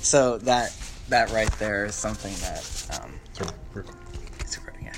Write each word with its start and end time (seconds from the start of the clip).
so 0.00 0.38
that 0.38 0.74
that 1.08 1.30
right 1.30 1.50
there 1.58 1.84
is 1.86 1.94
something 1.94 2.34
that 2.40 3.00
um, 3.02 3.20
it's 3.30 3.40
recording. 3.74 4.84
Yeah. 4.84 4.92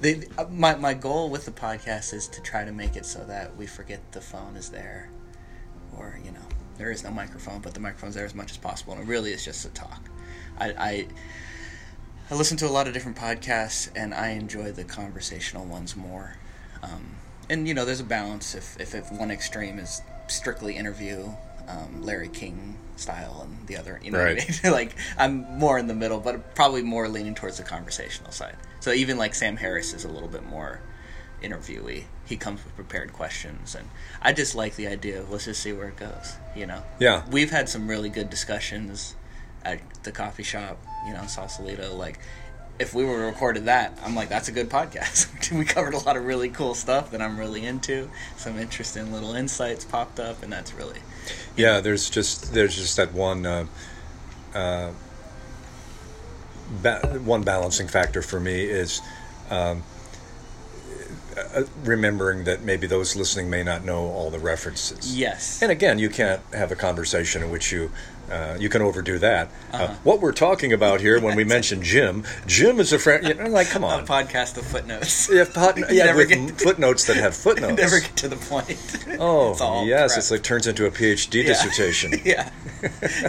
the, 0.00 0.48
my 0.50 0.74
my 0.74 0.94
goal 0.94 1.30
with 1.30 1.44
the 1.44 1.50
podcast 1.50 2.12
is 2.12 2.28
to 2.28 2.42
try 2.42 2.64
to 2.64 2.72
make 2.72 2.96
it 2.96 3.06
so 3.06 3.24
that 3.24 3.56
we 3.56 3.66
forget 3.66 4.12
the 4.12 4.20
phone 4.20 4.56
is 4.56 4.70
there, 4.70 5.10
or 5.96 6.18
you 6.24 6.32
know 6.32 6.40
there 6.76 6.90
is 6.90 7.04
no 7.04 7.10
microphone, 7.10 7.60
but 7.60 7.74
the 7.74 7.80
microphone's 7.80 8.14
there 8.14 8.24
as 8.24 8.34
much 8.34 8.50
as 8.50 8.56
possible, 8.56 8.94
and 8.94 9.02
it 9.02 9.06
really 9.06 9.32
is 9.32 9.44
just 9.44 9.62
to 9.62 9.68
talk. 9.70 10.08
I, 10.58 10.70
I 10.70 11.08
I 12.30 12.34
listen 12.34 12.56
to 12.58 12.66
a 12.66 12.70
lot 12.70 12.88
of 12.88 12.94
different 12.94 13.16
podcasts, 13.16 13.90
and 13.94 14.12
I 14.12 14.30
enjoy 14.30 14.72
the 14.72 14.84
conversational 14.84 15.64
ones 15.66 15.96
more. 15.96 16.36
Um, 16.82 17.16
and 17.48 17.66
you 17.68 17.74
know, 17.74 17.84
there's 17.84 18.00
a 18.00 18.04
balance. 18.04 18.54
If, 18.54 18.78
if 18.80 18.94
if 18.94 19.12
one 19.12 19.30
extreme 19.30 19.78
is 19.78 20.02
strictly 20.26 20.76
interview, 20.76 21.30
um, 21.68 22.02
Larry 22.02 22.28
King 22.28 22.76
style, 22.98 23.40
and 23.42 23.66
the 23.66 23.76
other, 23.76 24.00
you 24.02 24.10
know, 24.10 24.18
what 24.18 24.28
I 24.28 24.34
mean? 24.34 24.46
like 24.72 24.94
I'm 25.16 25.58
more 25.58 25.78
in 25.78 25.86
the 25.86 25.94
middle, 25.94 26.20
but 26.20 26.54
probably 26.54 26.82
more 26.82 27.08
leaning 27.08 27.34
towards 27.34 27.56
the 27.58 27.62
conversational 27.64 28.30
side. 28.32 28.56
So 28.80 28.92
even 28.92 29.16
like 29.18 29.34
Sam 29.34 29.56
Harris 29.56 29.92
is 29.94 30.04
a 30.04 30.08
little 30.08 30.28
bit 30.28 30.44
more 30.46 30.80
interviewee. 31.42 32.04
He 32.26 32.36
comes 32.36 32.62
with 32.64 32.74
prepared 32.74 33.12
questions, 33.12 33.74
and 33.74 33.88
I 34.20 34.32
just 34.32 34.54
like 34.54 34.76
the 34.76 34.86
idea 34.88 35.20
of 35.20 35.30
let's 35.30 35.44
just 35.46 35.62
see 35.62 35.72
where 35.72 35.88
it 35.88 35.96
goes. 35.96 36.36
You 36.54 36.66
know, 36.66 36.82
Yeah. 36.98 37.22
we've 37.30 37.50
had 37.50 37.68
some 37.68 37.88
really 37.88 38.08
good 38.08 38.28
discussions 38.30 39.14
at 39.64 39.80
the 40.02 40.12
coffee 40.12 40.42
shop, 40.42 40.78
you 41.06 41.12
know, 41.14 41.22
in 41.22 41.28
Sausalito. 41.28 41.94
Like, 41.94 42.18
if 42.78 42.94
we 42.94 43.04
were 43.04 43.26
recorded 43.26 43.64
that, 43.64 43.98
I'm 44.04 44.14
like, 44.14 44.28
that's 44.28 44.48
a 44.48 44.52
good 44.52 44.68
podcast. 44.70 45.50
we 45.58 45.64
covered 45.64 45.94
a 45.94 45.98
lot 45.98 46.16
of 46.16 46.24
really 46.24 46.48
cool 46.48 46.74
stuff 46.74 47.10
that 47.10 47.20
I'm 47.22 47.38
really 47.38 47.64
into. 47.66 48.10
Some 48.36 48.58
interesting 48.58 49.12
little 49.12 49.34
insights 49.34 49.84
popped 49.84 50.20
up, 50.20 50.42
and 50.42 50.52
that's 50.52 50.72
really 50.74 51.00
Yeah, 51.56 51.80
there's 51.80 52.08
just 52.10 52.54
there's 52.54 52.76
just 52.76 52.96
that 52.96 53.12
one 53.12 53.46
uh, 53.46 53.66
uh, 54.54 54.92
ba- 56.82 57.20
one 57.24 57.42
balancing 57.42 57.88
factor 57.88 58.22
for 58.22 58.40
me 58.40 58.62
is 58.64 59.00
um, 59.50 59.82
uh, 61.36 61.62
remembering 61.84 62.44
that 62.44 62.62
maybe 62.62 62.86
those 62.86 63.16
listening 63.16 63.50
may 63.50 63.62
not 63.62 63.84
know 63.84 64.06
all 64.06 64.30
the 64.30 64.38
references. 64.38 65.16
yes. 65.16 65.62
And 65.62 65.70
again, 65.70 65.98
you 65.98 66.08
can't 66.10 66.42
have 66.52 66.72
a 66.72 66.76
conversation 66.76 67.42
in 67.42 67.50
which 67.50 67.72
you 67.72 67.90
uh, 68.30 68.56
you 68.58 68.68
can 68.68 68.82
overdo 68.82 69.18
that. 69.18 69.48
uh 69.72 69.76
Uh-huh. 69.76 69.94
what 70.04 70.20
we're 70.20 70.32
talking 70.32 70.72
about 70.72 71.00
here 71.00 71.20
when 71.20 71.36
we 71.36 71.44
mention 71.56 71.82
Jim, 71.82 72.24
Jim 72.46 72.78
is 72.80 72.92
a 72.92 72.98
friend. 72.98 73.26
You 73.26 73.34
know, 73.34 73.46
like, 73.48 73.68
come 73.68 73.84
a 73.84 73.86
on. 73.88 74.06
podcast 74.06 74.56
of 74.58 74.66
footnotes. 74.66 75.28
Yeah, 75.30 75.44
yeah, 75.90 76.14
with 76.14 76.28
get- 76.28 76.60
footnotes 76.60 77.06
that 77.06 77.16
have 77.16 77.34
footnotes. 77.46 77.76
Never 77.80 78.00
get 78.00 78.16
to 78.16 78.28
the 78.28 78.36
point. 78.36 78.78
Oh, 79.20 79.50
It's 79.52 79.60
yes, 79.88 80.12
prep. 80.12 80.18
it's 80.18 80.30
like 80.30 80.42
turns 80.42 80.66
into 80.66 80.86
a 80.86 80.90
PhD 80.90 81.42
Yeah. 81.42 81.48
dissertation. 81.48 82.12
yeah, 82.24 82.50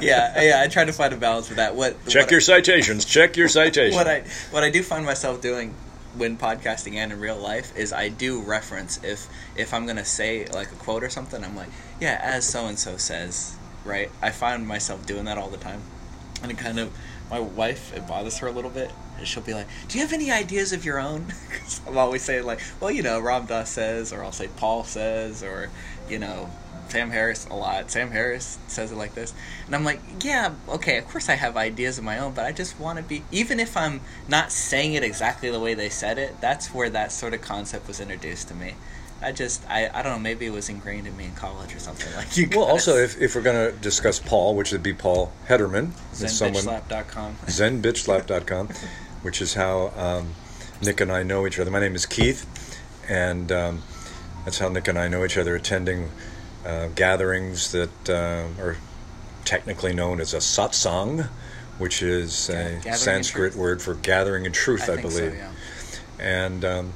yeah, 0.01 0.41
yeah. 0.41 0.61
I 0.61 0.67
try 0.67 0.85
to 0.85 0.93
find 0.93 1.13
a 1.13 1.17
balance 1.17 1.49
with 1.49 1.57
that. 1.57 1.75
What 1.75 1.95
Check 2.07 2.25
what 2.25 2.31
your 2.31 2.41
citations. 2.41 3.05
Check 3.05 3.37
your 3.37 3.47
citations. 3.47 3.95
what 3.95 4.07
I 4.07 4.23
what 4.51 4.63
I 4.63 4.69
do 4.69 4.83
find 4.83 5.05
myself 5.05 5.41
doing 5.41 5.73
when 6.17 6.37
podcasting 6.37 6.95
and 6.95 7.11
in 7.13 7.19
real 7.19 7.37
life 7.37 7.71
is 7.77 7.93
I 7.93 8.09
do 8.09 8.41
reference 8.41 8.99
if 9.03 9.27
if 9.55 9.73
I'm 9.73 9.85
gonna 9.85 10.05
say 10.05 10.45
like 10.47 10.71
a 10.71 10.75
quote 10.75 11.03
or 11.03 11.09
something, 11.09 11.43
I'm 11.43 11.55
like, 11.55 11.69
yeah, 12.01 12.19
as 12.21 12.45
so 12.47 12.65
and 12.65 12.77
so 12.79 12.97
says, 12.97 13.55
right? 13.85 14.09
I 14.21 14.31
find 14.31 14.67
myself 14.67 15.05
doing 15.05 15.25
that 15.25 15.37
all 15.37 15.49
the 15.49 15.57
time, 15.57 15.81
and 16.41 16.51
it 16.51 16.57
kind 16.57 16.79
of 16.79 16.91
my 17.29 17.39
wife 17.39 17.93
it 17.93 18.07
bothers 18.07 18.37
her 18.39 18.47
a 18.47 18.51
little 18.51 18.71
bit. 18.71 18.91
And 19.17 19.27
she'll 19.27 19.43
be 19.43 19.53
like, 19.53 19.67
"Do 19.87 19.97
you 19.97 20.03
have 20.03 20.13
any 20.13 20.31
ideas 20.31 20.71
of 20.73 20.85
your 20.85 20.99
own?" 20.99 21.33
'Cause 21.51 21.81
I'm 21.87 21.97
always 21.97 22.23
saying 22.23 22.45
like, 22.45 22.61
"Well, 22.79 22.91
you 22.91 23.03
know, 23.03 23.19
Rob 23.19 23.47
Doss 23.47 23.69
says," 23.69 24.11
or 24.13 24.23
I'll 24.23 24.31
say 24.31 24.47
Paul 24.57 24.83
says, 24.83 25.43
or 25.43 25.69
you 26.09 26.17
know, 26.19 26.49
Sam 26.89 27.11
Harris 27.11 27.45
a 27.51 27.55
lot. 27.55 27.91
Sam 27.91 28.09
Harris 28.11 28.57
says 28.67 28.91
it 28.91 28.95
like 28.95 29.13
this, 29.13 29.33
and 29.67 29.75
I'm 29.75 29.83
like, 29.83 30.01
"Yeah, 30.23 30.53
okay, 30.67 30.97
of 30.97 31.07
course 31.07 31.29
I 31.29 31.35
have 31.35 31.55
ideas 31.55 31.97
of 31.99 32.03
my 32.03 32.17
own, 32.17 32.33
but 32.33 32.45
I 32.45 32.51
just 32.51 32.79
want 32.79 32.97
to 32.97 33.03
be 33.03 33.23
even 33.31 33.59
if 33.59 33.77
I'm 33.77 34.01
not 34.27 34.51
saying 34.51 34.93
it 34.93 35.03
exactly 35.03 35.51
the 35.51 35.59
way 35.59 35.75
they 35.75 35.89
said 35.89 36.17
it. 36.17 36.41
That's 36.41 36.73
where 36.73 36.89
that 36.89 37.11
sort 37.11 37.33
of 37.35 37.41
concept 37.41 37.87
was 37.87 37.99
introduced 37.99 38.47
to 38.47 38.55
me." 38.55 38.73
I 39.21 39.31
just, 39.31 39.67
I, 39.69 39.89
I 39.93 40.01
don't 40.01 40.13
know, 40.13 40.19
maybe 40.19 40.45
it 40.45 40.53
was 40.53 40.69
ingrained 40.69 41.05
in 41.05 41.15
me 41.17 41.25
in 41.25 41.35
college 41.35 41.75
or 41.75 41.79
something 41.79 42.13
like 42.15 42.37
you. 42.37 42.47
Well, 42.51 42.65
also, 42.65 42.95
if, 42.95 43.19
if 43.21 43.35
we're 43.35 43.41
going 43.41 43.71
to 43.71 43.77
discuss 43.79 44.19
Paul, 44.19 44.55
which 44.55 44.71
would 44.71 44.83
be 44.83 44.93
Paul 44.93 45.33
Hedderman, 45.47 45.91
zenbitchslap.com. 46.13 47.35
zenbitchslap.com, 47.45 48.69
which 49.21 49.41
is 49.41 49.55
how 49.55 49.91
um, 49.97 50.33
Nick 50.81 51.01
and 51.01 51.11
I 51.11 51.23
know 51.23 51.45
each 51.45 51.59
other. 51.59 51.69
My 51.69 51.81
name 51.81 51.95
is 51.95 52.05
Keith, 52.05 52.79
and 53.09 53.51
um, 53.51 53.83
that's 54.45 54.59
how 54.59 54.69
Nick 54.69 54.87
and 54.87 54.97
I 54.97 55.09
know 55.09 55.25
each 55.25 55.37
other, 55.37 55.55
attending 55.55 56.09
uh, 56.65 56.87
gatherings 56.95 57.71
that 57.73 58.09
uh, 58.09 58.61
are 58.61 58.77
technically 59.43 59.93
known 59.93 60.21
as 60.21 60.33
a 60.33 60.37
satsang, 60.37 61.27
which 61.77 62.01
is 62.01 62.49
a 62.49 62.79
gathering 62.83 62.93
Sanskrit 62.95 63.55
word 63.55 63.81
for 63.81 63.95
gathering 63.95 64.45
in 64.45 64.53
truth, 64.53 64.83
I, 64.83 64.95
think 64.95 65.01
believe. 65.01 65.31
so, 65.31 65.37
yeah. 65.37 65.51
and 66.19 66.65
um, 66.65 66.93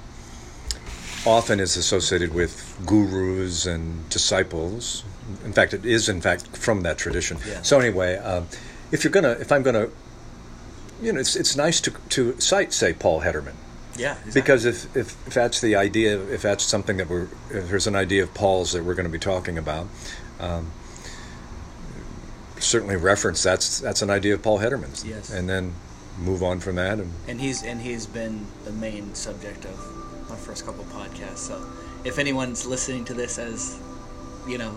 often 1.26 1.60
is 1.60 1.78
associated 1.78 2.34
with 2.34 2.78
gurus 2.86 3.66
and 3.66 4.08
disciples. 4.10 5.04
In 5.46 5.54
fact, 5.54 5.74
it 5.74 5.86
is 5.86 6.10
in 6.10 6.22
fact 6.22 6.58
from 6.58 6.82
that 6.82 6.98
tradition. 6.98 7.38
Yeah. 7.48 7.62
So 7.62 7.80
anyway, 7.80 8.18
um, 8.18 8.48
if 8.92 9.04
you're 9.04 9.12
gonna, 9.12 9.32
if 9.32 9.52
I'm 9.52 9.64
gonna, 9.64 9.88
you 11.02 11.14
know, 11.14 11.20
it's 11.20 11.36
it's 11.36 11.56
nice 11.56 11.80
to 11.82 11.92
to 12.10 12.40
cite 12.40 12.74
say 12.74 12.94
Paul 12.94 13.22
Hedderman 13.22 13.54
Yeah, 13.98 14.12
exactly. 14.14 14.32
because 14.34 14.66
if, 14.66 14.96
if 14.96 15.28
if 15.28 15.34
that's 15.34 15.62
the 15.62 15.76
idea, 15.76 16.20
if 16.30 16.42
that's 16.42 16.64
something 16.64 16.98
that 16.98 17.10
we're, 17.10 17.28
if 17.52 17.70
there's 17.70 17.88
an 17.88 17.96
idea 17.96 18.24
of 18.24 18.34
Paul's 18.34 18.74
that 18.74 18.84
we're 18.84 18.96
going 18.96 19.06
to 19.08 19.12
be 19.12 19.20
talking 19.20 19.58
about. 19.58 19.88
Um, 20.40 20.72
certainly 22.60 22.96
reference 22.96 23.44
that's 23.44 23.80
that's 23.80 24.02
an 24.02 24.10
idea 24.10 24.34
of 24.34 24.42
Paul 24.42 24.60
Hedderman's 24.60 25.04
Yes. 25.04 25.30
and 25.30 25.50
then 25.50 25.74
move 26.18 26.42
on 26.44 26.60
from 26.62 26.76
that 26.76 26.98
and 27.00 27.12
and 27.28 27.42
he's 27.42 27.62
and 27.64 27.82
he's 27.82 28.06
been 28.06 28.46
the 28.64 28.72
main 28.72 29.14
subject 29.16 29.66
of 29.66 29.93
my 30.34 30.40
first 30.40 30.66
couple 30.66 30.84
podcasts. 30.86 31.38
So 31.38 31.64
if 32.04 32.18
anyone's 32.18 32.66
listening 32.66 33.06
to 33.06 33.14
this 33.14 33.38
as 33.38 33.80
you 34.48 34.58
know 34.58 34.76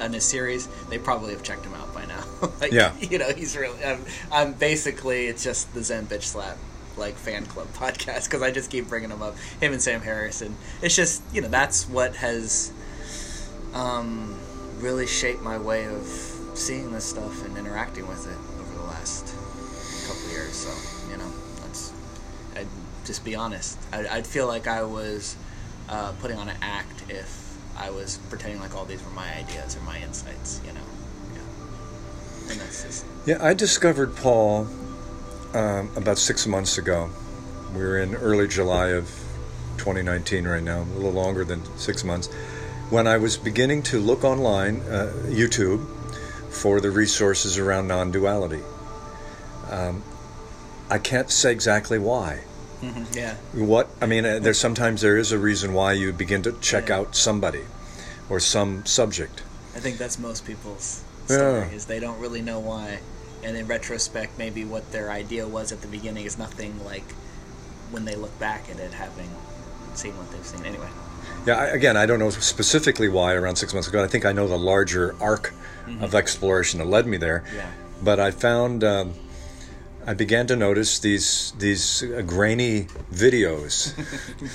in 0.00 0.14
a 0.14 0.20
series, 0.20 0.68
they 0.88 0.98
probably 0.98 1.32
have 1.32 1.42
checked 1.42 1.64
him 1.64 1.74
out 1.74 1.92
by 1.94 2.06
now. 2.06 2.24
like, 2.60 2.72
Yeah. 2.72 2.94
you 3.00 3.18
know 3.18 3.30
he's 3.30 3.56
really. 3.56 3.82
I'm, 3.84 4.04
I'm 4.32 4.52
basically 4.54 5.26
it's 5.26 5.44
just 5.44 5.72
the 5.74 5.82
Zen 5.82 6.06
Bitch 6.06 6.22
Slap 6.22 6.56
like 6.96 7.14
fan 7.14 7.44
club 7.44 7.68
podcast 7.74 8.24
because 8.24 8.40
I 8.42 8.50
just 8.50 8.70
keep 8.70 8.88
bringing 8.88 9.10
him 9.10 9.22
up. 9.22 9.36
Him 9.60 9.72
and 9.72 9.82
Sam 9.82 10.00
Harris, 10.00 10.40
and 10.40 10.56
it's 10.80 10.96
just 10.96 11.22
you 11.32 11.42
know 11.42 11.48
that's 11.48 11.88
what 11.88 12.16
has 12.16 12.72
um, 13.74 14.38
really 14.78 15.06
shaped 15.06 15.42
my 15.42 15.58
way 15.58 15.86
of 15.86 16.06
seeing 16.54 16.90
this 16.90 17.04
stuff 17.04 17.44
and 17.44 17.58
interacting 17.58 18.08
with 18.08 18.26
it 18.26 18.38
over 18.60 18.74
the 18.78 18.84
last 18.84 19.26
couple 20.08 20.30
years. 20.30 20.54
So 20.54 20.95
just 23.06 23.24
be 23.24 23.34
honest. 23.34 23.78
I'd, 23.92 24.06
I'd 24.06 24.26
feel 24.26 24.46
like 24.46 24.66
I 24.66 24.82
was 24.82 25.36
uh, 25.88 26.12
putting 26.20 26.36
on 26.36 26.48
an 26.48 26.56
act 26.60 27.04
if 27.08 27.56
I 27.76 27.90
was 27.90 28.18
pretending 28.28 28.60
like 28.60 28.74
all 28.74 28.84
these 28.84 29.02
were 29.02 29.10
my 29.10 29.32
ideas 29.36 29.76
or 29.76 29.80
my 29.80 30.00
insights. 30.00 30.60
You 30.66 30.72
know, 30.72 30.80
yeah. 31.34 32.50
And 32.52 32.60
that's 32.60 32.82
just 32.82 33.04
Yeah, 33.24 33.38
I 33.40 33.54
discovered 33.54 34.16
Paul 34.16 34.68
um, 35.54 35.90
about 35.96 36.18
six 36.18 36.46
months 36.46 36.78
ago. 36.78 37.10
We're 37.74 37.98
in 37.98 38.14
early 38.14 38.48
July 38.48 38.88
of 38.88 39.06
2019 39.78 40.46
right 40.46 40.62
now, 40.62 40.82
a 40.82 40.96
little 40.96 41.12
longer 41.12 41.44
than 41.44 41.62
six 41.76 42.04
months. 42.04 42.32
When 42.90 43.06
I 43.06 43.16
was 43.18 43.36
beginning 43.36 43.82
to 43.84 43.98
look 43.98 44.24
online, 44.24 44.80
uh, 44.82 45.12
YouTube, 45.26 45.84
for 46.56 46.80
the 46.80 46.90
resources 46.90 47.58
around 47.58 47.86
non 47.86 48.10
duality. 48.10 48.62
Um, 49.70 50.02
I 50.88 50.98
can't 50.98 51.30
say 51.30 51.52
exactly 51.52 51.98
why. 51.98 52.40
Yeah. 53.12 53.34
What 53.54 53.88
I 54.00 54.06
mean, 54.06 54.24
uh, 54.24 54.38
there's 54.38 54.58
sometimes 54.60 55.00
there 55.00 55.16
is 55.16 55.32
a 55.32 55.38
reason 55.38 55.72
why 55.72 55.92
you 55.92 56.12
begin 56.12 56.42
to 56.42 56.52
check 56.60 56.88
Yeah. 56.88 56.98
out 56.98 57.16
somebody 57.16 57.62
or 58.28 58.40
some 58.40 58.84
subject. 58.86 59.42
I 59.74 59.80
think 59.80 59.98
that's 59.98 60.18
most 60.18 60.44
people's 60.46 61.00
Yeah. 61.28 61.36
story 61.36 61.74
is 61.76 61.86
they 61.86 62.00
don't 62.00 62.18
really 62.20 62.42
know 62.42 62.58
why, 62.58 62.98
and 63.42 63.56
in 63.56 63.66
retrospect, 63.66 64.38
maybe 64.38 64.64
what 64.64 64.92
their 64.92 65.10
idea 65.10 65.46
was 65.46 65.72
at 65.72 65.80
the 65.82 65.88
beginning 65.88 66.24
is 66.26 66.38
nothing 66.38 66.84
like 66.84 67.04
when 67.90 68.04
they 68.04 68.14
look 68.16 68.36
back 68.38 68.68
at 68.70 68.78
it, 68.78 68.92
having 68.92 69.28
seen 69.94 70.16
what 70.16 70.30
they've 70.32 70.46
seen. 70.46 70.64
Anyway, 70.64 70.88
Yeah, 71.46 71.54
I, 71.58 71.66
again, 71.66 71.96
I 71.96 72.04
don't 72.06 72.18
know 72.18 72.30
specifically 72.30 73.08
why 73.08 73.34
around 73.34 73.56
six 73.56 73.72
months 73.72 73.88
ago. 73.88 74.02
I 74.02 74.08
think 74.08 74.24
I 74.24 74.32
know 74.32 74.48
the 74.48 74.58
larger 74.58 75.14
arc 75.20 75.52
of 76.00 76.14
exploration 76.14 76.78
that 76.80 76.86
led 76.86 77.06
me 77.06 77.16
there. 77.16 77.44
yeah, 77.54 77.66
But 78.02 78.18
I 78.18 78.30
found 78.32 78.82
um, 78.82 79.14
I 80.08 80.14
began 80.14 80.46
to 80.46 80.56
notice 80.56 81.00
these 81.00 81.52
these 81.58 82.04
uh, 82.04 82.22
grainy 82.22 82.84
videos 83.12 83.92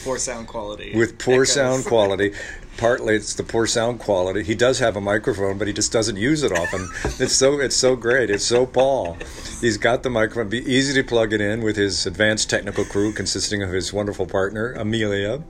poor 0.05 0.17
sound 0.17 0.47
quality 0.47 0.95
with 0.95 1.17
poor 1.19 1.43
Echoes. 1.43 1.51
sound 1.53 1.85
quality. 1.93 2.33
Partly 2.77 3.15
it's 3.15 3.33
the 3.33 3.43
poor 3.43 3.67
sound 3.67 3.99
quality. 3.99 4.43
He 4.43 4.55
does 4.55 4.79
have 4.79 4.95
a 4.95 5.01
microphone, 5.01 5.57
but 5.57 5.67
he 5.67 5.73
just 5.73 5.91
doesn't 5.91 6.15
use 6.15 6.43
it 6.43 6.53
often. 6.57 6.87
it's 7.19 7.33
so 7.33 7.59
it's 7.59 7.75
so 7.75 7.97
great. 7.97 8.29
It's 8.29 8.45
so 8.45 8.65
Paul. 8.65 9.17
He's 9.59 9.77
got 9.77 10.03
the 10.03 10.09
microphone. 10.09 10.47
Be 10.47 10.59
easy 10.59 10.93
to 10.93 11.05
plug 11.05 11.33
it 11.33 11.41
in 11.41 11.61
with 11.61 11.75
his 11.75 12.05
advanced 12.05 12.49
technical 12.49 12.85
crew, 12.85 13.11
consisting 13.11 13.61
of 13.61 13.71
his 13.71 13.91
wonderful 13.91 14.25
partner 14.25 14.71
Amelia. 14.73 15.43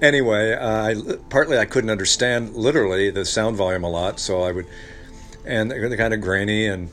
Anyway, 0.00 0.54
uh, 0.54 0.84
I, 0.86 0.94
partly 1.28 1.58
I 1.58 1.64
couldn't 1.64 1.90
understand 1.90 2.54
literally 2.54 3.10
the 3.10 3.24
sound 3.24 3.56
volume 3.56 3.84
a 3.84 3.90
lot, 3.90 4.18
so 4.20 4.42
I 4.42 4.52
would, 4.52 4.66
and 5.44 5.70
they're 5.70 5.94
kind 5.96 6.14
of 6.14 6.22
grainy, 6.22 6.66
and 6.68 6.90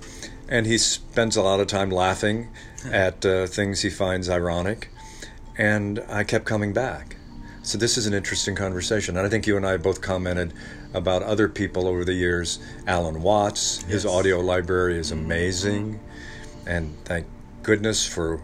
and 0.49 0.65
he 0.65 0.77
spends 0.77 1.35
a 1.35 1.41
lot 1.41 1.59
of 1.59 1.67
time 1.67 1.89
laughing 1.89 2.49
at 2.85 3.25
uh, 3.25 3.47
things 3.47 3.81
he 3.81 3.89
finds 3.89 4.29
ironic. 4.29 4.89
And 5.57 6.03
I 6.07 6.23
kept 6.23 6.45
coming 6.45 6.73
back. 6.73 7.15
So 7.63 7.77
this 7.77 7.97
is 7.97 8.07
an 8.07 8.13
interesting 8.13 8.55
conversation, 8.55 9.17
and 9.17 9.27
I 9.27 9.29
think 9.29 9.45
you 9.45 9.57
and 9.57 9.65
I 9.65 9.75
both 9.75 9.99
commented 9.99 10.53
about 10.93 11.21
other 11.23 11.49
people 11.49 11.85
over 11.85 12.05
the 12.05 12.13
years. 12.13 12.59
Alan 12.85 13.21
Watts, 13.21 13.83
his 13.83 14.05
audio 14.05 14.39
library 14.39 14.97
is 14.97 15.11
amazing, 15.11 15.99
and 16.65 16.95
thank 17.03 17.27
goodness 17.63 18.07
for 18.07 18.37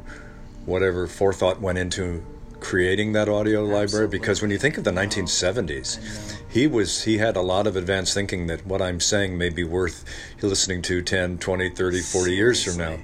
whatever 0.66 1.08
forethought 1.08 1.62
went 1.62 1.78
into 1.78 2.26
creating 2.60 3.14
that 3.14 3.30
audio 3.30 3.64
library. 3.64 4.10
Because 4.10 4.42
when 4.42 4.52
you 4.52 4.58
think 4.58 4.78
of 4.78 4.84
the 4.84 4.92
1970s, 4.92 6.00
I 6.02 6.02
know. 6.02 6.43
He 6.54 6.68
was 6.68 7.04
he 7.04 7.18
had 7.18 7.36
a 7.36 7.42
lot 7.42 7.66
of 7.68 7.76
advanced 7.76 8.14
thinking 8.14 8.48
that 8.48 8.66
what 8.66 8.82
I'm 8.82 9.00
saying 9.00 9.38
may 9.38 9.50
be 9.50 9.64
worth 9.64 10.06
listening 10.42 10.82
to 10.84 11.02
10, 11.02 11.40
20, 11.40 11.70
30, 11.70 12.00
40 12.02 12.32
years 12.34 12.64
from 12.64 12.78
now. 12.78 12.98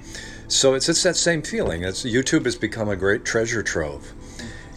So 0.48 0.74
it's 0.74 0.88
it's 0.88 1.02
that 1.02 1.16
same 1.16 1.42
feeling. 1.42 1.82
It's 1.82 2.04
YouTube 2.04 2.44
has 2.44 2.56
become 2.56 2.88
a 2.88 2.96
great 2.96 3.24
treasure 3.24 3.62
trove 3.62 4.12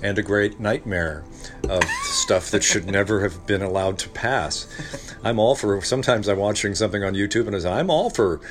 and 0.02 0.18
a 0.18 0.24
great 0.24 0.60
nightmare 0.60 1.24
of 1.70 1.84
stuff 2.04 2.52
that 2.52 2.64
should 2.64 2.86
never 2.88 3.22
have 3.22 3.46
been 3.48 3.62
allowed 3.62 3.98
to 4.00 4.10
pass. 4.10 4.68
I'm 5.24 5.40
all 5.40 5.56
for 5.56 5.82
sometimes 5.82 6.28
I'm 6.28 6.40
watching 6.40 6.76
something 6.76 7.04
on 7.04 7.14
YouTube 7.14 7.48
and 7.48 7.56
I 7.56 7.60
say, 7.60 7.72
I'm 7.72 7.90
all 7.90 8.10
for 8.10 8.42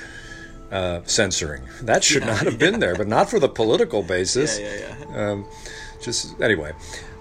uh, 0.71 1.01
censoring. 1.05 1.63
That 1.83 2.03
should 2.03 2.23
Yeah, 2.23 2.29
not 2.29 2.45
have 2.45 2.59
been 2.59 2.81
there, 2.81 2.95
but 2.95 3.07
not 3.09 3.29
for 3.29 3.39
the 3.39 3.49
political 3.49 4.03
basis 4.03 4.59
Yeah, 4.59 4.75
yeah, 4.75 4.97
yeah. 5.11 5.31
um, 5.31 5.47
just 6.01 6.41
anyway, 6.41 6.73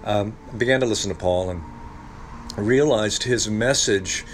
um, 0.04 0.34
began 0.56 0.80
to 0.80 0.86
listen 0.86 1.10
to 1.12 1.18
Paul 1.18 1.50
and 1.50 1.62
realized 2.56 3.22
his 3.22 3.48
message. 3.48 4.24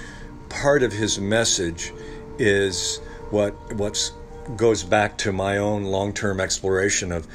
Part 0.49 0.83
of 0.83 0.93
his 0.93 1.19
message 1.19 1.93
is 2.39 2.99
what 3.31 3.53
what's 3.75 4.13
goes 4.57 4.83
back 4.83 5.19
to 5.19 5.33
my 5.33 5.59
own 5.59 5.85
long-term 5.85 6.41
exploration 6.41 7.13
of 7.13 7.27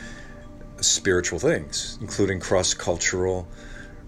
spiritual 0.81 1.39
things, 1.39 1.97
including 2.01 2.39
cross-cultural 2.39 3.47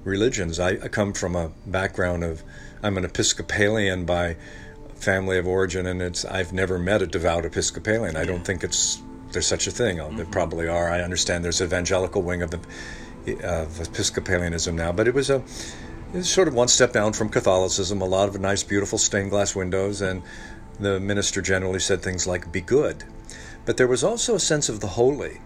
religions. 0.03 0.59
I, 0.59 0.69
I 0.71 0.87
come 0.87 1.13
from 1.13 1.35
a 1.35 1.51
background 1.67 2.23
of 2.23 2.43
I'm 2.81 2.97
an 2.97 3.05
Episcopalian 3.05 4.05
by 4.05 4.37
family 4.95 5.37
of 5.37 5.47
origin, 5.47 5.85
and 5.85 6.01
it's 6.01 6.25
I've 6.25 6.53
never 6.53 6.79
met 6.79 7.01
a 7.01 7.07
devout 7.07 7.45
Episcopalian. 7.45 8.15
I 8.15 8.25
don't 8.25 8.45
think 8.45 8.63
it's 8.63 9.01
there's 9.31 9.47
such 9.47 9.67
a 9.67 9.71
thing. 9.71 9.99
Oh, 9.99 10.09
There 10.09 10.23
mm-hmm. 10.23 10.31
probably 10.31 10.67
are. 10.67 10.89
I 10.89 11.01
understand 11.01 11.43
there's 11.43 11.61
an 11.61 11.67
evangelical 11.67 12.21
wing 12.21 12.41
of 12.41 12.51
the 12.51 12.59
of 13.43 13.79
Episcopalianism 13.81 14.75
now, 14.75 14.91
but 14.91 15.07
it 15.07 15.13
was 15.13 15.29
a 15.29 15.43
it 16.15 16.19
was 16.19 16.29
sort 16.29 16.47
of 16.47 16.53
one 16.53 16.67
step 16.67 16.93
down 16.93 17.13
from 17.13 17.29
Catholicism. 17.29 18.01
A 18.01 18.05
lot 18.05 18.29
of 18.29 18.39
nice, 18.39 18.63
beautiful 18.63 18.97
stained 18.97 19.29
glass 19.29 19.55
windows, 19.55 20.01
and 20.01 20.23
the 20.79 20.99
minister 20.99 21.41
generally 21.41 21.79
said 21.79 22.01
things 22.01 22.25
like 22.25 22.51
"Be 22.51 22.61
good," 22.61 23.03
but 23.65 23.77
there 23.77 23.87
was 23.87 24.03
also 24.03 24.35
a 24.35 24.39
sense 24.39 24.69
of 24.69 24.79
the 24.79 24.87
holy, 24.87 25.41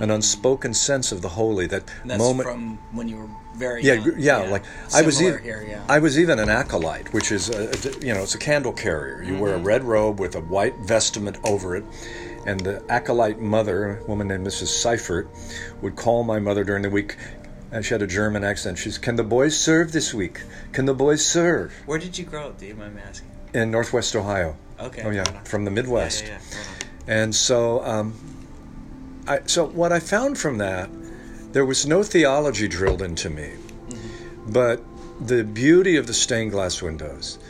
an 0.00 0.10
unspoken 0.10 0.74
sense 0.74 1.10
of 1.12 1.22
the 1.22 1.30
holy. 1.30 1.66
That 1.66 1.84
that's 2.04 2.18
moment. 2.18 2.48
from 2.48 2.78
when 2.92 3.08
you 3.08 3.16
were 3.16 3.28
very 3.56 3.82
Yeah, 3.82 3.94
young. 3.94 4.14
yeah, 4.18 4.38
like 4.38 4.64
I 4.94 5.02
was 5.02 5.22
even 5.22 5.42
here, 5.42 5.64
yeah. 5.66 5.82
I 5.88 5.98
was 6.00 6.18
even 6.18 6.38
an 6.38 6.48
acolyte, 6.50 7.12
which 7.12 7.32
is 7.32 7.48
a, 7.48 7.70
a- 7.70 8.04
you 8.06 8.12
know 8.12 8.22
it's 8.22 8.34
a 8.34 8.38
candle 8.38 8.72
carrier. 8.72 9.22
You 9.22 9.38
wear 9.38 9.52
a 9.54 9.56
Mm-hmm. 9.56 9.66
red 9.66 9.84
robe 9.84 10.20
with 10.20 10.34
a 10.34 10.40
white 10.40 10.76
vestment 10.80 11.38
over 11.44 11.76
it, 11.76 11.84
and 12.46 12.60
the 12.60 12.82
acolyte 12.90 13.40
mother, 13.40 13.98
a 14.00 14.04
woman 14.04 14.28
named 14.28 14.46
Mrs. 14.46 14.68
Seifert, 14.68 15.28
would 15.80 15.96
call 15.96 16.24
my 16.24 16.38
mother 16.38 16.62
during 16.64 16.82
the 16.82 16.90
week. 16.90 17.16
And 17.74 17.84
she 17.84 17.92
had 17.92 18.02
a 18.02 18.06
German 18.06 18.44
accent. 18.44 18.78
She's, 18.78 18.98
"Can 18.98 19.16
the 19.16 19.24
boys 19.24 19.58
serve 19.58 19.90
this 19.90 20.14
week? 20.14 20.42
Can 20.70 20.84
the 20.84 20.94
boys 20.94 21.26
serve?" 21.26 21.74
Where 21.86 21.98
did 21.98 22.16
you 22.16 22.24
grow 22.24 22.46
up? 22.46 22.58
Do 22.60 22.66
you 22.66 22.76
mind 22.76 22.94
me 22.94 23.02
asking? 23.02 23.28
In 23.52 23.72
Northwest 23.72 24.14
Ohio. 24.14 24.56
Okay. 24.78 25.02
Oh 25.02 25.10
yeah, 25.10 25.24
from 25.42 25.64
the 25.64 25.72
Midwest. 25.72 26.22
yeah, 26.22 26.38
yeah, 26.52 26.58
right. 26.58 26.84
And 27.08 27.34
so, 27.34 27.84
um, 27.84 28.14
I, 29.26 29.40
so 29.46 29.66
what 29.66 29.90
I 29.90 29.98
found 29.98 30.38
from 30.38 30.58
that, 30.58 30.88
there 31.52 31.64
was 31.64 31.84
no 31.84 32.04
theology 32.04 32.68
drilled 32.68 33.02
into 33.02 33.28
me, 33.28 33.50
but 34.46 34.80
the 35.20 35.42
beauty 35.42 35.96
of 35.96 36.06
the 36.06 36.14
stained 36.14 36.52
glass 36.52 36.80
windows, 36.80 37.40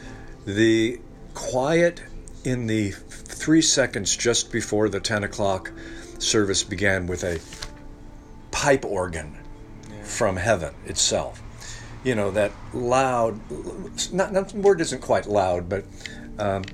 the 0.47 1.01
quiet 1.35 2.03
in 2.45 2.67
the 2.67 2.93
three 2.93 3.63
seconds 3.63 4.17
just 4.17 4.51
before 4.51 4.89
the 4.89 5.01
10 5.01 5.25
o'clock 5.25 5.71
service 6.19 6.65
began 6.65 7.07
with 7.07 7.25
a 7.25 7.41
pipe 8.51 8.87
organ 8.87 9.37
from 10.15 10.37
heaven 10.37 10.75
itself. 10.87 11.43
You 12.05 12.15
know, 12.15 12.31
that 12.33 12.53
loud, 12.73 13.41
not, 14.13 14.33
not 14.33 14.49
the 14.51 14.61
word 14.61 14.81
isn't 14.81 15.01
quite 15.01 15.27
loud, 15.27 15.69
but 15.69 15.85
um, 16.39 16.65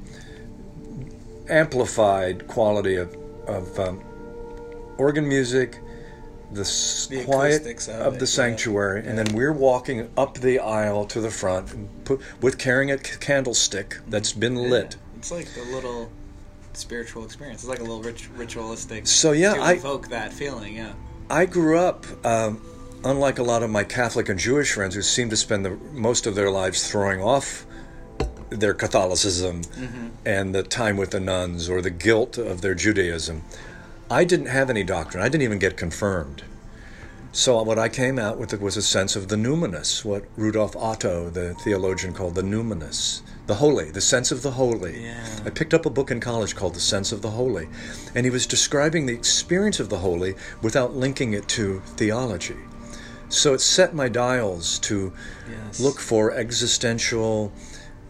amplified 1.49 2.47
quality 2.49 2.97
of, 2.97 3.17
of 3.47 3.79
um, 3.79 4.03
organ 4.99 5.29
music, 5.29 5.81
the, 6.53 6.63
s 6.63 7.07
The 7.09 7.25
quiet 7.25 7.65
of 7.89 8.07
of 8.07 8.15
the 8.15 8.21
yeah. 8.21 8.25
sanctuary, 8.25 9.07
and 9.07 9.17
then 9.17 9.29
we're 9.35 9.53
walking 9.53 10.11
up 10.17 10.35
the 10.39 10.59
aisle 10.59 11.05
to 11.07 11.21
the 11.21 11.31
front 11.31 11.73
and 11.75 11.89
put, 12.05 12.21
with 12.41 12.59
carrying 12.59 12.91
a 12.91 12.99
c- 12.99 13.17
candlestick 13.21 13.99
that's 14.09 14.33
been 14.33 14.57
lit. 14.57 14.97
Yeah. 14.97 15.19
It's 15.19 15.31
like 15.31 15.49
a 15.57 15.73
little 15.73 16.11
spiritual 16.73 17.25
experience. 17.25 17.63
It's 17.63 17.69
like 17.69 17.79
a 17.79 17.83
little 17.83 18.03
rit- 18.03 18.29
ritualistic. 18.37 19.07
So, 19.07 19.31
yeah, 19.31 19.55
to 19.55 19.61
I- 19.61 19.73
evoke 19.75 20.09
that 20.09 20.33
feeling. 20.33 20.75
Yeah. 20.75 20.93
I 21.31 21.47
grew 21.47 21.79
up, 21.79 22.05
um, 22.27 22.61
unlike 23.05 23.39
a 23.39 23.43
lot 23.43 23.63
of 23.63 23.71
my 23.71 23.85
Catholic 23.85 24.29
and 24.29 24.39
Jewish 24.39 24.73
friends 24.73 24.95
who 24.95 25.03
seem 25.03 25.31
to 25.31 25.37
spend 25.37 25.65
the, 25.65 25.71
most 25.93 26.27
of 26.27 26.35
their 26.35 26.51
lives 26.51 26.91
throwing 26.91 27.23
off 27.23 27.67
their 28.51 28.75
Catholicism 28.75 29.63
mm-hmm. 29.63 30.09
and 30.27 30.55
the 30.55 30.63
time 30.63 30.97
with 30.97 31.11
the 31.11 31.21
nuns 31.21 31.69
or 31.69 31.81
the 31.81 31.91
guilt 31.91 32.37
of 32.37 32.61
their 32.61 32.75
Judaism. 32.75 33.43
I 34.11 34.25
didn't 34.25 34.47
have 34.47 34.71
any 34.71 34.83
doctrine. 34.83 35.23
I 35.23 35.29
didn't 35.29 35.45
even 35.45 35.59
get 35.59 35.77
confirmed. 35.77 36.43
So 37.33 37.63
what 37.63 37.79
I 37.79 37.89
came 37.89 38.19
out 38.19 38.39
with 38.39 38.53
was 38.61 38.77
a 38.77 38.83
sense 38.83 39.15
of 39.15 39.29
the 39.29 39.37
numinous, 39.37 40.05
what 40.05 40.25
Rudolf 40.37 40.75
Otto, 40.75 41.31
the 41.31 41.55
theologian, 41.55 42.13
called 42.13 42.35
the 42.35 42.43
numinous, 42.43 43.23
the 43.47 43.55
holy, 43.55 43.93
the 43.93 44.01
sense 44.01 44.33
of 44.33 44.43
the 44.43 44.51
holy. 44.51 45.05
Yeah. 45.05 45.25
I 45.45 45.51
picked 45.51 45.73
up 45.73 45.87
a 45.87 45.91
book 45.91 46.11
in 46.11 46.19
college 46.19 46.57
called 46.57 46.75
The 46.75 46.81
Sense 46.81 47.13
of 47.13 47.23
the 47.23 47.31
Holy, 47.31 47.69
and 48.17 48.27
he 48.27 48.31
was 48.31 48.49
describing 48.49 49.07
the 49.07 49.13
experience 49.13 49.79
of 49.79 49.91
the 49.91 49.99
holy 49.99 50.35
without 50.61 50.97
linking 50.97 51.33
it 51.33 51.47
to 51.51 51.79
theology. 51.95 52.57
So 53.31 53.55
it 53.55 53.61
set 53.61 53.95
my 53.95 54.09
dials 54.09 54.79
to 54.81 55.13
Yes. 55.49 55.81
look 55.81 55.99
for 56.01 56.33
existential, 56.33 57.53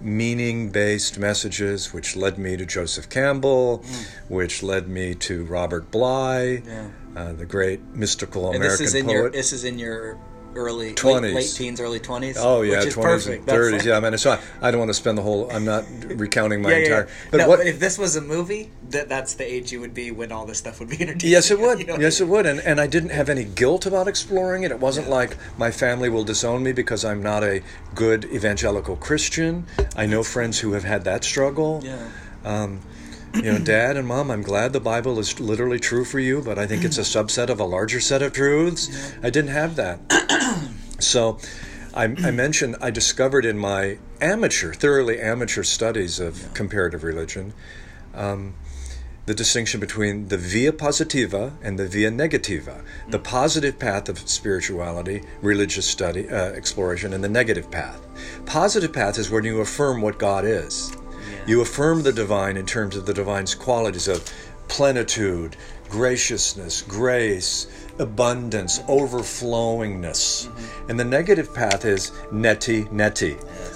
meaning 0.00 0.70
based 0.70 1.18
messages, 1.18 1.92
which 1.92 2.16
led 2.16 2.38
me 2.38 2.56
to 2.56 2.64
Joseph 2.66 3.08
Campbell, 3.10 3.84
which 4.28 4.62
led 4.62 4.88
me 4.88 5.14
to 5.16 5.44
Robert 5.44 5.90
Bly, 5.90 6.62
Mm. 6.64 6.66
Yeah. 6.66 7.20
uh, 7.22 7.32
the 7.34 7.44
great 7.44 7.80
mystical 7.94 8.46
And 8.46 8.56
American 8.56 8.84
this 8.84 8.88
is 8.88 8.94
in 8.94 9.04
poet. 9.06 9.12
your 9.14 9.30
this 9.30 9.52
is 9.52 9.64
in 9.64 9.78
your 9.78 10.16
early 10.54 10.94
20s. 10.94 11.22
late, 11.22 11.34
late 11.34 11.52
teens, 11.56 11.80
early 11.80 12.00
twenties. 12.00 12.36
Oh 12.38 12.62
yeah, 12.62 12.78
which 12.78 12.88
is 12.88 12.94
twenties 12.94 13.24
perfect. 13.24 13.40
and 13.42 13.48
thirties. 13.50 13.78
like- 13.80 13.86
Yeah, 13.86 13.96
I 13.96 14.00
mean, 14.00 14.18
so 14.18 14.32
I, 14.32 14.40
I 14.60 14.70
don't 14.70 14.78
want 14.80 14.88
to 14.90 14.94
spend 14.94 15.16
the 15.18 15.22
whole. 15.22 15.50
I'm 15.50 15.64
not 15.64 15.84
recounting 16.04 16.62
my 16.62 16.70
yeah, 16.70 16.76
yeah, 16.76 16.84
entire. 16.84 17.06
yeah. 17.06 17.28
But 17.30 17.36
no, 17.38 17.48
what? 17.48 17.66
if 17.66 17.78
this 17.80 17.98
was 17.98 18.16
a 18.16 18.20
movie, 18.20 18.70
that 18.90 19.08
that's 19.08 19.34
the 19.34 19.44
age 19.50 19.72
you 19.72 19.80
would 19.80 19.94
be 19.94 20.10
when 20.10 20.32
all 20.32 20.46
this 20.46 20.58
stuff 20.58 20.80
would 20.80 20.88
be 20.88 20.96
introduced. 20.96 21.24
Yes, 21.30 21.50
it 21.50 21.58
would. 21.64 21.78
You 21.80 21.86
know? 21.86 21.98
Yes, 21.98 22.20
it 22.20 22.28
would. 22.28 22.46
And 22.46 22.60
and 22.60 22.80
I 22.80 22.86
didn't 22.86 23.10
have 23.10 23.28
any 23.28 23.44
guilt 23.44 23.86
about 23.86 24.08
exploring 24.08 24.62
it. 24.64 24.70
It 24.70 24.80
wasn't 24.80 25.08
like 25.08 25.36
my 25.58 25.70
family 25.70 26.08
will 26.08 26.24
disown 26.24 26.62
me 26.62 26.72
because 26.72 27.04
I'm 27.04 27.22
not 27.22 27.42
a 27.44 27.62
good 27.94 28.24
evangelical 28.26 28.96
Christian. 28.96 29.66
I 29.96 30.06
know 30.06 30.22
friends 30.22 30.58
who 30.60 30.72
have 30.72 30.84
had 30.84 31.04
that 31.04 31.24
struggle. 31.24 31.80
Yeah. 31.84 32.08
Um, 32.44 32.80
you 33.34 33.42
know, 33.52 33.58
Dad 33.58 33.96
and 33.96 34.06
Mom, 34.06 34.30
I'm 34.30 34.42
glad 34.42 34.72
the 34.72 34.80
Bible 34.80 35.18
is 35.18 35.38
literally 35.40 35.78
true 35.78 36.04
for 36.04 36.18
you, 36.18 36.42
but 36.42 36.58
I 36.58 36.66
think 36.66 36.84
it's 36.84 36.98
a 36.98 37.02
subset 37.02 37.48
of 37.48 37.60
a 37.60 37.64
larger 37.64 38.00
set 38.00 38.22
of 38.22 38.32
truths. 38.32 39.14
I 39.22 39.30
didn't 39.30 39.50
have 39.50 39.76
that. 39.76 40.00
so 40.98 41.38
I, 41.94 42.04
I 42.04 42.30
mentioned 42.30 42.76
I 42.80 42.90
discovered 42.90 43.44
in 43.44 43.58
my 43.58 43.98
amateur, 44.20 44.72
thoroughly 44.72 45.20
amateur 45.20 45.62
studies 45.62 46.20
of 46.20 46.52
comparative 46.54 47.02
religion, 47.02 47.52
um, 48.14 48.54
the 49.26 49.34
distinction 49.34 49.78
between 49.78 50.28
the 50.28 50.36
via 50.36 50.72
positiva 50.72 51.52
and 51.62 51.78
the 51.78 51.86
via 51.86 52.10
negativa, 52.10 52.82
the 53.08 53.18
positive 53.18 53.78
path 53.78 54.08
of 54.08 54.18
spirituality, 54.28 55.22
religious 55.40 55.86
study, 55.86 56.28
uh, 56.28 56.52
exploration, 56.52 57.12
and 57.12 57.22
the 57.22 57.28
negative 57.28 57.70
path. 57.70 58.00
Positive 58.44 58.92
path 58.92 59.18
is 59.18 59.30
when 59.30 59.44
you 59.44 59.60
affirm 59.60 60.02
what 60.02 60.18
God 60.18 60.44
is. 60.44 60.96
You 61.46 61.60
affirm 61.60 62.02
the 62.02 62.12
divine 62.12 62.56
in 62.56 62.66
terms 62.66 62.96
of 62.96 63.06
the 63.06 63.14
divine's 63.14 63.54
qualities 63.54 64.08
of 64.08 64.24
plenitude, 64.68 65.56
graciousness, 65.88 66.82
grace, 66.82 67.66
abundance, 67.98 68.78
overflowingness. 68.80 70.46
Mm-hmm. 70.46 70.90
And 70.90 71.00
the 71.00 71.04
negative 71.04 71.52
path 71.54 71.84
is 71.84 72.10
neti 72.32 72.88
neti, 72.90 73.34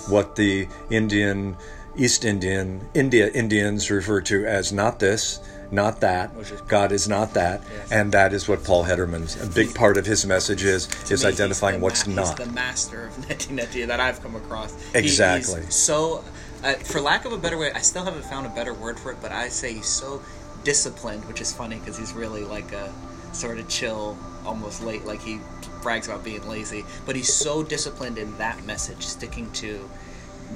what 0.08 0.36
the 0.36 0.68
Indian, 0.90 1.56
East 1.96 2.24
Indian, 2.24 2.80
India 2.94 3.30
Indians 3.32 3.90
refer 3.90 4.20
to 4.22 4.46
as 4.46 4.72
not 4.72 4.98
this, 5.00 5.40
not 5.70 6.00
that. 6.02 6.30
God 6.68 6.92
is 6.92 7.08
not 7.08 7.34
that, 7.34 7.62
Yes. 7.62 7.90
and 7.92 8.12
that 8.12 8.32
is 8.32 8.46
what 8.48 8.62
Paul 8.62 8.84
Hedderman's 8.84 9.40
a 9.42 9.46
big 9.46 9.74
part 9.74 9.96
of 9.96 10.06
his 10.06 10.24
message 10.24 10.62
is 10.62 10.88
is 11.10 11.24
identifying 11.24 11.80
what's 11.80 12.06
ma- 12.06 12.14
not. 12.22 12.38
He's 12.38 12.46
the 12.46 12.52
master 12.52 13.06
of 13.06 13.12
neti 13.26 13.48
neti 13.58 13.86
that 13.86 13.98
I've 13.98 14.22
come 14.22 14.36
across. 14.36 14.72
He- 14.92 14.98
Exactly. 14.98 15.62
he's 15.64 15.74
so, 15.74 16.22
uh, 16.64 16.74
for 16.74 17.00
lack 17.00 17.24
of 17.24 17.32
a 17.32 17.38
better 17.38 17.58
way, 17.58 17.70
I 17.72 17.80
still 17.80 18.04
haven't 18.04 18.24
found 18.24 18.46
a 18.46 18.50
better 18.50 18.74
word 18.74 18.98
for 18.98 19.12
it, 19.12 19.18
but 19.20 19.32
I 19.32 19.48
say 19.48 19.74
he's 19.74 19.86
so 19.86 20.22
disciplined, 20.64 21.24
which 21.26 21.40
is 21.40 21.52
funny 21.52 21.76
because 21.76 21.98
he's 21.98 22.12
really 22.12 22.44
like 22.44 22.72
a 22.72 22.92
sort 23.32 23.58
of 23.58 23.68
chill, 23.68 24.16
almost 24.46 24.82
late. 24.82 25.04
Like 25.04 25.20
he 25.20 25.40
brags 25.82 26.08
about 26.08 26.24
being 26.24 26.46
lazy, 26.48 26.84
but 27.04 27.16
he's 27.16 27.32
so 27.32 27.62
disciplined 27.62 28.18
in 28.18 28.36
that 28.38 28.64
message, 28.64 29.04
sticking 29.04 29.50
to 29.52 29.88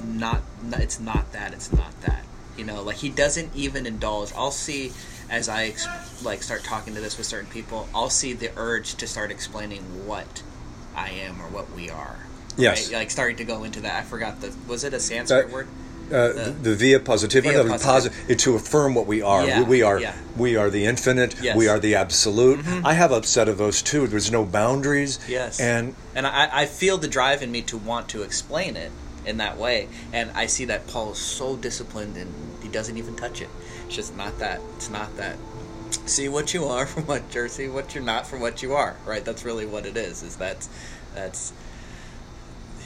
not, 0.05 0.41
it's 0.73 0.99
not 0.99 1.31
that, 1.33 1.53
it's 1.53 1.71
not 1.71 1.99
that. 2.01 2.23
You 2.57 2.65
know, 2.65 2.81
like 2.81 2.97
he 2.97 3.09
doesn't 3.09 3.55
even 3.55 3.85
indulge. 3.85 4.33
I'll 4.33 4.51
see 4.51 4.91
as 5.29 5.47
I 5.47 5.75
like 6.23 6.41
start 6.43 6.63
talking 6.63 6.95
to 6.95 7.01
this 7.01 7.17
with 7.17 7.27
certain 7.27 7.49
people, 7.49 7.87
I'll 7.93 8.09
see 8.09 8.33
the 8.33 8.51
urge 8.57 8.95
to 8.95 9.07
start 9.07 9.31
explaining 9.31 10.07
what 10.07 10.43
I 10.95 11.11
am 11.11 11.39
or 11.39 11.47
what 11.47 11.71
we 11.71 11.89
are. 11.89 12.17
Yes. 12.57 12.87
Right? 12.91 12.99
Like 12.99 13.11
starting 13.11 13.37
to 13.37 13.45
go 13.45 13.63
into 13.63 13.81
that. 13.81 13.95
I 13.95 14.01
forgot 14.01 14.41
the 14.41 14.53
was 14.67 14.83
it 14.83 14.93
a 14.93 14.99
Sanskrit 14.99 15.45
Uh, 15.45 15.53
word? 15.53 15.67
Uh, 16.11 16.33
The- 16.33 16.51
the, 16.63 16.75
via 16.75 16.99
positiva, 16.99 17.43
Via 17.43 17.63
no, 17.63 17.63
positiva. 17.75 18.09
posi- 18.27 18.37
to 18.39 18.55
affirm 18.55 18.95
what 18.95 19.05
we 19.07 19.21
are. 19.21 19.45
Yeah, 19.45 19.59
we, 19.61 19.65
we 19.69 19.81
are 19.83 19.99
yeah. 19.99 20.15
we 20.37 20.55
are 20.55 20.69
the 20.69 20.85
infinite. 20.85 21.35
Yes. 21.35 21.49
Mm-hmm. 21.51 21.57
We 21.59 21.67
are 21.67 21.79
the 21.79 21.95
absolute. 21.95 22.65
I 22.83 22.93
have 22.93 23.11
a 23.11 23.21
set 23.23 23.47
of 23.47 23.57
those 23.57 23.81
too. 23.81 24.07
There's 24.07 24.31
no 24.31 24.43
boundaries. 24.45 25.19
Yes. 25.27 25.59
And 25.59 25.95
And 26.15 26.25
I, 26.25 26.49
I 26.61 26.65
feel 26.65 26.97
the 26.97 27.07
drive 27.07 27.41
in 27.41 27.51
me 27.51 27.61
to 27.63 27.77
want 27.77 28.09
to 28.09 28.23
explain 28.23 28.75
it 28.75 28.91
in 29.25 29.37
that 29.37 29.57
way. 29.57 29.87
And 30.13 30.31
I 30.31 30.47
see 30.47 30.65
that 30.65 30.87
Paul 30.87 31.11
is 31.11 31.19
so 31.19 31.55
disciplined 31.55 32.17
and 32.17 32.33
he 32.63 32.69
doesn't 32.69 32.97
even 32.97 33.15
touch 33.15 33.41
it. 33.41 33.49
It's 33.85 33.95
just 33.95 34.15
not 34.17 34.39
that. 34.39 34.59
It's 34.77 34.89
not 34.89 35.15
that. 35.17 35.37
See 36.05 36.29
what 36.29 36.53
you 36.53 36.65
are 36.65 36.85
from 36.85 37.03
what 37.05 37.21
you're. 37.33 37.47
See 37.49 37.67
what 37.67 37.93
you're 37.93 38.03
not 38.03 38.25
from 38.27 38.39
what 38.41 38.61
you 38.63 38.73
are. 38.73 38.95
Right. 39.05 39.23
That's 39.23 39.43
really 39.45 39.65
what 39.65 39.85
it 39.85 39.95
is. 39.97 40.23
Is 40.23 40.35
that's 40.37 40.69
that's. 41.13 41.53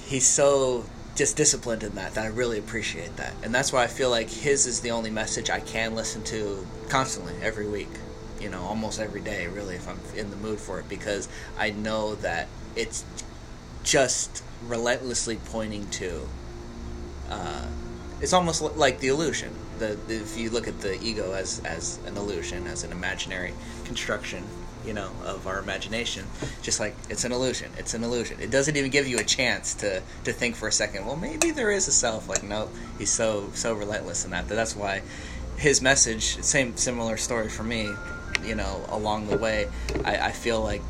He's 0.06 0.26
so 0.28 0.86
just 1.16 1.38
disciplined 1.38 1.84
in 1.84 1.96
that 1.96 2.16
that 2.16 2.26
I 2.26 2.28
really 2.28 2.58
appreciate 2.58 3.18
that, 3.18 3.34
and 3.44 3.54
that's 3.54 3.72
why 3.72 3.84
I 3.84 3.88
feel 3.88 4.10
like 4.10 4.30
his 4.30 4.66
is 4.66 4.82
the 4.82 4.92
only 4.92 5.12
message 5.12 5.50
I 5.50 5.60
can 5.60 5.96
listen 5.96 6.24
to 6.26 6.66
constantly 6.90 7.34
every 7.42 7.68
week. 7.68 7.90
You 8.40 8.50
know, 8.50 8.62
almost 8.64 9.00
every 9.00 9.22
day, 9.22 9.48
really, 9.48 9.76
if 9.76 9.88
I'm 9.88 10.00
in 10.18 10.30
the 10.30 10.36
mood 10.36 10.60
for 10.60 10.80
it, 10.80 10.90
because 10.90 11.30
I 11.58 11.70
know 11.70 12.16
that 12.16 12.48
it's 12.76 13.06
just 13.84 14.44
relentlessly 14.68 15.38
pointing 15.46 15.90
to. 15.92 16.28
Uh, 17.30 17.66
it's 18.22 18.34
almost 18.34 18.62
like 18.62 19.00
the 19.00 19.10
illusion. 19.10 19.54
The, 19.80 19.98
if 20.08 20.38
you 20.38 20.50
look 20.50 20.68
at 20.68 20.80
the 20.82 21.02
ego 21.02 21.34
as 21.34 21.60
as 21.66 22.00
an 22.06 22.18
illusion, 22.18 22.68
as 22.68 22.84
an 22.84 22.92
imaginary 22.92 23.54
construction, 23.86 24.44
you 24.86 24.94
know, 24.94 25.12
of 25.26 25.48
our 25.48 25.60
imagination, 25.60 26.26
just 26.62 26.80
like 26.80 26.96
it's 27.10 27.24
an 27.24 27.32
illusion. 27.32 27.72
It's 27.78 27.94
an 27.94 28.04
illusion. 28.04 28.40
It 28.40 28.52
doesn't 28.52 28.76
even 28.76 28.92
give 28.92 29.08
you 29.08 29.20
a 29.20 29.24
chance 29.24 29.74
to 29.76 30.02
to 30.24 30.34
think 30.34 30.56
for 30.56 30.68
a 30.68 30.72
second. 30.72 31.06
Well, 31.06 31.16
maybe 31.16 31.52
there 31.52 31.72
is 31.72 31.88
a 31.88 31.92
self. 31.92 32.28
Like, 32.28 32.44
no, 32.44 32.70
he's 32.98 33.12
so 33.12 33.50
so 33.54 33.74
relentless 33.74 34.26
in 34.26 34.32
that. 34.32 34.48
That 34.48 34.56
that's 34.56 34.76
why 34.76 35.02
his 35.58 35.82
message. 35.82 36.42
Same 36.44 36.76
similar 36.78 37.18
story 37.18 37.50
for 37.50 37.64
me. 37.64 37.90
You 38.44 38.56
know, 38.56 38.86
along 38.90 39.28
the 39.28 39.38
way, 39.38 39.70
I, 40.04 40.18
I 40.18 40.32
feel 40.32 40.62
like 40.62 40.82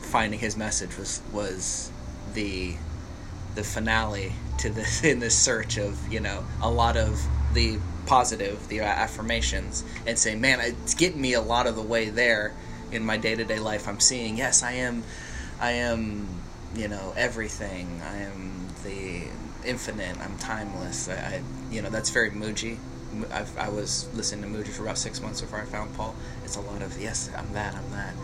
finding 0.00 0.40
his 0.40 0.56
message 0.56 0.96
was 0.98 1.22
was 1.32 1.90
the 2.34 2.74
the 3.54 3.64
finale 3.64 4.32
to 4.58 4.70
this 4.70 5.02
in 5.04 5.20
this 5.20 5.36
search 5.36 5.78
of 5.78 6.12
you 6.12 6.20
know 6.20 6.44
a 6.62 6.70
lot 6.70 6.96
of 6.96 7.20
the 7.54 7.78
positive 8.06 8.68
the 8.68 8.80
affirmations 8.80 9.84
and 10.06 10.18
saying 10.18 10.40
man 10.40 10.58
it's 10.60 10.94
getting 10.94 11.20
me 11.20 11.34
a 11.34 11.40
lot 11.40 11.66
of 11.66 11.76
the 11.76 11.82
way 11.82 12.10
there 12.10 12.52
in 12.92 13.04
my 13.04 13.16
day-to-day 13.16 13.58
life 13.58 13.88
i'm 13.88 14.00
seeing 14.00 14.36
yes 14.36 14.62
i 14.62 14.72
am 14.72 15.02
i 15.60 15.72
am 15.72 16.28
you 16.74 16.88
know 16.88 17.12
everything. 17.16 18.00
I 18.04 18.18
am 18.18 18.68
the 18.84 19.22
infinite. 19.64 20.18
I'm 20.20 20.36
timeless. 20.38 21.08
I, 21.08 21.14
I 21.14 21.42
you 21.70 21.82
know 21.82 21.90
that's 21.90 22.10
very 22.10 22.30
Mooji. 22.30 22.78
I've, 23.32 23.58
i 23.58 23.68
was 23.68 24.08
listening 24.14 24.52
to 24.52 24.58
Mooji 24.58 24.68
for 24.68 24.84
about 24.84 24.96
six 24.96 25.20
months 25.20 25.40
before 25.40 25.60
i 25.60 25.64
found 25.64 25.92
paul. 25.96 26.14
It's 26.44 26.56
a 26.56 26.60
lot 26.60 26.80
of 26.80 27.00
yes 27.00 27.30
i'm 27.36 27.52
that 27.54 27.74
i'm 27.74 27.90
that. 27.90 28.14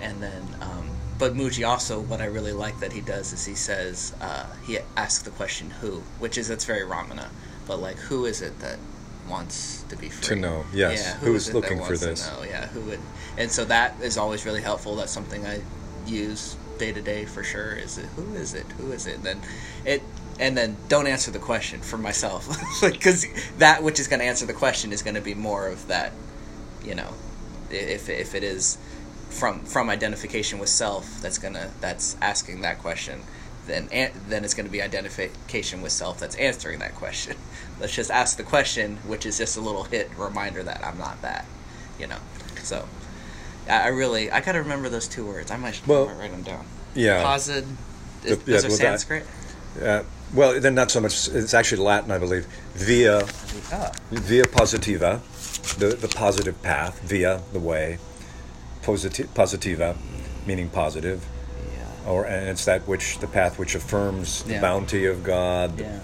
And 0.00 0.22
then 0.22 0.42
um, 0.60 0.88
but 1.18 1.34
Mooji 1.34 1.68
also 1.68 2.00
what 2.00 2.20
I 2.20 2.26
really 2.26 2.52
like 2.52 2.78
that 2.78 2.92
he 2.92 3.00
does 3.00 3.32
is 3.32 3.44
he 3.44 3.56
says 3.56 4.14
uh, 4.20 4.46
he 4.64 4.78
asks 4.96 5.24
the 5.24 5.30
question 5.30 5.70
who? 5.70 6.02
Which 6.20 6.38
is 6.38 6.46
that's 6.46 6.64
very 6.64 6.82
Ramana. 6.86 7.28
But 7.66 7.80
like 7.80 7.96
who 7.96 8.24
is 8.26 8.40
it 8.40 8.60
that 8.60 8.78
wants 9.28 9.82
to 9.88 9.96
be 9.96 10.08
free 10.08 10.28
To 10.28 10.36
know, 10.36 10.64
yes. 10.72 11.00
yeah 11.00 11.14
Who 11.20 11.34
is 11.34 11.48
is 11.48 11.54
looking 11.54 11.82
for 11.82 11.96
this? 11.96 12.30
know? 12.30 12.42
yeah 12.44 12.66
who 12.68 12.80
would 12.82 13.00
and 13.36 13.50
so 13.50 13.64
that 13.66 13.94
is 14.02 14.16
always 14.18 14.44
really 14.44 14.62
helpful 14.62 14.96
that's 14.96 15.12
something 15.12 15.46
I 15.46 15.60
use 16.06 16.56
day 16.78 16.92
to 16.92 17.02
day 17.02 17.24
for 17.24 17.42
sure 17.42 17.72
is 17.72 17.98
it 17.98 18.06
who 18.16 18.34
is 18.34 18.54
it 18.54 18.66
who 18.78 18.92
is 18.92 19.06
it 19.06 19.22
then 19.22 19.40
it 19.84 20.02
and 20.38 20.56
then 20.56 20.76
don't 20.88 21.06
answer 21.08 21.30
the 21.32 21.38
question 21.40 21.80
for 21.80 21.98
myself 21.98 22.48
because 22.82 23.26
that 23.58 23.82
which 23.82 23.98
is 23.98 24.06
going 24.08 24.20
to 24.20 24.24
answer 24.26 24.46
the 24.46 24.52
question 24.52 24.92
is 24.92 25.02
going 25.02 25.16
to 25.16 25.20
be 25.20 25.34
more 25.34 25.66
of 25.66 25.88
that 25.88 26.12
you 26.84 26.94
know 26.94 27.12
if 27.70 28.08
if 28.08 28.34
it 28.34 28.42
is 28.44 28.78
from 29.28 29.60
from 29.64 29.90
identification 29.90 30.58
with 30.58 30.68
self 30.68 31.20
that's 31.20 31.36
gonna 31.38 31.70
that's 31.80 32.16
asking 32.22 32.60
that 32.62 32.78
question 32.78 33.20
then 33.68 33.88
an, 33.92 34.10
then 34.28 34.44
it's 34.44 34.54
going 34.54 34.66
to 34.66 34.72
be 34.72 34.82
identification 34.82 35.80
with 35.82 35.92
self 35.92 36.18
that's 36.18 36.34
answering 36.36 36.78
that 36.80 36.94
question 36.94 37.36
let's 37.80 37.94
just 37.94 38.10
ask 38.10 38.36
the 38.36 38.42
question 38.42 38.96
which 39.06 39.24
is 39.24 39.38
just 39.38 39.56
a 39.56 39.60
little 39.60 39.84
hit 39.84 40.10
reminder 40.18 40.62
that 40.62 40.84
i'm 40.84 40.98
not 40.98 41.20
that 41.22 41.44
you 42.00 42.06
know 42.06 42.18
so 42.62 42.88
i, 43.68 43.84
I 43.84 43.86
really 43.88 44.30
i 44.30 44.40
gotta 44.40 44.60
remember 44.60 44.88
those 44.88 45.06
two 45.06 45.24
words 45.26 45.50
i 45.50 45.56
might, 45.56 45.80
I 45.84 45.86
Well, 45.86 46.06
might 46.06 46.16
write 46.18 46.30
them 46.32 46.42
down 46.42 46.66
yeah. 46.94 47.22
Posid, 47.22 47.64
The- 48.22 48.28
is, 48.30 48.38
yeah, 48.38 48.54
those 48.60 48.62
well, 48.62 48.70
that- 48.70 49.00
sanskrit 49.00 49.24
Uh, 49.82 50.02
well, 50.34 50.58
then 50.60 50.74
not 50.74 50.90
so 50.90 51.00
much. 51.00 51.28
It's 51.28 51.54
actually 51.54 51.80
Latin, 51.82 52.10
I 52.10 52.18
believe. 52.18 52.46
Via 52.74 53.22
ah, 53.72 53.92
via 54.10 54.44
positiva, 54.44 55.20
the 55.78 55.88
the 55.94 56.08
positive 56.08 56.60
path. 56.62 57.00
Via 57.02 57.40
the 57.52 57.60
way. 57.60 57.98
Positi- 58.82 59.28
positiva, 59.28 59.96
meaning 60.46 60.68
positive, 60.68 61.24
or 62.08 62.24
and 62.24 62.48
it's 62.48 62.64
that 62.64 62.88
which 62.88 63.18
the 63.18 63.26
path 63.26 63.58
which 63.58 63.74
affirms 63.74 64.42
the 64.44 64.54
Yeah. 64.54 64.60
bounty 64.60 65.06
of 65.06 65.22
God, 65.22 65.78
yeah 65.78 66.00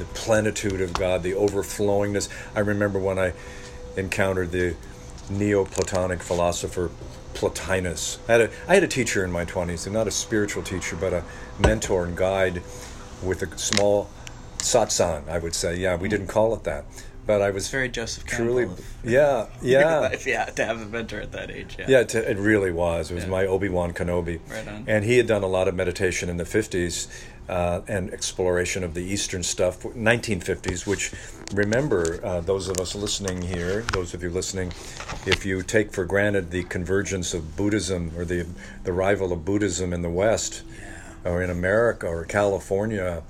the 0.00 0.06
plenitude 0.06 0.80
of 0.80 0.94
God, 0.94 1.22
the 1.22 1.34
overflowingness. 1.34 2.30
I 2.56 2.60
remember 2.60 2.98
when 2.98 3.18
I 3.18 3.34
encountered 3.98 4.50
the 4.50 4.74
Neoplatonic 5.28 6.22
philosopher 6.22 6.90
Plotinus. 7.34 8.18
I 8.26 8.32
had 8.32 8.40
a, 8.40 8.50
I 8.66 8.74
had 8.74 8.82
a 8.82 8.88
teacher 8.88 9.22
in 9.24 9.30
my 9.30 9.44
20s, 9.44 9.84
and 9.84 9.94
not 9.94 10.08
a 10.08 10.10
spiritual 10.10 10.62
teacher, 10.62 10.96
but 10.96 11.12
a 11.12 11.22
mentor 11.58 12.06
and 12.06 12.16
guide 12.16 12.62
with 13.22 13.42
a 13.42 13.58
small 13.58 14.08
satsang, 14.58 15.28
I 15.28 15.38
would 15.38 15.54
say. 15.54 15.76
Yeah, 15.76 15.96
we 15.96 16.08
hmm. 16.08 16.12
didn't 16.12 16.28
call 16.28 16.54
it 16.54 16.64
that. 16.64 16.86
But 17.30 17.42
I 17.42 17.50
was 17.50 17.62
it's 17.66 17.70
very 17.70 17.88
joseph 17.88 18.24
truly, 18.24 18.64
Campbell. 18.66 18.84
yeah, 19.04 19.46
yeah. 19.62 20.16
yeah 20.26 20.46
to 20.46 20.64
have 20.64 20.82
a 20.82 20.84
mentor 20.86 21.20
at 21.20 21.30
that 21.30 21.48
age 21.48 21.76
yeah 21.78 21.84
Yeah, 21.88 22.02
to, 22.02 22.28
it 22.28 22.36
really 22.38 22.72
was. 22.72 23.12
It 23.12 23.14
was 23.14 23.22
Yeah. 23.24 23.30
my 23.30 23.46
Obi 23.46 23.68
Wan 23.68 23.92
Kenobi, 23.92 24.40
Right 24.50 24.66
on. 24.66 24.84
and 24.88 25.04
he 25.04 25.16
had 25.16 25.28
done 25.28 25.44
a 25.44 25.46
lot 25.46 25.68
of 25.68 25.76
meditation 25.76 26.28
in 26.28 26.38
the 26.38 26.44
fifties 26.44 27.06
uh, 27.48 27.82
and 27.86 28.12
exploration 28.12 28.82
of 28.82 28.94
the 28.94 29.02
Eastern 29.04 29.44
stuff, 29.44 29.84
nineteen 29.94 30.40
fifties. 30.40 30.88
Which, 30.88 31.12
remember, 31.54 32.18
uh, 32.24 32.40
those 32.40 32.68
of 32.68 32.78
us 32.80 32.96
listening 32.96 33.42
here, 33.42 33.82
those 33.92 34.12
of 34.12 34.24
you 34.24 34.30
listening, 34.30 34.72
if 35.24 35.46
you 35.46 35.62
take 35.62 35.92
for 35.92 36.04
granted 36.04 36.50
the 36.50 36.64
convergence 36.64 37.32
of 37.32 37.56
Buddhism 37.56 38.10
or 38.16 38.24
the 38.24 38.44
the 38.82 38.90
arrival 38.90 39.32
of 39.32 39.44
Buddhism 39.44 39.92
in 39.92 40.02
the 40.02 40.10
West, 40.10 40.62
or 41.24 41.42
in 41.44 41.50
America 41.50 42.08
or 42.08 42.24
California, 42.24 43.22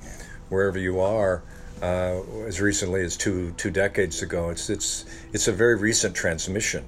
wherever 0.49 0.78
you 0.78 0.99
are. 1.00 1.42
Uh, 1.82 2.20
as 2.46 2.60
recently 2.60 3.02
as 3.02 3.16
two 3.16 3.52
two 3.56 3.70
decades 3.70 4.22
ago, 4.22 4.50
it's 4.50 4.68
it's 4.68 5.04
it's 5.32 5.49
a 5.49 5.52
very 5.52 5.76
recent 5.76 6.14
transmission. 6.14 6.84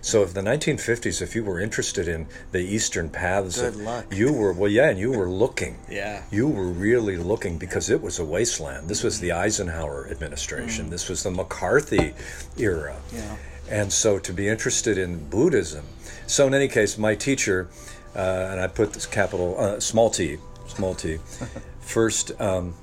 So, 0.00 0.22
if 0.22 0.34
the 0.34 0.40
1950s, 0.40 1.20
if 1.22 1.34
you 1.34 1.42
were 1.44 1.60
interested 1.60 2.06
in 2.08 2.26
the 2.52 2.60
eastern 2.60 3.08
paths, 3.08 3.60
Good 3.60 3.74
of, 3.74 3.80
luck. 3.80 4.14
you 4.14 4.32
were 4.32 4.52
well, 4.52 4.70
yeah, 4.70 4.88
and 4.88 4.98
you 4.98 5.10
were 5.12 5.28
looking. 5.28 5.76
Yeah. 5.88 6.22
You 6.30 6.48
were 6.48 6.66
really 6.66 7.16
looking 7.16 7.58
because 7.58 7.88
it 7.90 8.02
was 8.02 8.18
a 8.18 8.24
wasteland. 8.24 8.88
This 8.88 9.02
was 9.02 9.20
the 9.20 9.32
Eisenhower 9.32 10.08
administration. 10.10 10.90
This 10.90 11.08
was 11.08 11.22
the 11.22 11.30
McCarthy 11.30 12.14
era. 12.58 12.96
Yeah. 13.12 13.36
And 13.70 13.92
so 13.92 14.18
to 14.18 14.32
be 14.32 14.48
interested 14.48 14.98
in 14.98 15.28
Buddhism. 15.28 15.84
So 16.26 16.46
in 16.46 16.54
any 16.54 16.68
case, 16.68 16.98
my 16.98 17.14
teacher, 17.14 17.68
uh, 18.14 18.48
and 18.50 18.60
I 18.60 18.66
put 18.66 18.92
this 18.92 19.06
capital 19.06 19.56
uh, 19.58 19.80
small 19.80 20.10
t, 20.10 20.38
small 20.66 20.94
t, 20.94 21.18
first 21.80 22.32
um, 22.40 22.74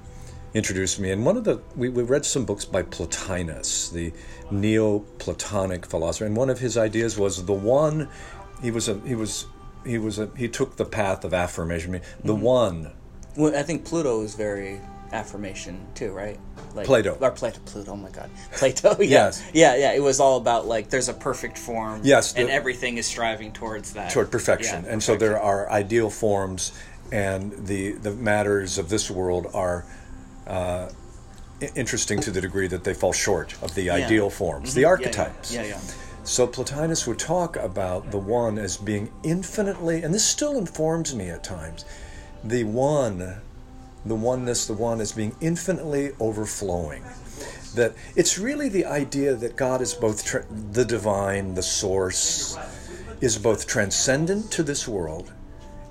introduced 0.54 1.00
me. 1.00 1.12
And 1.12 1.26
one 1.26 1.38
of 1.38 1.44
the 1.44 1.62
we, 1.76 1.90
we 1.90 2.04
read 2.04 2.26
some 2.26 2.46
books 2.46 2.66
by 2.66 2.84
Plotinus, 2.84 3.92
the 3.92 4.14
Neoplatonic 4.52 5.86
philosopher, 5.86 6.26
and 6.26 6.36
one 6.36 6.50
of 6.50 6.60
his 6.60 6.78
ideas 6.78 7.18
was 7.18 7.46
the 7.46 7.54
one. 7.54 8.10
He 8.62 8.72
was 8.72 8.88
a 8.88 9.00
he 9.02 9.16
was 9.16 9.48
he 9.86 9.98
was 9.98 10.20
a 10.20 10.30
he 10.38 10.48
took 10.48 10.76
the 10.78 10.86
path 10.86 11.24
of 11.24 11.34
affirmation. 11.34 11.92
The 11.92 12.34
mm-hmm. 12.34 12.42
one. 12.42 12.92
Well, 13.36 13.56
I 13.56 13.64
think 13.64 13.84
Pluto 13.84 14.22
is 14.22 14.36
very 14.36 14.80
affirmation 15.12 15.80
too, 15.96 16.12
right? 16.12 16.40
Like 16.76 16.88
Plato. 16.88 17.18
or 17.20 17.32
Plato, 17.32 17.60
Pluto. 17.66 17.92
Oh 17.92 17.96
my 17.96 18.10
God, 18.10 18.30
Plato. 18.54 18.96
yeah. 19.00 19.08
Yes. 19.08 19.44
yeah, 19.54 19.76
yeah. 19.76 19.94
It 19.94 20.02
was 20.02 20.20
all 20.20 20.38
about 20.38 20.68
like 20.68 20.90
there's 20.90 21.10
a 21.10 21.14
perfect 21.14 21.58
form. 21.58 22.02
Yes, 22.04 22.36
and 22.36 22.50
everything 22.50 22.98
is 22.98 23.06
striving 23.06 23.52
towards 23.52 23.94
that. 23.94 24.12
toward 24.12 24.32
perfection. 24.32 24.84
Yeah, 24.84 24.92
and 24.92 25.04
so 25.04 25.16
there 25.16 25.40
are 25.40 25.70
ideal 25.70 26.10
forms, 26.10 26.74
and 27.12 27.52
the 27.66 27.94
the 27.94 28.12
matters 28.12 28.78
of 28.78 28.90
this 28.90 29.10
world 29.10 29.48
are 29.54 29.86
uh, 30.48 30.90
interesting 31.76 32.20
to 32.22 32.32
the 32.32 32.42
degree 32.42 32.68
that 32.68 32.84
they 32.84 32.94
fall 32.94 33.14
short 33.14 33.54
of 33.62 33.74
the 33.76 33.90
ideal 33.90 34.30
forms, 34.30 34.74
the 34.74 34.82
Mm-hmm. 34.82 34.84
Yeah, 34.84 34.84
yeah. 34.84 34.90
archetypes. 34.90 35.54
Yeah, 35.54 35.64
yeah. 35.64 35.80
So 36.26 36.48
Plotinus 36.48 37.06
would 37.06 37.20
talk 37.20 37.56
about 37.58 38.12
the 38.12 38.18
one 38.18 38.58
as 38.58 38.78
being 38.78 39.12
infinitely, 39.24 40.04
and 40.04 40.14
this 40.14 40.26
still 40.26 40.58
informs 40.58 41.14
me 41.16 41.30
at 41.30 41.44
times, 41.44 41.84
the 42.44 42.64
one, 42.64 43.36
the 44.06 44.16
oneness, 44.16 44.66
the 44.66 44.74
one 44.74 45.02
as 45.02 45.12
being 45.12 45.36
infinitely 45.42 46.12
overflowing. 46.20 47.04
That 47.76 47.94
it's 48.16 48.38
really 48.38 48.70
the 48.70 48.86
idea 48.86 49.34
that 49.36 49.56
God 49.56 49.82
is 49.82 49.94
both 49.94 50.24
tra- 50.24 50.46
the 50.72 50.86
divine, 50.86 51.56
the 51.56 51.64
source, 51.64 52.58
is 53.20 53.38
both 53.38 53.68
transcendent 53.68 54.52
to 54.52 54.64
this 54.64 54.88
world 54.88 55.32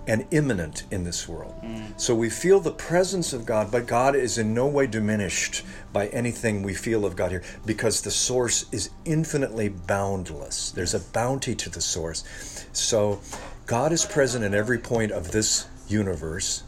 and 0.06 0.26
immanent 0.30 0.84
in 0.90 1.04
this 1.04 1.28
world. 1.28 1.54
So 1.96 2.14
we 2.14 2.30
feel 2.30 2.60
the 2.60 2.72
presence 2.72 3.32
of 3.32 3.46
God, 3.46 3.70
but 3.70 3.86
God 3.86 4.16
is 4.16 4.38
in 4.38 4.54
no 4.54 4.66
way 4.66 4.86
diminished 4.86 5.64
by 5.92 6.08
anything 6.08 6.62
we 6.62 6.74
feel 6.74 7.04
of 7.04 7.16
God 7.16 7.30
here 7.30 7.42
because 7.64 8.00
the 8.00 8.10
source 8.10 8.66
is 8.72 8.90
infinitely 9.04 9.68
boundless. 9.68 10.70
There's 10.72 10.94
a 10.94 11.00
bounty 11.00 11.54
to 11.54 11.70
the 11.70 11.80
source. 11.80 12.24
So 12.72 13.20
God 13.66 13.92
is 13.92 14.04
present 14.04 14.44
in 14.44 14.54
every 14.54 14.78
point 14.78 15.12
of 15.12 15.30
this 15.30 15.66
universe 15.88 16.62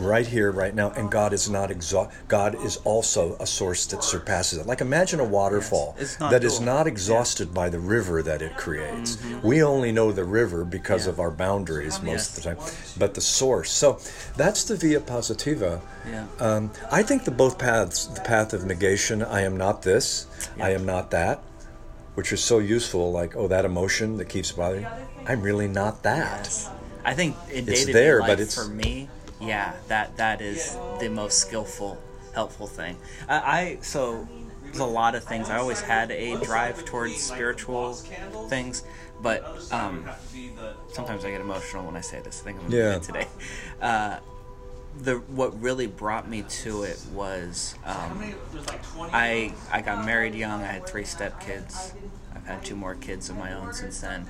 right 0.00 0.26
here 0.26 0.50
right 0.50 0.74
now 0.74 0.90
and 0.90 1.10
god 1.10 1.32
is 1.32 1.48
not 1.50 1.70
exhaust 1.70 2.10
god 2.28 2.54
is 2.64 2.76
also 2.78 3.36
a 3.40 3.46
source 3.46 3.86
that 3.86 4.02
surpasses 4.02 4.58
it 4.58 4.66
like 4.66 4.80
imagine 4.80 5.20
a 5.20 5.24
waterfall 5.24 5.94
It's 5.98 6.18
not 6.18 6.30
that 6.30 6.42
is 6.44 6.54
dual. 6.58 6.66
not 6.66 6.86
exhausted 6.86 7.52
by 7.54 7.68
the 7.68 7.78
river 7.78 8.22
that 8.22 8.42
it 8.42 8.56
creates 8.56 9.18
we 9.42 9.62
only 9.62 9.92
know 9.92 10.12
the 10.12 10.24
river 10.24 10.64
because 10.64 11.02
Mm-hmm. 11.02 11.08
Yeah. 11.08 11.12
of 11.12 11.20
our 11.20 11.30
boundaries 11.30 12.00
most 12.02 12.06
Yes. 12.06 12.28
of 12.28 12.34
the 12.36 12.42
time 12.54 12.74
but 12.98 13.14
the 13.14 13.20
source 13.20 13.70
so 13.70 13.98
that's 14.36 14.64
the 14.64 14.76
via 14.76 15.00
positiva 15.00 15.80
Yeah. 16.08 16.26
um, 16.40 16.70
i 16.90 17.02
think 17.02 17.24
the 17.24 17.30
both 17.30 17.58
paths 17.58 18.06
the 18.06 18.20
path 18.22 18.52
of 18.52 18.64
negation 18.64 19.22
i 19.22 19.42
am 19.42 19.56
not 19.56 19.82
this 19.82 20.26
i 20.60 20.70
am 20.70 20.84
not 20.86 21.10
that 21.10 21.38
which 22.14 22.32
is 22.32 22.40
so 22.42 22.58
useful 22.58 23.12
like 23.12 23.36
oh 23.36 23.48
that 23.48 23.64
emotion 23.64 24.16
that 24.18 24.28
keeps 24.28 24.52
bothering 24.52 24.82
me, 24.82 24.88
i'm 25.26 25.40
really 25.42 25.68
not 25.68 26.02
that 26.02 26.44
Yes. 26.44 26.68
I 27.02 27.14
think 27.14 27.34
in 27.50 27.66
It's 27.66 27.80
day 27.80 27.80
to 27.80 27.86
day 27.86 27.92
there, 27.92 28.20
life 28.20 28.28
but 28.28 28.40
it's- 28.40 28.54
for 28.54 28.68
me, 28.70 29.08
yeah, 29.40 29.74
that 29.88 30.16
that 30.16 30.40
is 30.40 30.76
the 30.98 31.08
most 31.08 31.38
skillful, 31.38 31.98
helpful 32.34 32.66
thing. 32.66 32.96
I, 33.28 33.36
I 33.36 33.78
so 33.80 34.28
there's 34.64 34.78
a 34.78 34.84
lot 34.84 35.14
of 35.14 35.24
things. 35.24 35.50
I 35.50 35.58
always 35.58 35.80
had 35.80 36.10
a 36.10 36.36
drive 36.36 36.84
towards 36.84 37.20
spiritual 37.20 37.94
things, 38.48 38.82
but 39.22 39.44
um, 39.70 40.04
sometimes 40.92 41.24
I 41.24 41.30
get 41.30 41.40
emotional 41.40 41.84
when 41.86 41.96
I 41.96 42.00
say 42.00 42.20
this. 42.20 42.40
I 42.40 42.44
think 42.44 42.58
I'm 42.58 42.64
gonna 42.66 42.76
Yeah. 42.76 42.90
do 42.92 42.96
it 42.98 43.02
today. 43.02 43.26
Uh, 43.80 44.18
the 45.02 45.16
what 45.16 45.58
really 45.62 45.86
brought 45.86 46.28
me 46.28 46.42
to 46.42 46.82
it 46.82 47.00
was 47.12 47.74
um, 47.84 48.34
I 49.12 49.52
I 49.72 49.80
got 49.82 50.04
married 50.04 50.34
young. 50.34 50.62
I 50.62 50.66
had 50.66 50.86
three 50.86 51.04
stepkids. 51.04 51.92
I've 52.34 52.46
had 52.46 52.64
two 52.64 52.76
more 52.76 52.94
kids 52.94 53.30
of 53.30 53.36
my 53.36 53.52
own 53.54 53.72
since 53.72 54.00
then, 54.00 54.26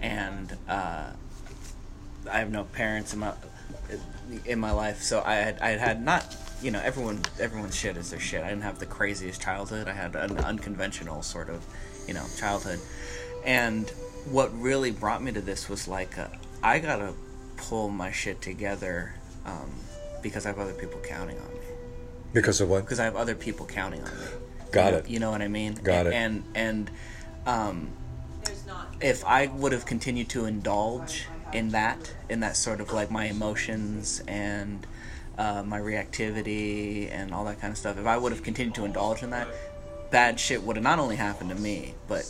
and 0.00 0.56
uh, 0.68 1.10
I 2.30 2.38
have 2.38 2.50
no 2.50 2.64
parents 2.64 3.12
in 3.14 3.20
my 3.20 3.32
in 4.44 4.58
my 4.58 4.72
life. 4.72 5.02
So 5.02 5.22
I 5.24 5.34
had 5.34 5.58
I 5.60 5.70
had 5.70 5.80
had 5.80 6.02
not 6.02 6.36
you 6.62 6.70
know 6.70 6.80
everyone 6.80 7.22
everyone's 7.38 7.76
shit 7.76 7.96
is 7.96 8.10
their 8.10 8.20
shit. 8.20 8.42
I 8.42 8.48
didn't 8.48 8.62
have 8.62 8.78
the 8.78 8.86
craziest 8.86 9.40
childhood. 9.40 9.88
I 9.88 9.92
had 9.92 10.14
an 10.14 10.38
unconventional 10.38 11.22
sort 11.22 11.48
of 11.48 11.64
you 12.06 12.14
know 12.14 12.24
childhood, 12.38 12.80
and 13.44 13.88
what 14.30 14.56
really 14.58 14.90
brought 14.90 15.22
me 15.22 15.32
to 15.32 15.40
this 15.40 15.68
was 15.68 15.86
like 15.86 16.18
uh 16.18 16.28
I 16.62 16.78
gotta 16.78 17.12
pull 17.56 17.88
my 17.88 18.10
shit 18.10 18.40
together 18.40 19.14
um, 19.44 19.70
because 20.22 20.46
I 20.46 20.48
have 20.48 20.58
other 20.58 20.72
people 20.72 20.98
counting 21.00 21.38
on 21.38 21.48
me 21.54 21.60
because 22.32 22.60
of 22.60 22.68
what 22.68 22.82
because 22.82 23.00
I 23.00 23.04
have 23.04 23.16
other 23.16 23.34
people 23.34 23.66
counting 23.66 24.02
on 24.02 24.10
me. 24.10 24.26
Got 24.72 24.86
you 24.86 24.90
know, 24.90 24.98
it. 24.98 25.10
You 25.10 25.18
know 25.20 25.30
what 25.30 25.42
I 25.42 25.48
mean? 25.48 25.74
Got 25.74 26.06
it. 26.06 26.12
And 26.12 26.42
and 26.54 26.90
um, 27.46 27.88
if 29.00 29.24
I 29.24 29.46
would 29.46 29.72
have 29.72 29.86
continued 29.86 30.28
to 30.30 30.44
indulge 30.46 31.26
in 31.54 31.70
that, 31.70 32.12
in 32.28 32.40
that 32.40 32.56
sort 32.56 32.80
of 32.80 32.92
like 32.92 33.10
my 33.10 33.26
emotions 33.26 34.22
and 34.26 34.86
uh, 35.38 35.62
my 35.64 35.78
reactivity 35.78 37.10
and 37.10 37.32
all 37.32 37.44
that 37.44 37.60
kind 37.60 37.70
of 37.72 37.78
stuff, 37.78 37.98
if 37.98 38.06
I 38.06 38.16
would 38.16 38.32
have 38.32 38.42
continued 38.42 38.74
to 38.74 38.84
indulge 38.84 39.22
in 39.22 39.30
that, 39.30 39.48
bad 40.10 40.38
shit 40.38 40.62
would 40.62 40.76
have 40.76 40.82
not 40.82 40.98
only 40.98 41.16
happened 41.16 41.50
to 41.50 41.56
me, 41.56 41.94
but 42.08 42.24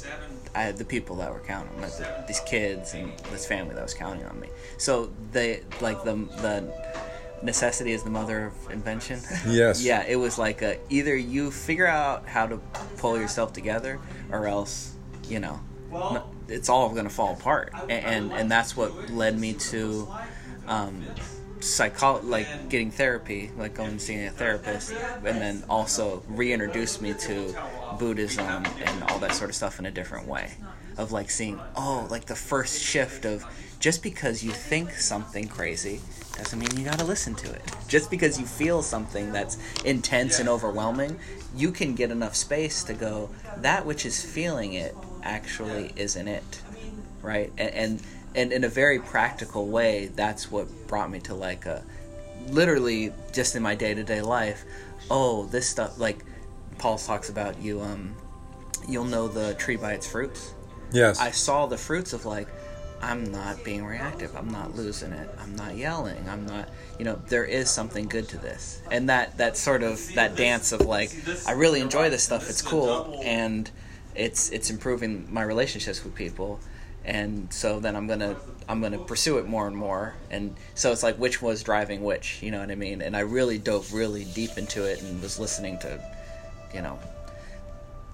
I 0.55 0.63
had 0.63 0.77
the 0.77 0.85
people 0.85 1.17
that 1.17 1.33
were 1.33 1.41
counting, 1.41 1.81
like 1.81 1.97
the, 1.97 2.25
these 2.27 2.41
kids 2.41 2.95
and 2.95 3.13
this 3.31 3.47
family 3.47 3.75
that 3.75 3.83
was 3.83 3.95
counting 3.95 4.25
on 4.25 4.39
me. 4.39 4.49
So 4.79 5.11
they 5.33 5.63
like 5.81 6.05
the 6.05 6.15
the 6.15 6.73
necessity 7.43 7.93
is 7.93 8.03
the 8.03 8.11
mother 8.11 8.47
of 8.47 8.71
invention. 8.71 9.21
Yes. 9.47 9.85
yeah, 9.85 10.05
it 10.07 10.17
was 10.17 10.39
like 10.39 10.63
a, 10.63 10.79
either 10.89 11.15
you 11.15 11.51
figure 11.51 11.87
out 11.87 12.27
how 12.27 12.47
to 12.47 12.57
pull 12.97 13.19
yourself 13.19 13.53
together, 13.53 14.01
or 14.31 14.47
else 14.47 14.95
you 15.29 15.41
know 15.41 15.61
it's 16.49 16.69
all 16.69 16.91
going 16.91 17.05
to 17.05 17.11
fall 17.11 17.33
apart. 17.35 17.73
And, 17.89 17.93
and 17.93 18.33
and 18.33 18.51
that's 18.51 18.77
what 18.77 19.11
led 19.11 19.39
me 19.39 19.55
to 19.55 20.09
um, 20.67 21.05
psycho 21.61 22.21
like 22.23 22.69
getting 22.69 22.91
therapy, 22.91 23.51
like 23.57 23.75
going 23.75 23.93
and 23.93 24.01
seeing 24.01 24.27
a 24.27 24.31
therapist, 24.31 24.93
and 24.93 25.41
then 25.41 25.65
also 25.69 26.23
reintroduced 26.29 27.01
me 27.01 27.15
to 27.15 27.55
Buddhism 27.99 28.47
and 28.47 29.03
all 29.05 29.19
that 29.19 29.33
sort 29.33 29.51
of 29.51 29.57
stuff 29.57 29.79
in 29.79 29.87
a 29.87 29.91
different 29.91 30.29
way. 30.29 30.53
Of 30.97 31.11
like 31.11 31.29
seeing, 31.29 31.59
oh, 31.75 32.07
like 32.09 32.27
the 32.27 32.37
first 32.37 32.81
shift 32.81 33.25
of 33.25 33.45
just 33.81 34.01
because 34.03 34.45
you 34.45 34.53
think 34.53 34.93
something 34.93 35.49
crazy 35.49 36.01
doesn't 36.37 36.59
mean 36.59 36.69
you 36.77 36.85
gotta 36.85 37.05
listen 37.05 37.35
to 37.35 37.53
it. 37.53 37.63
Just 37.89 38.11
because 38.11 38.39
you 38.39 38.47
feel 38.47 38.81
something 38.81 39.33
that's 39.33 39.59
intense 39.85 40.39
and 40.39 40.49
overwhelming, 40.49 41.19
you 41.57 41.73
can 41.73 41.95
get 41.97 42.11
enough 42.13 42.37
space 42.37 42.85
to 42.85 42.95
go, 42.95 43.31
that 43.59 43.85
which 43.85 44.07
is 44.07 44.25
feeling 44.25 44.75
it 44.75 44.95
actually 45.25 45.93
isn't 45.97 46.29
it. 46.29 46.61
Right? 47.23 47.53
And, 47.59 47.75
and 47.75 48.03
and 48.37 48.53
in 48.53 48.65
a 48.65 48.69
very 48.69 48.99
practical 48.99 49.67
way, 49.67 50.11
that's 50.15 50.51
what 50.51 50.67
brought 50.89 51.11
me 51.11 51.21
to 51.21 51.35
like 51.35 51.67
a 51.67 51.83
literally 52.49 53.13
just 53.33 53.57
in 53.57 53.63
my 53.63 53.75
day 53.75 53.95
to 53.95 54.03
day 54.03 54.21
life, 54.23 54.65
oh, 55.11 55.47
this 55.47 55.69
stuff 55.69 55.99
like 55.99 56.25
Paul 56.79 56.99
talks 56.99 57.29
about 57.29 57.61
you 57.61 57.81
um 57.81 58.15
you'll 58.89 59.05
know 59.05 59.29
the 59.29 59.55
tree 59.55 59.77
by 59.77 59.95
its 59.95 60.07
fruits. 60.07 60.53
yes 60.93 61.19
I 61.21 61.31
saw 61.31 61.67
the 61.67 61.79
fruits 61.79 62.13
of 62.13 62.27
like 62.27 62.49
I'm 63.01 63.25
not 63.31 63.63
being 63.65 63.85
reactive. 63.85 64.35
I'm 64.35 64.49
not 64.49 64.75
losing 64.75 65.13
it. 65.13 65.29
I'm 65.39 65.55
not 65.57 65.77
yelling. 65.77 66.27
I'm 66.29 66.47
not 66.47 66.69
you 66.99 67.05
know 67.05 67.21
there 67.29 67.45
is 67.45 67.71
something 67.71 68.07
good 68.07 68.29
to 68.31 68.39
this. 68.39 68.83
And 68.91 69.09
that 69.09 69.39
that 69.39 69.57
sort 69.57 69.83
of 69.83 70.15
that 70.15 70.37
dance 70.37 70.73
of 70.73 70.83
like 70.83 71.15
I 71.47 71.53
really 71.53 71.81
enjoy 71.81 72.11
this 72.11 72.25
stuff. 72.25 72.51
It's 72.51 72.63
cool 72.63 73.21
and 73.23 73.71
it's 74.15 74.51
it's 74.51 74.71
improving 74.71 75.33
my 75.33 75.43
relationships 75.43 76.05
with 76.05 76.15
people. 76.15 76.61
And 77.05 77.53
so 77.53 77.81
then 77.81 77.97
I'm 77.97 78.09
to 78.09 78.37
I'm 78.69 78.81
to 78.83 78.99
pursue 78.99 79.39
it 79.39 79.47
more 79.47 79.67
and 79.67 79.77
more. 79.77 80.15
And 80.31 80.57
so 80.75 80.93
it's 80.93 81.03
like 81.03 81.17
which 81.17 81.43
was 81.43 81.63
driving 81.63 82.03
which, 82.03 82.43
you 82.43 82.51
know 82.51 82.61
what 82.61 82.71
I 82.71 82.75
mean? 82.77 83.03
And 83.03 83.17
I 83.17 83.21
really 83.21 83.59
dove 83.59 83.93
really 83.93 84.25
deep 84.25 84.57
into 84.57 84.85
it 84.85 85.03
and 85.03 85.21
was 85.21 85.39
listening 85.39 85.79
to 85.81 86.01
you 86.73 86.83
know 86.83 86.99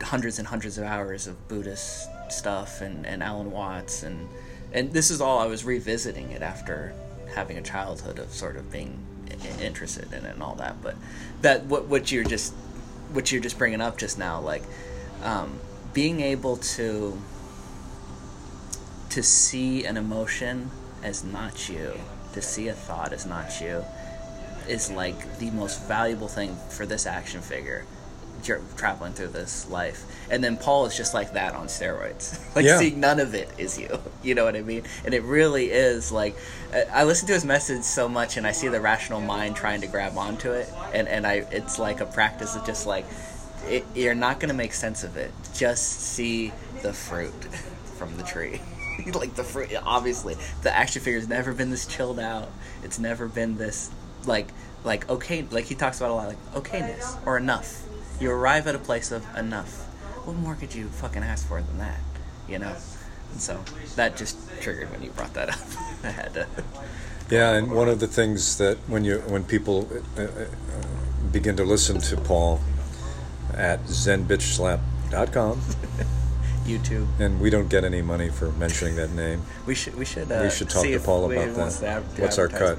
hundreds 0.02 0.38
and 0.38 0.48
hundreds 0.48 0.78
of 0.78 0.84
hours 0.84 1.26
of 1.26 1.48
Buddhist 1.48 2.08
stuff 2.30 2.80
and, 2.80 3.06
and 3.06 3.22
Alan 3.22 3.50
Watts 3.50 4.02
and 4.02 4.28
and 4.72 4.92
this 4.92 5.10
is 5.10 5.20
all 5.20 5.38
I 5.38 5.46
was 5.46 5.64
revisiting 5.64 6.30
it 6.30 6.42
after 6.42 6.94
having 7.34 7.58
a 7.58 7.62
childhood 7.62 8.18
of 8.18 8.32
sort 8.32 8.56
of 8.56 8.70
being 8.70 8.98
interested 9.60 10.12
in 10.12 10.24
it 10.24 10.34
and 10.34 10.42
all 10.42 10.54
that. 10.56 10.82
But 10.82 10.96
that 11.42 11.64
what 11.64 11.86
what 11.86 12.12
you're 12.12 12.24
just 12.24 12.52
what 13.12 13.32
you're 13.32 13.42
just 13.42 13.58
bringing 13.58 13.80
up 13.80 13.98
just 13.98 14.18
now, 14.18 14.40
like 14.40 14.62
um, 15.22 15.58
being 15.92 16.20
able 16.20 16.56
to 16.56 17.20
to 19.10 19.22
see 19.22 19.84
an 19.84 19.96
emotion 19.96 20.70
as 21.02 21.24
not 21.24 21.68
you, 21.68 21.94
to 22.32 22.40
see 22.42 22.68
a 22.68 22.72
thought 22.72 23.12
as 23.12 23.26
not 23.26 23.60
you, 23.60 23.84
is 24.68 24.90
like 24.90 25.38
the 25.38 25.50
most 25.50 25.82
valuable 25.88 26.28
thing 26.28 26.56
for 26.68 26.86
this 26.86 27.06
action 27.06 27.40
figure 27.40 27.84
tra- 28.44 28.60
traveling 28.76 29.12
through 29.12 29.28
this 29.28 29.68
life. 29.68 30.04
And 30.30 30.44
then 30.44 30.56
Paul 30.56 30.86
is 30.86 30.96
just 30.96 31.12
like 31.12 31.32
that 31.32 31.54
on 31.54 31.66
steroids. 31.66 32.38
like 32.54 32.64
Yeah. 32.64 32.78
seeing 32.78 33.00
none 33.00 33.18
of 33.18 33.34
it 33.34 33.48
is 33.58 33.78
you. 33.78 33.98
You 34.22 34.34
know 34.34 34.44
what 34.44 34.54
I 34.54 34.60
mean? 34.60 34.82
And 35.06 35.14
it 35.14 35.22
really 35.22 35.70
is 35.70 36.12
like 36.12 36.36
I- 36.74 37.00
I 37.00 37.04
listen 37.04 37.26
to 37.28 37.32
his 37.32 37.44
message 37.44 37.82
so 37.84 38.06
much 38.08 38.36
and 38.36 38.46
I 38.46 38.52
see 38.52 38.68
the 38.68 38.80
rational 38.80 39.20
mind 39.22 39.56
trying 39.56 39.80
to 39.80 39.86
grab 39.86 40.16
onto 40.18 40.52
it 40.52 40.68
and 40.92 41.08
and 41.08 41.26
I 41.26 41.46
it's 41.50 41.78
like 41.78 42.00
a 42.00 42.06
practice 42.06 42.54
of 42.54 42.64
just 42.66 42.86
like 42.86 43.06
it, 43.66 43.84
you're 43.94 44.14
not 44.14 44.40
to 44.48 44.54
make 44.54 44.72
sense 44.72 45.04
of 45.04 45.16
it. 45.16 45.32
Just 45.54 46.00
see 46.00 46.52
the 46.82 46.92
fruit 46.92 47.32
from 47.98 48.16
the 48.16 48.22
tree. 48.22 48.60
like 49.14 49.34
the 49.34 49.44
fruit 49.44 49.70
obviously 49.84 50.36
the 50.62 50.74
action 50.74 51.00
figure's 51.00 51.28
never 51.28 51.52
been 51.52 51.70
this 51.70 51.86
chilled 51.86 52.20
out. 52.20 52.50
It's 52.82 52.98
never 52.98 53.28
been 53.28 53.56
this 53.56 53.90
like 54.26 54.48
like 54.84 55.08
okay 55.08 55.44
like 55.50 55.66
he 55.66 55.74
talks 55.74 55.98
about 55.98 56.10
a 56.10 56.14
lot 56.14 56.28
like 56.28 56.52
okayness 56.54 57.18
or 57.26 57.36
enough. 57.36 57.82
You 58.20 58.30
arrive 58.30 58.66
at 58.66 58.74
a 58.74 58.78
place 58.78 59.10
of 59.12 59.24
enough. 59.36 59.86
What 60.26 60.36
more 60.36 60.54
could 60.54 60.74
you 60.74 60.88
fucking 60.88 61.22
ask 61.22 61.46
for 61.48 61.62
than 61.62 61.78
that? 61.78 62.00
You 62.48 62.58
know? 62.58 62.76
And 63.32 63.40
so 63.40 63.62
that 63.96 64.16
just 64.16 64.36
triggered 64.60 64.90
when 64.90 65.02
you 65.02 65.10
brought 65.10 65.34
that 65.34 65.50
up. 65.50 65.60
I 66.04 66.10
had 66.10 66.34
to 66.34 66.46
Yeah, 67.30 67.52
and 67.52 67.70
one 67.72 67.88
of 67.88 68.00
the 68.00 68.06
things 68.06 68.58
that 68.58 68.76
when 68.88 69.04
you 69.04 69.18
when 69.20 69.44
people 69.44 69.88
uh, 70.18 70.22
uh, 70.22 70.46
begin 71.32 71.56
to 71.56 71.64
listen 71.64 72.00
to 72.00 72.16
Paul 72.16 72.60
at 73.56 73.84
zenbitchslap.com, 73.84 75.60
YouTube. 76.64 77.06
And 77.18 77.40
we 77.40 77.50
don't 77.50 77.68
get 77.68 77.84
any 77.84 78.02
money 78.02 78.28
for 78.30 78.50
mentioning 78.52 78.96
that 78.96 79.10
name. 79.12 79.42
We 79.66 79.74
should 79.74 79.94
we 79.96 80.04
should 80.04 80.30
uh, 80.30 80.40
We 80.42 80.50
should 80.50 80.68
talk 80.70 80.84
to 80.84 81.00
Paul 81.00 81.30
about 81.32 81.70
that. 81.80 82.02
What's 82.18 82.38
our 82.38 82.48
cut? 82.48 82.78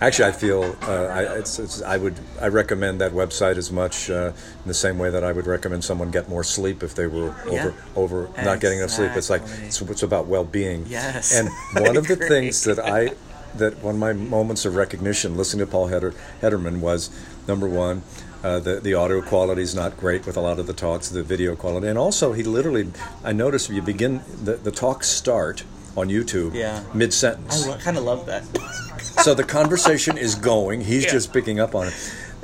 Actually, 0.00 0.28
I 0.28 0.32
feel 0.32 0.76
uh, 0.82 0.92
I, 1.06 1.22
it's, 1.38 1.58
it's, 1.58 1.82
I 1.82 1.96
would 1.96 2.14
I 2.40 2.46
recommend 2.46 3.00
that 3.00 3.10
website 3.10 3.56
as 3.56 3.72
much 3.72 4.08
uh, 4.08 4.30
in 4.62 4.68
the 4.68 4.74
same 4.74 4.96
way 4.96 5.10
that 5.10 5.24
I 5.24 5.32
would 5.32 5.48
recommend 5.48 5.82
someone 5.82 6.12
get 6.12 6.28
more 6.28 6.44
sleep 6.44 6.84
if 6.84 6.94
they 6.94 7.08
were 7.08 7.34
over 7.46 7.52
Yeah. 7.52 7.72
over 7.96 8.30
not 8.44 8.60
getting 8.60 8.78
enough 8.78 8.90
sleep. 8.90 9.10
It's 9.16 9.28
like 9.28 9.42
it's, 9.62 9.80
it's 9.82 10.02
about 10.04 10.26
well 10.26 10.44
being. 10.44 10.86
Yes, 10.86 11.34
And 11.34 11.48
one 11.84 11.96
of 11.96 12.06
the 12.06 12.14
things 12.14 12.62
that 12.62 12.78
I 12.78 13.10
that 13.56 13.82
one 13.82 13.94
of 13.96 14.00
my 14.00 14.12
moments 14.12 14.64
of 14.64 14.76
recognition 14.76 15.36
listening 15.36 15.66
to 15.66 15.70
Paul 15.72 15.88
Heder, 15.88 16.14
Hedderman 16.40 16.78
was 16.78 17.10
number 17.48 17.66
one. 17.66 18.02
Uh, 18.44 18.60
the 18.60 18.78
the 18.78 18.94
audio 18.94 19.20
quality 19.20 19.62
is 19.62 19.74
not 19.74 19.96
great 19.96 20.24
with 20.24 20.36
a 20.36 20.40
lot 20.40 20.60
of 20.60 20.66
the 20.68 20.72
talks, 20.72 21.08
the 21.08 21.24
video 21.24 21.56
quality, 21.56 21.88
and 21.88 21.98
also 21.98 22.32
he 22.32 22.44
literally. 22.44 22.88
I 23.24 23.32
noticed 23.32 23.68
if 23.68 23.74
you 23.74 23.82
begin 23.82 24.20
the 24.44 24.54
the 24.54 24.70
talks 24.70 25.08
start 25.08 25.64
on 25.96 26.08
YouTube 26.08 26.54
Yeah. 26.54 26.84
mid 26.94 27.12
sentence 27.12 27.66
I 27.66 27.76
kind 27.78 27.96
of 27.98 28.04
love 28.04 28.26
that. 28.26 28.44
so 29.24 29.34
the 29.34 29.42
conversation 29.42 30.16
is 30.16 30.36
going. 30.36 30.82
He's 30.82 31.04
Yeah. 31.04 31.10
just 31.12 31.32
picking 31.32 31.58
up 31.58 31.74
on 31.74 31.88
it. 31.88 31.94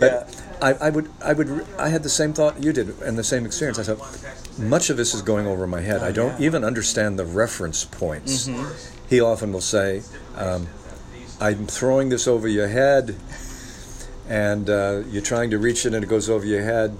But 0.00 0.34
I, 0.60 0.72
I 0.86 0.90
would, 0.90 1.08
I 1.22 1.32
would, 1.32 1.64
I 1.78 1.88
had 1.90 2.02
the 2.02 2.08
same 2.08 2.32
thought 2.32 2.60
you 2.64 2.72
did, 2.72 2.98
and 3.02 3.16
the 3.16 3.22
same 3.22 3.46
experience. 3.46 3.78
I 3.78 3.84
thought 3.84 4.58
much 4.58 4.90
of 4.90 4.96
this 4.96 5.14
is 5.14 5.22
going 5.22 5.46
over 5.46 5.66
my 5.68 5.80
head. 5.82 6.02
I 6.02 6.10
don't 6.10 6.32
Oh, 6.32 6.36
yeah. 6.40 6.46
even 6.46 6.64
understand 6.64 7.16
the 7.18 7.24
reference 7.24 7.84
points. 7.84 8.48
Mm-hmm. 8.48 8.72
He 9.08 9.20
often 9.20 9.52
will 9.52 9.60
say, 9.60 10.02
um, 10.36 10.66
"I'm 11.40 11.66
throwing 11.68 12.08
this 12.08 12.26
over 12.26 12.48
your 12.48 12.66
head," 12.68 13.14
and 14.28 14.68
uh, 14.70 15.02
you're 15.10 15.22
trying 15.22 15.50
to 15.50 15.58
reach 15.58 15.84
it, 15.86 15.94
and 15.94 16.04
it 16.04 16.08
goes 16.08 16.28
over 16.30 16.44
your 16.46 16.62
head. 16.62 16.96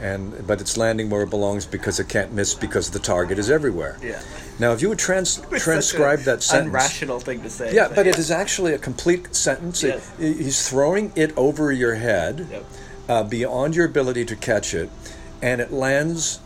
And 0.00 0.46
but 0.46 0.60
it's 0.60 0.76
landing 0.76 1.08
where 1.10 1.22
it 1.22 1.30
belongs 1.30 1.64
because 1.64 1.98
it 2.00 2.08
can't 2.08 2.32
miss 2.32 2.52
because 2.54 2.90
the 2.90 2.98
target 2.98 3.38
is 3.38 3.48
everywhere. 3.48 3.96
Yeah. 4.02 4.20
Now, 4.58 4.72
if 4.72 4.82
you 4.82 4.88
would 4.90 4.98
trans- 4.98 5.40
transcribe 5.58 6.20
that 6.20 6.42
sentence, 6.42 6.74
Unrational 6.74 7.22
thing 7.22 7.40
to 7.42 7.48
say. 7.48 7.72
yeah, 7.72 7.88
but 7.94 8.06
it 8.06 8.18
is 8.18 8.30
actually 8.30 8.74
a 8.74 8.78
complete 8.78 9.34
sentence. 9.34 9.82
It- 9.84 10.02
Yes. 10.18 10.38
he's 10.38 10.68
throwing 10.68 11.12
it 11.14 11.32
over 11.38 11.72
your 11.72 11.94
head, 11.94 12.46
Yep. 12.50 12.64
uh, 13.08 13.22
beyond 13.22 13.74
your 13.76 13.86
ability 13.86 14.24
to 14.26 14.36
catch 14.36 14.74
it, 14.74 14.90
and 15.40 15.60
it 15.60 15.72
lands. 15.72 16.40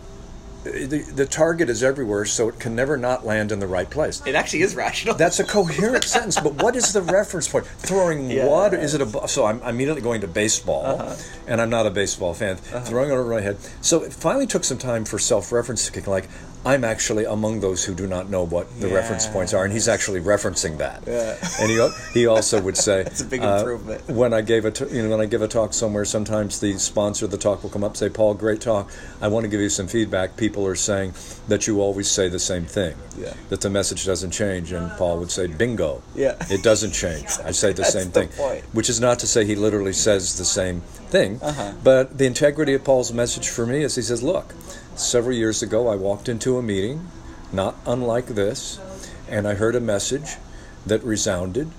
The, 0.62 0.98
the 1.14 1.24
target 1.24 1.70
is 1.70 1.82
everywhere, 1.82 2.26
so 2.26 2.48
it 2.48 2.58
can 2.58 2.74
never 2.76 2.98
not 2.98 3.24
land 3.24 3.50
in 3.50 3.60
the 3.60 3.66
right 3.66 3.88
place. 3.88 4.20
It 4.26 4.34
actually 4.34 4.60
is 4.60 4.74
rational. 4.74 5.14
That's 5.14 5.40
a 5.40 5.44
coherent 5.44 6.04
sentence, 6.16 6.38
but 6.38 6.62
what 6.62 6.76
is 6.76 6.92
the 6.92 7.00
reference 7.00 7.48
point? 7.48 7.66
Throwing 7.66 8.30
Yeah. 8.30 8.46
water? 8.46 8.76
Is 8.76 8.92
it 8.94 9.00
a 9.00 9.28
so? 9.28 9.46
I'm 9.46 9.62
immediately 9.62 10.02
going 10.02 10.20
to 10.20 10.28
baseball, 10.28 10.84
Uh-huh. 10.84 11.16
and 11.46 11.62
I'm 11.62 11.70
not 11.70 11.86
a 11.86 11.90
baseball 11.90 12.34
fan. 12.34 12.56
Throwing 12.56 13.08
it 13.10 13.14
over 13.14 13.24
my 13.30 13.40
head. 13.40 13.56
So 13.80 14.02
it 14.02 14.12
finally 14.12 14.46
took 14.46 14.64
some 14.64 14.76
time 14.78 15.06
for 15.06 15.18
self-referencing. 15.18 16.06
Like 16.06 16.28
I'm 16.64 16.84
actually 16.84 17.24
among 17.24 17.60
those 17.60 17.84
who 17.84 17.94
do 17.94 18.06
not 18.06 18.28
know 18.28 18.44
what 18.44 18.66
the 18.80 18.88
reference 18.88 19.26
points 19.26 19.54
are, 19.54 19.64
and 19.64 19.72
he's 19.72 19.88
actually 19.88 20.20
referencing 20.20 20.76
that. 20.76 21.02
Yeah. 21.06 21.36
And 21.58 21.70
he 21.70 22.20
he 22.20 22.26
also 22.26 22.60
would 22.60 22.76
say 22.76 23.02
That's 23.04 23.22
a 23.22 23.24
big 23.24 23.40
uh, 23.42 23.56
improvement. 23.58 24.06
when 24.08 24.34
I 24.34 24.42
gave 24.42 24.66
a 24.66 24.70
t- 24.70 24.84
you 24.94 25.02
know 25.02 25.08
when 25.10 25.20
I 25.22 25.26
give 25.26 25.40
a 25.40 25.48
talk 25.48 25.72
somewhere, 25.72 26.04
sometimes 26.04 26.60
the 26.60 26.76
sponsor 26.78 27.24
of 27.24 27.30
the 27.30 27.38
talk 27.38 27.62
will 27.62 27.70
come 27.70 27.82
up 27.82 27.92
and 27.92 27.96
say, 27.98 28.10
"Paul, 28.10 28.34
great 28.34 28.60
talk. 28.60 28.90
I 29.22 29.28
want 29.28 29.44
to 29.44 29.48
give 29.48 29.60
you 29.60 29.70
some 29.70 29.86
feedback. 29.88 30.36
People 30.36 30.66
are 30.66 30.74
saying 30.74 31.14
that 31.48 31.66
you 31.66 31.80
always 31.80 32.10
say 32.10 32.28
the 32.28 32.38
same 32.38 32.66
thing. 32.66 32.94
Yeah. 33.16 33.32
That 33.48 33.62
the 33.62 33.70
message 33.70 34.04
doesn't 34.04 34.32
change." 34.32 34.70
And 34.72 34.90
Paul 34.98 35.18
would 35.18 35.30
say, 35.30 35.46
"Bingo. 35.46 36.02
Yeah. 36.14 36.36
It 36.50 36.62
doesn't 36.62 36.92
change. 36.92 37.26
I 37.42 37.52
say 37.52 37.72
the 37.72 37.84
same 37.84 38.10
the 38.10 38.20
thing." 38.20 38.28
point. 38.36 38.64
Which 38.74 38.90
is 38.90 39.00
not 39.00 39.18
to 39.20 39.26
say 39.26 39.46
he 39.46 39.54
literally 39.56 39.94
says 39.94 40.36
the 40.36 40.44
same 40.44 40.82
thing, 41.08 41.40
Uh-huh. 41.42 41.72
but 41.82 42.18
the 42.18 42.26
integrity 42.26 42.74
of 42.74 42.84
Paul's 42.84 43.12
message 43.14 43.48
for 43.48 43.64
me 43.66 43.82
is 43.82 43.96
he 43.96 44.02
says, 44.02 44.22
"Look, 44.22 44.54
several 45.00 45.34
years 45.36 45.62
ago 45.62 45.88
I 45.88 45.96
walked 45.96 46.28
into 46.28 46.56
a 46.58 46.62
meeting, 46.62 47.08
not 47.52 47.76
unlike 47.86 48.26
this, 48.28 48.78
and 49.28 49.46
I 49.48 49.54
heard 49.54 49.74
a 49.74 49.80
message 49.80 50.36
that 50.86 51.02
resounded." 51.04 51.70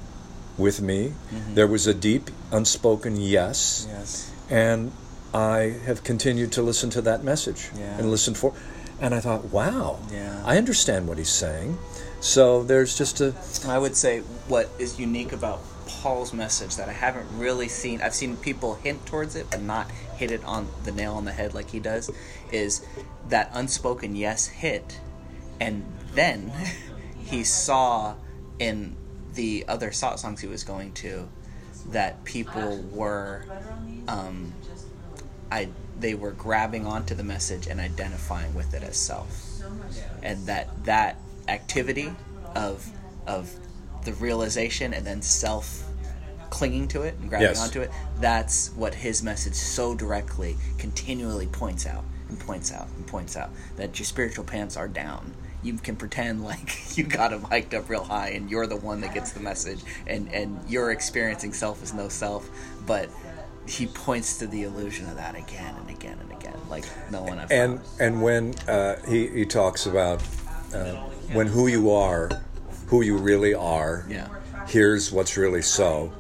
With 0.57 0.81
me, 0.81 1.13
Mm-hmm. 1.34 1.55
there 1.55 1.65
was 1.65 1.88
a 1.88 1.93
deep, 1.93 2.29
unspoken 2.51 3.15
yes, 3.19 3.88
yes. 3.89 4.29
and 4.49 4.91
I 5.34 5.75
have 5.86 6.03
continued 6.03 6.51
to 6.51 6.62
listen 6.62 6.89
to 6.91 7.01
that 7.03 7.23
message 7.23 7.69
Yeah. 7.75 7.97
and 7.97 8.12
listen 8.12 8.34
for. 8.36 8.53
And 8.99 9.15
I 9.15 9.21
thought, 9.21 9.45
wow, 9.45 9.97
Yeah. 10.13 10.43
I 10.45 10.57
understand 10.57 11.07
what 11.07 11.17
he's 11.17 11.29
saying. 11.31 11.79
So 12.19 12.63
there's 12.63 12.95
just 12.97 13.21
a 13.21 13.34
I 13.65 13.79
would 13.79 13.95
say 13.95 14.19
what 14.49 14.69
is 14.77 14.99
unique 14.99 15.31
about 15.31 15.62
Paul's 15.88 16.34
message 16.34 16.75
that 16.75 16.89
I 16.89 16.93
haven't 16.93 17.27
really 17.38 17.69
seen. 17.69 18.01
I've 18.01 18.13
seen 18.13 18.36
people 18.38 18.75
hint 18.75 19.05
towards 19.05 19.36
it, 19.36 19.47
but 19.49 19.62
not 19.63 19.89
hit 20.17 20.31
it 20.31 20.43
on 20.43 20.67
the 20.84 20.91
nail 20.91 21.13
on 21.13 21.25
the 21.25 21.31
head 21.31 21.53
like 21.55 21.71
he 21.71 21.79
does. 21.79 22.12
Is 22.51 22.81
that 23.29 23.49
unspoken 23.53 24.15
yes 24.15 24.47
hit, 24.47 24.99
and 25.60 25.86
then 26.13 26.51
he 27.17 27.43
saw 27.43 28.15
in 28.60 28.95
the 29.34 29.65
other 29.67 29.91
so- 29.91 30.15
songs 30.15 30.41
he 30.41 30.47
was 30.47 30.63
going 30.63 30.91
to 30.93 31.27
that 31.89 32.23
people 32.25 32.77
were, 32.91 33.43
um, 34.07 34.53
I 35.51 35.69
they 35.99 36.13
were 36.15 36.31
grabbing 36.31 36.86
onto 36.88 37.13
the 37.15 37.23
message 37.23 37.67
and 37.67 37.79
identifying 37.79 38.53
with 38.55 38.73
it 38.73 38.81
as 38.84 38.97
self 38.97 39.62
and 40.23 40.45
that 40.47 40.67
that 40.86 41.17
activity 41.47 42.12
of 42.55 42.88
of 43.27 43.51
the 44.03 44.13
realization 44.13 44.93
and 44.95 45.05
then 45.05 45.21
self 45.21 45.84
clinging 46.49 46.88
to 46.88 47.03
it 47.03 47.15
and 47.19 47.29
grabbing 47.29 47.47
Yes. 47.49 47.62
onto 47.63 47.81
it 47.81 47.91
that's 48.19 48.69
what 48.69 48.95
his 48.95 49.21
message 49.21 49.53
so 49.53 49.93
directly 49.95 50.57
continually 50.79 51.45
points 51.47 51.86
out 51.86 52.03
and 52.32 52.39
points 52.39 52.72
out 52.72 52.88
and 52.98 53.06
points 53.06 53.38
out 53.38 53.52
that 53.76 54.00
your 54.00 54.06
spiritual 54.06 54.44
pants 54.44 54.76
are 54.76 54.88
down 54.88 55.34
you 55.63 55.78
can 55.78 55.96
pretend 55.96 56.44
like 56.52 56.98
you 56.98 57.04
got 57.04 57.30
them 57.32 57.44
hiked 57.44 57.74
up 57.74 57.88
real 57.89 58.04
high 58.04 58.30
and 58.30 58.50
you're 58.50 58.67
the 58.67 58.76
one 58.76 59.02
that 59.02 59.13
gets 59.13 59.32
the 59.32 59.39
message 59.39 59.82
and 60.08 60.34
and 60.34 60.60
you're 60.67 60.91
experiencing 60.91 61.54
self 61.54 61.84
as 61.84 61.94
no 61.94 62.10
self 62.10 62.50
but 62.88 63.10
he 63.67 63.86
points 63.86 64.39
to 64.39 64.48
the 64.48 64.63
illusion 64.63 65.08
of 65.08 65.15
that 65.15 65.36
again 65.36 65.76
and 65.76 65.89
again 65.89 66.17
and 66.20 66.32
again 66.32 66.58
like 66.70 66.86
no 67.12 67.22
one 67.22 67.38
ever 67.38 67.54
and 67.54 67.80
and 68.00 68.22
when 68.22 68.56
uh, 68.67 68.96
he 69.08 69.28
he 69.28 69.46
talks 69.46 69.86
about 69.86 70.22
uh, 70.74 70.96
when 71.34 71.48
who 71.48 71.67
you 71.67 71.91
are, 71.91 72.30
who 72.88 73.02
you 73.02 73.17
really 73.17 73.54
are. 73.54 74.06
yeah 74.10 74.28
Here's 74.67 75.12
what's 75.12 75.38
really 75.38 75.62
so. 75.62 76.13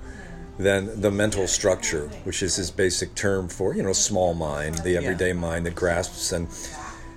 Then 0.57 1.01
the 1.01 1.11
mental 1.11 1.47
structure, 1.47 2.07
which 2.23 2.43
is 2.43 2.55
his 2.55 2.69
basic 2.71 3.15
term 3.15 3.47
for 3.47 3.73
you 3.75 3.83
know 3.83 3.93
small 3.93 4.33
mind, 4.33 4.79
the 4.79 4.97
everyday 4.97 5.33
mind 5.33 5.65
that 5.65 5.75
grasps 5.75 6.31
and 6.31 6.47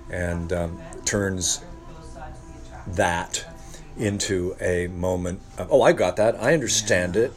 and 0.09 0.53
um, 0.53 0.79
turns 1.03 1.63
that 2.87 3.45
into 3.97 4.55
a 4.59 4.87
moment. 4.87 5.41
Of, 5.57 5.71
oh, 5.71 5.81
I 5.81 5.91
got 5.93 6.15
that. 6.17 6.41
I 6.41 6.53
understand 6.53 7.15
it, 7.15 7.33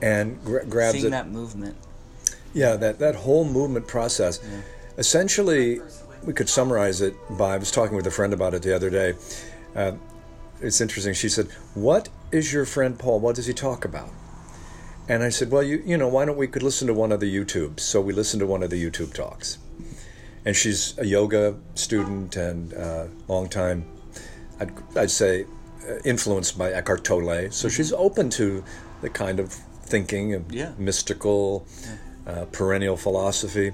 and 0.00 0.42
gra- 0.44 0.64
grabs 0.64 0.92
seeing 0.92 1.06
it. 1.06 1.10
that 1.10 1.28
movement 1.28 1.76
Yeah, 2.54 2.76
that, 2.76 2.98
that 2.98 3.14
whole 3.14 3.44
movement 3.44 3.86
process. 3.86 4.40
Essentially, 4.98 5.80
we 6.24 6.32
could 6.32 6.48
summarize 6.48 7.00
it 7.00 7.14
by 7.36 7.54
I 7.54 7.56
was 7.58 7.70
talking 7.70 7.96
with 7.96 8.06
a 8.06 8.10
friend 8.10 8.32
about 8.32 8.54
it 8.54 8.62
the 8.62 8.74
other 8.74 8.90
day. 8.90 9.14
Uh, 9.74 9.92
it's 10.60 10.80
interesting. 10.80 11.12
She 11.14 11.28
said, 11.28 11.48
What 11.74 12.08
is 12.32 12.52
your 12.52 12.64
friend 12.64 12.98
Paul? 12.98 13.20
What 13.20 13.36
does 13.36 13.46
he 13.46 13.52
talk 13.52 13.84
about? 13.84 14.08
And 15.08 15.22
I 15.22 15.28
said, 15.28 15.50
Well, 15.50 15.62
you, 15.62 15.82
you 15.86 15.96
know, 15.96 16.08
why 16.08 16.24
don't 16.24 16.36
we 16.36 16.48
could 16.48 16.62
listen 16.62 16.86
to 16.88 16.94
one 16.94 17.12
of 17.12 17.20
the 17.20 17.32
YouTubes? 17.34 17.80
So 17.80 18.00
we 18.00 18.12
listened 18.12 18.40
to 18.40 18.46
one 18.46 18.62
of 18.62 18.70
the 18.70 18.82
YouTube 18.82 19.14
talks. 19.14 19.58
And 20.44 20.54
she's 20.54 20.96
a 20.98 21.04
yoga 21.06 21.56
student 21.74 22.36
and 22.36 22.72
uh, 22.74 23.06
long 23.28 23.48
time, 23.48 23.84
I'd, 24.60 24.70
I'd 24.96 25.10
say, 25.10 25.44
uh, 25.88 25.96
influenced 26.04 26.56
by 26.56 26.72
Eckhart 26.72 27.04
Tolle. 27.04 27.50
So 27.50 27.68
she's 27.68 27.92
open 27.92 28.30
to 28.30 28.64
the 29.00 29.10
kind 29.10 29.40
of 29.40 29.52
thinking 29.52 30.34
of 30.34 30.52
Yeah. 30.52 30.72
mystical, 30.78 31.66
uh, 32.26 32.46
perennial 32.46 32.96
philosophy. 32.96 33.72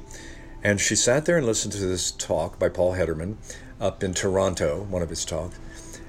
And 0.64 0.80
she 0.80 0.94
sat 0.96 1.24
there 1.26 1.36
and 1.36 1.46
listened 1.46 1.72
to 1.74 1.80
this 1.86 2.10
talk 2.12 2.58
by 2.58 2.68
Paul 2.68 2.94
Hedderman 2.94 3.36
up 3.80 4.02
in 4.04 4.14
Toronto, 4.14 4.84
one 4.88 5.02
of 5.02 5.08
his 5.10 5.24
talks. 5.24 5.58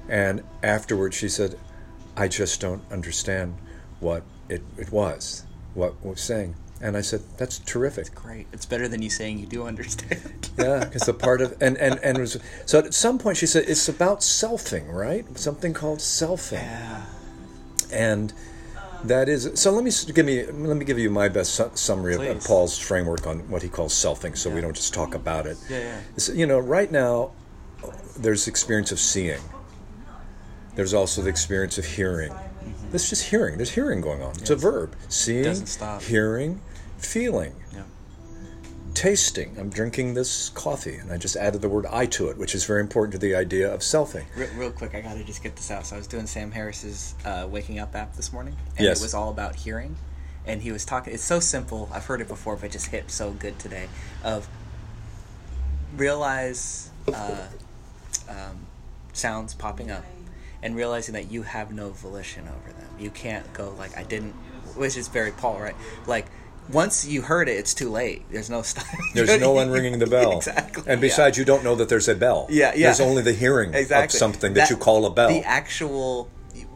And 0.08 0.44
afterwards, 0.62 1.16
she 1.16 1.30
said, 1.30 1.58
I 2.16 2.28
just 2.28 2.60
don't 2.62 2.84
understand 2.92 3.56
what 4.00 4.24
it, 4.54 4.62
it 4.78 4.92
was, 4.92 5.46
what 5.74 6.04
was 6.06 6.22
saying. 6.22 6.56
And 6.82 6.98
I 6.98 7.02
said, 7.02 7.22
That's 7.38 7.60
terrific. 7.60 8.14
Great. 8.14 8.48
It's 8.52 8.66
better 8.66 8.88
than 8.88 9.02
you 9.02 9.10
saying 9.10 9.40
you 9.40 9.46
do 9.46 9.66
understand. 9.66 10.22
Yeah, 10.56 10.86
because 10.86 11.02
the 11.02 11.16
part 11.16 11.42
of 11.42 11.58
and 11.60 11.76
and 11.80 12.00
and 12.04 12.20
was 12.20 12.38
so 12.68 12.78
at 12.78 12.94
some 12.94 13.18
point 13.18 13.38
she 13.38 13.48
said 13.48 13.66
it's 13.68 13.90
about 13.90 14.20
selfing, 14.20 14.88
right? 14.94 15.26
Something 15.36 15.74
called 15.74 15.98
selfing, 15.98 16.62
yeah. 16.62 17.06
and 17.92 18.32
that 19.04 19.28
is 19.28 19.50
so. 19.56 19.72
Let 19.72 19.84
me 19.84 19.90
give 20.14 20.28
me 20.28 20.46
let 20.46 20.78
me 20.78 20.86
give 20.86 21.00
you 21.00 21.10
my 21.10 21.28
best 21.28 21.56
su- 21.56 21.72
summary 21.74 22.14
of, 22.14 22.22
of 22.22 22.44
Paul's 22.44 22.78
framework 22.78 23.26
on 23.26 23.50
what 23.50 23.64
he 23.64 23.68
calls 23.68 23.96
selfing, 23.96 24.38
so 24.38 24.52
we 24.52 24.62
don't 24.62 24.76
just 24.76 24.94
talk 24.94 25.16
about 25.16 25.48
it. 25.48 25.58
Yeah, 25.68 25.80
yeah. 25.80 26.00
It's- 26.16 26.30
you 26.30 26.46
know, 26.46 26.60
right 26.60 26.92
now 26.92 27.32
there's 28.16 28.48
experience 28.48 28.92
of 28.92 29.00
seeing. 29.00 29.42
There's 30.76 30.94
also 30.94 31.24
the 31.24 31.30
experience 31.30 31.80
of 31.80 31.86
hearing. 31.86 32.32
Mm-hmm. 33.02 33.10
Just 33.10 33.24
hearing. 33.30 33.58
There's 33.58 33.72
hearing 33.72 34.02
going 34.02 34.22
on. 34.22 34.32
It's 34.32 34.50
a 34.50 34.56
verb. 34.56 34.96
Seeing, 35.10 35.66
hearing, 36.02 36.62
feeling. 36.98 37.56
Yeah. 37.74 37.84
tasting. 38.94 39.56
I'm 39.60 39.70
drinking 39.70 40.14
this 40.14 40.50
coffee, 40.50 40.96
and 40.96 41.12
I 41.12 41.18
just 41.18 41.36
added 41.36 41.62
the 41.62 41.70
word 41.70 41.86
I 41.88 42.06
to 42.08 42.30
it, 42.30 42.38
which 42.38 42.54
is 42.54 42.66
very 42.66 42.80
important 42.82 43.14
to 43.14 43.18
the 43.18 43.34
idea 43.36 43.74
of 43.74 43.80
selfing. 43.82 44.26
Real, 44.36 44.50
real 44.56 44.72
quick, 44.72 44.94
I 44.94 45.02
gotta 45.02 45.24
just 45.24 45.42
get 45.42 45.56
this 45.56 45.72
out. 45.72 45.86
So 45.88 45.96
I 45.96 46.00
was 46.00 46.08
doing 46.08 46.28
Sam 46.28 46.52
Harris's 46.52 47.16
uh, 47.26 47.48
Waking 47.50 47.80
Up 47.80 47.96
app 47.96 48.16
this 48.16 48.32
morning, 48.32 48.56
and 48.78 48.86
Yes. 48.86 49.00
it 49.00 49.04
was 49.04 49.14
all 49.16 49.30
about 49.30 49.56
hearing. 49.56 49.96
And 50.46 50.62
he 50.62 50.72
was 50.74 50.84
talking. 50.86 51.14
It's 51.14 51.24
so 51.24 51.40
simple. 51.40 51.90
I've 51.92 52.06
heard 52.06 52.20
it 52.22 52.28
before, 52.28 52.58
but 52.58 52.66
it 52.66 52.72
just 52.74 52.88
hit 52.88 53.10
so 53.10 53.32
good 53.32 53.58
today. 53.60 53.88
Of 54.24 54.48
realize 55.96 56.90
uh, 57.08 57.48
um, 58.30 58.68
sounds 59.14 59.54
popping 59.54 59.90
up, 59.90 60.04
and 60.64 60.76
realizing 60.76 61.14
that 61.14 61.30
you 61.30 61.44
have 61.44 61.72
no 61.72 61.90
volition 61.92 62.48
over 62.48 62.72
them. 62.72 62.88
You 62.98 63.12
can't 63.12 63.52
go 63.54 63.76
like 63.78 63.96
I 63.98 64.04
didn't, 64.04 64.32
which 64.76 64.98
is 64.98 65.10
very 65.10 65.32
Paul, 65.32 65.60
right? 65.60 65.76
Like 66.08 66.26
once 66.72 67.06
you 67.06 67.22
heard 67.22 67.50
it, 67.50 67.58
it's 67.58 67.74
too 67.74 67.90
late. 67.90 68.24
There's 68.32 68.50
no 68.50 68.62
stop. 68.62 68.86
There's 69.14 69.40
no 69.40 69.52
one 69.52 69.70
ringing 69.70 70.00
the 70.00 70.08
bell. 70.08 70.38
exactly. 70.38 70.84
And 70.88 71.00
yeah. 71.00 71.08
besides, 71.08 71.38
you 71.38 71.44
don't 71.44 71.64
know 71.64 71.76
that 71.76 71.90
there's 71.90 72.08
a 72.08 72.16
bell. 72.16 72.48
Yeah, 72.50 72.72
yeah. 72.74 72.88
There's 72.88 73.02
only 73.02 73.22
the 73.22 73.34
hearing 73.34 73.74
exactly 73.74 74.06
of 74.06 74.12
something 74.20 74.54
that, 74.54 74.70
you 74.70 74.78
call 74.78 75.06
a 75.06 75.10
bell. 75.10 75.28
The 75.28 75.44
actual, 75.44 76.30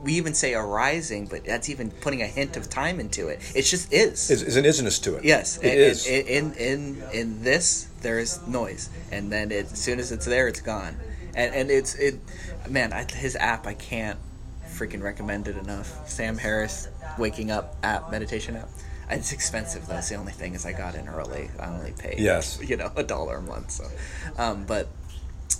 we 0.04 0.14
even 0.16 0.34
say 0.34 0.54
arising, 0.54 1.28
but 1.28 1.46
that's 1.46 1.70
even 1.70 1.90
putting 1.90 2.22
a 2.22 2.28
hint 2.28 2.58
of 2.58 2.70
time 2.70 3.00
into 3.00 3.30
it. 3.30 3.40
It 3.56 3.62
just 3.62 3.94
is. 3.94 4.30
is 4.30 4.58
an 4.58 4.66
isness 4.66 5.02
to 5.04 5.16
it. 5.16 5.24
yes, 5.24 5.58
it 5.60 5.70
and- 5.70 5.78
is. 5.80 6.06
and- 6.06 6.28
In 6.28 6.54
in 6.54 7.04
in 7.14 7.44
this, 7.44 7.88
there 8.02 8.20
is 8.20 8.46
noise, 8.46 8.90
and 9.10 9.32
then 9.32 9.52
it, 9.52 9.72
as 9.72 9.80
soon 9.80 10.00
as 10.00 10.12
it's 10.12 10.26
there, 10.26 10.50
it's 10.50 10.62
gone. 10.62 10.98
And 11.38 11.56
and 11.56 11.72
it's 11.72 11.96
it, 11.96 12.20
man. 12.68 12.92
I, 12.92 13.06
his 13.10 13.38
app, 13.38 13.66
I 13.66 13.76
can't 13.76 14.20
freaking 14.68 15.02
recommend 15.02 15.48
it 15.48 15.56
enough. 15.56 16.10
Sam 16.10 16.38
Harris, 16.38 16.90
waking 17.18 17.52
up 17.52 17.78
app, 17.84 18.12
meditation 18.12 18.58
app. 18.58 18.68
It's 19.10 19.32
expensive 19.32 19.88
though. 19.88 19.94
That's 19.94 20.10
the 20.10 20.16
only 20.16 20.34
thing 20.34 20.54
is 20.54 20.66
I 20.66 20.74
got 20.74 20.96
in 20.96 21.08
early. 21.08 21.50
I 21.60 21.68
only 21.68 21.94
paid 21.94 22.20
Yes. 22.20 22.60
you 22.68 22.76
know 22.76 22.92
a 22.96 23.04
dollar 23.04 23.38
a 23.38 23.42
month. 23.42 23.72
So, 23.72 23.86
um, 24.38 24.66
but 24.66 24.88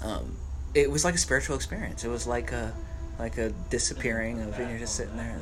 um, 0.04 0.36
it 0.74 0.92
was 0.92 1.06
like 1.06 1.16
a 1.16 1.20
spiritual 1.20 1.56
experience. 1.56 2.04
It 2.04 2.10
was 2.10 2.28
like 2.28 2.52
a 2.52 2.74
like 3.20 3.38
a 3.38 3.50
disappearing 3.70 4.42
of 4.42 4.58
and 4.60 4.70
you're 4.70 4.80
just 4.80 4.96
sitting 4.96 5.18
there, 5.18 5.38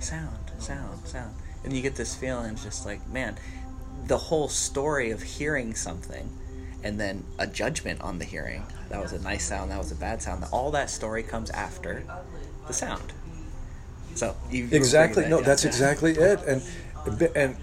sound, 0.00 0.36
sound, 0.58 1.06
sound, 1.06 1.34
and 1.64 1.72
you 1.72 1.82
get 1.82 1.96
this 1.96 2.14
feeling 2.14 2.56
just 2.56 2.84
like 2.84 3.06
man, 3.08 3.36
the 4.06 4.18
whole 4.18 4.48
story 4.48 5.10
of 5.10 5.22
hearing 5.22 5.74
something, 5.74 6.28
and 6.82 7.00
then 7.00 7.24
a 7.38 7.46
judgment 7.46 8.00
on 8.00 8.18
the 8.18 8.24
hearing. 8.24 8.64
That 8.88 9.02
was 9.02 9.12
a 9.12 9.20
nice 9.20 9.44
sound. 9.44 9.70
That 9.70 9.78
was 9.78 9.92
a 9.92 9.96
bad 9.96 10.22
sound. 10.22 10.44
All 10.52 10.70
that 10.70 10.90
story 10.90 11.22
comes 11.22 11.50
after 11.50 12.04
the 12.66 12.72
sound. 12.72 13.12
So 14.14 14.34
Exactly. 14.50 15.24
bringing 15.24 15.38
No, 15.38 15.42
that's 15.42 15.64
exactly 15.64 16.12
it. 16.12 16.40
And 16.46 16.62
and 17.34 17.56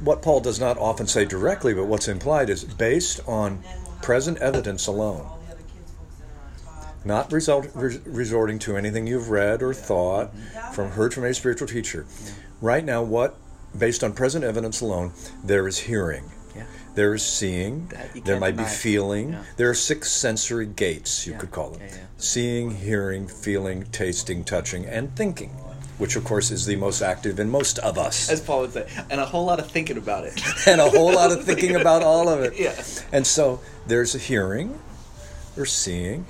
what 0.00 0.22
Paul 0.22 0.40
does 0.40 0.58
not 0.58 0.78
often 0.78 1.06
say 1.06 1.24
directly, 1.24 1.74
but 1.74 1.84
what's 1.84 2.08
implied 2.08 2.50
is 2.50 2.64
based 2.64 3.20
on 3.26 3.62
present 4.02 4.38
evidence 4.38 4.86
alone. 4.86 5.26
Not 7.04 7.32
result, 7.32 7.68
res, 7.74 7.98
resorting 8.06 8.58
to 8.60 8.76
anything 8.76 9.06
you've 9.06 9.30
read 9.30 9.62
or 9.62 9.72
thought 9.72 10.34
from 10.74 10.90
heard 10.90 11.14
from 11.14 11.24
a 11.24 11.32
spiritual 11.32 11.68
teacher. 11.68 12.06
Right 12.60 12.84
now, 12.84 13.02
what 13.02 13.36
based 13.78 14.04
on 14.04 14.12
present 14.12 14.44
evidence 14.44 14.80
alone, 14.80 15.12
there 15.42 15.66
is 15.66 15.78
hearing. 15.78 16.30
There 16.94 17.14
is 17.14 17.22
seeing. 17.22 17.90
There 18.24 18.38
might 18.38 18.56
be 18.56 18.64
feeling. 18.64 19.32
Yeah. 19.32 19.42
There 19.56 19.70
are 19.70 19.74
six 19.74 20.10
sensory 20.10 20.66
gates, 20.66 21.26
you 21.26 21.32
Yeah. 21.32 21.38
could 21.38 21.50
call 21.52 21.70
them 21.70 21.82
Yeah, 21.82 21.94
seeing, 22.18 22.72
hearing, 22.76 23.28
feeling, 23.28 23.84
tasting, 23.92 24.42
touching, 24.44 24.84
and 24.86 25.14
thinking, 25.16 25.50
which 25.98 26.16
of 26.16 26.24
course 26.24 26.50
is 26.50 26.66
the 26.66 26.76
most 26.76 27.00
active 27.02 27.38
in 27.38 27.48
most 27.48 27.78
of 27.78 27.96
us. 27.96 28.28
As 28.28 28.40
Paul 28.40 28.62
would 28.62 28.72
say, 28.72 28.86
and 29.08 29.20
a 29.20 29.26
whole 29.26 29.44
lot 29.44 29.60
of 29.60 29.70
thinking 29.70 29.96
about 29.98 30.24
it. 30.24 30.42
and 30.66 30.80
a 30.80 30.90
whole 30.90 31.12
lot 31.14 31.30
of 31.30 31.44
thinking 31.48 31.76
about 31.76 32.02
all 32.02 32.28
of 32.28 32.40
it. 32.40 32.58
Yeah. 32.58 32.74
And 33.12 33.26
so 33.26 33.60
there's 33.86 34.14
a 34.14 34.18
hearing 34.18 34.78
or 35.56 35.66
seeing, 35.66 36.26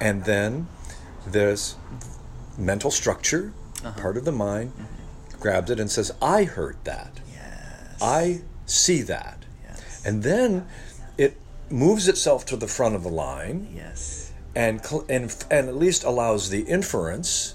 and 0.00 0.24
then 0.24 0.66
there's 1.26 1.76
mental 2.58 2.90
structure, 2.90 3.52
Uh-huh. 3.84 3.98
part 4.00 4.16
of 4.16 4.24
the 4.24 4.32
mind, 4.32 4.72
grabs 5.38 5.70
it 5.70 5.78
and 5.80 5.90
says, 5.90 6.10
I 6.20 6.44
heard 6.44 6.76
that. 6.84 7.20
Yes. 7.32 7.96
I 8.02 8.40
see 8.66 9.02
that. 9.02 9.39
And 10.04 10.22
then 10.22 10.66
it 11.18 11.36
moves 11.70 12.08
itself 12.08 12.44
to 12.46 12.56
the 12.56 12.66
front 12.66 12.94
of 12.94 13.02
the 13.02 13.08
line 13.10 13.68
Yes. 13.74 14.32
and, 14.54 14.84
cl- 14.84 15.04
and, 15.08 15.24
and 15.50 15.68
at 15.68 15.76
least 15.76 16.04
allows 16.04 16.50
the 16.50 16.62
inference 16.62 17.54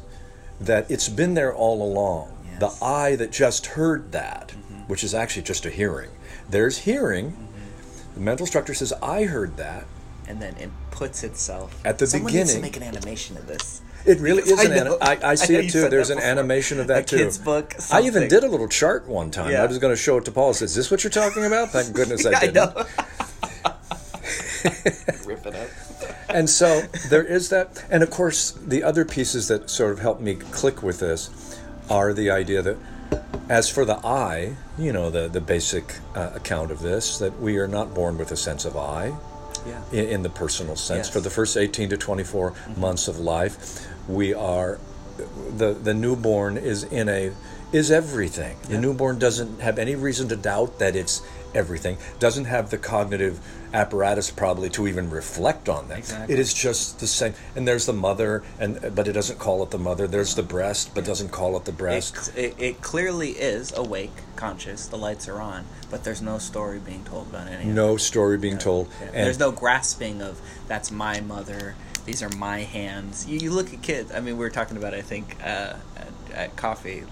that 0.61 0.89
it's 0.89 1.09
been 1.09 1.33
there 1.33 1.53
all 1.53 1.81
along. 1.83 2.31
Yes. 2.59 2.59
The 2.79 2.85
I 2.85 3.15
that 3.17 3.31
just 3.31 3.65
heard 3.67 4.11
that, 4.13 4.49
mm-hmm. 4.49 4.81
which 4.87 5.03
is 5.03 5.13
actually 5.13 5.43
just 5.43 5.65
a 5.65 5.69
hearing. 5.69 6.11
There's 6.49 6.77
hearing. 6.79 7.31
Mm-hmm. 7.31 8.13
The 8.15 8.19
mental 8.21 8.45
structure 8.45 8.73
says, 8.73 8.93
I 9.03 9.23
heard 9.23 9.57
that. 9.57 9.85
and 10.27 10.41
then 10.41 10.55
it 10.57 10.69
puts 10.91 11.23
itself 11.23 11.77
At 11.83 11.99
the 11.99 12.05
beginning. 12.05 12.27
Someone 12.27 12.33
Needs 12.33 12.53
to 12.55 12.61
make 12.61 12.77
an 12.77 12.83
animation 12.83 13.35
of 13.37 13.47
this. 13.47 13.81
It 14.05 14.19
really 14.19 14.43
is 14.43 14.59
I 14.59 14.63
an 14.65 14.87
I, 15.01 15.17
I 15.31 15.35
see 15.35 15.53
know 15.53 15.59
it 15.59 15.71
too. 15.71 15.89
There's 15.89 16.09
an 16.11 16.17
before. 16.17 16.29
animation 16.31 16.79
of 16.79 16.87
that 16.87 17.03
A 17.03 17.05
too. 17.05 17.17
kid's 17.17 17.37
book, 17.37 17.73
I 17.91 18.01
even 18.01 18.27
did 18.27 18.43
a 18.43 18.47
little 18.47 18.67
chart 18.67 19.07
one 19.07 19.31
time. 19.31 19.51
Yeah. 19.51 19.63
I 19.63 19.65
was 19.65 19.79
going 19.79 19.91
to 19.93 19.97
show 20.01 20.17
it 20.17 20.25
to 20.25 20.31
Paul. 20.31 20.49
I 20.49 20.51
said, 20.53 20.65
Is 20.65 20.75
this 20.75 20.91
what 20.91 21.03
you're 21.03 21.11
talking 21.11 21.43
about? 21.45 21.69
Thank 21.71 21.93
goodness 21.93 22.25
I 22.25 22.29
I 22.35 22.39
didn't. 22.41 22.55
know. 22.55 22.85
Rip 25.25 25.45
it 25.45 25.55
up. 25.55 25.69
and 26.29 26.49
so 26.49 26.81
there 27.09 27.23
is 27.23 27.49
that 27.49 27.83
and 27.89 28.01
of 28.03 28.09
course 28.09 28.51
the 28.51 28.83
other 28.83 29.05
pieces 29.05 29.47
that 29.47 29.69
sort 29.69 29.91
of 29.91 29.99
help 29.99 30.19
me 30.19 30.35
click 30.35 30.81
with 30.83 30.99
this 30.99 31.59
are 31.89 32.13
the 32.13 32.29
idea 32.31 32.61
that 32.61 32.77
as 33.49 33.69
for 33.69 33.85
the 33.85 33.95
i 34.05 34.55
you 34.77 34.91
know 34.91 35.09
the, 35.11 35.27
the 35.27 35.41
basic 35.41 35.95
uh, 36.15 36.31
account 36.33 36.71
of 36.71 36.81
this 36.81 37.19
that 37.19 37.39
we 37.39 37.57
are 37.57 37.67
not 37.67 37.93
born 37.93 38.17
with 38.17 38.31
a 38.31 38.35
sense 38.37 38.65
of 38.65 38.75
i 38.75 39.13
Yeah. 39.67 39.81
in, 39.91 40.05
in 40.09 40.23
the 40.23 40.29
personal 40.29 40.75
sense 40.75 41.07
Yes. 41.07 41.13
for 41.13 41.19
the 41.19 41.29
first 41.29 41.55
18 41.57 41.89
to 41.89 41.97
24 41.97 42.53
months 42.77 43.07
of 43.07 43.19
life 43.19 43.87
we 44.07 44.33
are 44.33 44.79
the 45.57 45.73
the 45.73 45.93
newborn 45.93 46.57
is 46.57 46.83
in 46.83 47.07
a 47.09 47.31
is 47.71 47.89
everything 47.91 48.57
the 48.67 48.73
Yeah. 48.73 48.79
newborn 48.81 49.17
doesn't 49.19 49.61
have 49.61 49.79
any 49.79 49.95
reason 49.95 50.27
to 50.29 50.35
doubt 50.35 50.79
that 50.79 50.95
it's 50.95 51.21
everything 51.53 51.97
doesn't 52.19 52.45
have 52.45 52.69
the 52.69 52.77
cognitive 52.77 53.39
apparatus 53.73 54.29
probably 54.29 54.69
to 54.69 54.87
even 54.87 55.09
reflect 55.09 55.67
on 55.69 55.87
that 55.87 55.99
Exactly. 55.99 56.33
it 56.33 56.39
is 56.39 56.53
just 56.53 56.99
the 56.99 57.07
same 57.07 57.33
and 57.55 57.65
there's 57.67 57.85
the 57.85 57.93
mother 57.93 58.43
and 58.59 58.93
but 58.93 59.07
it 59.07 59.13
doesn't 59.13 59.39
call 59.39 59.63
it 59.63 59.71
the 59.71 59.77
mother 59.77 60.05
there's 60.05 60.35
the 60.35 60.43
breast 60.43 60.91
but 60.93 61.05
doesn't 61.05 61.29
call 61.29 61.55
it 61.57 61.63
the 61.65 61.71
breast 61.71 62.15
cl- 62.33 62.45
it, 62.45 62.55
it 62.59 62.81
clearly 62.81 63.31
is 63.31 63.71
awake, 63.75 64.11
conscious. 64.35 64.85
The 64.87 64.97
lights 64.97 65.27
are 65.29 65.39
on, 65.41 65.65
but 65.89 66.03
there's 66.03 66.21
no 66.21 66.37
story 66.39 66.79
being 66.79 67.03
told 67.05 67.27
about 67.29 67.47
any. 67.47 67.63
it. 67.69 67.73
no 67.73 67.95
story 67.97 68.37
being 68.37 68.57
told 68.57 68.89
Yeah. 68.99 69.07
and 69.07 69.15
There's 69.25 69.39
no 69.39 69.51
grasping 69.51 70.21
of 70.21 70.39
that's 70.67 70.91
my 70.91 71.21
mother. 71.21 71.75
These 72.05 72.21
are 72.21 72.29
my 72.29 72.59
hands. 72.59 73.27
You, 73.27 73.39
you 73.39 73.51
look 73.51 73.73
at 73.73 73.81
kids. 73.81 74.11
I 74.11 74.19
mean, 74.19 74.37
we 74.37 74.43
were 74.43 74.49
talking 74.49 74.77
about. 74.77 74.93
I 74.93 75.01
think 75.01 75.37
uh, 75.41 75.73
at, 75.97 76.07
at 76.33 76.55
coffee 76.55 77.03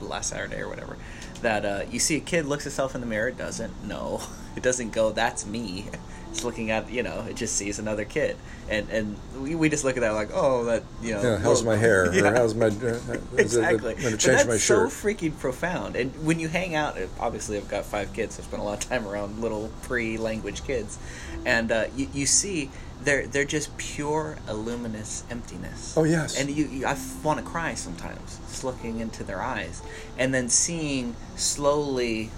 last 0.00 0.30
Saturday 0.30 0.60
or 0.60 0.68
whatever. 0.68 0.96
That 1.42 1.64
uh, 1.64 1.82
you 1.90 1.98
see 1.98 2.16
a 2.16 2.20
kid 2.20 2.46
looks 2.46 2.66
itself 2.66 2.94
in 2.94 3.00
the 3.00 3.06
mirror. 3.06 3.28
It 3.28 3.38
doesn't. 3.38 3.84
No, 3.84 4.22
it 4.56 4.62
doesn't 4.62 4.92
go. 4.92 5.12
That's 5.12 5.46
me. 5.46 5.86
It's 6.30 6.44
looking 6.44 6.70
at 6.70 6.88
you 6.92 7.02
know. 7.02 7.26
It 7.28 7.34
just 7.34 7.56
sees 7.56 7.80
another 7.80 8.04
kid, 8.04 8.36
and 8.68 8.88
and 8.90 9.16
we, 9.42 9.56
we 9.56 9.68
just 9.68 9.82
look 9.82 9.96
at 9.96 10.02
that 10.02 10.12
like 10.12 10.28
oh 10.32 10.62
that 10.66 10.84
you 11.02 11.14
know. 11.14 11.22
yeah, 11.22 11.38
how's 11.38 11.64
my 11.64 11.74
hair 11.74 12.14
Yeah. 12.14 12.28
or 12.28 12.34
how's 12.36 12.54
my 12.54 12.66
uh, 12.66 13.16
exactly. 13.36 13.94
I'm 13.94 14.00
going 14.00 14.10
to 14.10 14.10
But 14.12 14.20
change 14.20 14.20
that's 14.22 14.46
my 14.46 14.56
so 14.56 14.86
freaking 14.86 15.36
profound. 15.36 15.96
And 15.96 16.12
when 16.24 16.38
you 16.38 16.46
hang 16.46 16.76
out, 16.76 16.96
obviously 17.18 17.56
I've 17.56 17.66
got 17.68 17.84
five 17.84 18.12
kids, 18.12 18.36
so 18.36 18.44
I 18.44 18.46
spend 18.46 18.62
a 18.62 18.64
lot 18.64 18.84
of 18.84 18.88
time 18.88 19.08
around 19.08 19.40
little 19.40 19.72
pre-language 19.82 20.62
kids, 20.62 21.00
and 21.44 21.72
uh, 21.72 21.86
you, 21.96 22.06
you 22.14 22.26
see 22.26 22.70
they're 23.02 23.26
they're 23.26 23.44
just 23.44 23.76
pure 23.78 24.36
luminous 24.48 25.24
emptiness. 25.30 25.94
Oh, 25.96 26.04
yes. 26.04 26.38
And 26.38 26.50
you, 26.50 26.66
you 26.66 26.86
I 26.86 26.96
want 27.22 27.38
to 27.38 27.44
cry 27.44 27.74
sometimes 27.74 28.38
just 28.48 28.64
looking 28.64 29.00
into 29.00 29.24
their 29.24 29.40
eyes, 29.42 29.82
and 30.18 30.32
then 30.34 30.48
seeing 30.48 31.16
slowly, 31.36 32.30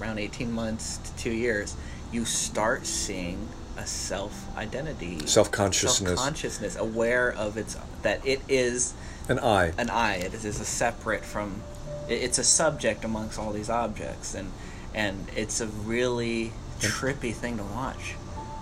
around 0.00 0.18
eighteen 0.18 0.52
months 0.52 0.98
to 0.98 1.16
two 1.16 1.32
years, 1.32 1.76
you 2.12 2.24
start 2.24 2.86
seeing 2.86 3.48
a 3.78 3.86
self 3.86 4.46
identity, 4.56 5.26
Self-consciousness. 5.26 6.10
self-consciousness, 6.18 6.76
aware 6.76 7.32
of 7.32 7.56
its 7.56 7.76
that 8.02 8.24
it 8.26 8.40
is 8.48 8.92
an 9.28 9.38
i 9.38 9.72
an 9.78 9.88
I. 9.90 10.16
It 10.16 10.34
is 10.34 10.60
a 10.60 10.64
separate 10.64 11.24
from. 11.24 11.62
it- 12.08 12.20
It's 12.22 12.38
a 12.38 12.44
subject 12.44 13.04
amongst 13.04 13.38
all 13.38 13.52
these 13.52 13.70
objects, 13.70 14.34
and 14.34 14.52
and 14.94 15.28
it's 15.36 15.60
a 15.60 15.66
really 15.66 16.52
trippy 16.80 17.32
thing 17.32 17.56
to 17.56 17.62
watch, 17.62 18.14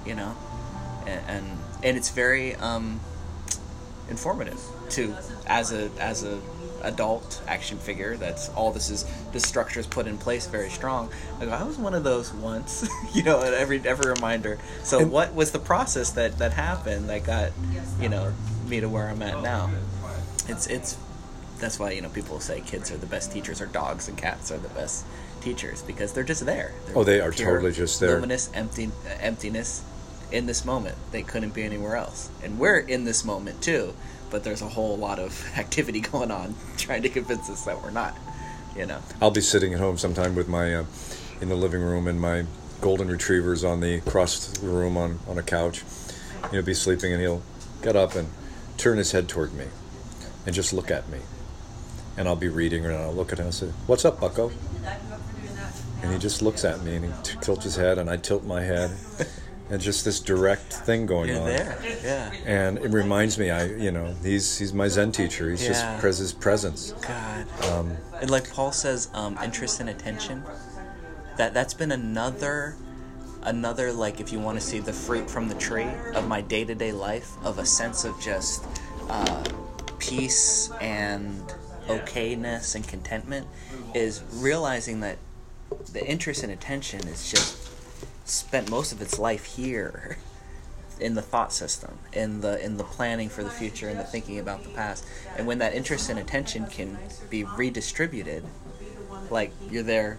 you 0.06 0.14
know, 0.14 0.36
and 1.10 1.22
and, 1.28 1.58
and 1.82 1.96
it's 1.96 2.10
very 2.10 2.54
um, 2.56 3.00
informative 4.08 4.60
to 4.90 5.14
as 5.46 5.72
a 5.72 5.90
as 5.98 6.24
a 6.24 6.40
adult 6.82 7.42
action 7.46 7.78
figure. 7.78 8.16
That's 8.16 8.48
all 8.50 8.72
this 8.72 8.90
is. 8.90 9.04
This 9.32 9.42
structure 9.44 9.80
is 9.80 9.86
put 9.86 10.06
in 10.06 10.16
place 10.18 10.46
very 10.46 10.70
strong. 10.70 11.10
I 11.40 11.44
go, 11.44 11.50
I 11.50 11.62
was 11.62 11.76
one 11.78 11.94
of 11.94 12.04
those 12.04 12.32
once, 12.32 12.88
you 13.14 13.22
know. 13.22 13.40
Every 13.40 13.80
every 13.84 14.10
reminder. 14.10 14.58
So 14.82 15.00
And- 15.00 15.10
what 15.12 15.34
was 15.34 15.50
the 15.52 15.58
process 15.58 16.10
that 16.12 16.38
that 16.38 16.52
happened 16.54 17.08
that 17.10 17.24
got 17.24 17.52
you 18.00 18.08
know 18.08 18.32
me 18.66 18.80
to 18.80 18.88
where 18.88 19.08
I'm 19.08 19.22
at 19.22 19.42
now? 19.42 19.70
It's 20.48 20.66
it's 20.66 20.96
that's 21.58 21.78
why 21.78 21.90
you 21.92 22.00
know 22.00 22.08
people 22.08 22.40
say 22.40 22.60
kids 22.62 22.90
are 22.90 22.96
the 22.96 23.06
best 23.06 23.30
teachers 23.30 23.60
or 23.60 23.66
dogs 23.66 24.08
and 24.08 24.16
cats 24.16 24.50
are 24.50 24.56
the 24.58 24.70
best 24.70 25.04
teachers 25.42 25.82
because 25.82 26.12
they're 26.14 26.24
just 26.24 26.44
there. 26.46 26.72
They're 26.86 26.98
Oh, 26.98 27.04
they 27.04 27.20
are 27.20 27.30
pure, 27.30 27.54
totally 27.56 27.72
just 27.72 28.00
there. 28.00 28.14
Luminous 28.16 28.50
empty 28.54 28.86
uh, 29.06 29.10
emptiness 29.20 29.82
in 30.32 30.46
this 30.46 30.64
moment. 30.64 30.96
They 31.12 31.22
couldn't 31.22 31.54
be 31.54 31.62
anywhere 31.62 31.96
else, 31.96 32.30
and 32.42 32.58
we're 32.58 32.78
in 32.78 33.04
this 33.04 33.24
moment 33.24 33.62
too. 33.62 33.94
But 34.30 34.44
there's 34.44 34.62
a 34.62 34.68
whole 34.68 34.96
lot 34.96 35.18
of 35.18 35.50
activity 35.56 36.00
going 36.00 36.30
on 36.30 36.54
trying 36.76 37.02
to 37.02 37.08
convince 37.08 37.50
us 37.50 37.64
that 37.64 37.82
we're 37.82 37.90
not. 37.90 38.16
You 38.76 38.86
know. 38.86 39.00
I'll 39.20 39.32
be 39.32 39.40
sitting 39.40 39.74
at 39.74 39.80
home 39.80 39.98
sometime 39.98 40.34
with 40.34 40.48
my 40.48 40.74
uh, 40.74 40.84
in 41.40 41.48
the 41.48 41.56
living 41.56 41.82
room 41.82 42.06
and 42.06 42.20
my 42.20 42.44
golden 42.80 43.08
retrievers 43.08 43.64
on 43.64 43.80
the 43.80 43.96
across 43.96 44.46
the 44.46 44.66
room 44.66 44.96
on 44.96 45.18
on 45.28 45.38
a 45.38 45.42
couch. 45.42 45.82
He'll 46.50 46.62
be 46.62 46.74
sleeping 46.74 47.12
and 47.12 47.20
he'll 47.20 47.42
get 47.82 47.96
up 47.96 48.14
and 48.14 48.28
turn 48.76 48.98
his 48.98 49.12
head 49.12 49.28
toward 49.28 49.52
me 49.52 49.66
and 50.46 50.54
just 50.54 50.72
look 50.72 50.90
at 50.90 51.08
me. 51.08 51.18
And 52.16 52.28
I'll 52.28 52.36
be 52.36 52.48
reading 52.48 52.84
and 52.84 52.94
I'll 52.94 53.12
look 53.12 53.32
at 53.32 53.38
him 53.38 53.46
and 53.46 53.54
say, 53.54 53.68
"What's 53.86 54.04
up, 54.04 54.20
Bucko?" 54.20 54.52
And 56.02 56.12
he 56.12 56.18
just 56.18 56.40
looks 56.40 56.64
at 56.64 56.82
me 56.82 56.96
and 56.96 57.04
he 57.04 57.36
tilts 57.40 57.64
his 57.64 57.76
head 57.76 57.98
and 57.98 58.08
I 58.08 58.16
tilt 58.16 58.44
my 58.44 58.62
head. 58.62 58.96
And 59.70 59.80
just 59.80 60.04
this 60.04 60.18
direct 60.20 60.72
thing 60.72 61.06
going 61.06 61.28
You're 61.28 61.40
on. 61.40 61.46
there. 61.46 61.78
Yeah. 62.02 62.32
And 62.44 62.78
it 62.78 62.90
reminds 62.90 63.38
me, 63.38 63.50
I 63.50 63.66
you 63.66 63.92
know, 63.92 64.14
he's 64.22 64.58
he's 64.58 64.72
my 64.72 64.88
Zen 64.88 65.12
teacher. 65.12 65.48
He's 65.50 65.62
Yeah. 65.62 65.68
just 65.68 66.00
pres- 66.00 66.18
his 66.18 66.32
presence. 66.32 66.92
God. 67.00 67.46
Um, 67.70 67.96
and 68.20 68.30
like 68.30 68.50
Paul 68.50 68.72
says, 68.72 69.08
um, 69.14 69.38
interest 69.42 69.78
and 69.80 69.88
attention. 69.88 70.42
That 71.36 71.54
that's 71.54 71.72
been 71.72 71.92
another, 71.92 72.74
another 73.42 73.92
like 73.92 74.20
if 74.20 74.32
you 74.32 74.40
want 74.40 74.58
to 74.60 74.64
see 74.66 74.80
the 74.80 74.92
fruit 74.92 75.30
from 75.30 75.48
the 75.48 75.54
tree 75.54 75.86
of 76.14 76.26
my 76.26 76.40
day 76.40 76.64
to 76.64 76.74
day 76.74 76.90
life 76.92 77.30
of 77.44 77.58
a 77.58 77.64
sense 77.64 78.04
of 78.04 78.20
just 78.20 78.64
uh, 79.08 79.44
peace 79.98 80.70
and 80.80 81.54
okayness 81.86 82.74
and 82.74 82.86
contentment 82.86 83.46
is 83.94 84.22
realizing 84.34 85.00
that 85.00 85.16
the 85.92 86.04
interest 86.06 86.42
and 86.42 86.52
attention 86.52 87.00
is 87.08 87.30
just 87.30 87.59
spent 88.30 88.70
most 88.70 88.92
of 88.92 89.02
its 89.02 89.18
life 89.18 89.44
here 89.44 90.18
in 91.00 91.14
the 91.14 91.22
thought 91.22 91.52
system 91.52 91.98
in 92.12 92.42
the 92.42 92.62
in 92.62 92.76
the 92.76 92.84
planning 92.84 93.28
for 93.28 93.42
the 93.42 93.50
future 93.50 93.88
and 93.88 93.98
the 93.98 94.04
thinking 94.04 94.38
about 94.38 94.62
the 94.64 94.70
past. 94.70 95.04
And 95.36 95.46
when 95.46 95.58
that 95.58 95.74
interest 95.74 96.10
and 96.10 96.18
attention 96.18 96.66
can 96.66 96.98
be 97.30 97.44
redistributed 97.44 98.44
like 99.30 99.52
you're 99.70 99.82
there 99.82 100.18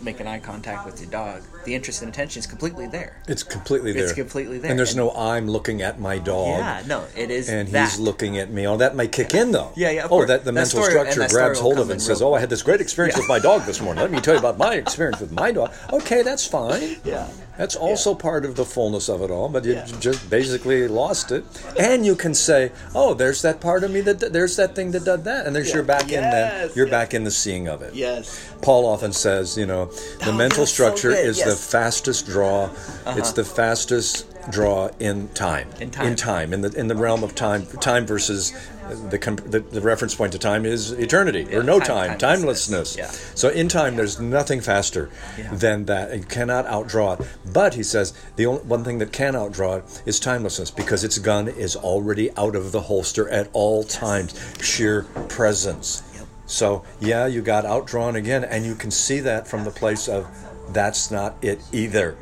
making 0.00 0.26
eye 0.26 0.38
contact 0.38 0.86
with 0.86 1.00
your 1.00 1.10
dog 1.10 1.42
the 1.68 1.74
interest 1.74 2.00
and 2.02 2.08
attention 2.10 2.40
is 2.40 2.46
completely 2.46 2.86
there 2.86 3.12
It's 3.28 3.42
completely 3.42 3.92
there. 3.92 4.04
It's 4.04 4.12
completely 4.14 4.56
there. 4.58 4.70
And 4.70 4.78
there's 4.78 4.92
And- 4.96 4.98
no 5.04 5.10
I'm 5.12 5.46
looking 5.50 5.82
at 5.82 6.00
my 6.00 6.16
dog. 6.18 6.58
yeah 6.60 6.82
no 6.86 7.04
it 7.14 7.30
is 7.30 7.48
And 7.50 7.68
that. 7.68 7.90
he's 7.90 7.98
looking 8.00 8.38
at 8.38 8.50
me. 8.50 8.66
Oh, 8.66 8.78
that 8.78 8.96
might 8.96 9.12
kick 9.12 9.34
in 9.34 9.52
though. 9.52 9.70
Yeah, 9.76 9.90
yeah, 9.90 10.00
of 10.04 10.06
Oh, 10.06 10.16
course. 10.16 10.28
that 10.28 10.40
the 10.40 10.46
That 10.46 10.52
mental 10.52 10.80
story- 10.82 10.92
structure 10.92 11.28
grabs 11.28 11.58
hold 11.60 11.78
of 11.78 11.90
it 11.90 11.94
and 11.94 12.02
says, 12.02 12.22
"Oh, 12.22 12.32
I 12.34 12.40
had 12.40 12.48
this 12.48 12.62
great 12.62 12.80
experience 12.80 13.16
Yeah. 13.16 13.20
with 13.22 13.28
my 13.28 13.38
dog 13.38 13.66
this 13.66 13.80
morning. 13.82 14.00
Let 14.02 14.10
me 14.12 14.20
tell 14.20 14.34
you 14.34 14.40
about 14.46 14.56
my 14.56 14.74
experience 14.74 15.20
with 15.20 15.32
my 15.32 15.50
dog." 15.52 15.70
Okay, 15.92 16.22
that's 16.22 16.46
fine. 16.46 16.96
Yeah. 17.04 17.26
That's 17.58 17.74
also 17.74 18.14
part 18.14 18.44
of 18.44 18.54
the 18.54 18.64
fullness 18.64 19.08
of 19.08 19.20
it 19.20 19.30
all, 19.32 19.48
but 19.48 19.64
you 19.64 19.72
Yeah. 19.74 19.86
just 20.00 20.30
basically 20.30 20.86
lost 20.86 21.32
it. 21.32 21.42
And 21.76 22.06
you 22.06 22.14
can 22.14 22.32
say, 22.32 22.70
"Oh, 22.94 23.14
there's 23.14 23.42
that 23.42 23.58
part 23.60 23.82
of 23.84 23.90
me 23.90 24.00
that 24.02 24.32
there's 24.32 24.54
that 24.56 24.74
thing 24.76 24.92
that 24.92 25.04
did 25.04 25.24
that," 25.24 25.44
and 25.46 25.54
there's 25.56 25.68
Yeah. 25.68 25.74
you're 25.76 25.82
back 25.96 26.08
in 26.12 26.22
then 26.22 26.46
Yes, 26.52 26.70
you're 26.76 26.86
yes. 26.86 26.90
back 26.98 27.14
in 27.14 27.24
the 27.24 27.32
seeing 27.42 27.66
of 27.68 27.82
it. 27.82 27.92
yes 27.94 28.24
Paul 28.62 28.86
often 28.86 29.12
says, 29.12 29.56
you 29.56 29.66
know, 29.66 29.86
the 30.24 30.30
Oh, 30.30 30.32
mental 30.32 30.64
that's 30.64 30.70
so 30.72 30.82
structure 30.82 31.10
is 31.12 31.36
the 31.36 31.44
yes. 31.44 31.46
Uh-huh. 31.48 31.54
Fastest 31.58 32.26
draw. 32.26 32.70
It's 32.70 33.06
uh-huh. 33.06 33.32
the 33.32 33.44
fastest 33.44 34.26
draw 34.50 34.88
in 34.98 35.28
time. 35.28 35.68
In 35.80 35.90
time. 35.90 36.06
In 36.06 36.16
time. 36.16 36.52
In 36.54 36.60
the 36.62 36.72
in 36.72 36.88
the 36.88 36.96
realm 36.96 37.22
of 37.22 37.34
time. 37.34 37.66
Time 37.66 38.06
versus 38.06 38.52
the 38.88 39.18
the, 39.46 39.60
the 39.60 39.80
reference 39.80 40.14
point 40.14 40.32
to 40.32 40.38
time 40.38 40.64
is 40.64 40.92
eternity 40.92 41.54
or 41.54 41.62
no 41.62 41.78
time- 41.78 42.10
time, 42.10 42.18
timelessness. 42.18 42.94
timelessness. 42.94 42.96
Yeah. 42.96 43.10
So 43.34 43.48
in 43.50 43.68
time, 43.68 43.96
there's 43.96 44.18
nothing 44.20 44.60
faster 44.60 45.10
Yeah. 45.36 45.54
than 45.54 45.84
that. 45.86 46.16
You 46.16 46.24
cannot 46.24 46.66
outdraw 46.66 47.20
it. 47.20 47.26
But 47.52 47.74
he 47.74 47.82
says 47.82 48.14
the 48.36 48.46
only 48.46 48.62
one 48.62 48.84
thing 48.84 48.98
that 48.98 49.12
can 49.12 49.34
outdraw 49.34 49.78
it 49.78 50.02
is 50.06 50.18
timelessness 50.20 50.70
because 50.70 51.04
its 51.04 51.18
gun 51.18 51.48
is 51.48 51.76
already 51.76 52.30
out 52.36 52.56
of 52.56 52.72
the 52.72 52.82
holster 52.82 53.28
at 53.28 53.48
all 53.52 53.84
times. 53.84 54.34
Sheer 54.62 55.02
presence. 55.28 56.02
Yep. 56.14 56.26
So 56.46 56.84
yeah, 57.00 57.26
you 57.26 57.42
got 57.42 57.64
outdrawn 57.64 58.16
again, 58.16 58.44
and 58.44 58.64
you 58.64 58.74
can 58.74 58.90
see 58.90 59.20
that 59.20 59.46
from 59.46 59.64
the 59.64 59.70
place 59.70 60.08
of 60.08 60.26
that's 60.72 61.10
not 61.10 61.36
it 61.42 61.60
either, 61.72 62.16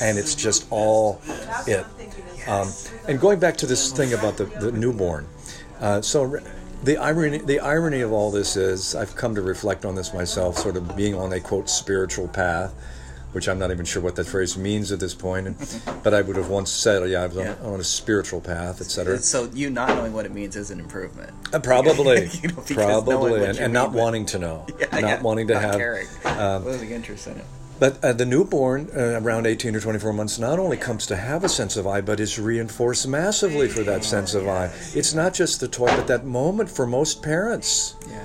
and 0.00 0.18
it's 0.18 0.34
just 0.34 0.66
all 0.70 1.20
it. 1.66 1.84
Um, 2.48 2.68
and 3.08 3.20
going 3.20 3.38
back 3.38 3.56
to 3.58 3.66
this 3.66 3.92
thing 3.92 4.12
about 4.14 4.36
the, 4.36 4.44
the 4.46 4.72
newborn, 4.72 5.28
uh, 5.80 6.00
so 6.02 6.38
the 6.82 6.96
irony 6.96 7.38
the 7.38 7.60
irony 7.60 8.00
of 8.00 8.12
all 8.12 8.30
this 8.30 8.56
is 8.56 8.94
I've 8.94 9.14
come 9.14 9.34
to 9.36 9.42
reflect 9.42 9.84
on 9.84 9.94
this 9.94 10.12
myself, 10.12 10.58
sort 10.58 10.76
of 10.76 10.96
being 10.96 11.14
on 11.14 11.32
a 11.32 11.40
quote 11.40 11.68
spiritual 11.70 12.28
path. 12.28 12.74
Which 13.32 13.48
I'm 13.48 13.58
not 13.58 13.70
even 13.70 13.86
sure 13.86 14.02
what 14.02 14.14
that 14.16 14.26
phrase 14.26 14.58
means 14.58 14.92
at 14.92 15.00
this 15.00 15.14
point, 15.14 15.46
and, 15.46 15.56
but 16.04 16.12
I 16.12 16.20
would 16.20 16.36
have 16.36 16.50
once 16.50 16.70
said, 16.70 17.08
"Yeah, 17.08 17.22
I 17.22 17.26
was 17.28 17.38
on, 17.38 17.44
Yeah. 17.46 17.54
on 17.62 17.80
a 17.80 17.84
spiritual 17.84 18.42
path, 18.42 18.82
etc." 18.82 19.16
so 19.20 19.48
you 19.54 19.70
not 19.70 19.88
knowing 19.88 20.12
what 20.12 20.26
it 20.26 20.32
means 20.34 20.54
is 20.54 20.70
an 20.70 20.78
improvement 20.78 21.32
Uh, 21.50 21.58
probably, 21.58 22.28
You 22.42 22.48
know, 22.50 22.62
probably, 22.74 23.42
and, 23.46 23.56
and 23.58 23.72
not 23.72 23.92
mean 23.92 24.02
wanting 24.02 24.26
to 24.26 24.38
know, 24.38 24.66
Yeah, 24.78 24.86
not 24.92 25.00
yeah, 25.00 25.22
wanting 25.22 25.46
to 25.46 25.54
not 25.54 25.62
have. 25.62 25.76
caring. 25.76 26.08
um, 26.26 26.66
losing 26.66 26.90
interest 26.90 27.26
in 27.26 27.38
it 27.38 27.44
But 27.78 28.02
uh, 28.04 28.12
the 28.12 28.26
newborn, 28.26 28.90
uh, 28.96 29.20
around 29.20 29.46
18 29.46 29.74
or 29.74 29.80
24 29.80 30.12
months, 30.12 30.38
not 30.38 30.58
only 30.58 30.76
comes 30.76 31.06
to 31.06 31.16
have 31.16 31.42
a 31.42 31.48
sense 31.48 31.76
of 31.76 31.86
I, 31.86 32.00
but 32.00 32.20
is 32.20 32.38
reinforced 32.38 33.08
massively 33.08 33.68
for 33.68 33.82
that 33.82 34.04
sense 34.04 34.34
of 34.34 34.46
I. 34.46 34.70
It's 34.94 35.14
not 35.14 35.34
just 35.34 35.60
the 35.60 35.68
toy, 35.68 35.86
but 35.86 36.06
that 36.06 36.24
moment 36.24 36.70
for 36.70 36.86
most 36.86 37.22
parents. 37.22 37.96
yeah 38.08 38.24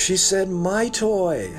She 0.00 0.16
said, 0.16 0.48
"My 0.48 0.88
toy." 0.88 1.50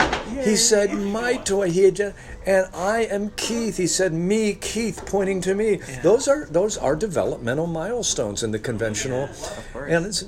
He 0.43 0.56
said, 0.56 0.93
"My 0.95 1.36
toy." 1.36 1.69
He 1.69 1.84
had, 1.84 1.95
just, 1.95 2.15
and 2.43 2.65
I 2.73 3.01
am 3.01 3.30
Keith. 3.38 3.77
He 3.77 3.86
said, 3.86 4.13
"Me, 4.13 4.56
Keith," 4.56 5.04
pointing 5.06 5.41
to 5.41 5.54
me. 5.54 5.75
Those 6.01 6.27
are 6.27 6.47
those 6.49 6.75
are 6.75 6.95
developmental 6.95 7.67
milestones 7.67 8.41
in 8.41 8.49
the 8.49 8.58
conventional. 8.58 9.30
course. 9.73 9.91
and 9.91 10.06
it's, 10.08 10.23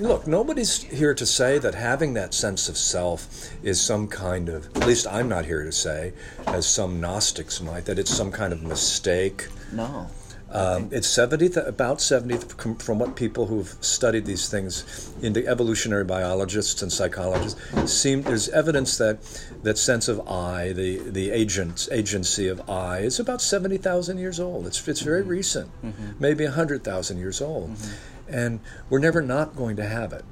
look, 0.00 0.26
nobody's 0.26 0.82
here 0.84 1.12
to 1.12 1.26
say 1.26 1.58
that 1.58 1.74
having 1.74 2.14
that 2.14 2.32
sense 2.32 2.70
of 2.70 2.78
self 2.78 3.52
is 3.62 3.78
some 3.78 4.08
kind 4.08 4.48
of. 4.48 4.74
At 4.74 4.86
least 4.86 5.06
I'm 5.06 5.28
not 5.28 5.44
here 5.44 5.62
to 5.62 5.72
say, 5.72 6.14
as 6.46 6.66
some 6.66 7.02
Gnostics 7.02 7.60
might, 7.60 7.84
that 7.84 7.98
it's 7.98 8.10
some 8.10 8.32
kind 8.32 8.54
of 8.54 8.62
mistake. 8.62 9.48
no 9.72 10.08
Um, 10.52 10.90
it's 10.92 11.08
70, 11.08 11.48
th- 11.48 11.66
about 11.66 12.02
70 12.02 12.36
from 12.78 12.98
what 12.98 13.16
people 13.16 13.46
who've 13.46 13.74
studied 13.80 14.26
these 14.26 14.50
things 14.50 15.10
into 15.22 15.46
evolutionary 15.46 16.04
biologists 16.04 16.82
and 16.82 16.92
psychologists 16.92 17.58
seem 17.90 18.22
there's 18.22 18.50
evidence 18.50 18.98
that 18.98 19.22
that 19.62 19.78
sense 19.78 20.08
of 20.08 20.28
I, 20.28 20.72
the 20.72 20.98
the 20.98 21.30
agent 21.30 21.88
agency 21.90 22.48
of 22.48 22.68
I, 22.68 22.98
is 22.98 23.18
about 23.18 23.40
70,000 23.40 24.18
years 24.18 24.38
old. 24.38 24.66
It's 24.66 24.86
it's 24.86 25.00
very 25.00 25.22
mm-hmm. 25.22 25.30
recent, 25.30 25.70
mm-hmm. 25.82 26.10
maybe 26.20 26.44
100,000 26.44 27.16
years 27.16 27.40
old, 27.40 27.70
mm-hmm. 27.70 28.34
and 28.34 28.60
we're 28.90 28.98
never 28.98 29.22
not 29.22 29.56
going 29.56 29.76
to 29.76 29.86
have 29.86 30.12
it. 30.12 30.24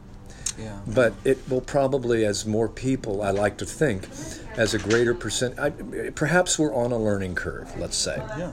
yeah 0.58 0.80
But 0.86 1.14
it 1.24 1.38
will 1.48 1.62
probably, 1.62 2.26
as 2.26 2.44
more 2.44 2.68
people, 2.68 3.22
I 3.22 3.30
like 3.30 3.56
to 3.58 3.64
think, 3.64 4.06
as 4.58 4.74
a 4.74 4.78
greater 4.78 5.14
percent. 5.14 5.58
I, 5.58 5.70
perhaps 6.14 6.58
we're 6.58 6.74
on 6.74 6.92
a 6.92 6.98
learning 6.98 7.36
curve. 7.36 7.74
Let's 7.78 7.96
say. 7.96 8.16
yeah 8.36 8.52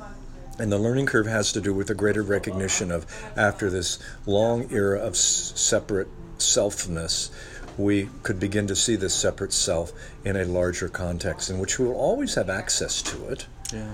And 0.59 0.71
the 0.71 0.77
learning 0.77 1.05
curve 1.05 1.27
has 1.27 1.51
to 1.53 1.61
do 1.61 1.73
with 1.73 1.89
a 1.89 1.93
greater 1.95 2.23
recognition 2.23 2.91
of 2.91 3.05
after 3.35 3.69
this 3.69 3.99
long 4.25 4.71
era 4.71 4.99
of 4.99 5.13
s- 5.13 5.53
separate 5.55 6.07
selfness, 6.39 7.29
we 7.77 8.09
could 8.23 8.39
begin 8.39 8.65
to 8.67 8.75
see 8.75 8.95
this 8.95 9.13
separate 9.13 9.53
self 9.53 9.91
in 10.25 10.35
a 10.35 10.45
larger 10.45 10.89
context 10.89 11.49
in 11.49 11.59
which 11.59 11.77
we 11.77 11.85
will 11.85 11.95
always 11.95 12.33
have 12.35 12.49
access 12.49 13.01
to 13.03 13.27
it. 13.29 13.45
yeah 13.73 13.93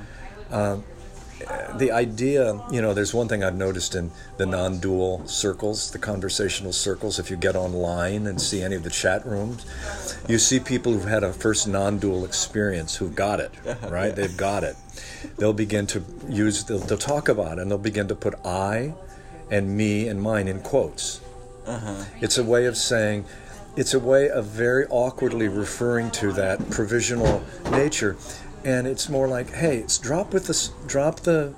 um, 0.51 0.83
The 1.77 1.91
idea, 1.91 2.61
you 2.71 2.81
know, 2.81 2.93
there's 2.93 3.13
one 3.13 3.27
thing 3.27 3.43
I've 3.43 3.55
noticed 3.55 3.95
in 3.95 4.11
the 4.37 4.45
non 4.45 4.79
dual 4.79 5.25
circles, 5.27 5.91
the 5.91 5.99
conversational 5.99 6.73
circles. 6.73 7.19
If 7.19 7.29
you 7.29 7.37
get 7.37 7.55
online 7.55 8.27
and 8.27 8.41
see 8.41 8.61
any 8.61 8.75
of 8.75 8.83
the 8.83 8.89
chat 8.89 9.25
rooms, 9.25 9.65
you 10.27 10.37
see 10.37 10.59
people 10.59 10.93
who've 10.93 11.05
had 11.05 11.23
a 11.23 11.33
first 11.33 11.67
non 11.67 11.99
dual 11.99 12.25
experience 12.25 12.95
who've 12.95 13.15
got 13.15 13.39
it, 13.39 13.51
right? 13.89 14.15
They've 14.15 14.35
got 14.35 14.63
it. 14.63 14.75
They'll 15.37 15.53
begin 15.53 15.87
to 15.87 16.03
use, 16.29 16.63
they'll, 16.65 16.79
they'll 16.79 16.97
talk 16.97 17.29
about 17.29 17.57
it 17.57 17.61
and 17.61 17.71
they'll 17.71 17.77
begin 17.77 18.07
to 18.09 18.15
put 18.15 18.35
I 18.45 18.93
and 19.49 19.75
me 19.75 20.07
and 20.07 20.21
mine 20.21 20.47
in 20.47 20.61
quotes. 20.61 21.21
Uh-huh. 21.65 22.05
It's 22.21 22.37
a 22.37 22.43
way 22.43 22.65
of 22.65 22.77
saying, 22.77 23.25
it's 23.75 23.93
a 23.93 23.99
way 23.99 24.29
of 24.29 24.45
very 24.45 24.85
awkwardly 24.87 25.47
referring 25.47 26.11
to 26.11 26.31
that 26.33 26.69
provisional 26.69 27.43
nature, 27.71 28.17
and 28.65 28.87
it's 28.87 29.09
more 29.09 29.27
like, 29.27 29.51
hey, 29.51 29.77
it's 29.77 29.97
drop 29.97 30.33
with 30.33 30.45
the 30.47 30.51
s- 30.53 30.71
drop 30.87 31.21
the, 31.21 31.53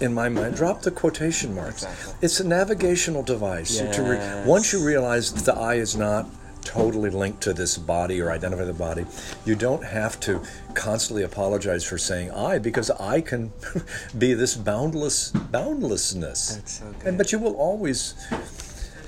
in 0.00 0.12
my 0.14 0.28
mind, 0.28 0.56
drop 0.56 0.82
the 0.82 0.90
quotation 0.90 1.54
marks. 1.54 1.82
Exactly. 1.84 2.14
It's 2.22 2.40
a 2.40 2.46
navigational 2.46 3.22
device. 3.22 3.78
To 3.78 4.02
re- 4.02 4.44
once 4.46 4.72
you 4.72 4.84
realize 4.84 5.32
that 5.32 5.44
the 5.44 5.54
I 5.58 5.74
is 5.74 5.96
not 5.96 6.26
totally 6.64 7.10
linked 7.10 7.40
to 7.42 7.52
this 7.52 7.76
body 7.76 8.20
or 8.20 8.30
identify 8.30 8.64
the 8.64 8.72
body, 8.72 9.04
you 9.44 9.54
don't 9.56 9.84
have 9.84 10.20
to 10.20 10.40
constantly 10.74 11.24
apologize 11.24 11.84
for 11.84 11.98
saying 11.98 12.30
I 12.30 12.58
because 12.58 12.88
I 12.90 13.20
can 13.20 13.52
be 14.18 14.32
this 14.34 14.54
boundless 14.56 15.30
boundlessness. 15.30 16.56
That's 16.56 16.78
so 16.78 16.94
And 17.04 17.18
but 17.18 17.32
you 17.32 17.38
will 17.40 17.54
always 17.56 18.14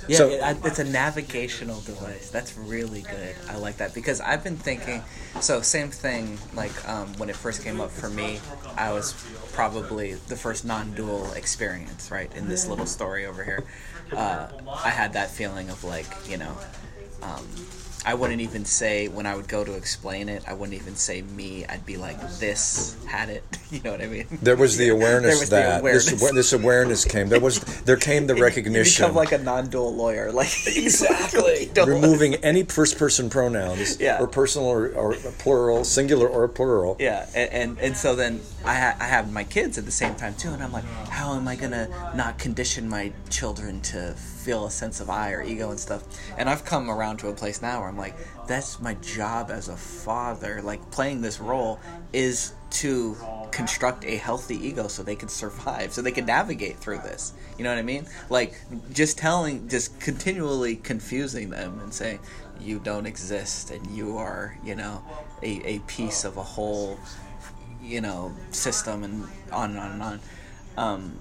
Yeah, 0.08 0.16
So- 0.18 0.28
it, 0.30 0.56
it's 0.64 0.78
a 0.78 0.84
navigational 0.84 1.80
device. 1.80 2.30
That's 2.30 2.56
really 2.56 3.02
good. 3.02 3.34
I 3.48 3.56
like 3.56 3.78
that 3.78 3.94
because 3.94 4.20
I've 4.20 4.44
been 4.44 4.56
thinking. 4.56 5.02
So 5.40 5.60
same 5.62 5.90
thing. 5.90 6.38
Like 6.54 6.72
um, 6.88 7.12
when 7.18 7.28
it 7.30 7.36
first 7.36 7.62
came 7.64 7.80
up 7.80 7.90
for 7.90 8.08
me, 8.10 8.40
I 8.76 8.92
was 8.92 9.14
probably 9.52 10.14
the 10.14 10.36
first 10.36 10.64
non-dual 10.64 11.32
experience, 11.32 12.10
right? 12.10 12.34
In 12.36 12.48
this 12.48 12.66
little 12.66 12.86
story 12.86 13.26
over 13.26 13.42
here, 13.44 13.64
uh, 14.12 14.48
I 14.84 14.90
had 14.90 15.12
that 15.14 15.30
feeling 15.30 15.70
of 15.70 15.82
like 15.84 16.06
you 16.28 16.36
know. 16.36 16.56
Um, 17.22 17.46
I 18.06 18.14
wouldn't 18.14 18.40
even 18.42 18.64
say 18.64 19.08
when 19.08 19.24
I 19.26 19.34
would 19.34 19.48
go 19.48 19.64
to 19.64 19.74
explain 19.74 20.28
it. 20.28 20.42
I 20.46 20.52
wouldn't 20.52 20.78
even 20.80 20.94
say 20.94 21.22
me. 21.22 21.64
I'd 21.66 21.86
be 21.86 21.96
like, 21.96 22.20
"This 22.38 22.96
had 23.06 23.28
it." 23.30 23.42
You 23.74 23.80
know 23.82 23.90
what 23.90 24.02
I 24.02 24.06
mean? 24.06 24.26
There 24.40 24.56
was 24.56 24.76
the 24.76 24.90
awareness 24.90 25.40
was 25.40 25.50
the 25.50 25.56
that 25.56 25.80
awareness. 25.80 26.08
This, 26.08 26.30
this 26.32 26.52
awareness 26.52 27.04
came. 27.04 27.28
There 27.28 27.40
was 27.40 27.58
there 27.82 27.96
came 27.96 28.28
the 28.28 28.36
recognition. 28.36 29.02
You 29.04 29.08
become 29.08 29.16
like 29.16 29.32
a 29.32 29.38
non-dual 29.38 29.96
lawyer, 29.96 30.30
like 30.30 30.52
exactly 30.66 31.70
removing 31.84 32.36
any 32.36 32.62
first 32.62 32.98
person 32.98 33.28
pronouns 33.28 33.98
Yeah. 34.00 34.20
or 34.20 34.28
personal 34.28 34.68
or, 34.68 34.92
or 34.92 35.14
plural, 35.38 35.82
singular 35.84 36.28
or 36.28 36.46
plural. 36.46 36.96
Yeah, 37.00 37.26
and 37.34 37.50
and, 37.52 37.78
and 37.80 37.96
so 37.96 38.14
then 38.14 38.40
I 38.64 38.74
ha- 38.74 38.96
I 39.00 39.04
have 39.06 39.32
my 39.32 39.42
kids 39.42 39.76
at 39.76 39.86
the 39.86 39.90
same 39.90 40.14
time 40.14 40.34
too, 40.36 40.50
and 40.50 40.62
I'm 40.62 40.72
like, 40.72 40.84
how 41.08 41.34
am 41.34 41.48
I 41.48 41.56
gonna 41.56 41.88
not 42.14 42.38
condition 42.38 42.88
my 42.88 43.12
children 43.28 43.80
to 43.92 44.14
feel 44.44 44.66
a 44.66 44.70
sense 44.70 45.00
of 45.00 45.08
I 45.10 45.32
or 45.32 45.42
ego 45.42 45.70
and 45.70 45.80
stuff? 45.80 46.04
And 46.36 46.48
I've 46.48 46.64
come 46.64 46.90
around 46.90 47.18
to 47.18 47.28
a 47.28 47.32
place 47.32 47.62
now 47.62 47.80
where 47.80 47.88
I'm 47.88 47.96
like, 47.96 48.14
that's 48.46 48.80
my 48.80 48.94
job 48.94 49.50
as 49.50 49.68
a 49.68 49.76
father. 49.76 50.60
Like 50.62 50.90
playing 50.90 51.22
this 51.22 51.40
role 51.40 51.80
is 52.12 52.52
to 52.70 53.16
construct 53.50 54.04
a 54.04 54.16
healthy 54.16 54.56
ego 54.66 54.88
so 54.88 55.02
they 55.02 55.16
can 55.16 55.28
survive, 55.28 55.92
so 55.92 56.02
they 56.02 56.12
can 56.12 56.26
navigate 56.26 56.76
through 56.78 56.98
this. 56.98 57.32
You 57.56 57.64
know 57.64 57.70
what 57.70 57.78
I 57.78 57.82
mean? 57.82 58.06
Like 58.28 58.54
just 58.92 59.16
telling, 59.18 59.68
just 59.68 59.98
continually 60.00 60.76
confusing 60.76 61.50
them 61.50 61.80
and 61.80 61.94
saying, 61.94 62.18
you 62.60 62.78
don't 62.78 63.06
exist 63.06 63.70
and 63.70 63.86
you 63.88 64.16
are, 64.18 64.56
you 64.64 64.74
know, 64.74 65.02
a, 65.42 65.76
a 65.76 65.78
piece 65.80 66.24
of 66.24 66.36
a 66.36 66.42
whole 66.42 66.98
you 67.84 68.00
know 68.00 68.32
system 68.50 69.04
and 69.04 69.24
on 69.52 69.70
and 69.70 69.78
on 69.78 69.90
and 69.90 70.02
on 70.02 70.20
um, 70.76 71.18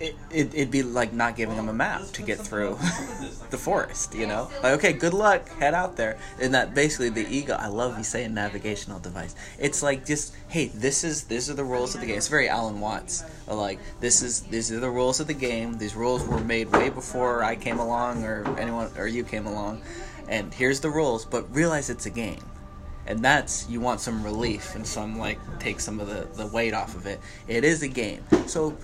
it, 0.00 0.16
it, 0.30 0.54
it'd 0.54 0.70
be 0.70 0.82
like 0.82 1.12
not 1.12 1.36
giving 1.36 1.56
them 1.56 1.68
a 1.68 1.74
map 1.74 2.02
to 2.12 2.22
get 2.22 2.38
through 2.38 2.70
the 3.50 3.58
forest 3.58 4.14
you 4.14 4.26
know? 4.26 4.50
Like 4.62 4.72
okay 4.78 4.92
good 4.94 5.12
luck 5.12 5.48
head 5.50 5.74
out 5.74 5.96
there. 5.96 6.18
And 6.40 6.54
that 6.54 6.74
basically 6.74 7.10
the 7.10 7.28
ego 7.28 7.54
i 7.58 7.68
love 7.68 7.96
you 7.98 8.04
saying 8.04 8.32
navigational 8.32 8.98
device. 8.98 9.34
It's 9.58 9.82
like 9.82 10.06
just 10.06 10.34
hey 10.48 10.68
this 10.68 11.04
is 11.04 11.24
these 11.24 11.50
are 11.50 11.54
the 11.54 11.64
rules 11.64 11.94
of 11.94 12.00
the 12.00 12.06
game. 12.06 12.16
It's 12.16 12.28
very 12.28 12.48
alan 12.48 12.80
watts 12.80 13.22
uh, 13.46 13.54
like 13.54 13.78
this 14.00 14.22
is 14.22 14.40
these 14.42 14.72
are 14.72 14.80
the 14.80 14.90
rules 14.90 15.20
of 15.20 15.26
the 15.26 15.34
game. 15.34 15.76
These 15.76 15.94
rules 15.94 16.26
were 16.26 16.40
made 16.40 16.72
way 16.72 16.88
before 16.88 17.44
i 17.44 17.54
came 17.54 17.78
along 17.78 18.24
or 18.24 18.58
anyone 18.58 18.90
or 18.96 19.06
you 19.06 19.22
came 19.22 19.46
along. 19.46 19.82
And 20.28 20.52
here's 20.54 20.80
the 20.80 20.90
rules 20.90 21.26
but 21.26 21.54
realize 21.54 21.90
it's 21.90 22.06
a 22.06 22.10
game. 22.10 22.42
And 23.06 23.22
that's 23.24 23.68
you 23.68 23.80
want 23.80 24.00
some 24.00 24.22
relief 24.24 24.74
and 24.74 24.86
some 24.86 25.18
like 25.18 25.38
take 25.58 25.80
some 25.80 26.00
of 26.00 26.08
the, 26.08 26.26
the 26.42 26.46
weight 26.46 26.72
off 26.72 26.94
of 26.94 27.06
it. 27.06 27.20
It 27.48 27.64
is 27.64 27.82
a 27.82 27.88
game. 27.88 28.24
So 28.46 28.76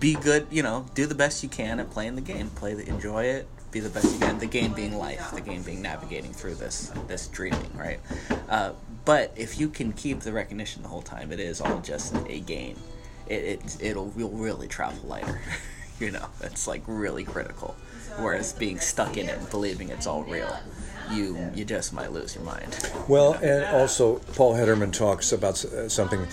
be 0.00 0.14
good 0.14 0.46
you 0.50 0.62
know 0.62 0.86
do 0.94 1.06
the 1.06 1.14
best 1.14 1.42
you 1.42 1.48
can 1.48 1.80
at 1.80 1.90
playing 1.90 2.14
the 2.14 2.20
game. 2.20 2.50
Play 2.50 2.74
the 2.74 2.88
enjoy 2.88 3.24
it 3.24 3.48
be 3.70 3.80
the 3.80 3.88
best 3.88 4.12
you 4.12 4.20
can. 4.20 4.38
The 4.38 4.46
game 4.46 4.72
being 4.72 4.96
life 4.96 5.30
the 5.32 5.40
game 5.40 5.62
being 5.62 5.82
navigating 5.82 6.32
through 6.32 6.56
this 6.56 6.92
this 7.08 7.26
dreaming 7.28 7.70
right? 7.76 8.00
Uh, 8.48 8.72
but 9.04 9.32
if 9.36 9.58
you 9.58 9.68
can 9.68 9.92
keep 9.92 10.20
the 10.20 10.32
recognition 10.32 10.82
the 10.82 10.88
whole 10.88 11.02
time 11.02 11.32
it 11.32 11.40
is 11.40 11.60
all 11.60 11.80
just 11.80 12.14
a 12.28 12.40
game. 12.40 12.76
It, 13.26 13.44
it 13.44 13.76
it'll 13.80 14.12
you'll 14.16 14.30
really 14.30 14.68
travel 14.68 15.08
lighter 15.08 15.40
you 16.00 16.10
know? 16.10 16.26
It's 16.40 16.66
like 16.66 16.82
really 16.86 17.24
critical. 17.24 17.76
Whereas 18.18 18.52
being 18.52 18.78
stuck 18.78 19.16
in 19.16 19.28
it 19.28 19.38
and 19.38 19.50
believing 19.50 19.88
it's 19.88 20.06
all 20.06 20.22
real 20.24 20.56
you 21.10 21.50
you 21.54 21.64
just 21.64 21.92
might 21.92 22.12
lose 22.12 22.34
your 22.34 22.44
mind. 22.44 22.90
Well, 23.08 23.34
and 23.34 23.64
also 23.64 24.16
Paul 24.34 24.54
Hedderman 24.54 24.92
talks 24.92 25.32
about 25.32 25.64
uh, 25.64 25.88
something, 25.88 26.26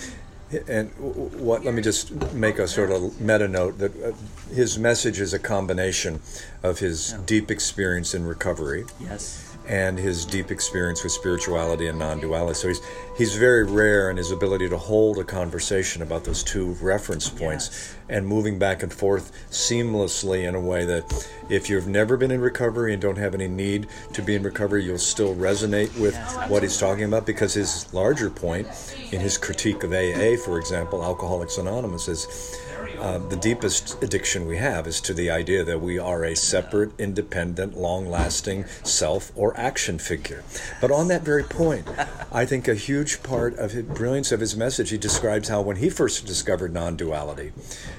and 0.68 0.90
what? 0.98 1.64
Let 1.64 1.74
me 1.74 1.82
just 1.82 2.12
make 2.34 2.58
a 2.58 2.68
sort 2.68 2.90
of 2.90 3.20
meta 3.20 3.48
note 3.48 3.78
that 3.78 4.02
uh, 4.02 4.12
his 4.54 4.78
message 4.78 5.20
is 5.20 5.32
a 5.32 5.38
combination 5.38 6.20
of 6.62 6.78
his 6.78 7.12
deep 7.26 7.50
experience 7.50 8.14
in 8.14 8.24
recovery 8.26 8.84
yes 9.00 9.51
and 9.68 9.98
his 9.98 10.24
deep 10.24 10.50
experience 10.50 11.02
with 11.02 11.12
spirituality 11.12 11.86
and 11.86 11.98
non-duality. 11.98 12.54
So 12.54 12.68
he's 12.68 12.80
he's 13.16 13.36
very 13.36 13.64
rare 13.64 14.10
in 14.10 14.16
his 14.16 14.30
ability 14.30 14.68
to 14.68 14.76
hold 14.78 15.18
a 15.18 15.24
conversation 15.24 16.02
about 16.02 16.24
those 16.24 16.42
two 16.42 16.72
reference 16.80 17.28
points 17.28 17.68
Yes. 17.70 17.94
and 18.08 18.26
moving 18.26 18.58
back 18.58 18.82
and 18.82 18.92
forth 18.92 19.32
seamlessly 19.50 20.48
in 20.48 20.54
a 20.54 20.60
way 20.60 20.84
that 20.84 21.28
if 21.48 21.68
you've 21.70 21.86
never 21.88 22.16
been 22.16 22.30
in 22.30 22.40
recovery 22.40 22.92
and 22.92 23.00
don't 23.00 23.18
have 23.18 23.34
any 23.34 23.48
need 23.48 23.86
to 24.14 24.22
be 24.22 24.34
in 24.34 24.42
recovery, 24.42 24.84
you'll 24.84 24.98
still 24.98 25.34
resonate 25.34 25.96
with 26.00 26.14
Yes, 26.14 26.48
what 26.50 26.62
he's 26.62 26.78
talking 26.78 27.04
about 27.04 27.26
because 27.26 27.54
his 27.54 27.92
larger 27.94 28.30
point 28.30 28.66
in 29.12 29.20
his 29.20 29.38
critique 29.38 29.82
of 29.84 29.92
AA, 29.92 30.36
for 30.36 30.58
example, 30.58 31.04
Alcoholics 31.04 31.58
Anonymous 31.58 32.08
is 32.08 32.60
uh, 32.98 33.18
the 33.18 33.36
deepest 33.36 34.02
addiction 34.02 34.46
we 34.46 34.56
have 34.56 34.86
is 34.86 35.00
to 35.02 35.14
the 35.14 35.30
idea 35.30 35.64
that 35.64 35.80
we 35.80 35.98
are 35.98 36.24
a 36.24 36.34
separate, 36.34 36.92
independent, 36.98 37.76
long 37.76 38.06
lasting 38.06 38.64
self 38.84 39.32
or 39.34 39.56
action 39.58 39.98
figure. 39.98 40.42
But 40.80 40.90
on 40.90 41.08
that 41.08 41.22
very 41.22 41.44
point, 41.44 41.86
I 42.32 42.44
think 42.44 42.68
a 42.68 42.74
huge 42.74 43.22
part 43.22 43.56
of 43.58 43.72
the 43.72 43.82
brilliance 43.82 44.32
of 44.32 44.40
his 44.40 44.56
message, 44.56 44.90
he 44.90 44.98
describes 44.98 45.48
how 45.48 45.62
when 45.62 45.76
he 45.76 45.90
first 45.90 46.26
discovered 46.26 46.72
non 46.72 46.96
duality, 46.96 47.52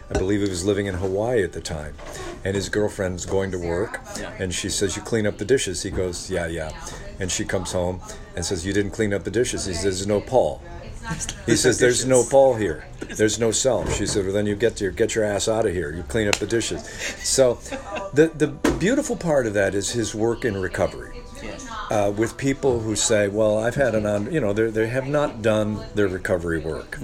I 0.10 0.18
believe 0.18 0.42
he 0.42 0.50
was 0.50 0.66
living 0.66 0.86
in 0.88 0.96
Hawaii 0.96 1.44
at 1.44 1.54
the 1.54 1.62
time, 1.62 1.96
and 2.44 2.56
his 2.56 2.70
girlfriend's 2.70 3.26
going 3.26 3.52
to 3.52 3.58
work, 3.60 4.02
and 4.40 4.54
she 4.54 4.70
says, 4.70 4.96
You 4.96 5.02
clean 5.02 5.26
up 5.26 5.38
the 5.38 5.46
dishes. 5.46 5.84
He 5.84 5.92
goes, 5.92 6.30
Yeah, 6.30 6.48
yeah. 6.48 6.72
And 7.20 7.32
she 7.32 7.46
comes 7.46 7.72
home 7.72 8.02
and 8.36 8.46
says, 8.46 8.66
You 8.66 8.74
didn't 8.74 8.92
clean 8.92 9.14
up 9.14 9.24
the 9.24 9.32
dishes. 9.32 9.66
He 9.66 9.74
says, 9.74 9.84
There's 9.84 10.08
No, 10.08 10.22
Paul. 10.22 10.62
He 11.46 11.56
says, 11.56 11.80
"There's 11.80 12.06
no 12.06 12.24
Paul 12.24 12.56
here. 12.56 12.86
There's 13.18 13.40
no 13.40 13.52
self." 13.52 13.94
She 13.96 14.06
said, 14.06 14.26
"Well, 14.26 14.34
then 14.34 14.46
you 14.46 14.56
get 14.56 14.80
your 14.82 14.92
get 14.92 15.16
your 15.16 15.24
ass 15.24 15.48
out 15.48 15.66
of 15.66 15.74
here. 15.74 15.92
You 15.92 16.04
clean 16.04 16.28
up 16.28 16.36
the 16.36 16.48
dishes." 16.48 16.84
So, 17.24 17.60
the 18.14 18.32
the 18.36 18.48
beautiful 18.80 19.16
part 19.16 19.46
of 19.48 19.54
that 19.54 19.76
is 19.76 19.92
his 19.92 20.16
work 20.16 20.46
in 20.46 20.58
recovery 20.58 21.24
uh, 21.92 22.12
with 22.16 22.38
people 22.38 22.80
who 22.80 22.96
say, 22.96 23.28
"Well, 23.28 23.58
I've 23.58 23.76
had 23.76 23.96
an 23.96 24.06
on," 24.06 24.32
you 24.32 24.40
know, 24.40 24.54
they 24.54 24.70
they 24.70 24.88
have 24.88 25.08
not 25.08 25.42
done 25.42 25.86
their 25.96 26.08
recovery 26.08 26.60
work, 26.60 26.98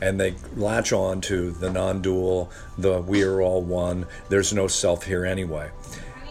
and 0.00 0.20
they 0.20 0.34
latch 0.56 0.92
on 0.92 1.20
to 1.22 1.50
the 1.50 1.70
non-dual, 1.70 2.50
the 2.78 3.00
"we 3.00 3.22
are 3.22 3.40
all 3.40 3.62
one." 3.62 4.06
There's 4.28 4.52
no 4.52 4.68
self 4.68 5.04
here 5.04 5.24
anyway, 5.24 5.70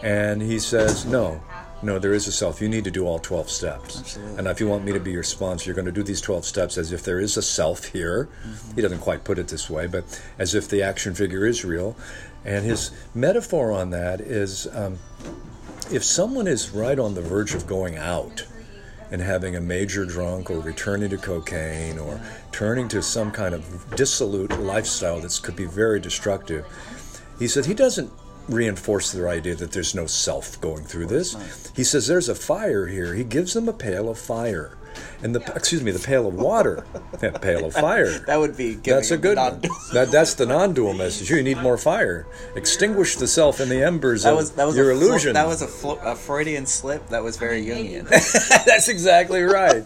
and 0.02 0.42
he 0.42 0.58
says, 0.58 1.04
"No." 1.04 1.42
No, 1.82 1.98
there 1.98 2.12
is 2.12 2.28
a 2.28 2.32
self. 2.32 2.60
You 2.62 2.68
need 2.68 2.84
to 2.84 2.90
do 2.90 3.06
all 3.06 3.18
12 3.18 3.50
steps. 3.50 3.98
Absolutely. 3.98 4.38
And 4.38 4.46
if 4.46 4.60
you 4.60 4.68
want 4.68 4.84
me 4.84 4.92
to 4.92 5.00
be 5.00 5.10
your 5.10 5.24
sponsor, 5.24 5.66
you're 5.66 5.74
going 5.74 5.86
to 5.86 5.92
do 5.92 6.04
these 6.04 6.20
12 6.20 6.44
steps 6.44 6.78
as 6.78 6.92
if 6.92 7.02
there 7.02 7.18
is 7.18 7.36
a 7.36 7.42
self 7.42 7.86
here. 7.86 8.28
He 8.76 8.82
doesn't 8.82 9.00
quite 9.00 9.24
put 9.24 9.38
it 9.38 9.48
this 9.48 9.68
way, 9.68 9.88
but 9.88 10.04
as 10.38 10.54
if 10.54 10.68
the 10.68 10.82
action 10.82 11.14
figure 11.14 11.44
is 11.44 11.64
real. 11.64 11.96
And 12.44 12.64
his 12.64 12.92
metaphor 13.14 13.72
on 13.72 13.90
that 13.90 14.20
is 14.20 14.68
um, 14.74 14.98
if 15.92 16.04
someone 16.04 16.46
is 16.46 16.70
right 16.70 16.98
on 16.98 17.14
the 17.14 17.22
verge 17.22 17.54
of 17.54 17.66
going 17.66 17.96
out 17.96 18.46
and 19.10 19.20
having 19.20 19.56
a 19.56 19.60
major 19.60 20.04
drunk 20.04 20.50
or 20.50 20.60
returning 20.60 21.10
to 21.10 21.18
cocaine 21.18 21.98
or 21.98 22.20
turning 22.50 22.88
to 22.88 23.02
some 23.02 23.30
kind 23.30 23.54
of 23.54 23.94
dissolute 23.96 24.58
lifestyle 24.58 25.20
that 25.20 25.38
could 25.42 25.56
be 25.56 25.66
very 25.66 26.00
destructive, 26.00 26.64
he 27.38 27.48
said 27.48 27.66
he 27.66 27.74
doesn't 27.74 28.10
reinforce 28.48 29.12
their 29.12 29.28
idea 29.28 29.54
that 29.56 29.72
there's 29.72 29.94
no 29.94 30.06
self 30.06 30.60
going 30.60 30.84
through 30.84 31.06
this. 31.06 31.36
He 31.74 31.84
says 31.84 32.06
there's 32.06 32.28
a 32.28 32.34
fire 32.34 32.86
here. 32.86 33.14
He 33.14 33.24
gives 33.24 33.52
them 33.54 33.68
a 33.68 33.72
pail 33.72 34.08
of 34.08 34.18
fire. 34.18 34.76
And 35.22 35.34
the 35.34 35.40
excuse 35.56 35.82
me, 35.82 35.90
the 35.90 35.98
pail 35.98 36.26
of 36.26 36.34
water, 36.34 36.84
a 37.22 37.38
pail 37.38 37.64
of 37.64 37.72
fire. 37.72 38.10
that 38.26 38.36
would 38.38 38.56
be 38.56 38.74
giving 38.74 38.94
That's 38.98 39.10
a 39.10 39.16
good 39.16 39.38
the 39.38 39.42
one. 39.42 39.60
non- 39.62 39.70
That, 39.94 40.10
that's 40.10 40.34
the 40.34 40.44
non-dual 40.44 40.92
message. 41.04 41.30
You 41.30 41.42
need 41.42 41.58
more 41.58 41.78
fire. 41.78 42.26
Extinguish 42.56 43.16
the 43.16 43.26
self 43.26 43.60
in 43.60 43.68
the 43.70 43.82
embers 43.82 44.24
that 44.24 44.32
of 44.32 44.36
was 44.36 44.50
that 44.52 44.66
was 44.66 44.76
your 44.76 44.90
a 44.90 44.96
flo- 44.96 45.06
illusion. 45.06 45.32
that 45.34 45.46
was 45.46 45.62
a, 45.62 45.66
flo- 45.68 45.98
a 46.02 46.14
Freudian 46.14 46.66
slip 46.66 47.08
that 47.08 47.22
was 47.22 47.36
very 47.38 47.64
Jungian. 47.64 48.06
That's 48.66 48.88
exactly 48.88 49.42
right. 49.42 49.84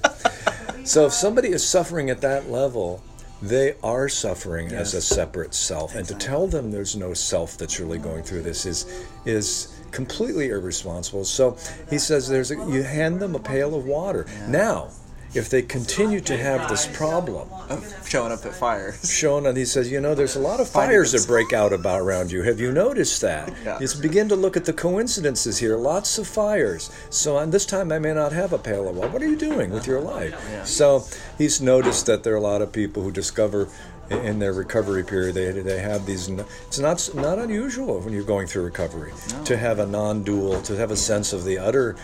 so 0.84 1.06
if 1.06 1.12
somebody 1.12 1.48
is 1.50 1.64
suffering 1.66 2.10
at 2.10 2.22
that 2.22 2.50
level, 2.50 3.00
they 3.42 3.74
are 3.82 4.08
suffering 4.08 4.72
as 4.72 4.94
a 4.94 5.00
separate 5.00 5.54
self, 5.54 5.94
and 5.94 6.06
to 6.08 6.14
tell 6.14 6.46
them 6.46 6.70
there's 6.70 6.96
no 6.96 7.12
self 7.14 7.58
that's 7.58 7.78
really 7.78 7.98
going 7.98 8.22
through 8.22 8.42
this 8.42 8.64
is 8.66 9.06
is 9.24 9.76
completely 9.90 10.48
irresponsible. 10.48 11.24
So 11.24 11.56
he 11.90 11.98
says 11.98 12.28
there's 12.28 12.50
a, 12.50 12.56
you 12.70 12.82
hand 12.82 13.20
them 13.20 13.34
a 13.34 13.38
pail 13.38 13.74
of 13.74 13.84
water. 13.86 14.26
Now, 14.48 14.90
if 15.36 15.50
they 15.50 15.62
continue 15.62 16.20
to 16.20 16.36
have 16.36 16.68
this 16.68 16.86
problem, 16.96 17.48
of 17.68 17.84
showing 18.08 18.32
up 18.32 18.44
at 18.46 18.54
fires. 18.54 19.10
shown 19.10 19.46
and 19.46 19.56
he 19.56 19.64
says, 19.64 19.90
you 19.90 20.00
know, 20.00 20.14
there's 20.14 20.36
a 20.36 20.40
lot 20.40 20.60
of 20.60 20.68
fires 20.68 21.12
that 21.12 21.26
break 21.26 21.52
out 21.52 21.72
about 21.72 22.00
around 22.00 22.30
you. 22.30 22.42
Have 22.42 22.58
you 22.60 22.72
noticed 22.72 23.20
that? 23.22 23.52
Yeah. 23.64 23.78
Just 23.78 24.00
begin 24.00 24.28
to 24.28 24.36
look 24.36 24.56
at 24.56 24.64
the 24.64 24.72
coincidences 24.72 25.58
here. 25.58 25.76
Lots 25.76 26.18
of 26.18 26.26
fires. 26.26 26.90
So 27.10 27.36
on 27.36 27.50
this 27.50 27.66
time, 27.66 27.92
I 27.92 27.98
may 27.98 28.14
not 28.14 28.32
have 28.32 28.52
a 28.52 28.58
pail 28.58 28.88
of 28.88 28.96
water. 28.96 29.10
What 29.10 29.22
are 29.22 29.28
you 29.28 29.36
doing 29.36 29.70
with 29.70 29.86
your 29.86 30.00
life? 30.00 30.34
Yeah. 30.50 30.64
So 30.64 31.04
he's 31.38 31.60
noticed 31.60 32.06
that 32.06 32.24
there 32.24 32.34
are 32.34 32.38
a 32.38 32.40
lot 32.40 32.62
of 32.62 32.72
people 32.72 33.02
who 33.02 33.10
discover 33.10 33.68
in 34.10 34.38
their 34.38 34.52
recovery 34.52 35.02
period. 35.02 35.34
They 35.34 35.50
they 35.50 35.80
have 35.80 36.06
these. 36.06 36.28
It's 36.28 36.78
not 36.78 37.10
not 37.14 37.38
unusual 37.40 37.98
when 38.00 38.12
you're 38.12 38.22
going 38.22 38.46
through 38.46 38.62
recovery 38.64 39.12
No. 39.32 39.44
to 39.44 39.56
have 39.56 39.80
a 39.80 39.86
non-dual, 39.86 40.62
to 40.62 40.76
have 40.76 40.92
a 40.92 40.96
sense 40.96 41.32
of 41.32 41.42
the 41.44 41.58
utter. 41.58 41.96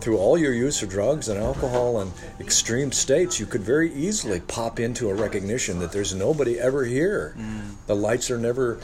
Through 0.00 0.18
all 0.18 0.36
your 0.36 0.52
use 0.52 0.82
of 0.82 0.90
drugs 0.90 1.28
and 1.28 1.40
alcohol 1.40 2.00
and 2.00 2.12
extreme 2.38 2.92
states, 2.92 3.40
you 3.40 3.46
could 3.46 3.62
very 3.62 3.92
easily 3.94 4.40
pop 4.40 4.78
into 4.78 5.08
a 5.08 5.14
recognition 5.14 5.78
that 5.78 5.90
there's 5.90 6.14
nobody 6.14 6.58
ever 6.58 6.84
here. 6.84 7.34
Mm. 7.38 7.76
The 7.86 7.96
lights 7.96 8.30
are 8.30 8.38
never 8.38 8.78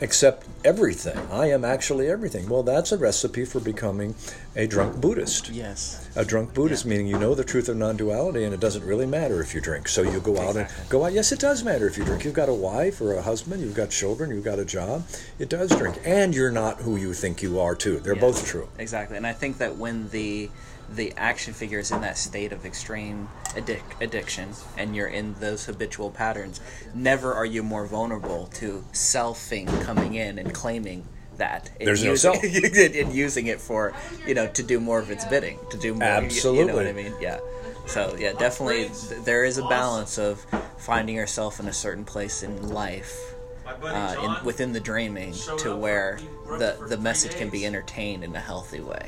accept 0.00 0.46
everything. 0.64 1.16
I 1.30 1.50
am 1.50 1.64
actually 1.64 2.08
everything. 2.08 2.48
Well, 2.48 2.62
that's 2.62 2.92
a 2.92 2.98
recipe 2.98 3.44
for 3.44 3.60
becoming 3.60 4.14
a 4.56 4.66
drunk 4.66 5.00
Buddhist. 5.00 5.50
Yes. 5.50 6.08
A 6.16 6.24
drunk 6.24 6.54
Buddhist, 6.54 6.84
Yeah. 6.84 6.90
meaning 6.90 7.06
you 7.06 7.18
know 7.18 7.34
the 7.34 7.44
truth 7.44 7.68
of 7.68 7.76
non-duality, 7.76 8.44
and 8.44 8.54
it 8.54 8.60
doesn't 8.60 8.84
really 8.84 9.06
matter 9.06 9.40
if 9.40 9.54
you 9.54 9.60
drink. 9.60 9.88
So 9.88 10.02
you 10.02 10.20
go 10.20 10.38
out 10.38 10.56
and 10.56 10.68
go 10.88 11.04
out. 11.04 11.12
Yes, 11.12 11.32
it 11.32 11.38
does 11.40 11.62
matter 11.64 11.86
if 11.86 11.96
you 11.98 12.04
drink. 12.04 12.24
You've 12.24 12.34
got 12.34 12.48
a 12.48 12.54
wife 12.54 13.00
or 13.00 13.14
a 13.14 13.22
husband. 13.22 13.60
You've 13.62 13.74
got 13.74 13.90
children. 13.90 14.30
You've 14.30 14.44
got 14.44 14.58
a 14.58 14.64
job. 14.64 15.04
It 15.38 15.48
does 15.48 15.70
drink, 15.70 15.96
and 16.04 16.34
you're 16.34 16.50
not 16.50 16.78
who 16.82 16.96
you 16.96 17.12
think 17.14 17.42
you 17.42 17.58
are 17.60 17.74
too. 17.74 17.98
They're 18.00 18.14
Yeah, 18.14 18.20
both 18.20 18.46
true. 18.46 18.68
Exactly, 18.78 19.16
and 19.16 19.26
I 19.26 19.32
think 19.32 19.58
that 19.58 19.76
when 19.76 20.08
the 20.10 20.50
the 20.88 21.12
action 21.16 21.52
figure 21.52 21.78
is 21.78 21.90
in 21.90 22.00
that 22.00 22.16
state 22.18 22.52
of 22.52 22.64
extreme 22.64 23.28
addic- 23.50 24.00
addiction, 24.00 24.50
and 24.76 24.96
you're 24.96 25.06
in 25.08 25.34
those 25.34 25.66
habitual 25.66 26.10
patterns, 26.10 26.60
never 26.94 27.34
are 27.34 27.44
you 27.46 27.62
more 27.62 27.86
vulnerable 27.86 28.46
to 28.54 28.84
selfing 28.92 29.66
coming 29.82 30.14
in 30.14 30.38
and 30.38 30.52
claiming 30.54 31.06
that. 31.36 31.70
and 31.78 31.86
There's 31.86 32.02
no 32.04 32.10
using- 32.12 32.32
self. 32.32 32.42
and 32.94 33.12
using 33.14 33.46
it 33.46 33.60
for 33.60 33.94
you 34.26 34.34
know 34.34 34.46
to 34.48 34.62
do 34.62 34.80
more 34.80 34.98
of 34.98 35.10
its 35.10 35.24
bidding, 35.26 35.58
to 35.70 35.76
do 35.78 35.94
more. 35.94 36.02
You 36.04 36.08
know 36.20 36.26
Absolutely. 36.26 36.72
what 36.74 36.86
I 36.86 36.92
mean? 36.92 37.12
Yeah. 37.20 37.38
So 37.86 38.16
yeah, 38.18 38.32
definitely 38.32 38.90
there 39.24 39.44
is 39.44 39.56
a 39.58 39.66
balance 39.68 40.18
of 40.18 40.44
finding 40.78 41.14
yourself 41.16 41.58
in 41.60 41.68
a 41.68 41.72
certain 41.72 42.04
place 42.04 42.42
in 42.42 42.68
life 42.70 43.34
uh, 43.82 44.36
in, 44.40 44.44
within 44.44 44.72
the 44.72 44.80
dreaming 44.80 45.34
to 45.58 45.74
where 45.76 46.18
the 46.58 46.76
the 46.88 46.96
message 46.98 47.34
can 47.36 47.50
be 47.50 47.64
entertained 47.66 48.24
in 48.24 48.34
a 48.34 48.40
healthy 48.40 48.80
way. 48.80 49.06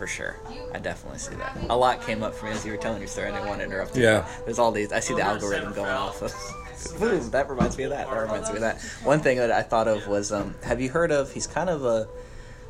For 0.00 0.06
sure, 0.06 0.40
I 0.72 0.78
definitely 0.78 1.18
see 1.18 1.34
that. 1.34 1.58
A 1.68 1.76
lot 1.76 2.00
came 2.00 2.22
up 2.22 2.32
for 2.32 2.46
me 2.46 2.52
as 2.52 2.64
you 2.64 2.72
were 2.72 2.78
telling 2.78 3.00
your 3.00 3.06
story. 3.06 3.28
I 3.28 3.32
didn't 3.32 3.48
want 3.48 3.60
to 3.60 3.66
interrupt 3.66 3.94
you. 3.94 4.02
Yeah. 4.02 4.26
There's 4.46 4.58
all 4.58 4.72
these. 4.72 4.92
I 4.92 5.00
see 5.00 5.12
the 5.12 5.20
algorithm 5.20 5.74
going 5.74 5.90
off. 5.90 6.22
Of, 6.22 7.02
Ooh, 7.02 7.18
that 7.28 7.50
reminds 7.50 7.76
me 7.76 7.84
of 7.84 7.90
that. 7.90 8.08
That 8.08 8.18
reminds 8.18 8.48
me 8.48 8.54
of 8.54 8.60
that. 8.62 8.80
One 9.04 9.20
thing 9.20 9.36
that 9.36 9.52
I 9.52 9.60
thought 9.60 9.88
of 9.88 10.08
was, 10.08 10.32
um, 10.32 10.54
have 10.62 10.80
you 10.80 10.88
heard 10.88 11.12
of? 11.12 11.30
He's 11.34 11.46
kind 11.46 11.68
of 11.68 11.84
a 11.84 12.08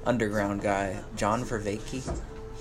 underground 0.05 0.61
guy, 0.61 1.05
John 1.15 1.45
Vervaeke. 1.45 2.03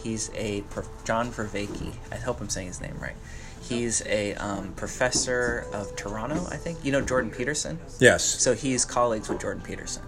He's 0.04 0.30
a 0.36 0.62
prof- 0.70 0.88
John 1.04 1.32
Vervaeke. 1.32 1.96
I 2.12 2.18
hope 2.18 2.40
I'm 2.40 2.50
saying 2.50 2.68
his 2.68 2.80
name 2.80 3.00
right. 3.02 3.16
He's 3.64 4.06
a 4.06 4.36
um, 4.36 4.74
professor 4.74 5.66
of 5.74 5.96
Toronto, 5.96 6.46
I 6.52 6.58
think. 6.58 6.86
You 6.86 6.92
know 6.92 7.02
Jordan 7.02 7.32
Peterson. 7.32 7.80
Yes. 8.00 8.24
So 8.24 8.54
he's 8.54 8.86
colleagues 8.86 9.30
with 9.30 9.42
Jordan 9.42 9.64
Peterson, 9.64 10.04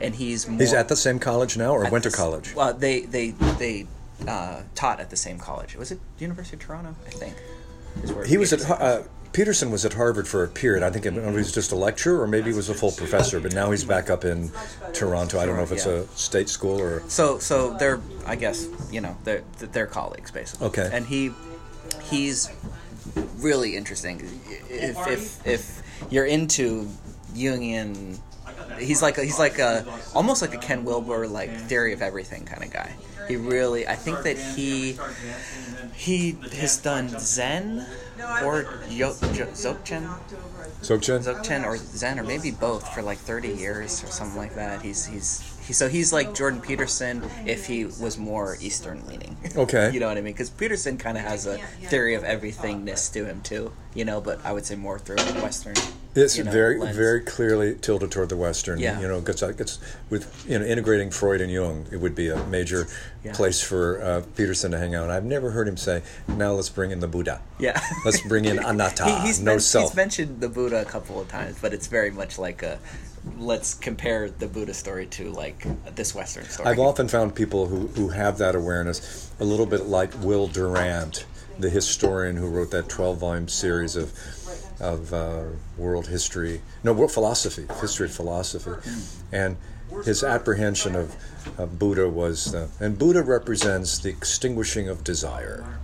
and 0.00 0.14
he's 0.14 0.46
more, 0.46 0.60
He's 0.60 0.72
at 0.72 0.88
the 0.88 0.94
same 0.94 1.18
college 1.18 1.56
now, 1.56 1.72
or 1.72 1.90
went 1.90 2.04
to 2.04 2.12
college. 2.12 2.54
Well, 2.54 2.74
they 2.74 3.00
they 3.00 3.30
they 3.58 3.88
uh, 4.26 4.62
taught 4.74 5.00
at 5.00 5.10
the 5.10 5.16
same 5.16 5.38
college. 5.38 5.76
Was 5.76 5.90
it 5.90 5.98
University 6.18 6.56
of 6.56 6.62
Toronto? 6.62 6.94
I 7.06 7.10
think. 7.10 7.34
is 8.02 8.12
where 8.12 8.24
He 8.24 8.36
was 8.38 8.52
at 8.52 8.60
Peterson 8.60 8.82
uh, 8.82 9.02
Peterson 9.32 9.70
was 9.72 9.84
at 9.84 9.94
Harvard 9.94 10.28
for 10.28 10.44
a 10.44 10.48
period. 10.48 10.84
I 10.84 10.90
think 10.90 11.04
he 11.04 11.10
was 11.10 11.52
just 11.52 11.72
a 11.72 11.74
lecturer, 11.74 12.20
or 12.22 12.28
maybe 12.28 12.50
he 12.50 12.56
was 12.56 12.68
a 12.68 12.74
full 12.74 12.92
professor. 12.92 13.40
But 13.40 13.52
now 13.52 13.72
he's 13.72 13.82
back 13.84 14.08
up 14.08 14.24
in 14.24 14.52
Toronto. 14.92 15.40
I 15.40 15.46
don't 15.46 15.56
know 15.56 15.64
if 15.64 15.72
it's 15.72 15.86
Yeah. 15.86 15.92
a 16.02 16.06
state 16.16 16.48
school 16.48 16.80
or. 16.80 17.02
So 17.08 17.38
so 17.40 17.74
they're 17.74 18.00
I 18.26 18.36
guess 18.36 18.68
you 18.92 19.00
know 19.00 19.16
they're 19.24 19.42
they're 19.58 19.86
colleagues 19.88 20.30
basically. 20.30 20.68
Okay. 20.68 20.88
And 20.92 21.04
he 21.04 21.32
he's 22.04 22.48
really 23.38 23.76
interesting. 23.76 24.20
If 24.70 24.96
if 25.08 25.46
if 25.46 25.82
you're 26.12 26.26
into 26.26 26.88
Jungian, 27.34 28.18
he's 28.78 29.02
like 29.02 29.18
a, 29.18 29.24
he's 29.24 29.38
like 29.38 29.58
a 29.58 29.84
almost 30.14 30.42
like 30.42 30.54
a 30.54 30.58
Ken 30.58 30.84
Wilber 30.84 31.26
like 31.26 31.56
theory 31.56 31.92
of 31.92 32.02
everything 32.02 32.44
kind 32.44 32.62
of 32.62 32.72
guy. 32.72 32.94
He 33.28 33.36
really 33.36 33.86
I 33.86 33.94
think 33.94 34.22
that 34.22 34.38
he 34.38 34.98
he 35.94 36.32
has 36.58 36.78
done 36.78 37.08
Zen 37.08 37.86
or 38.42 38.66
Yo, 38.90 39.14
Jo- 39.32 39.46
Dzogchen 39.46 40.08
Sokchen? 40.80 41.20
Dzogchen 41.22 41.64
or 41.64 41.76
Zen 41.78 42.18
or 42.18 42.24
maybe 42.24 42.50
both 42.50 42.92
for 42.94 43.02
like 43.02 43.18
30 43.18 43.48
years 43.48 44.04
or 44.04 44.08
something 44.08 44.36
like 44.36 44.54
that. 44.54 44.82
He's 44.82 45.06
he's 45.06 45.50
he, 45.66 45.72
so 45.72 45.88
he's 45.88 46.12
like 46.12 46.34
Jordan 46.34 46.60
Peterson 46.60 47.22
if 47.46 47.66
he 47.66 47.86
was 47.86 48.18
more 48.18 48.58
Eastern 48.60 49.06
leaning. 49.06 49.36
Okay. 49.56 49.90
you 49.94 50.00
know 50.00 50.08
what 50.08 50.18
I 50.18 50.20
mean? 50.20 50.34
Because 50.34 50.50
Peterson 50.50 50.98
kind 50.98 51.16
of 51.16 51.24
has 51.24 51.46
a 51.46 51.56
theory 51.88 52.14
of 52.14 52.22
everythingness 52.22 53.10
to 53.14 53.24
him 53.24 53.40
too. 53.40 53.72
You 53.94 54.04
know, 54.04 54.20
but 54.20 54.44
I 54.44 54.52
would 54.52 54.66
say 54.66 54.76
more 54.76 54.98
through 54.98 55.16
Western. 55.42 55.74
It's 56.14 56.36
you 56.38 56.44
know, 56.44 56.50
very, 56.52 56.78
lens. 56.78 56.96
very 56.96 57.20
clearly 57.20 57.74
tilted 57.74 58.10
toward 58.12 58.28
the 58.28 58.36
Western. 58.36 58.78
Yeah. 58.78 59.00
You 59.00 59.08
know, 59.08 59.20
gets, 59.20 59.42
gets 59.42 59.78
with 60.10 60.46
you 60.48 60.58
know 60.58 60.64
integrating 60.64 61.10
Freud 61.10 61.40
and 61.40 61.50
Jung. 61.50 61.86
It 61.90 61.96
would 61.96 62.14
be 62.14 62.28
a 62.28 62.42
major 62.46 62.86
Yeah. 63.24 63.32
place 63.32 63.60
for 63.62 64.00
uh, 64.02 64.22
Peterson 64.36 64.70
to 64.72 64.78
hang 64.78 64.94
out. 64.94 65.10
I've 65.10 65.24
never 65.24 65.50
heard 65.50 65.66
him 65.66 65.76
say, 65.76 66.02
"Now 66.28 66.52
let's 66.52 66.68
bring 66.68 66.90
in 66.92 67.00
the 67.00 67.08
Buddha. 67.08 67.40
Yeah. 67.58 67.80
Let's 68.04 68.20
bring 68.28 68.44
in 68.44 68.58
anatta, 68.64 69.04
He- 69.04 69.26
he's, 69.26 69.40
no 69.40 69.52
men- 69.52 69.60
self." 69.60 69.90
he's 69.90 69.96
mentioned 69.96 70.40
the 70.40 70.48
Buddha 70.48 70.82
a 70.82 70.84
couple 70.84 71.20
of 71.20 71.28
times, 71.28 71.58
but 71.60 71.72
it's 71.74 71.86
very 71.88 72.10
much 72.10 72.38
like 72.38 72.62
a. 72.62 72.78
Let's 73.38 73.72
compare 73.72 74.28
the 74.28 74.46
Buddha 74.46 74.74
story 74.74 75.06
to 75.06 75.30
like 75.30 75.66
this 75.96 76.14
Western 76.14 76.44
story. 76.44 76.68
I've 76.68 76.78
often 76.78 77.08
found 77.08 77.34
people 77.34 77.66
who, 77.66 77.86
who 77.88 78.08
have 78.10 78.36
that 78.38 78.54
awareness 78.54 79.32
a 79.40 79.44
little 79.44 79.64
bit 79.64 79.86
like 79.86 80.12
Will 80.22 80.46
Durant, 80.46 81.24
the 81.58 81.70
historian 81.70 82.36
who 82.36 82.46
wrote 82.48 82.70
that 82.72 82.90
12 82.90 83.16
volume 83.16 83.48
series 83.48 83.96
of, 83.96 84.12
of 84.80 85.12
uh, 85.12 85.44
world 85.76 86.08
history, 86.08 86.60
no, 86.82 86.92
world 86.92 87.12
philosophy, 87.12 87.66
history 87.80 88.06
of 88.06 88.12
philosophy. 88.12 88.72
And 89.32 89.56
his 90.04 90.24
apprehension 90.24 90.96
of, 90.96 91.14
of 91.58 91.78
Buddha 91.78 92.08
was, 92.08 92.54
uh, 92.54 92.68
and 92.80 92.98
Buddha 92.98 93.22
represents 93.22 93.98
the 93.98 94.08
extinguishing 94.08 94.88
of 94.88 95.04
desire. 95.04 95.78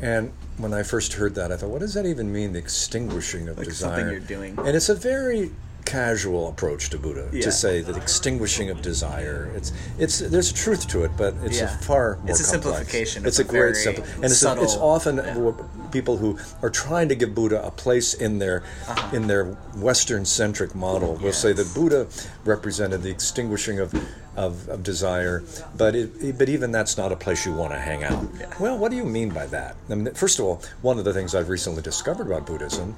And 0.00 0.32
when 0.56 0.72
I 0.72 0.82
first 0.82 1.14
heard 1.14 1.34
that, 1.34 1.50
I 1.52 1.56
thought, 1.56 1.70
what 1.70 1.80
does 1.80 1.94
that 1.94 2.06
even 2.06 2.32
mean, 2.32 2.52
the 2.52 2.58
extinguishing 2.58 3.48
of 3.48 3.58
Like 3.58 3.66
desire? 3.66 3.96
something 3.96 4.10
you're 4.10 4.20
doing. 4.20 4.58
And 4.58 4.76
it's 4.76 4.88
a 4.88 4.94
very 4.94 5.50
casual 5.88 6.48
approach 6.48 6.90
to 6.90 6.98
Buddha 6.98 7.28
Yeah. 7.32 7.42
to 7.42 7.52
say 7.52 7.80
that 7.82 7.96
extinguishing 7.96 8.70
of 8.70 8.82
desire. 8.82 9.50
It's 9.56 9.72
it's 9.98 10.18
there's 10.18 10.52
truth 10.52 10.86
to 10.88 11.04
it, 11.04 11.10
but 11.16 11.34
it's 11.44 11.58
Yeah. 11.58 11.74
a 11.74 11.78
far 11.82 12.16
more 12.22 12.30
It's 12.30 12.40
a 12.40 12.44
complex. 12.44 12.76
simplification 12.78 13.26
It's 13.26 13.38
a 13.38 13.42
a 13.42 13.44
great 13.44 13.76
simple, 13.76 14.04
and 14.16 14.24
it's, 14.24 14.42
a, 14.44 14.62
it's 14.62 14.76
often 14.76 15.16
yeah. 15.16 15.52
people 15.90 16.16
who 16.18 16.38
are 16.62 16.70
trying 16.70 17.08
to 17.08 17.14
give 17.14 17.34
Buddha 17.34 17.64
a 17.64 17.70
place 17.70 18.14
in 18.14 18.38
their 18.38 18.62
Uh-huh. 18.88 19.16
in 19.16 19.26
their 19.26 19.44
Western 19.76 20.24
centric 20.24 20.74
model. 20.74 21.14
Will 21.22 21.32
say 21.32 21.52
that 21.52 21.72
Buddha 21.74 22.06
represented 22.44 23.02
the 23.02 23.10
extinguishing 23.10 23.78
of. 23.80 23.92
Of, 24.38 24.68
of 24.68 24.84
desire, 24.84 25.42
but 25.76 25.96
it, 25.96 26.38
but 26.38 26.48
even 26.48 26.70
that's 26.70 26.96
not 26.96 27.10
a 27.10 27.16
place 27.16 27.44
you 27.44 27.52
want 27.52 27.72
to 27.72 27.78
hang 27.80 28.04
out. 28.04 28.24
Well, 28.60 28.78
what 28.78 28.92
do 28.92 28.96
you 28.96 29.04
mean 29.04 29.30
by 29.30 29.46
that? 29.48 29.74
I 29.90 29.96
mean, 29.96 30.14
first 30.14 30.38
of 30.38 30.44
all, 30.44 30.62
one 30.80 30.96
of 30.96 31.04
the 31.04 31.12
things 31.12 31.34
I've 31.34 31.48
recently 31.48 31.82
discovered 31.82 32.28
about 32.28 32.46
Buddhism 32.46 32.94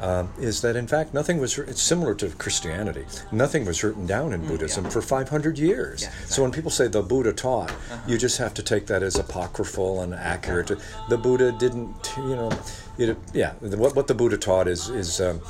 um, 0.00 0.28
is 0.38 0.60
that 0.60 0.76
in 0.76 0.86
fact 0.86 1.14
nothing 1.14 1.38
was. 1.40 1.56
It's 1.56 1.80
similar 1.80 2.14
to 2.16 2.28
Christianity. 2.36 3.06
Nothing 3.32 3.64
was 3.64 3.82
written 3.82 4.04
down 4.06 4.34
in 4.34 4.46
Buddhism 4.46 4.84
for 4.90 5.00
500 5.00 5.58
years. 5.58 6.02
Yeah, 6.02 6.10
So 6.26 6.42
when 6.42 6.52
people 6.52 6.70
say 6.70 6.88
the 6.88 7.00
Buddha 7.02 7.32
taught, 7.32 7.72
you 8.06 8.18
just 8.18 8.36
have 8.36 8.52
to 8.54 8.62
take 8.62 8.84
that 8.88 9.02
as 9.02 9.16
apocryphal 9.16 10.02
and 10.02 10.12
accurate. 10.12 10.72
The 11.08 11.16
Buddha 11.16 11.52
didn't, 11.52 12.12
you 12.18 12.36
know, 12.36 12.50
it, 12.98 13.16
yeah. 13.32 13.54
What 13.60 13.96
what 13.96 14.08
the 14.08 14.14
Buddha 14.14 14.36
taught 14.36 14.68
is 14.68 14.90
is. 14.90 15.22
Um, 15.22 15.40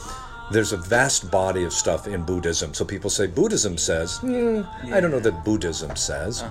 there's 0.53 0.73
a 0.73 0.77
vast 0.77 1.31
body 1.31 1.65
of 1.65 1.73
stuff 1.73 2.07
in 2.07 2.23
Buddhism. 2.25 2.75
So 2.75 2.85
people 2.85 3.11
say 3.11 3.27
Buddhism 3.27 3.77
says. 3.79 4.19
"Hmm, 4.19 4.63
I 4.93 5.01
don't 5.01 5.11
know 5.11 5.21
that 5.21 5.45
Buddhism 5.45 5.97
says, 5.97 6.45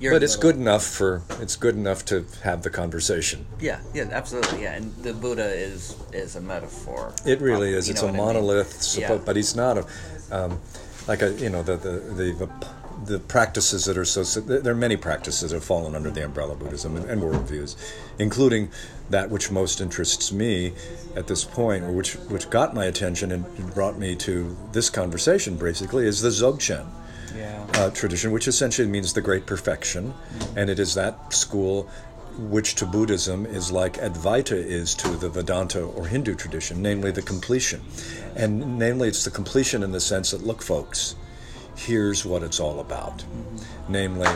You're 0.00 0.12
but 0.12 0.22
it's 0.24 0.36
good 0.36 0.56
enough 0.56 0.84
for 0.84 1.22
it's 1.40 1.56
good 1.56 1.76
enough 1.76 2.04
to 2.06 2.24
have 2.42 2.62
the 2.62 2.70
conversation. 2.70 3.46
Yeah, 3.60 3.78
yeah, 3.94 4.08
absolutely. 4.10 4.62
Yeah, 4.62 4.74
and 4.74 4.94
the 5.02 5.12
Buddha 5.14 5.46
is 5.54 5.96
is 6.12 6.36
a 6.36 6.40
metaphor. 6.40 7.12
It 7.24 7.40
really 7.40 7.68
Um, 7.72 7.78
is. 7.78 7.88
It's 7.88 8.02
a 8.02 8.06
what 8.06 8.14
I 8.14 8.16
mean? 8.18 8.26
monolith, 8.26 8.96
Yeah. 8.98 9.18
but 9.24 9.36
he's 9.36 9.54
not 9.54 9.78
a 9.78 9.84
um, 10.32 10.60
like 11.06 11.22
a 11.22 11.32
you 11.32 11.50
know 11.50 11.62
the 11.62 11.76
the 11.76 11.90
the. 12.20 12.48
the 13.06 13.18
practices 13.18 13.84
that 13.84 13.98
are 13.98 14.04
so 14.04 14.22
there 14.40 14.72
are 14.72 14.76
many 14.88 14.96
practices 14.96 15.50
that 15.50 15.56
have 15.56 15.64
fallen 15.64 15.94
under 15.94 16.10
the 16.10 16.24
umbrella 16.24 16.52
of 16.52 16.58
Buddhism 16.60 16.96
and, 16.96 17.04
and 17.10 17.20
worldviews, 17.22 17.74
including 18.18 18.70
that 19.10 19.30
which 19.30 19.50
most 19.50 19.80
interests 19.80 20.32
me 20.32 20.72
at 21.14 21.26
this 21.26 21.44
point, 21.44 21.84
or 21.84 21.92
which 21.92 22.14
which 22.30 22.48
got 22.50 22.74
my 22.74 22.86
attention 22.86 23.32
and 23.32 23.74
brought 23.74 23.98
me 23.98 24.16
to 24.16 24.56
this 24.72 24.90
conversation. 24.90 25.56
Basically, 25.56 26.06
is 26.06 26.20
the 26.20 26.30
Dzogchen 26.30 26.86
Yeah. 27.36 27.64
uh, 27.74 27.90
tradition, 27.90 28.32
which 28.32 28.48
essentially 28.48 28.88
means 28.88 29.12
the 29.12 29.20
great 29.20 29.46
perfection, 29.46 30.14
and 30.56 30.70
it 30.70 30.78
is 30.78 30.94
that 30.94 31.32
school 31.32 31.88
which 32.36 32.74
to 32.74 32.86
Buddhism 32.86 33.46
is 33.46 33.70
like 33.70 33.94
Advaita 33.98 34.56
is 34.56 34.94
to 34.96 35.08
the 35.08 35.28
Vedanta 35.28 35.82
or 35.82 36.06
Hindu 36.06 36.34
tradition, 36.34 36.82
namely 36.82 37.12
the 37.12 37.22
completion. 37.22 37.80
And 38.34 38.76
namely, 38.78 39.06
it's 39.08 39.24
the 39.24 39.30
completion 39.30 39.84
in 39.84 39.92
the 39.92 40.00
sense 40.00 40.32
that, 40.32 40.42
look, 40.44 40.60
folks, 40.60 41.14
here's 41.76 42.24
what 42.24 42.42
it's 42.42 42.58
all 42.58 42.80
about. 42.80 43.24
Namely, 43.88 44.28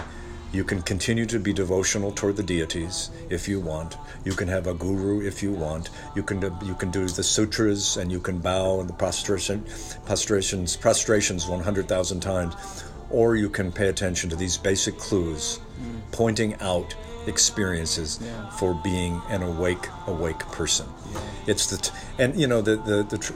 You 0.50 0.64
can 0.64 0.80
continue 0.80 1.26
to 1.26 1.38
be 1.38 1.52
devotional 1.52 2.10
toward 2.10 2.36
the 2.36 2.42
deities 2.42 3.10
if 3.28 3.48
you 3.48 3.60
want. 3.60 3.98
You 4.24 4.32
can 4.32 4.48
have 4.48 4.66
a 4.66 4.72
guru 4.72 5.20
if 5.20 5.42
you 5.42 5.52
want. 5.52 5.90
You 6.14 6.22
can 6.22 6.40
do, 6.40 6.56
you 6.64 6.74
can 6.74 6.90
do 6.90 7.06
the 7.06 7.22
sutras 7.22 7.98
and 7.98 8.10
you 8.10 8.18
can 8.18 8.38
bow 8.38 8.80
and 8.80 8.88
the 8.88 8.94
prostration, 8.94 9.64
prostrations 10.06 10.74
prostrations 10.74 11.46
100,000 11.46 12.20
times, 12.20 12.84
or 13.10 13.36
you 13.36 13.50
can 13.50 13.70
pay 13.70 13.88
attention 13.88 14.30
to 14.30 14.36
these 14.36 14.56
basic 14.56 14.96
clues, 14.96 15.60
mm. 15.80 16.00
pointing 16.12 16.54
out 16.60 16.94
experiences 17.26 18.18
yeah. 18.22 18.48
for 18.50 18.72
being 18.72 19.20
an 19.28 19.42
awake 19.42 19.86
awake 20.06 20.38
person. 20.50 20.86
Yeah. 21.12 21.20
It's 21.46 21.66
the 21.66 21.76
t- 21.76 21.90
and 22.18 22.40
you 22.40 22.46
know 22.46 22.62
the 22.62 22.76
the 22.76 23.02
the, 23.02 23.18
tr- 23.18 23.34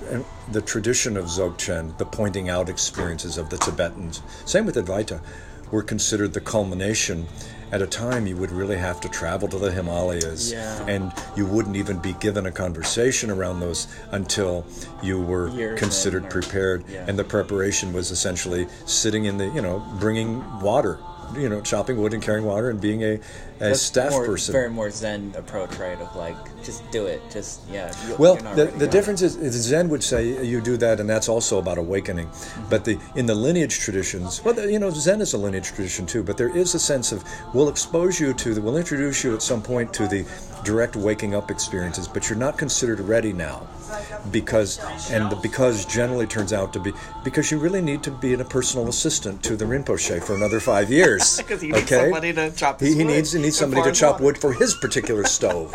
the 0.51 0.63
tradition 0.63 1.19
of 1.19 1.27
Dzogchen, 1.27 1.99
the 1.99 2.07
pointing 2.07 2.49
out 2.49 2.71
experiences 2.71 3.37
of 3.37 3.51
the 3.51 3.59
Tibetans. 3.59 4.23
Same 4.47 4.65
with 4.65 4.77
Advaita 4.77 5.21
were 5.73 5.83
considered 5.83 6.33
the 6.33 6.41
culmination 6.41 7.27
at 7.73 7.81
a 7.81 7.87
time 7.87 8.27
you 8.27 8.37
would 8.37 8.53
really 8.53 8.77
have 8.77 9.01
to 9.01 9.09
travel 9.09 9.49
to 9.49 9.59
the 9.59 9.73
Himalayas 9.73 10.53
yeah. 10.53 10.87
and 10.87 11.11
you 11.35 11.47
wouldn't 11.47 11.75
even 11.75 11.99
be 11.99 12.13
given 12.15 12.47
a 12.47 12.53
conversation 12.53 13.31
around 13.31 13.61
those 13.61 13.89
until 14.13 14.65
you 15.03 15.21
were 15.21 15.49
Years 15.49 15.81
considered 15.81 16.29
prepared 16.31 16.85
yeah. 16.89 17.05
and 17.09 17.19
the 17.19 17.25
preparation 17.25 17.93
was 17.93 18.11
essentially 18.11 18.69
sitting 18.85 19.25
in 19.25 19.39
the 19.39 19.47
you 19.49 19.63
know 19.63 19.83
bringing 19.99 20.39
water 20.61 21.01
you 21.37 21.49
know, 21.49 21.61
chopping 21.61 22.01
wood 22.01 22.15
and 22.15 22.23
carrying 22.23 22.45
water 22.45 22.71
and 22.71 22.81
being 22.81 23.03
a, 23.03 23.15
a 23.15 23.21
That's 23.59 23.81
staff 23.81 24.11
more, 24.11 24.27
person. 24.27 24.53
Very 24.53 24.71
more 24.71 24.91
Zen 24.91 25.35
approach, 25.37 25.77
right? 25.77 26.01
Of 26.01 26.15
like, 26.17 26.37
just 26.65 26.89
do 26.91 27.07
it. 27.07 27.23
Just 27.31 27.69
yeah. 27.69 27.93
You, 28.09 28.17
well, 28.17 28.37
the, 28.37 28.67
the 28.67 28.87
difference 28.87 29.23
is, 29.23 29.37
is, 29.37 29.55
Zen 29.55 29.89
would 29.89 30.03
say 30.03 30.45
you 30.45 30.61
do 30.61 30.77
that, 30.79 31.01
and 31.01 31.09
that's 31.09 31.29
also 31.29 31.59
about 31.59 31.79
awakening. 31.79 32.27
Mm-hmm. 32.29 32.69
But 32.69 32.85
the 32.85 32.99
in 33.17 33.27
the 33.27 33.35
lineage 33.35 33.79
traditions, 33.79 34.43
well, 34.45 34.59
you 34.69 34.79
know, 34.79 34.91
Zen 34.91 35.21
is 35.21 35.33
a 35.35 35.39
lineage 35.39 35.69
tradition 35.73 36.07
too. 36.07 36.23
But 36.23 36.37
there 36.37 36.55
is 36.57 36.75
a 36.75 36.79
sense 36.79 37.13
of 37.13 37.25
we'll 37.55 37.69
expose 37.69 38.21
you 38.21 38.33
to 38.35 38.55
the, 38.55 38.61
we'll 38.61 38.77
introduce 38.77 39.25
you 39.25 39.35
at 39.35 39.43
some 39.43 39.63
point 39.63 39.93
to 39.95 40.07
the 40.07 40.27
direct 40.65 40.97
waking 40.97 41.35
up 41.35 41.51
experiences, 41.51 42.07
but 42.07 42.29
you're 42.29 42.39
not 42.39 42.57
considered 42.57 43.01
ready 43.01 43.33
now 43.33 43.67
because 44.31 44.79
and 45.11 45.31
the 45.31 45.37
because 45.37 45.85
generally 45.85 46.27
turns 46.27 46.53
out 46.53 46.73
to 46.73 46.81
be 46.81 46.93
because 47.25 47.51
you 47.51 47.59
really 47.59 47.83
need 47.83 48.03
to 48.03 48.11
be 48.11 48.33
in 48.33 48.41
a 48.41 48.45
personal 48.45 48.89
assistant 48.89 49.43
to 49.43 49.57
the 49.57 49.65
Rinpoche 49.65 50.23
for 50.23 50.35
another 50.35 50.61
five 50.61 50.91
years. 50.91 51.37
because 51.43 51.61
he 51.61 51.69
needs 51.69 51.85
okay? 51.85 52.05
somebody 52.05 52.33
to 52.33 52.51
chop 52.53 52.81
he, 52.81 52.95
he 52.95 53.05
needs 53.05 53.33
he 53.33 53.41
needs 53.41 53.57
somebody 53.57 53.83
to 53.83 53.93
chop 53.93 54.21
wood 54.21 54.39
for 54.39 54.53
his 54.53 54.75
particular 54.75 55.25
stove. 55.25 55.75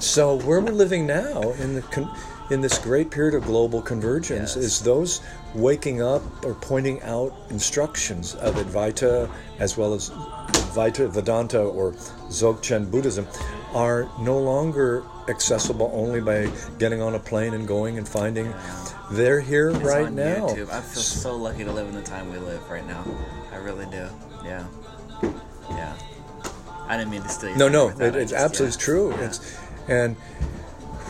so 0.00 0.36
where 0.46 0.60
we're 0.60 0.72
living 0.72 1.06
now 1.06 1.52
in 1.52 1.74
the 1.74 1.82
in 2.50 2.60
this 2.60 2.78
great 2.78 3.10
period 3.10 3.34
of 3.34 3.44
global 3.44 3.80
convergence 3.80 4.56
yes. 4.56 4.64
is 4.64 4.80
those 4.80 5.20
waking 5.54 6.02
up 6.02 6.22
or 6.44 6.54
pointing 6.54 7.00
out 7.02 7.32
instructions 7.50 8.34
of 8.36 8.56
Advaita 8.56 9.30
as 9.58 9.76
well 9.76 9.94
as 9.94 10.10
Advaita 10.10 11.08
Vedanta 11.08 11.60
or 11.60 11.92
Dzogchen 12.28 12.90
Buddhism 12.90 13.26
are 13.72 14.08
no 14.20 14.38
longer 14.38 15.04
accessible 15.30 15.90
only 15.94 16.20
by 16.20 16.50
getting 16.78 17.00
on 17.00 17.14
a 17.14 17.18
plane 17.18 17.54
and 17.54 17.66
going 17.66 17.98
and 17.98 18.08
finding. 18.08 18.52
They're 19.10 19.40
here 19.40 19.70
it's 19.70 19.78
right 19.80 20.12
now. 20.12 20.48
YouTube. 20.48 20.70
I 20.70 20.80
feel 20.80 21.02
so 21.02 21.36
lucky 21.36 21.64
to 21.64 21.72
live 21.72 21.88
in 21.88 21.94
the 21.94 22.02
time 22.02 22.30
we 22.30 22.38
live 22.38 22.68
right 22.70 22.86
now. 22.86 23.04
I 23.52 23.56
really 23.56 23.86
do. 23.86 24.08
Yeah. 24.44 24.66
Yeah. 25.70 25.96
I 26.86 26.96
didn't 26.96 27.10
mean 27.10 27.22
to 27.22 27.28
steal. 27.28 27.56
No, 27.56 27.68
no, 27.68 27.88
it, 27.88 28.16
it's 28.16 28.32
just, 28.32 28.44
absolutely 28.44 28.76
yeah. 28.78 28.84
true. 28.84 29.10
Yeah. 29.10 29.26
It's 29.26 29.58
and 29.88 30.16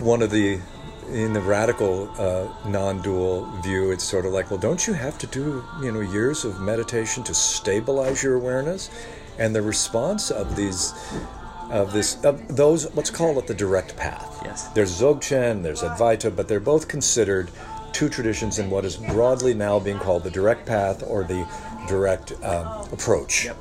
one 0.01 0.23
of 0.23 0.31
the 0.31 0.61
in 1.11 1.33
the 1.33 1.41
radical 1.41 2.09
uh, 2.19 2.49
non-dual 2.69 3.51
view, 3.63 3.91
it's 3.91 4.05
sort 4.05 4.25
of 4.25 4.33
like, 4.33 4.51
well, 4.51 4.61
don't 4.61 4.87
you 4.87 4.93
have 4.93 5.19
to 5.19 5.27
do 5.27 5.65
you 5.83 5.91
know 5.91 6.01
years 6.01 6.45
of 6.45 6.61
meditation 6.61 7.23
to 7.25 7.35
stabilize 7.35 8.23
your 8.23 8.35
awareness? 8.35 8.91
And 9.39 9.55
the 9.55 9.63
response 9.63 10.31
of 10.31 10.55
these 10.55 10.93
of 11.71 11.93
this 11.93 12.23
of 12.25 12.57
those 12.57 12.95
let's 12.95 13.11
call 13.11 13.39
it 13.39 13.47
the 13.47 13.55
direct 13.55 13.97
path. 13.97 14.41
Yes. 14.45 14.69
There's 14.69 15.01
Dzogchen, 15.01 15.63
there's 15.63 15.83
Advaita, 15.83 16.35
but 16.35 16.49
they're 16.49 16.61
both 16.61 16.89
considered 16.89 17.51
two 17.93 18.09
traditions 18.09 18.59
in 18.59 18.71
what 18.71 18.85
is 18.85 18.97
broadly 18.97 19.55
now 19.55 19.79
being 19.79 19.99
called 19.99 20.25
the 20.25 20.31
direct 20.31 20.67
path 20.67 21.03
or 21.07 21.25
the 21.25 21.47
direct 21.89 22.33
uh, 22.43 22.85
approach 22.93 23.47
yep. 23.47 23.57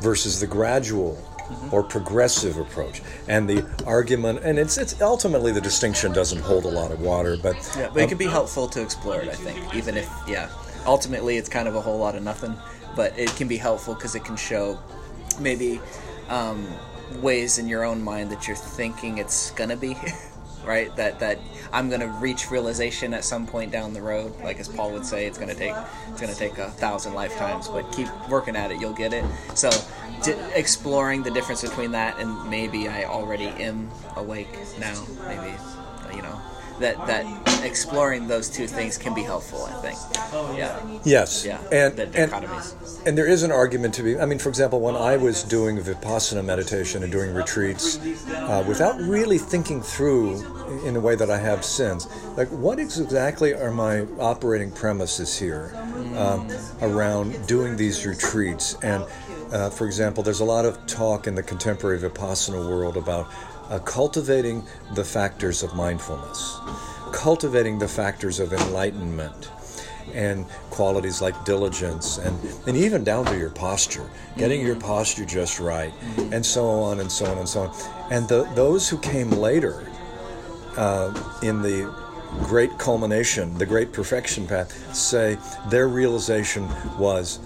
versus 0.00 0.40
the 0.40 0.46
gradual 0.46 1.14
mm-hmm. 1.14 1.74
or 1.74 1.82
progressive 1.82 2.56
approach. 2.56 3.02
And 3.28 3.48
the 3.48 3.66
argument, 3.86 4.40
and 4.42 4.58
it's 4.58 4.78
it's 4.78 5.00
ultimately 5.00 5.52
the 5.52 5.60
distinction 5.60 6.12
doesn't 6.12 6.40
hold 6.40 6.64
a 6.64 6.70
lot 6.70 6.92
of 6.92 7.00
water, 7.00 7.36
but 7.42 7.56
yeah, 7.76 7.88
but 7.88 7.98
um, 7.98 7.98
it 7.98 8.08
can 8.08 8.18
be 8.18 8.26
helpful 8.26 8.68
to 8.68 8.82
explore 8.82 9.20
it. 9.20 9.28
I 9.28 9.34
think, 9.34 9.74
even 9.74 9.96
if 9.96 10.10
yeah, 10.26 10.48
ultimately 10.86 11.36
it's 11.36 11.48
kind 11.48 11.68
of 11.68 11.74
a 11.74 11.80
whole 11.80 11.98
lot 11.98 12.14
of 12.14 12.22
nothing, 12.22 12.54
but 12.96 13.18
it 13.18 13.34
can 13.36 13.48
be 13.48 13.56
helpful 13.56 13.94
because 13.94 14.14
it 14.14 14.24
can 14.24 14.36
show 14.36 14.78
maybe. 15.40 15.80
Um, 16.28 16.68
ways 17.16 17.58
in 17.58 17.68
your 17.68 17.84
own 17.84 18.02
mind 18.02 18.30
that 18.30 18.46
you're 18.46 18.56
thinking 18.56 19.18
it's 19.18 19.50
gonna 19.52 19.76
be 19.76 19.96
right? 20.64 20.94
That 20.96 21.18
that 21.20 21.38
i'm 21.72 21.88
gonna 21.88 22.08
reach 22.20 22.50
realization 22.50 23.14
at 23.14 23.24
some 23.24 23.46
point 23.46 23.72
down 23.72 23.92
the 23.92 24.02
road. 24.02 24.34
Like 24.42 24.60
as 24.60 24.68
paul 24.68 24.92
would 24.92 25.06
say 25.06 25.26
it's 25.26 25.38
gonna 25.38 25.54
take 25.54 25.74
it's 26.08 26.20
gonna 26.20 26.34
take 26.34 26.58
a 26.58 26.70
thousand 26.70 27.14
lifetimes 27.14 27.68
but 27.68 27.90
keep 27.92 28.08
working 28.28 28.54
at 28.56 28.70
it. 28.70 28.80
You'll 28.80 28.92
get 28.92 29.12
it. 29.12 29.24
So 29.54 29.70
exploring 30.54 31.22
the 31.22 31.30
difference 31.30 31.62
between 31.62 31.92
that 31.92 32.18
and 32.18 32.50
maybe 32.50 32.88
i 32.88 33.04
already 33.04 33.46
am 33.46 33.90
awake 34.16 34.58
now. 34.78 35.04
Maybe 35.26 35.54
you 36.14 36.22
know 36.22 36.40
that 36.80 36.96
that 37.06 37.64
exploring 37.64 38.26
those 38.26 38.48
two 38.48 38.66
things 38.66 38.98
can 38.98 39.14
be 39.14 39.22
helpful. 39.22 39.64
I 39.64 39.72
think. 39.80 39.98
Oh 40.32 40.54
yeah. 40.56 40.80
Yes. 41.04 41.44
Yeah. 41.44 41.60
And 41.72 41.96
the 41.96 42.06
dichotomies. 42.06 42.98
And, 42.98 43.08
and 43.08 43.18
there 43.18 43.26
is 43.26 43.42
an 43.42 43.52
argument 43.52 43.94
to 43.94 44.02
be. 44.02 44.18
I 44.18 44.26
mean, 44.26 44.38
for 44.38 44.48
example, 44.48 44.80
when 44.80 44.96
I 44.96 45.16
was 45.16 45.42
doing 45.42 45.78
vipassana 45.78 46.44
meditation 46.44 47.02
and 47.02 47.12
doing 47.12 47.34
retreats, 47.34 47.98
uh, 48.28 48.64
without 48.66 48.98
really 49.00 49.38
thinking 49.38 49.82
through 49.82 50.84
in 50.84 50.96
a 50.96 51.00
way 51.00 51.14
that 51.14 51.30
I 51.30 51.38
have 51.38 51.64
since, 51.64 52.06
like 52.36 52.48
what 52.48 52.78
exactly 52.78 53.54
are 53.54 53.70
my 53.70 54.00
operating 54.18 54.70
premises 54.70 55.38
here 55.38 55.72
um, 56.16 56.48
around 56.82 57.46
doing 57.46 57.76
these 57.76 58.06
retreats 58.06 58.76
and. 58.82 59.04
Uh, 59.50 59.70
for 59.70 59.86
example, 59.86 60.22
there's 60.22 60.40
a 60.40 60.44
lot 60.44 60.66
of 60.66 60.84
talk 60.86 61.26
in 61.26 61.34
the 61.34 61.42
contemporary 61.42 61.98
Vipassana 61.98 62.68
world 62.68 62.98
about 62.98 63.32
uh, 63.68 63.78
cultivating 63.80 64.64
the 64.94 65.04
factors 65.04 65.62
of 65.62 65.74
mindfulness, 65.74 66.58
cultivating 67.12 67.78
the 67.78 67.88
factors 67.88 68.40
of 68.40 68.52
enlightenment, 68.52 69.50
and 70.14 70.46
qualities 70.70 71.20
like 71.20 71.44
diligence 71.44 72.18
and, 72.18 72.38
and 72.66 72.76
even 72.76 73.04
down 73.04 73.24
to 73.26 73.36
your 73.36 73.50
posture, 73.50 74.08
getting 74.36 74.64
your 74.64 74.76
posture 74.76 75.24
just 75.24 75.60
right, 75.60 75.92
and 76.32 76.44
so 76.44 76.66
on 76.66 77.00
and 77.00 77.10
so 77.10 77.26
on 77.26 77.38
and 77.38 77.48
so 77.48 77.62
on. 77.62 78.10
And 78.10 78.28
the, 78.28 78.44
those 78.54 78.88
who 78.88 78.98
came 78.98 79.30
later 79.30 79.90
uh, 80.76 81.12
in 81.42 81.62
the 81.62 81.92
great 82.44 82.78
culmination, 82.78 83.56
the 83.58 83.66
great 83.66 83.92
perfection 83.92 84.46
path, 84.46 84.94
say 84.94 85.36
their 85.68 85.88
realization 85.88 86.68
was 86.98 87.40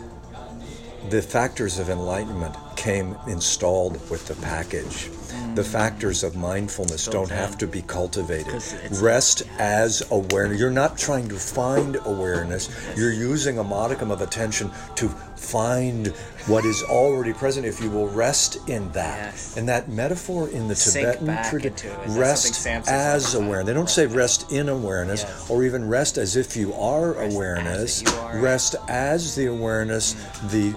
the 1.11 1.23
factors 1.23 1.79
of 1.79 1.89
enlightenment 1.89 2.55
came 2.83 3.17
installed 3.29 3.95
with 4.11 4.27
the 4.27 4.35
package 4.43 5.09
the 5.55 5.65
factors 5.65 6.23
of 6.23 6.35
mindfulness 6.35 7.07
don't 7.07 7.31
have 7.31 7.59
to 7.59 7.67
be 7.67 7.83
cultivated. 7.83 8.63
Rest 9.01 9.43
as 9.59 10.03
awareness. 10.11 10.59
You're 10.59 10.71
not 10.71 10.97
trying 10.97 11.29
to 11.29 11.35
find 11.35 11.97
awareness. 12.05 12.71
You're 12.97 13.13
using 13.13 13.59
a 13.59 13.65
modicum 13.65 14.11
of 14.11 14.21
attention 14.21 14.71
to 14.97 15.09
find 15.09 16.09
what 16.47 16.65
is 16.65 16.83
already 16.85 17.33
present 17.33 17.67
if 17.67 17.81
you 17.81 17.91
will 17.91 18.09
rest 18.09 18.69
in 18.69 18.91
that. 18.93 19.33
Yes. 19.33 19.57
And 19.57 19.69
that 19.69 19.89
metaphor 19.89 20.49
in 20.49 20.69
the 20.69 20.75
Tibetan 20.75 21.51
tradition, 21.51 21.93
rest 22.09 22.67
as 22.67 23.35
awareness. 23.35 23.67
They 23.67 23.75
don't 23.75 23.91
say 23.91 24.07
rest 24.07 24.51
in 24.53 24.69
awareness 24.69 25.23
yes. 25.23 25.51
or 25.51 25.65
even 25.65 25.89
rest 25.89 26.17
as 26.17 26.37
if 26.37 26.57
you 26.57 26.73
are 26.75 27.13
rest 27.13 27.35
awareness. 27.35 28.03
As 28.03 28.13
you 28.13 28.19
are. 28.21 28.39
Rest 28.39 28.77
as 28.89 29.35
the 29.35 29.47
awareness, 29.47 30.15
the 30.51 30.75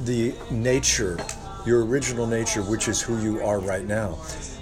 the 0.00 0.34
nature 0.50 1.18
your 1.66 1.84
original 1.84 2.26
nature, 2.26 2.62
which 2.62 2.88
is 2.88 3.00
who 3.00 3.20
you 3.20 3.40
are 3.42 3.58
right 3.58 3.86
now. 3.86 4.18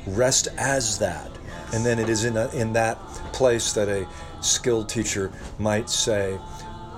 Rest 0.07 0.49
as 0.57 0.99
that. 0.99 1.31
And 1.73 1.85
then 1.85 1.99
it 1.99 2.09
is 2.09 2.25
in, 2.25 2.37
a, 2.37 2.49
in 2.51 2.73
that 2.73 2.99
place 3.33 3.73
that 3.75 3.89
a 3.89 4.09
skilled 4.41 4.89
teacher 4.89 5.31
might 5.59 5.91
say, 5.91 6.39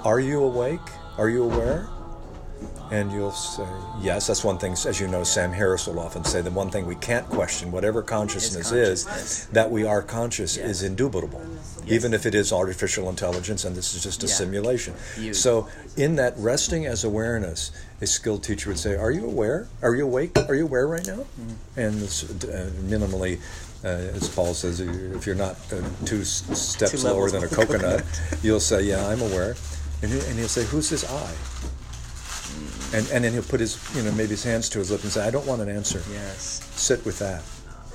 Are 0.04 0.20
you 0.20 0.42
awake? 0.44 0.80
Are 1.18 1.28
you 1.28 1.44
aware? 1.44 1.88
And 2.90 3.12
you'll 3.12 3.30
say, 3.30 3.66
yes, 4.00 4.26
that's 4.26 4.42
one 4.42 4.58
thing, 4.58 4.72
as 4.72 4.98
you 4.98 5.06
know, 5.06 5.22
Sam 5.22 5.52
Harris 5.52 5.86
will 5.86 6.00
often 6.00 6.24
say, 6.24 6.42
the 6.42 6.50
one 6.50 6.70
thing 6.70 6.86
we 6.86 6.96
can't 6.96 7.28
question, 7.28 7.70
whatever 7.70 8.02
consciousness, 8.02 8.70
consciousness. 8.70 9.44
is, 9.44 9.46
that 9.48 9.70
we 9.70 9.84
are 9.84 10.02
conscious 10.02 10.56
yes. 10.56 10.68
is 10.68 10.82
indubitable, 10.82 11.40
yes. 11.84 11.84
even 11.86 12.12
if 12.12 12.26
it 12.26 12.34
is 12.34 12.52
artificial 12.52 13.08
intelligence 13.08 13.64
and 13.64 13.76
this 13.76 13.94
is 13.94 14.02
just 14.02 14.24
a 14.24 14.26
yeah. 14.26 14.32
simulation. 14.32 14.94
You. 15.16 15.34
So, 15.34 15.68
in 15.96 16.16
that 16.16 16.34
resting 16.36 16.84
as 16.86 17.04
awareness, 17.04 17.70
a 18.00 18.06
skilled 18.08 18.42
teacher 18.42 18.70
would 18.70 18.78
say, 18.78 18.96
Are 18.96 19.12
you 19.12 19.24
aware? 19.24 19.68
Are 19.82 19.94
you 19.94 20.04
awake? 20.04 20.36
Are 20.48 20.54
you 20.56 20.64
aware 20.64 20.88
right 20.88 21.06
now? 21.06 21.24
Mm-hmm. 21.40 21.80
And 21.80 22.02
uh, 22.02 22.70
minimally, 22.88 23.40
uh, 23.84 23.86
as 23.86 24.28
Paul 24.28 24.52
says, 24.52 24.80
if 24.80 25.26
you're 25.26 25.36
not 25.36 25.56
uh, 25.72 25.80
two 26.04 26.24
steps 26.24 26.90
two 26.90 27.08
lower 27.08 27.30
than 27.30 27.44
a 27.44 27.48
coconut, 27.48 28.04
you'll 28.42 28.60
say, 28.60 28.82
Yeah, 28.82 29.06
I'm 29.06 29.22
aware. 29.22 29.54
And, 30.02 30.10
he, 30.10 30.18
and 30.18 30.38
he'll 30.38 30.48
say, 30.48 30.64
Who's 30.64 30.90
this 30.90 31.08
I? 31.08 31.32
And 32.92 33.08
and 33.12 33.24
then 33.24 33.32
he'll 33.32 33.42
put 33.42 33.60
his 33.60 33.78
you 33.96 34.02
know 34.02 34.12
maybe 34.12 34.30
his 34.30 34.44
hands 34.44 34.68
to 34.70 34.78
his 34.78 34.90
lips 34.90 35.04
and 35.04 35.12
say, 35.12 35.26
I 35.26 35.30
don't 35.30 35.46
want 35.46 35.62
an 35.62 35.68
answer. 35.68 36.02
Yes. 36.10 36.64
Sit 36.74 37.04
with 37.04 37.18
that. 37.20 37.42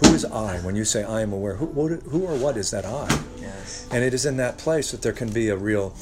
Who 0.04 0.14
is 0.14 0.26
I? 0.26 0.60
When 0.60 0.76
you 0.76 0.84
say 0.84 1.04
I 1.04 1.22
am 1.22 1.32
aware, 1.32 1.56
who, 1.56 1.68
what, 1.68 1.92
who 1.92 2.26
or 2.26 2.36
what 2.36 2.58
is 2.58 2.72
that 2.72 2.86
I? 2.86 3.08
Yes. 3.40 3.88
And 3.92 4.04
it 4.04 4.14
is 4.14 4.26
in 4.26 4.38
that 4.38 4.58
place 4.58 4.92
that 4.92 5.02
there 5.02 5.14
can 5.14 5.32
be 5.32 5.50
a 5.50 5.56
real 5.56 5.96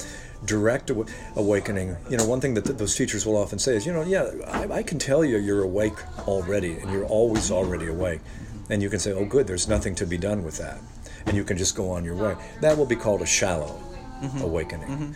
direct 0.46 0.90
aw- 0.90 1.06
awakening. 1.36 1.96
You 2.10 2.18
know, 2.18 2.26
one 2.26 2.42
thing 2.42 2.56
that 2.56 2.66
th- 2.66 2.78
those 2.78 2.96
teachers 2.96 3.26
will 3.26 3.38
often 3.38 3.60
say 3.60 3.76
is, 3.76 3.86
you 3.86 3.94
know, 3.94 4.02
yeah, 4.02 4.32
I, 4.48 4.80
I 4.80 4.84
can 4.84 4.98
tell 4.98 5.24
you 5.24 5.38
you're 5.38 5.64
awake 5.64 5.94
already, 6.28 6.74
and 6.80 6.92
you're 6.92 7.06
always 7.06 7.52
already 7.52 7.88
awake. 7.88 8.22
And 8.70 8.82
you 8.82 8.90
can 8.90 9.00
say, 9.00 9.12
oh, 9.12 9.26
good, 9.26 9.46
there's 9.46 9.68
nothing 9.68 9.94
to 9.96 10.08
be 10.08 10.18
done 10.18 10.44
with 10.44 10.58
that. 10.58 10.80
And 11.26 11.38
you 11.38 11.44
can 11.44 11.58
just 11.58 11.76
go 11.76 11.92
on 11.92 12.04
your 12.04 12.16
way. 12.16 12.36
That 12.62 12.78
will 12.78 12.86
be 12.86 12.96
called 12.96 13.22
a 13.22 13.26
shallow 13.26 13.80
mm-hmm. 14.22 14.42
awakening. 14.42 14.88
Mm-hmm. 14.88 15.12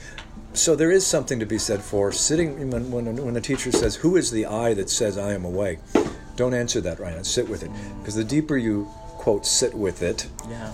So 0.57 0.75
there 0.75 0.91
is 0.91 1.05
something 1.05 1.39
to 1.39 1.45
be 1.45 1.59
said 1.59 1.81
for 1.81 2.11
sitting 2.11 2.71
when, 2.71 2.89
when, 2.89 3.15
when 3.23 3.35
a 3.35 3.41
teacher 3.41 3.71
says, 3.71 3.95
Who 3.95 4.17
is 4.17 4.31
the 4.31 4.47
I 4.47 4.73
that 4.73 4.89
says 4.89 5.17
I 5.17 5.33
am 5.33 5.45
awake? 5.45 5.79
Don't 6.35 6.53
answer 6.53 6.81
that 6.81 6.99
right 6.99 7.15
now. 7.15 7.21
Sit 7.21 7.47
with 7.47 7.63
it. 7.63 7.71
Because 7.99 8.15
the 8.15 8.23
deeper 8.23 8.57
you, 8.57 8.85
quote, 9.17 9.45
sit 9.45 9.73
with 9.73 10.01
it, 10.01 10.27
Yeah. 10.49 10.71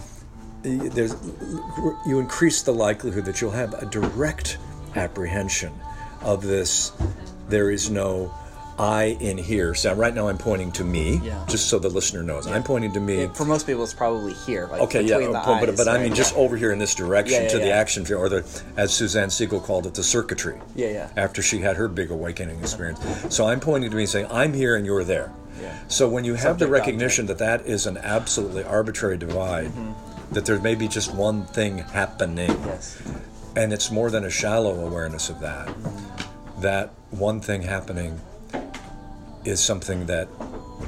there's, 0.64 1.16
you 2.08 2.20
increase 2.20 2.62
the 2.62 2.74
likelihood 2.74 3.26
that 3.26 3.42
you'll 3.42 3.52
have 3.52 3.74
a 3.74 3.86
direct 3.86 4.58
apprehension 4.96 5.74
of 6.22 6.44
this. 6.44 6.94
There 7.50 7.70
is 7.70 7.90
no 7.90 8.34
I 8.80 9.18
in 9.20 9.38
here. 9.38 9.74
So 9.76 9.94
right 9.94 10.14
now 10.14 10.28
I'm 10.28 10.38
pointing 10.38 10.72
to 10.74 10.84
me, 10.84 11.22
Yeah. 11.24 11.46
just 11.48 11.68
so 11.70 11.80
the 11.80 11.90
listener 11.90 12.24
knows. 12.24 12.48
I'm 12.48 12.64
pointing 12.64 12.92
to 12.94 13.00
me. 13.00 13.30
For 13.34 13.46
most 13.46 13.68
people, 13.68 13.84
it's 13.84 13.94
probably 13.94 14.34
here. 14.34 14.68
Like 14.72 14.82
Okay, 14.82 15.02
yeah, 15.04 15.20
the 15.20 15.28
but, 15.32 15.46
but, 15.46 15.70
eyes, 15.70 15.78
but 15.78 15.88
I 15.88 16.02
mean 16.02 16.16
just 16.16 16.36
over 16.36 16.58
here 16.58 16.72
in 16.72 16.80
this 16.80 16.96
direction 16.96 17.44
Yeah, 17.44 17.50
to 17.50 17.58
yeah, 17.58 17.64
the 17.64 17.70
yeah. 17.70 17.76
action, 17.78 18.14
or 18.14 18.30
the, 18.30 18.64
as 18.78 18.94
Suzanne 18.94 19.30
Segal 19.30 19.64
called 19.64 19.86
it, 19.86 19.94
the 19.94 20.04
circuitry. 20.04 20.60
Yeah, 20.76 20.88
yeah. 20.90 21.10
After 21.18 21.42
she 21.42 21.60
had 21.60 21.76
her 21.78 21.88
big 21.88 22.10
awakening 22.12 22.60
experience, 22.60 23.00
so 23.30 23.46
I'm 23.48 23.60
pointing 23.60 23.92
to 23.92 23.96
me 23.98 24.06
saying, 24.06 24.28
"I'm 24.32 24.54
here 24.54 24.76
and 24.76 24.86
you're 24.86 25.04
there." 25.04 25.32
Yeah. 25.62 25.78
So 25.88 26.10
when 26.10 26.26
you 26.26 26.34
have 26.34 26.58
the 26.58 26.66
Subject, 26.66 26.72
recognition 26.72 27.26
that 27.28 27.38
that 27.38 27.66
is 27.68 27.86
an 27.86 27.98
absolutely 27.98 28.64
arbitrary 28.64 29.18
divide, 29.18 29.68
mm-hmm. 29.68 30.34
that 30.34 30.46
there 30.46 30.60
may 30.60 30.74
be 30.76 30.88
just 30.88 31.14
one 31.14 31.46
thing 31.46 31.78
happening, 31.78 32.50
Yes. 32.66 32.98
and 33.56 33.72
it's 33.72 33.92
more 33.92 34.10
than 34.10 34.26
a 34.26 34.30
shallow 34.32 34.84
awareness 34.86 35.30
of 35.30 35.40
that. 35.42 35.68
Mm-hmm. 35.68 36.62
That 36.62 36.92
one 37.12 37.40
thing 37.40 37.62
happening 37.62 38.20
is 39.46 39.60
something 39.60 40.06
that 40.08 40.28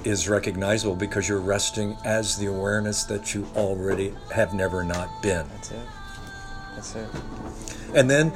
is 0.04 0.30
recognizable 0.30 0.96
because 0.96 1.28
you're 1.28 1.40
resting 1.40 1.98
as 2.06 2.38
the 2.38 2.48
awareness 2.48 3.04
that 3.06 3.34
you 3.34 3.48
already 3.56 4.14
have 4.34 4.54
never 4.54 4.84
not 4.84 5.22
been. 5.22 5.48
That's 5.50 5.72
it. 5.72 5.88
That's 6.76 6.96
it. 6.96 7.10
And 7.96 8.10
then, 8.10 8.28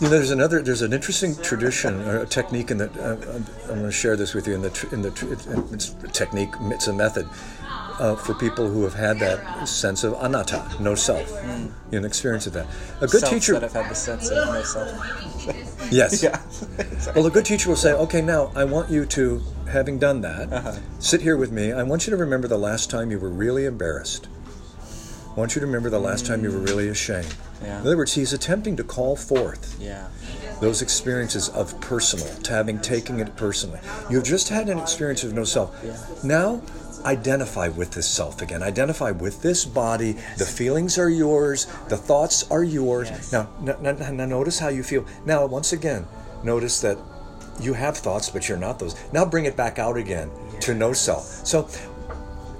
you 0.00 0.02
know, 0.02 0.08
there's 0.08 0.30
another, 0.30 0.60
there's 0.60 0.82
an 0.82 0.92
interesting 0.92 1.36
tradition 1.36 2.02
or 2.02 2.22
a 2.22 2.26
technique 2.26 2.70
in 2.70 2.78
that 2.78 2.96
uh, 2.96 3.16
I'm 3.64 3.78
going 3.78 3.82
to 3.84 3.92
share 3.92 4.16
this 4.16 4.34
with 4.34 4.48
you 4.48 4.54
in 4.54 4.62
the 4.62 4.88
in 4.92 5.02
the 5.02 5.68
it's 5.72 5.94
a 6.02 6.08
technique, 6.08 6.50
it's 6.62 6.88
a 6.88 6.92
method 6.92 7.28
uh, 7.98 8.16
for 8.16 8.34
people 8.34 8.68
who 8.68 8.84
have 8.84 8.94
had 8.94 9.18
that 9.20 9.66
sense 9.68 10.04
of 10.04 10.14
anatta, 10.22 10.68
no 10.80 10.94
self, 10.94 11.30
you 11.90 12.00
know, 12.00 12.06
experience 12.06 12.46
of 12.46 12.52
that. 12.54 12.66
A 13.00 13.06
good 13.06 13.24
teacher, 13.24 13.54
that 13.54 13.62
have 13.62 13.72
had 13.72 13.90
the 13.90 13.94
sense 13.94 14.30
of 14.30 14.48
myself. 14.48 14.88
yes, 15.90 16.22
Yeah. 16.22 16.40
Well, 17.14 17.26
a 17.26 17.30
good 17.30 17.44
teacher 17.44 17.68
will 17.68 17.76
say, 17.76 17.92
okay, 17.92 18.20
now 18.22 18.52
I 18.54 18.64
want 18.64 18.90
you 18.90 19.04
to, 19.06 19.42
having 19.70 19.98
done 19.98 20.20
that, 20.22 20.52
Uh-huh. 20.52 20.76
sit 20.98 21.20
here 21.22 21.36
with 21.36 21.50
me. 21.52 21.72
I 21.72 21.82
want 21.82 22.06
you 22.06 22.10
to 22.10 22.16
remember 22.16 22.48
the 22.48 22.58
last 22.58 22.90
time 22.90 23.10
you 23.10 23.18
were 23.18 23.30
really 23.30 23.64
embarrassed. 23.64 24.28
I 25.28 25.40
want 25.40 25.54
you 25.54 25.60
to 25.60 25.66
remember 25.66 25.88
the 25.90 26.00
last 26.00 26.26
time 26.26 26.42
you 26.42 26.50
were 26.50 26.58
really 26.58 26.88
ashamed. 26.88 27.34
Yeah. 27.62 27.80
In 27.80 27.86
other 27.86 27.96
words, 27.96 28.14
he's 28.14 28.32
attempting 28.32 28.76
to 28.76 28.84
call 28.84 29.14
forth 29.16 29.76
yeah. 29.80 30.08
those 30.60 30.82
experiences 30.82 31.48
of 31.50 31.80
personal, 31.80 32.26
to 32.42 32.52
having 32.52 32.80
taken 32.80 33.20
it 33.20 33.34
personally. 33.36 33.78
You've 34.10 34.24
just 34.24 34.48
had 34.48 34.68
an 34.68 34.78
experience 34.78 35.22
of 35.24 35.32
no 35.34 35.44
self. 35.44 35.76
Yeah. 35.84 35.96
Now, 36.24 36.62
identify 37.08 37.68
with 37.68 37.92
this 37.92 38.06
self 38.06 38.42
again. 38.42 38.62
Identify 38.62 39.12
with 39.12 39.40
this 39.42 39.64
body. 39.64 40.12
The 40.36 40.44
feelings 40.44 40.98
are 40.98 41.08
yours. 41.08 41.66
The 41.88 41.96
thoughts 41.96 42.48
are 42.50 42.62
yours. 42.62 43.08
Yes. 43.10 43.32
Now, 43.32 43.48
n- 43.62 43.86
n- 43.86 44.16
now, 44.16 44.26
notice 44.26 44.58
how 44.58 44.68
you 44.68 44.82
feel. 44.82 45.04
Now, 45.24 45.46
once 45.46 45.72
again, 45.72 46.06
notice 46.44 46.80
that 46.82 46.98
you 47.60 47.72
have 47.72 47.96
thoughts, 47.96 48.28
but 48.30 48.48
you're 48.48 48.58
not 48.58 48.78
those. 48.78 48.94
Now, 49.12 49.24
bring 49.24 49.46
it 49.46 49.56
back 49.56 49.78
out 49.78 49.96
again 49.96 50.30
to 50.60 50.74
no 50.74 50.92
self. 50.92 51.24
So, 51.46 51.62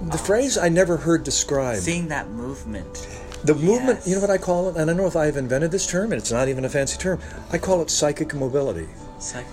the 0.01 0.17
phrase 0.17 0.57
I 0.57 0.69
never 0.69 0.97
heard 0.97 1.23
described. 1.23 1.81
Seeing 1.81 2.07
that 2.07 2.29
movement. 2.29 3.07
The 3.43 3.55
movement, 3.55 4.01
you 4.05 4.15
know 4.15 4.21
what 4.21 4.29
I 4.29 4.37
call 4.37 4.69
it? 4.69 4.75
And 4.75 4.81
I 4.81 4.85
don't 4.85 4.97
know 4.97 5.07
if 5.07 5.15
I've 5.15 5.37
invented 5.37 5.71
this 5.71 5.87
term, 5.87 6.11
and 6.11 6.19
it's 6.19 6.31
not 6.31 6.49
even 6.49 6.65
a 6.65 6.69
fancy 6.69 6.97
term. 6.97 7.19
I 7.51 7.57
call 7.57 7.81
it 7.81 7.89
psychic 7.89 8.33
mobility. 8.33 8.87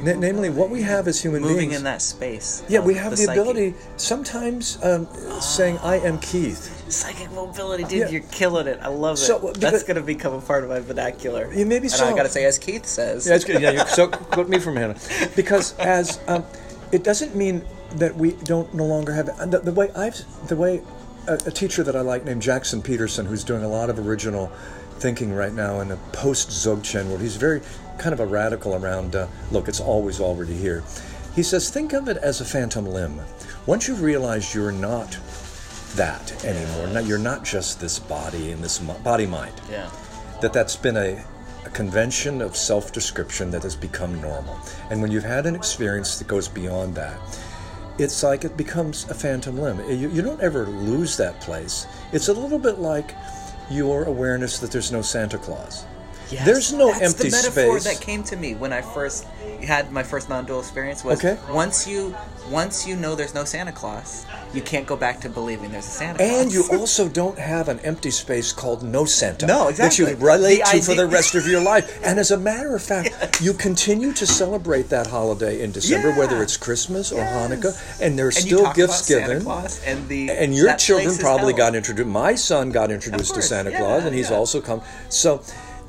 Na- 0.01 0.15
namely, 0.15 0.49
what 0.49 0.71
we 0.71 0.83
have 0.83 1.09
as 1.09 1.21
human 1.21 1.43
moving 1.43 1.57
beings. 1.71 1.77
in 1.77 1.85
that 1.85 2.01
space. 2.01 2.63
yeah, 2.69 2.81
we 2.81 2.95
have 2.95 3.11
the, 3.11 3.17
psyche. 3.17 3.41
ability 3.41 3.75
sometimes 3.97 4.79
um, 4.83 5.09
saying, 5.41 5.79
I 5.79 5.97
am 5.99 6.19
Keith. 6.21 6.85
Psychic 6.91 7.31
mobility, 7.33 7.83
dude, 7.85 7.93
Yeah. 7.99 8.09
you're 8.09 8.21
killing 8.31 8.69
it. 8.69 8.79
I 8.81 8.89
love 8.89 9.15
it. 9.15 9.23
So, 9.23 9.39
because- 9.39 9.59
That's 9.59 9.83
gonna 9.83 10.03
become 10.03 10.35
a 10.35 10.41
part 10.41 10.63
of 10.63 10.71
my 10.71 10.79
vernacular. 10.81 11.53
Yeah, 11.53 11.65
maybe 11.65 11.87
and 11.87 11.91
so. 11.91 12.07
I 12.07 12.15
gotta 12.15 12.29
say, 12.29 12.45
as 12.45 12.59
Keith 12.59 12.87
says. 12.87 13.27
Yeah, 13.27 13.33
that's 13.33 13.45
good. 13.45 13.61
Yeah, 13.61 13.71
you, 13.73 13.87
so 13.89 14.09
quote 14.35 14.49
me 14.49 14.59
from 14.61 14.77
Hannah. 14.77 14.97
Because 15.35 15.77
as 15.79 16.21
um, 16.29 16.45
it 16.93 17.03
doesn't 17.03 17.35
mean 17.35 17.65
that 17.97 18.15
we 18.15 18.33
don't 18.33 18.73
no 18.75 18.85
longer 18.85 19.13
have 19.13 19.27
the, 19.51 19.59
the 19.59 19.73
way 19.73 19.91
I've 19.97 20.17
the 20.49 20.57
way 20.57 20.83
a, 21.27 21.35
a 21.35 21.51
teacher 21.51 21.83
that 21.83 21.97
I 21.97 22.01
like 22.01 22.25
named 22.25 22.43
Jackson 22.43 22.83
Peterson, 22.83 23.27
who's 23.27 23.43
doing 23.45 23.65
a 23.65 23.69
lot 23.69 23.91
of 23.91 23.99
original 23.99 24.53
thinking 24.99 25.33
right 25.33 25.53
now 25.53 25.81
in 25.81 25.89
the 25.89 25.97
post 26.13 26.49
Dzogchen 26.51 27.09
world. 27.09 27.21
He's 27.21 27.37
very 27.37 27.61
kind 27.99 28.13
of 28.13 28.21
a 28.21 28.27
radical 28.27 28.75
around. 28.75 29.17
Uh, 29.17 29.27
look, 29.51 29.69
it's 29.69 29.81
always 29.81 30.21
already 30.21 30.55
here. 30.55 30.83
He 31.35 31.43
says, 31.43 31.69
think 31.69 31.93
of 31.93 32.09
it 32.09 32.17
as 32.17 32.41
a 32.41 32.45
phantom 32.45 32.87
limb. 32.87 33.21
Once 33.67 33.89
you've 33.89 34.03
realized 34.03 34.55
you're 34.55 34.73
not 34.73 35.19
that 35.97 36.45
anymore, 36.45 36.87
now 36.89 37.01
you're 37.01 37.19
not 37.19 37.45
just 37.45 37.81
this 37.81 37.99
body 37.99 38.53
and 38.53 38.63
this 38.63 38.79
body 38.79 39.27
mind 39.27 39.55
yeah. 39.71 39.91
that 40.41 40.53
that's 40.53 40.77
been 40.77 40.97
a, 40.97 41.23
a 41.65 41.71
convention 41.71 42.41
of 42.41 42.57
self-description 42.57 43.51
that 43.51 43.63
has 43.63 43.75
become 43.75 44.21
normal 44.21 44.59
and 44.91 45.01
when 45.01 45.11
you've 45.11 45.25
had 45.25 45.47
an 45.47 45.55
experience 45.55 46.19
that 46.19 46.29
goes 46.29 46.49
beyond 46.49 46.95
that 46.95 47.19
it's 47.99 48.23
like 48.23 48.45
it 48.45 48.57
becomes 48.57 49.09
a 49.11 49.15
phantom 49.15 49.59
limb 49.59 49.79
you, 49.91 50.09
you 50.11 50.23
don't 50.23 50.41
ever 50.43 50.67
lose 50.67 51.17
that 51.17 51.41
place 51.41 51.87
it's 52.13 52.29
a 52.29 52.33
little 52.33 52.59
bit 52.59 52.79
like 52.79 53.15
your 53.71 54.05
awareness 54.05 54.59
that 54.59 54.71
there's 54.71 54.93
no 54.93 55.03
santa 55.03 55.39
claus 55.39 55.87
Yes, 56.31 56.45
there's 56.45 56.73
no 56.73 56.89
that's 56.91 57.03
empty 57.03 57.29
the 57.31 57.37
metaphor 57.37 57.79
space 57.81 57.97
that 57.97 58.05
came 58.05 58.25
to 58.25 58.37
me 58.37 58.55
when 58.55 58.73
I 58.73 58.83
first 58.83 59.25
had 59.63 59.93
my 59.93 60.03
first 60.03 60.29
non-dual 60.29 60.61
experience. 60.61 61.05
Was 61.05 61.25
Okay. 61.25 61.39
once 61.53 61.87
you 61.87 62.15
once 62.51 62.87
you 62.87 62.97
know 62.97 63.15
there's 63.15 63.35
no 63.35 63.45
Santa 63.45 63.73
Claus, 63.73 64.25
you 64.53 64.61
can't 64.63 64.87
go 64.87 64.97
back 64.97 65.21
to 65.21 65.29
believing 65.29 65.71
there's 65.73 65.87
a 65.87 65.91
Santa 65.91 66.19
Claus. 66.19 66.31
and 66.43 66.53
you 66.53 66.65
also 66.73 67.09
don't 67.09 67.39
have 67.39 67.69
an 67.69 67.79
empty 67.81 68.11
space 68.11 68.53
called 68.53 68.83
no 68.83 69.05
Santa 69.05 69.47
No, 69.47 69.69
exactly. 69.69 70.05
that 70.05 70.11
you 70.19 70.25
relate 70.27 70.63
The 70.65 70.79
to 70.79 70.83
for 70.83 70.95
the 70.95 71.07
rest 71.07 71.35
of 71.35 71.47
your 71.47 71.61
life. 71.61 71.99
And 72.05 72.19
as 72.19 72.31
a 72.33 72.37
matter 72.39 72.75
of 72.75 72.83
fact, 72.83 73.41
you 73.41 73.53
continue 73.53 74.13
to 74.15 74.27
celebrate 74.27 74.89
that 74.91 75.07
holiday 75.09 75.63
in 75.63 75.73
December, 75.73 76.11
Yeah. 76.11 76.19
whether 76.19 76.43
it's 76.43 76.57
Christmas 76.57 77.13
or 77.13 77.19
Yes. 77.19 77.33
Hanukkah, 77.51 78.01
and 78.01 78.19
there's 78.19 78.37
and 78.39 78.47
you 78.47 78.57
still 78.57 78.65
talk 78.67 78.77
gifts 78.77 79.09
about 79.11 79.19
Santa 79.21 79.27
given. 79.29 79.43
Claus 79.45 79.81
and 79.85 80.09
the 80.09 80.31
And 80.31 80.55
your 80.55 80.67
that 80.67 80.79
children 80.79 81.09
is 81.11 81.19
probably 81.19 81.53
hell. 81.53 81.59
got 81.71 81.75
introduced. 81.77 82.09
My 82.09 82.35
son 82.35 82.71
got 82.71 82.91
introduced 82.91 83.31
to 83.31 83.35
course, 83.35 83.49
Santa 83.49 83.71
Claus, 83.77 84.05
and 84.05 84.15
he's 84.15 84.31
yeah. 84.31 84.37
also 84.37 84.61
come. 84.61 84.83
So, 85.09 85.41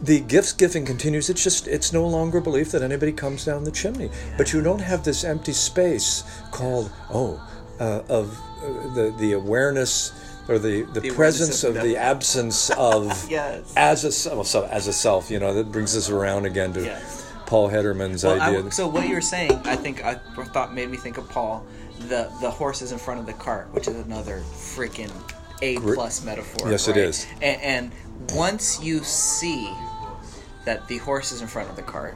the 0.02 0.20
gifts 0.20 0.54
giving 0.54 0.86
continues. 0.86 1.30
It's 1.30 1.44
just 1.44 1.68
it's 1.68 1.92
no 1.94 2.06
longer 2.08 2.40
belief 2.42 2.72
that 2.72 2.82
anybody 2.82 3.12
comes 3.12 3.46
down 3.46 3.64
the 3.64 3.72
chimney. 3.72 4.10
But 4.38 4.54
you 4.54 4.62
don't 4.62 4.80
have 4.82 5.04
this 5.04 5.24
empty 5.24 5.54
space 5.54 6.24
called 6.52 6.92
oh 7.10 7.42
uh, 7.80 8.04
of 8.10 8.38
uh, 8.62 8.94
the 8.94 9.16
the 9.20 9.34
awareness 9.34 10.12
or 10.48 10.60
the, 10.60 10.84
the, 10.84 11.00
awareness 11.00 11.16
presence 11.16 11.64
of 11.64 11.76
of 11.76 11.84
the 11.84 11.98
absence 12.14 12.70
of 12.72 13.06
Yes. 13.30 13.74
as 13.76 14.04
a 14.04 14.12
self, 14.12 14.48
so 14.48 14.66
as 14.66 14.88
a 14.88 14.94
self. 14.94 15.32
You 15.32 15.40
know 15.40 15.54
that 15.54 15.72
brings 15.72 15.96
us 15.98 16.10
around 16.10 16.46
again 16.46 16.74
to 16.74 16.84
Yes. 16.84 17.26
Paul 17.48 17.70
Hedderman's 17.70 18.24
Well, 18.24 18.40
I- 18.42 18.50
idea. 18.58 18.72
so 18.72 18.88
what 18.88 19.08
you 19.08 19.16
were 19.16 19.22
saying, 19.22 19.52
I 19.66 19.76
think 19.76 20.04
I 20.04 20.16
thought 20.54 20.74
made 20.76 20.90
me 20.90 20.98
think 20.98 21.18
of 21.18 21.28
Paul, 21.30 21.66
the 22.08 22.30
the 22.42 22.52
horses 22.52 22.92
in 22.92 22.98
front 23.00 23.20
of 23.20 23.26
the 23.26 23.34
cart, 23.34 23.74
which 23.74 23.88
is 23.88 23.96
another 23.96 24.42
freaking 24.54 25.12
A 25.62 25.78
plus 25.78 26.24
metaphor. 26.24 26.70
Yes, 26.70 26.88
it 26.88 26.92
right? 26.92 27.00
is. 27.00 27.26
And, 27.42 27.62
and 27.62 27.92
once 28.36 28.84
you 28.84 29.00
see 29.04 29.74
that 30.68 30.86
the 30.90 30.98
horse 30.98 31.32
is 31.32 31.42
in 31.42 31.48
front 31.48 31.70
of 31.70 31.78
the 31.78 31.82
cart, 31.82 32.14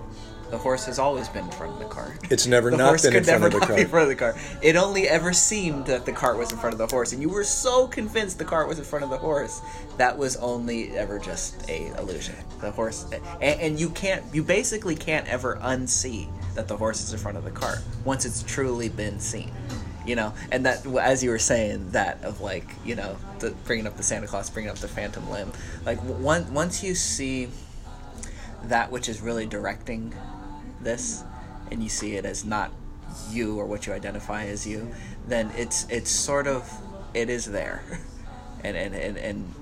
the 0.49 0.57
horse 0.57 0.85
has 0.85 0.99
always 0.99 1.29
been 1.29 1.45
in 1.45 1.51
front 1.51 1.71
of 1.71 1.79
the 1.79 1.85
cart. 1.85 2.17
It's 2.29 2.45
never 2.45 2.69
the 2.69 2.75
not 2.75 3.01
been 3.01 3.15
in 3.15 3.23
front 3.23 3.45
of 3.45 3.51
the 3.53 3.59
not 3.59 3.61
be 3.61 3.67
cart. 3.67 3.79
in 3.79 3.87
front 3.87 4.03
of 4.03 4.09
the 4.09 4.15
cart. 4.15 4.35
It 4.61 4.75
only 4.75 5.07
ever 5.07 5.31
seemed 5.31 5.85
that 5.85 6.05
the 6.05 6.11
cart 6.11 6.37
was 6.37 6.51
in 6.51 6.57
front 6.57 6.73
of 6.73 6.77
the 6.77 6.87
horse, 6.87 7.13
and 7.13 7.21
you 7.21 7.29
were 7.29 7.45
so 7.45 7.87
convinced 7.87 8.37
the 8.37 8.43
cart 8.43 8.67
was 8.67 8.77
in 8.77 8.83
front 8.83 9.05
of 9.05 9.09
the 9.09 9.17
horse. 9.17 9.61
That 9.95 10.17
was 10.17 10.35
only 10.35 10.97
ever 10.97 11.17
just 11.17 11.69
a 11.69 11.97
illusion. 11.97 12.35
The 12.59 12.71
horse, 12.71 13.05
and, 13.41 13.61
and 13.61 13.79
you 13.79 13.89
can't, 13.91 14.21
you 14.33 14.43
basically 14.43 14.97
can't 14.97 15.25
ever 15.29 15.57
unsee 15.63 16.27
that 16.55 16.67
the 16.67 16.75
horse 16.75 17.01
is 17.01 17.13
in 17.13 17.19
front 17.19 17.37
of 17.37 17.45
the 17.45 17.51
cart 17.51 17.79
once 18.03 18.25
it's 18.25 18.43
truly 18.43 18.89
been 18.89 19.17
seen. 19.17 19.51
You 20.05 20.17
know, 20.17 20.33
and 20.51 20.65
that 20.65 20.85
as 20.85 21.23
you 21.23 21.29
were 21.29 21.39
saying 21.39 21.91
that 21.91 22.21
of 22.23 22.41
like 22.41 22.67
you 22.83 22.95
know 22.95 23.15
the 23.39 23.51
bringing 23.65 23.87
up 23.87 23.95
the 23.95 24.03
Santa 24.03 24.27
Claus, 24.27 24.49
bringing 24.49 24.71
up 24.71 24.77
the 24.77 24.87
phantom 24.89 25.29
limb, 25.29 25.53
like 25.85 25.99
one, 25.99 26.51
once 26.53 26.83
you 26.83 26.95
see 26.95 27.47
that 28.63 28.91
which 28.91 29.09
is 29.09 29.21
really 29.21 29.45
directing 29.45 30.13
this 30.81 31.23
and 31.71 31.81
you 31.83 31.89
see 31.89 32.15
it 32.15 32.25
as 32.25 32.43
not 32.43 32.71
you 33.29 33.57
or 33.59 33.65
what 33.65 33.87
you 33.87 33.93
identify 33.93 34.45
as 34.45 34.65
you, 34.67 34.91
then 35.27 35.51
it's 35.55 35.87
it's 35.89 36.09
sort 36.09 36.47
of 36.47 36.69
it 37.13 37.29
is 37.29 37.45
there, 37.45 37.83
and 38.63 38.75
and 38.77 38.95
and, 38.95 39.17
and 39.17 39.53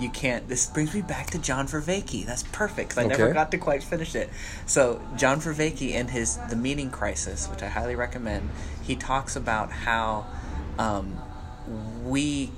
you 0.00 0.10
can't. 0.10 0.48
This 0.48 0.66
brings 0.66 0.94
me 0.94 1.02
back 1.02 1.30
to 1.30 1.38
John 1.38 1.66
Vervaeke. 1.66 2.24
That's 2.26 2.42
perfect 2.44 2.90
'cause 2.90 2.98
I 2.98 3.06
never 3.06 3.32
got 3.32 3.50
to 3.52 3.58
quite 3.58 3.82
finish 3.82 4.14
it. 4.14 4.30
So 4.66 5.00
John 5.16 5.40
Vervaeke 5.40 5.90
in 5.92 6.08
his 6.08 6.38
The 6.50 6.56
Meaning 6.56 6.90
Crisis, 6.90 7.48
which 7.48 7.62
I 7.62 7.68
highly 7.68 7.94
recommend, 7.94 8.50
he 8.82 8.96
talks 8.96 9.36
about 9.36 9.70
how 9.70 10.26
um, 10.78 11.18
we 12.04 12.50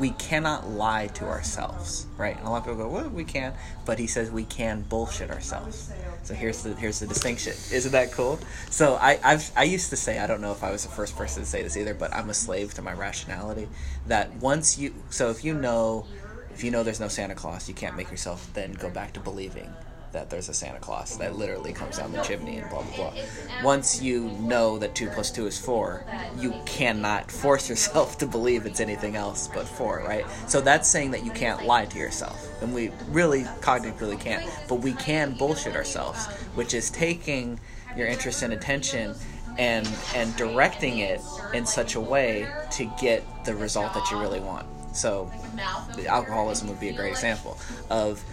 we 0.00 0.10
cannot 0.10 0.68
lie 0.68 1.08
to 1.08 1.26
ourselves, 1.26 2.06
right? 2.16 2.36
And 2.36 2.46
a 2.46 2.50
lot 2.50 2.58
of 2.58 2.64
people 2.64 2.78
go, 2.78 2.88
"Well, 2.88 3.10
we 3.10 3.22
can," 3.22 3.52
but 3.84 3.98
he 3.98 4.06
says 4.06 4.30
we 4.30 4.44
can 4.44 4.80
bullshit 4.82 5.30
ourselves. 5.30 5.92
So 6.22 6.34
here's 6.34 6.62
the 6.62 6.74
here's 6.74 7.00
the 7.00 7.06
distinction. 7.06 7.52
Isn't 7.70 7.92
that 7.92 8.10
cool? 8.10 8.40
So 8.70 8.94
I 8.94 9.20
I've, 9.22 9.52
I 9.54 9.64
used 9.64 9.90
to 9.90 9.96
say 9.96 10.18
I 10.18 10.26
don't 10.26 10.40
know 10.40 10.52
if 10.52 10.64
I 10.64 10.70
was 10.70 10.84
the 10.84 10.90
first 10.90 11.16
person 11.16 11.42
to 11.42 11.48
say 11.48 11.62
this 11.62 11.76
either, 11.76 11.94
but 11.94 12.14
I'm 12.14 12.30
a 12.30 12.34
slave 12.34 12.72
to 12.74 12.82
my 12.82 12.94
rationality. 12.94 13.68
That 14.06 14.34
once 14.36 14.78
you 14.78 14.94
so 15.10 15.30
if 15.30 15.44
you 15.44 15.52
know 15.52 16.06
if 16.52 16.64
you 16.64 16.70
know 16.70 16.82
there's 16.82 17.00
no 17.00 17.08
Santa 17.08 17.34
Claus, 17.34 17.68
you 17.68 17.74
can't 17.74 17.96
make 17.96 18.10
yourself 18.10 18.50
then 18.54 18.72
go 18.72 18.88
back 18.88 19.12
to 19.12 19.20
believing 19.20 19.72
that 20.12 20.30
there's 20.30 20.48
a 20.48 20.54
Santa 20.54 20.78
Claus 20.78 21.16
that 21.18 21.36
literally 21.36 21.72
comes 21.72 21.98
down 21.98 22.12
the 22.12 22.22
chimney 22.22 22.58
and 22.58 22.68
blah 22.70 22.82
blah 22.82 23.10
blah. 23.10 23.12
Once 23.62 24.00
you 24.02 24.30
know 24.40 24.78
that 24.78 24.94
two 24.94 25.08
plus 25.08 25.30
two 25.30 25.46
is 25.46 25.58
four, 25.58 26.04
you 26.38 26.54
cannot 26.66 27.30
force 27.30 27.68
yourself 27.68 28.18
to 28.18 28.26
believe 28.26 28.66
it's 28.66 28.80
anything 28.80 29.16
else 29.16 29.48
but 29.48 29.66
four, 29.66 30.02
right? 30.06 30.24
So 30.48 30.60
that's 30.60 30.88
saying 30.88 31.10
that 31.12 31.24
you 31.24 31.30
can't 31.30 31.64
lie 31.64 31.86
to 31.86 31.98
yourself, 31.98 32.48
and 32.62 32.74
we 32.74 32.90
really 33.08 33.44
cognitively 33.60 34.18
can't, 34.20 34.48
but 34.68 34.76
we 34.76 34.92
can 34.94 35.36
bullshit 35.36 35.76
ourselves, 35.76 36.26
which 36.54 36.74
is 36.74 36.90
taking 36.90 37.58
your 37.96 38.06
interest 38.06 38.42
and 38.42 38.52
attention 38.52 39.14
and 39.58 39.88
and 40.14 40.34
directing 40.36 40.98
it 40.98 41.20
in 41.54 41.66
such 41.66 41.94
a 41.94 42.00
way 42.00 42.48
to 42.70 42.90
get 43.00 43.24
the 43.44 43.54
result 43.54 43.92
that 43.94 44.10
you 44.10 44.18
really 44.18 44.40
want. 44.40 44.66
So 44.92 45.30
the 45.96 46.06
alcoholism 46.06 46.68
would 46.68 46.80
be 46.80 46.88
a 46.88 46.92
great 46.92 47.10
example 47.10 47.58
of 47.90 48.24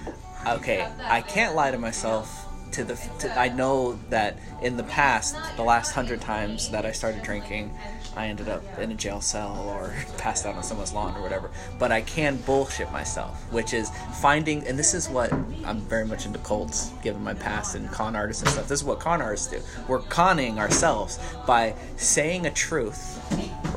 okay 0.54 0.88
i 1.04 1.22
can't 1.22 1.56
lie 1.56 1.72
to 1.72 1.78
myself 1.78 2.46
to 2.72 2.84
the 2.84 2.96
to, 3.20 3.40
i 3.40 3.50
know 3.50 3.98
that 4.10 4.38
in 4.62 4.78
the 4.78 4.84
past 4.84 5.36
the 5.56 5.64
last 5.64 5.94
hundred 5.94 6.20
times 6.22 6.70
that 6.70 6.86
i 6.86 6.92
started 6.92 7.22
drinking 7.24 7.74
i 8.16 8.28
ended 8.28 8.50
up 8.50 8.64
in 8.80 8.92
a 8.92 8.96
jail 8.96 9.22
cell 9.22 9.58
or 9.70 9.94
passed 10.18 10.46
out 10.46 10.56
on 10.56 10.64
someone's 10.64 10.92
lawn 10.92 11.16
or 11.16 11.22
whatever. 11.22 11.52
But 11.78 11.92
i 11.92 12.02
can 12.02 12.38
bullshit 12.38 12.92
myself 12.92 13.42
which 13.54 13.74
is 13.74 13.92
finding 14.20 14.66
and 14.68 14.78
this 14.78 14.94
is 14.94 15.08
what 15.08 15.32
i'm 15.32 15.80
very 15.82 16.06
much 16.06 16.26
into 16.26 16.40
cults 16.40 16.92
given 17.04 17.24
my 17.24 17.36
past 17.36 17.76
and 17.76 17.90
con 17.92 18.16
artists 18.16 18.44
and 18.44 18.52
stuff. 18.52 18.68
This 18.68 18.80
is 18.80 18.86
what 18.86 19.00
con 19.00 19.22
artists 19.22 19.48
do. 19.48 19.62
We're 19.88 20.02
conning 20.02 20.60
ourselves 20.60 21.20
by 21.46 21.76
saying 21.96 22.48
a 22.48 22.52
truth 22.52 23.18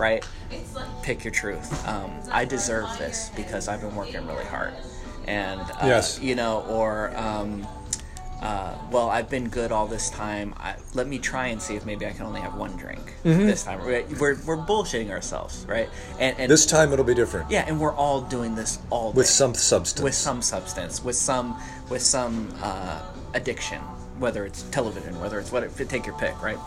right? 0.00 0.26
Pick 1.02 1.24
your 1.24 1.32
truth. 1.32 1.86
Um, 1.86 2.10
I 2.32 2.44
deserve 2.44 2.88
this 2.98 3.30
because 3.36 3.68
I've 3.68 3.82
been 3.82 3.94
working 3.94 4.26
really 4.26 4.44
hard, 4.46 4.72
and 5.30 5.60
uh, 5.60 5.74
Yes. 5.84 6.18
you 6.20 6.34
know, 6.34 6.62
or 6.68 7.16
um, 7.16 7.66
uh, 8.42 8.74
well, 8.90 9.08
I've 9.10 9.28
been 9.28 9.48
good 9.48 9.70
all 9.70 9.86
this 9.86 10.08
time. 10.10 10.54
I, 10.58 10.74
let 10.94 11.06
me 11.06 11.18
try 11.18 11.48
and 11.48 11.60
see 11.60 11.76
if 11.76 11.84
maybe 11.84 12.06
I 12.06 12.10
can 12.12 12.24
only 12.26 12.40
have 12.40 12.54
one 12.54 12.74
drink 12.76 13.14
this 13.22 13.64
time. 13.64 13.78
We're, 13.84 14.04
we're 14.18 14.36
we're 14.46 14.56
bullshitting 14.56 15.10
ourselves, 15.10 15.66
right? 15.68 15.88
And, 16.18 16.38
and 16.38 16.50
This 16.50 16.64
time 16.66 16.92
it'll 16.92 17.04
be 17.04 17.14
different. 17.14 17.50
yeah, 17.50 17.64
and 17.68 17.78
we're 17.78 17.94
all 17.94 18.22
doing 18.22 18.54
this 18.54 18.78
all 18.90 19.12
With 19.12 19.26
day 19.26 19.30
some 19.30 19.54
substance. 19.54 20.02
with 20.02 20.14
some 20.14 20.40
substance, 20.42 21.04
with 21.04 21.16
some 21.16 21.56
with 21.90 22.02
some 22.02 22.48
uh, 22.62 23.02
addiction, 23.34 23.80
whether 24.18 24.46
it's 24.46 24.62
television, 24.70 25.20
whether 25.20 25.38
it's 25.38 25.52
whatever. 25.52 25.84
Take 25.84 26.06
your 26.06 26.16
pick, 26.18 26.40
right? 26.42 26.58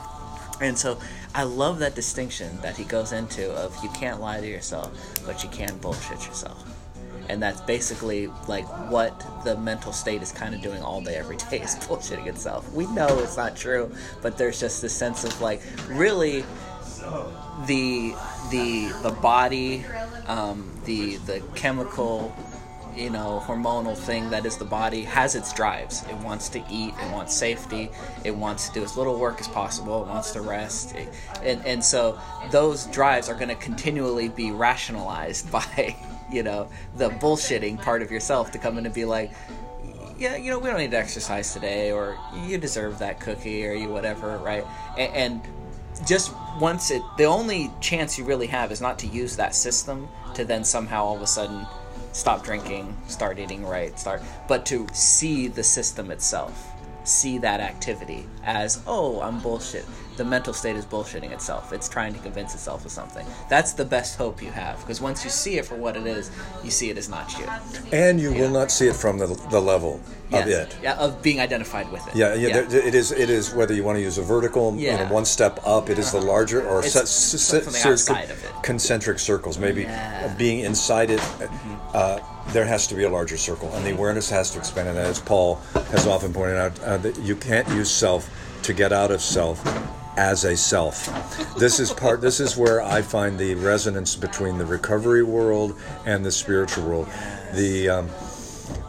And 0.61 0.77
so 0.77 0.99
I 1.33 1.43
love 1.43 1.79
that 1.79 1.95
distinction 1.95 2.49
that 2.61 2.77
he 2.77 2.83
goes 2.83 3.11
into 3.11 3.51
of 3.51 3.75
you 3.83 3.89
can't 3.89 4.21
lie 4.21 4.39
to 4.39 4.47
yourself, 4.47 4.91
but 5.25 5.43
you 5.43 5.49
can 5.49 5.75
bullshit 5.79 6.25
yourself. 6.27 6.63
And 7.29 7.41
that's 7.41 7.61
basically 7.61 8.27
like 8.47 8.65
what 8.91 9.25
the 9.43 9.57
mental 9.57 9.93
state 9.93 10.21
is 10.21 10.31
kind 10.31 10.53
of 10.53 10.61
doing 10.61 10.81
all 10.81 11.01
day, 11.01 11.15
every 11.15 11.37
day 11.37 11.61
is 11.61 11.75
bullshitting 11.87 12.27
itself. 12.27 12.71
We 12.73 12.85
know 12.87 13.07
it's 13.19 13.37
not 13.37 13.55
true, 13.55 13.93
but 14.21 14.37
there's 14.37 14.59
just 14.59 14.81
this 14.81 14.93
sense 14.93 15.23
of 15.23 15.39
like, 15.41 15.61
really, 15.87 16.43
the 17.67 18.13
the 18.51 18.91
the 19.03 19.11
body, 19.21 19.85
um, 20.27 20.69
the 20.85 21.17
the 21.17 21.41
chemical, 21.55 22.33
you 22.95 23.09
know, 23.09 23.41
hormonal 23.45 23.97
thing 23.97 24.29
that 24.29 24.45
is 24.45 24.57
the 24.57 24.65
body 24.65 25.01
has 25.03 25.35
its 25.35 25.51
drives. 25.53 26.03
It 26.09 26.15
wants 26.17 26.49
to 26.49 26.59
eat. 26.69 26.93
It 27.01 27.11
wants 27.11 27.33
safety. 27.33 27.89
It 28.23 28.35
wants 28.35 28.67
to 28.69 28.73
do 28.75 28.83
as 28.83 28.95
little 28.97 29.17
work 29.19 29.39
as 29.39 29.47
possible. 29.47 30.03
It 30.03 30.07
wants 30.07 30.31
to 30.31 30.41
rest. 30.41 30.95
It- 30.95 31.09
and 31.41 31.65
and 31.65 31.83
so 31.83 32.19
those 32.51 32.85
drives 32.87 33.29
are 33.29 33.35
going 33.35 33.49
to 33.49 33.55
continually 33.55 34.29
be 34.29 34.51
rationalized 34.51 35.51
by 35.59 35.95
you 36.31 36.43
know 36.43 36.69
the 36.97 37.09
bullshitting 37.09 37.81
part 37.81 38.01
of 38.01 38.11
yourself 38.11 38.51
to 38.51 38.57
come 38.57 38.77
in 38.77 38.85
and 38.85 38.93
be 38.93 39.05
like 39.05 39.31
yeah, 40.17 40.35
you 40.35 40.51
know, 40.51 40.59
we 40.59 40.69
don't 40.69 40.77
need 40.77 40.91
to 40.91 40.97
exercise 40.97 41.53
today, 41.53 41.91
or 41.91 42.17
you 42.45 42.57
deserve 42.57 42.99
that 42.99 43.19
cookie, 43.19 43.65
or 43.65 43.73
you 43.73 43.89
whatever, 43.89 44.37
right? 44.37 44.65
And, 44.97 45.13
and 45.15 45.41
just 46.07 46.33
once 46.59 46.91
it, 46.91 47.01
the 47.17 47.25
only 47.25 47.71
chance 47.81 48.17
you 48.17 48.23
really 48.23 48.47
have 48.47 48.71
is 48.71 48.81
not 48.81 48.99
to 48.99 49.07
use 49.07 49.35
that 49.37 49.55
system 49.55 50.07
to 50.35 50.45
then 50.45 50.63
somehow 50.63 51.03
all 51.03 51.15
of 51.15 51.21
a 51.21 51.27
sudden 51.27 51.65
stop 52.11 52.43
drinking, 52.43 52.95
start 53.07 53.39
eating 53.39 53.65
right, 53.65 53.97
start, 53.99 54.21
but 54.47 54.65
to 54.67 54.87
see 54.93 55.47
the 55.47 55.63
system 55.63 56.11
itself, 56.11 56.71
see 57.03 57.37
that 57.39 57.59
activity 57.59 58.25
as, 58.43 58.81
oh, 58.87 59.19
I'm 59.21 59.39
bullshit. 59.39 59.85
The 60.15 60.23
mental 60.25 60.53
state 60.53 60.75
is 60.75 60.85
bullshitting 60.85 61.31
itself. 61.31 61.73
It's 61.73 61.89
trying 61.89 62.13
to 62.13 62.19
convince 62.19 62.53
itself 62.53 62.85
of 62.85 62.91
something. 62.91 63.25
That's 63.49 63.73
the 63.73 63.85
best 63.85 64.15
hope 64.17 64.43
you 64.43 64.51
have, 64.51 64.79
because 64.81 65.01
once 65.01 65.23
you 65.23 65.29
see 65.31 65.57
it 65.57 65.65
for 65.65 65.75
what 65.75 65.97
it 65.97 66.05
is, 66.05 66.29
you 66.63 66.69
see 66.69 66.89
it 66.91 66.97
as 66.97 67.09
not 67.09 67.35
you. 67.39 67.45
and 67.91 68.19
you 68.19 68.31
will 68.31 68.51
not 68.51 68.69
see 68.71 68.87
it 68.87 68.95
from 68.95 69.17
the, 69.17 69.27
the 69.49 69.59
level 69.59 69.99
of 70.31 70.47
it. 70.47 70.75
Yeah, 70.83 70.95
of 70.97 71.21
being 71.23 71.39
identified 71.39 71.91
with 71.91 72.07
it. 72.07 72.15
Yeah, 72.15 72.33
yeah, 72.35 72.61
there- 72.61 72.87
it 72.87 72.93
is. 72.95 73.11
It 73.11 73.29
is 73.29 73.53
whether 73.55 73.73
you 73.73 73.83
want 73.83 73.97
to 73.97 74.01
use 74.01 74.17
a 74.17 74.21
vertical, 74.23 74.75
Yeah. 74.75 74.93
Uh-huh. 74.95 75.03
know, 75.05 75.13
one 75.13 75.25
step 75.25 75.59
up. 75.65 75.89
It 75.89 75.97
is 75.99 76.11
the 76.11 76.21
larger 76.21 76.67
or 76.67 76.79
It's 76.83 76.93
se- 76.93 77.05
se- 77.05 77.37
something 77.37 77.73
se- 77.73 77.89
outside 77.91 78.29
of 78.31 78.43
it. 78.43 78.51
concentric 78.63 79.19
circles. 79.19 79.57
Maybe 79.57 79.83
Yeah. 79.83 80.27
Mm-hmm. 80.27 80.37
being 80.37 80.59
inside 80.59 81.09
it, 81.11 81.21
uh, 81.93 82.19
there 82.49 82.65
has 82.65 82.87
to 82.87 82.95
be 82.95 83.03
a 83.03 83.09
larger 83.09 83.37
circle, 83.37 83.71
and 83.73 83.85
the 83.85 83.91
awareness 83.91 84.29
has 84.29 84.51
to 84.51 84.59
expand. 84.59 84.89
And 84.89 84.97
as 84.97 85.19
Paul 85.19 85.55
has 85.91 86.05
often 86.07 86.33
pointed 86.33 86.57
out, 86.57 86.79
uh, 86.83 86.97
that 86.97 87.17
you 87.19 87.35
can't 87.35 87.67
use 87.69 87.89
self 87.91 88.29
to 88.63 88.73
get 88.73 88.91
out 88.93 89.11
of 89.11 89.21
self 89.21 89.61
as 90.17 90.43
a 90.43 90.55
self. 90.55 91.05
This 91.57 91.79
is 91.79 91.91
part. 91.91 92.21
This 92.21 92.39
is 92.39 92.57
where 92.57 92.81
I 92.81 93.01
find 93.01 93.37
the 93.37 93.55
resonance 93.55 94.15
between 94.15 94.57
the 94.57 94.65
recovery 94.65 95.23
world 95.23 95.75
and 96.05 96.25
the 96.25 96.31
spiritual 96.31 96.85
world. 96.85 97.09
The 97.53 97.89
um, 97.89 98.09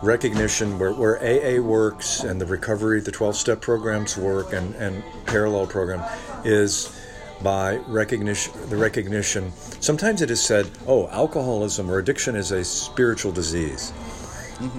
recognition 0.02 0.78
where, 0.78 0.92
where 0.92 1.18
AA 1.18 1.60
works 1.60 2.20
and 2.20 2.40
the 2.40 2.46
recovery, 2.46 3.00
the 3.00 3.12
12 3.12 3.36
step 3.36 3.60
programs 3.60 4.16
work 4.16 4.52
and, 4.52 4.74
and 4.76 5.02
parallel 5.26 5.66
program 5.66 6.02
is 6.44 6.94
by 7.42 7.76
recognition 7.88 8.52
the 8.70 8.76
recognition 8.76 9.52
sometimes 9.80 10.22
it 10.22 10.30
is 10.30 10.40
said 10.40 10.70
oh 10.86 11.08
alcoholism 11.08 11.90
or 11.90 11.98
addiction 11.98 12.36
is 12.36 12.52
a 12.52 12.64
spiritual 12.64 13.32
disease 13.32 13.92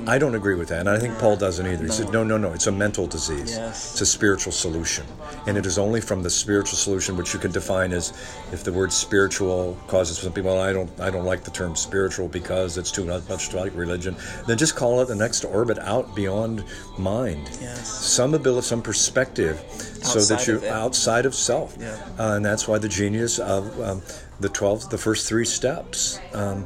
I 0.07 0.17
don't 0.17 0.35
agree 0.35 0.55
with 0.55 0.67
that, 0.69 0.79
and 0.81 0.89
I 0.89 0.99
think 0.99 1.17
Paul 1.19 1.35
doesn't 1.35 1.65
either. 1.65 1.85
He 1.85 1.91
said, 1.91 2.11
"No, 2.11 2.23
no, 2.23 2.37
no. 2.37 2.51
It's 2.53 2.67
a 2.67 2.71
mental 2.71 3.07
disease. 3.07 3.57
Yes. 3.57 3.91
It's 3.93 4.01
a 4.01 4.05
spiritual 4.05 4.51
solution, 4.51 5.05
and 5.47 5.57
it 5.57 5.65
is 5.65 5.77
only 5.77 6.01
from 6.01 6.23
the 6.23 6.29
spiritual 6.29 6.77
solution, 6.77 7.17
which 7.17 7.33
you 7.33 7.39
could 7.39 7.53
define 7.53 7.91
as, 7.93 8.11
if 8.51 8.63
the 8.63 8.71
word 8.73 8.91
spiritual 8.93 9.77
causes 9.87 10.17
some 10.17 10.31
people, 10.33 10.53
well, 10.53 10.61
I 10.63 10.73
don't, 10.73 10.89
I 10.99 11.09
don't 11.09 11.25
like 11.25 11.43
the 11.43 11.51
term 11.51 11.75
spiritual 11.75 12.27
because 12.27 12.77
it's 12.77 12.91
too 12.91 13.05
much 13.05 13.49
to 13.49 13.57
like 13.57 13.75
religion. 13.75 14.15
Then 14.47 14.57
just 14.57 14.75
call 14.75 15.01
it 15.01 15.07
the 15.07 15.15
next 15.15 15.43
orbit 15.45 15.79
out 15.79 16.15
beyond 16.15 16.63
mind. 16.97 17.49
Yes. 17.61 17.87
Some 17.87 18.33
ability, 18.33 18.65
some 18.67 18.81
perspective, 18.81 19.59
so 19.69 20.19
that 20.19 20.31
Outside 20.35 20.47
you 20.47 20.55
of 20.57 20.63
it. 20.63 20.71
outside 20.71 21.25
of 21.25 21.33
self, 21.35 21.75
Yeah. 21.79 21.95
uh, 22.19 22.33
and 22.35 22.45
that's 22.45 22.67
why 22.67 22.77
the 22.77 22.87
genius 22.89 23.39
of 23.39 23.79
um, 23.81 24.01
the 24.39 24.49
twelve, 24.49 24.89
the 24.89 24.97
first 24.97 25.27
three 25.27 25.45
steps. 25.45 26.19
Um, 26.33 26.65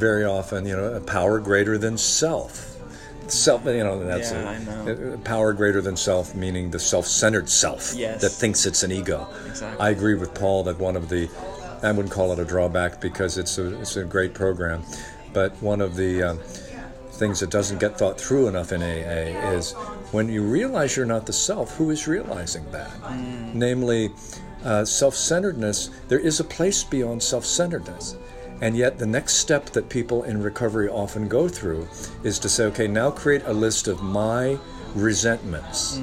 very 0.00 0.24
often, 0.24 0.66
you 0.66 0.74
know, 0.74 0.94
a 0.94 1.00
power 1.00 1.38
greater 1.38 1.78
than 1.78 1.96
self. 1.98 2.66
Self, 3.28 3.64
you 3.66 3.84
know, 3.84 4.02
that's 4.04 4.32
Yeah, 4.32 4.50
a, 4.52 4.60
know. 4.86 5.12
a 5.14 5.18
power 5.18 5.52
greater 5.52 5.80
than 5.80 5.96
self, 5.96 6.34
meaning 6.34 6.70
the 6.72 6.80
self-centered 6.80 7.48
self 7.48 7.94
Yes. 7.94 8.20
that 8.22 8.30
thinks 8.30 8.66
it's 8.66 8.82
an 8.82 8.90
ego. 8.90 9.28
Exactly. 9.46 9.86
I 9.86 9.90
agree 9.90 10.14
with 10.14 10.34
Paul 10.34 10.64
that 10.64 10.78
one 10.80 10.96
of 10.96 11.08
the, 11.08 11.28
I 11.82 11.92
wouldn't 11.92 12.10
call 12.12 12.32
it 12.32 12.38
a 12.40 12.44
drawback 12.44 13.00
because 13.00 13.38
it's 13.38 13.56
a 13.58 13.80
it's 13.80 13.96
a 13.96 14.04
great 14.04 14.34
program, 14.34 14.82
but 15.32 15.52
one 15.62 15.80
of 15.80 15.94
the 15.94 16.22
um, 16.24 16.38
things 17.12 17.38
that 17.40 17.50
doesn't 17.50 17.78
get 17.78 17.96
thought 17.96 18.20
through 18.20 18.48
enough 18.48 18.72
in 18.72 18.82
AA 18.82 19.52
is 19.52 19.72
when 20.10 20.28
you 20.28 20.42
realize 20.42 20.96
you're 20.96 21.06
not 21.06 21.24
the 21.26 21.32
self, 21.32 21.76
who 21.76 21.90
is 21.90 22.08
realizing 22.08 22.64
that? 22.72 22.90
Mm. 23.02 23.54
Namely, 23.54 24.10
uh, 24.64 24.84
self-centeredness. 24.84 25.90
There 26.08 26.18
is 26.18 26.40
a 26.40 26.44
place 26.44 26.82
beyond 26.84 27.22
self-centeredness. 27.22 28.16
And 28.60 28.76
yet, 28.76 28.98
the 28.98 29.06
next 29.06 29.36
step 29.36 29.66
that 29.70 29.88
people 29.88 30.22
in 30.24 30.42
recovery 30.42 30.88
often 30.88 31.28
go 31.28 31.48
through 31.48 31.88
is 32.22 32.38
to 32.40 32.48
say, 32.48 32.64
okay, 32.64 32.86
now 32.86 33.10
create 33.10 33.42
a 33.46 33.52
list 33.52 33.88
of 33.88 34.02
my 34.02 34.58
resentments. 34.94 36.00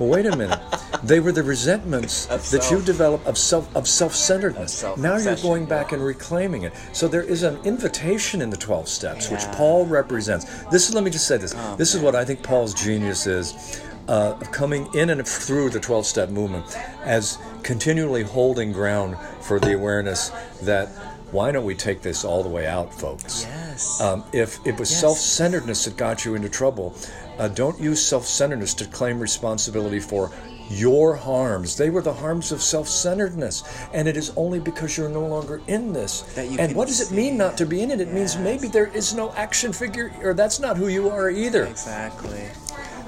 But 0.00 0.04
wait 0.06 0.26
a 0.26 0.36
minute. 0.36 0.60
They 1.02 1.18
were 1.18 1.32
the 1.32 1.42
resentments 1.42 2.26
that 2.26 2.70
you 2.70 2.82
develop 2.82 3.26
of 3.26 3.38
self 3.38 3.74
of 3.74 3.88
self-centeredness. 3.88 4.84
Of 4.84 4.98
now 4.98 5.16
you're 5.16 5.36
going 5.36 5.64
back 5.64 5.90
yeah. 5.90 5.96
and 5.96 6.04
reclaiming 6.04 6.64
it. 6.64 6.74
So 6.92 7.08
there 7.08 7.22
is 7.22 7.42
an 7.42 7.58
invitation 7.64 8.42
in 8.42 8.50
the 8.50 8.56
12 8.58 8.86
steps, 8.86 9.30
which 9.30 9.40
Paul 9.52 9.86
represents. 9.86 10.62
This 10.64 10.90
is 10.90 10.94
let 10.94 11.02
me 11.02 11.10
just 11.10 11.26
say 11.26 11.38
this. 11.38 11.54
Oh, 11.56 11.76
this 11.76 11.94
is 11.94 12.02
what 12.02 12.14
I 12.14 12.24
think 12.26 12.42
Paul's 12.42 12.74
genius 12.74 13.26
is. 13.26 13.82
Uh, 14.08 14.34
coming 14.52 14.92
in 14.94 15.08
and 15.08 15.26
through 15.26 15.70
the 15.70 15.80
12 15.80 16.04
step 16.04 16.28
movement 16.28 16.66
as 17.04 17.38
continually 17.62 18.24
holding 18.24 18.72
ground 18.72 19.16
for 19.40 19.60
the 19.60 19.72
awareness 19.72 20.30
that 20.62 20.90
why 21.32 21.50
don't 21.52 21.64
we 21.64 21.74
take 21.74 22.02
this 22.02 22.24
all 22.24 22.42
the 22.42 22.48
way 22.48 22.66
out, 22.66 22.92
folks? 22.92 23.44
Yes. 23.48 24.00
Um, 24.00 24.24
if 24.32 24.58
it 24.66 24.78
was 24.78 24.90
Yes. 24.90 25.00
self-centeredness 25.00 25.84
that 25.84 25.96
got 25.96 26.24
you 26.24 26.34
into 26.34 26.48
trouble, 26.48 26.94
uh, 27.38 27.48
don't 27.48 27.80
use 27.80 28.04
self-centeredness 28.04 28.74
to 28.74 28.84
claim 28.86 29.20
responsibility 29.20 30.00
for 30.00 30.30
your 30.68 31.16
harms. 31.16 31.76
They 31.76 31.90
were 31.90 32.02
the 32.02 32.12
harms 32.12 32.52
of 32.52 32.62
self-centeredness, 32.62 33.64
and 33.92 34.06
it 34.06 34.16
is 34.16 34.30
only 34.36 34.60
because 34.60 34.96
you're 34.96 35.08
no 35.08 35.26
longer 35.26 35.60
in 35.66 35.92
this. 35.92 36.20
That 36.34 36.48
you 36.50 36.58
and 36.58 36.76
what 36.76 36.86
does 36.88 37.00
it 37.00 37.10
mean 37.14 37.36
not 37.36 37.54
it. 37.54 37.56
to 37.58 37.66
be 37.66 37.82
in 37.82 37.90
it? 37.90 38.00
It 38.00 38.12
means 38.12 38.36
maybe 38.36 38.68
there 38.68 38.86
is 38.86 39.12
no 39.14 39.32
action 39.32 39.72
figure, 39.72 40.12
or 40.22 40.32
that's 40.34 40.60
not 40.60 40.76
who 40.76 40.88
you 40.88 41.10
are 41.10 41.28
either. 41.30 41.64
exactly. 41.64 42.44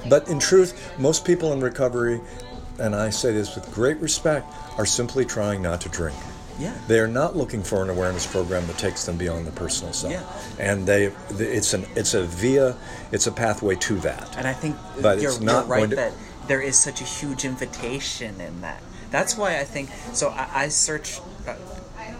But 0.09 0.27
in 0.27 0.39
truth, 0.39 0.73
most 0.97 1.23
people 1.23 1.53
in 1.53 1.61
recovery, 1.61 2.19
and 2.79 2.93
I 2.93 3.09
say 3.09 3.31
this 3.31 3.55
with 3.55 3.71
great 3.73 3.97
respect, 3.99 4.51
are 4.77 4.85
simply 4.85 5.23
trying 5.23 5.61
not 5.61 5.79
to 5.81 5.89
drink. 5.89 6.17
Yeah. 6.63 6.73
They 6.87 6.99
are 6.99 7.07
not 7.07 7.35
looking 7.35 7.61
for 7.63 7.83
an 7.83 7.89
awareness 7.89 8.25
program 8.25 8.65
that 8.67 8.77
takes 8.77 9.05
them 9.05 9.17
beyond 9.17 9.45
the 9.45 9.51
personal 9.51 9.93
self. 9.93 10.13
Yeah. 10.13 10.23
And 10.59 10.87
they, 10.87 11.11
it's 11.31 11.73
an, 11.73 11.85
it's 11.95 12.13
a 12.13 12.23
via, 12.23 12.75
it's 13.11 13.27
a 13.27 13.31
pathway 13.31 13.75
to 13.75 13.95
that. 13.99 14.35
And 14.37 14.47
I 14.47 14.53
think 14.53 14.75
But 15.01 15.19
you're, 15.19 15.31
it's 15.31 15.41
not 15.41 15.67
you're 15.67 15.75
right 15.77 15.89
to- 15.89 15.95
that 15.95 16.13
there 16.47 16.61
is 16.61 16.77
such 16.77 17.01
a 17.01 17.05
huge 17.05 17.45
invitation 17.45 18.39
in 18.41 18.61
that. 18.61 18.81
That's 19.11 19.37
why 19.37 19.59
I 19.59 19.63
think 19.63 19.89
so. 20.13 20.29
I, 20.29 20.47
I 20.63 20.67
searched. 20.69 21.21
Uh, 21.47 21.55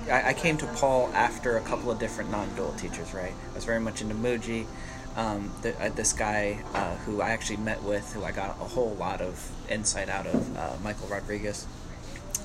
I, 0.09 0.29
I 0.29 0.33
came 0.33 0.57
to 0.57 0.65
Paul 0.67 1.09
after 1.13 1.57
a 1.57 1.61
couple 1.61 1.89
of 1.89 1.97
different 1.99 2.29
non-dual 2.29 2.73
teachers. 2.73 3.13
Right, 3.13 3.33
I 3.51 3.55
was 3.55 3.65
very 3.65 3.79
much 3.79 4.01
into 4.01 4.13
Mooji. 4.15 4.65
Um, 5.15 5.51
the, 5.61 5.79
uh, 5.83 5.89
this 5.89 6.13
guy 6.13 6.59
uh, 6.73 6.95
who 7.05 7.21
I 7.21 7.29
actually 7.29 7.57
met 7.57 7.81
with, 7.83 8.13
who 8.13 8.23
I 8.23 8.31
got 8.31 8.49
a 8.51 8.65
whole 8.75 8.95
lot 8.95 9.21
of 9.21 9.51
insight 9.69 10.09
out 10.09 10.25
of, 10.27 10.57
uh, 10.57 10.73
Michael 10.83 11.07
Rodriguez. 11.07 11.65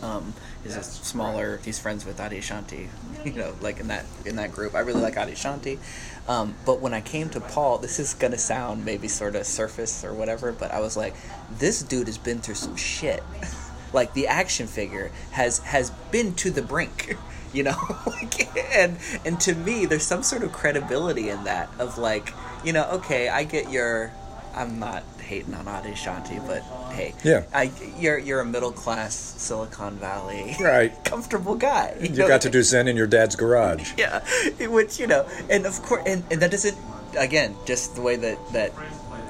Um, 0.02 0.34
he's 0.62 0.76
a 0.76 0.82
smaller. 0.82 1.60
He's 1.64 1.78
friends 1.78 2.04
with 2.04 2.18
Adyashanti, 2.18 2.88
you 3.24 3.32
know, 3.32 3.54
like 3.60 3.80
in 3.80 3.88
that 3.88 4.04
in 4.24 4.36
that 4.36 4.52
group. 4.52 4.74
I 4.74 4.80
really 4.80 5.00
like 5.00 5.14
Adyashanti. 5.14 5.78
Um, 6.28 6.54
but 6.66 6.80
when 6.80 6.94
I 6.94 7.00
came 7.00 7.30
to 7.30 7.40
Paul, 7.40 7.78
this 7.78 7.98
is 7.98 8.14
gonna 8.14 8.38
sound 8.38 8.84
maybe 8.84 9.08
sort 9.08 9.34
of 9.34 9.46
surface 9.46 10.04
or 10.04 10.12
whatever, 10.12 10.52
but 10.52 10.70
I 10.70 10.80
was 10.80 10.96
like, 10.96 11.14
this 11.50 11.82
dude 11.82 12.06
has 12.06 12.18
been 12.18 12.40
through 12.40 12.56
some 12.56 12.76
shit. 12.76 13.22
like 13.92 14.12
the 14.14 14.26
action 14.26 14.66
figure 14.66 15.10
has 15.32 15.58
has 15.60 15.90
been 16.10 16.34
to 16.34 16.50
the 16.50 16.62
brink, 16.62 17.16
you 17.52 17.62
know. 17.62 17.78
like, 18.06 18.56
and 18.76 18.98
and 19.24 19.40
to 19.40 19.54
me, 19.54 19.86
there's 19.86 20.04
some 20.04 20.22
sort 20.22 20.42
of 20.42 20.52
credibility 20.52 21.28
in 21.28 21.44
that 21.44 21.68
of 21.78 21.98
like, 21.98 22.32
you 22.64 22.72
know, 22.72 22.88
okay, 22.92 23.28
I 23.28 23.44
get 23.44 23.70
your. 23.70 24.12
I'm 24.54 24.78
not 24.78 25.04
hating 25.28 25.54
on 25.54 25.66
Adyashanti, 25.66 26.44
but 26.46 26.62
hey, 26.92 27.14
Yeah. 27.22 27.44
I, 27.52 27.70
you're 27.98 28.18
you're 28.18 28.40
a 28.40 28.44
middle 28.44 28.72
class 28.72 29.14
Silicon 29.14 29.96
Valley 29.96 30.56
Right. 30.58 30.92
comfortable 31.04 31.54
guy. 31.54 31.94
You 32.00 32.08
know? 32.08 32.26
got 32.26 32.40
to 32.42 32.50
do 32.50 32.62
Zen 32.62 32.88
in 32.88 32.96
your 32.96 33.06
dad's 33.06 33.36
garage. 33.36 33.92
yeah, 33.98 34.24
which 34.66 34.98
you 34.98 35.06
know, 35.06 35.28
and 35.50 35.66
of 35.66 35.80
course, 35.82 36.02
and, 36.06 36.24
and 36.30 36.40
that 36.42 36.50
doesn't 36.50 36.76
again 37.16 37.54
just 37.66 37.94
the 37.94 38.02
way 38.02 38.16
that 38.16 38.38
that. 38.52 38.72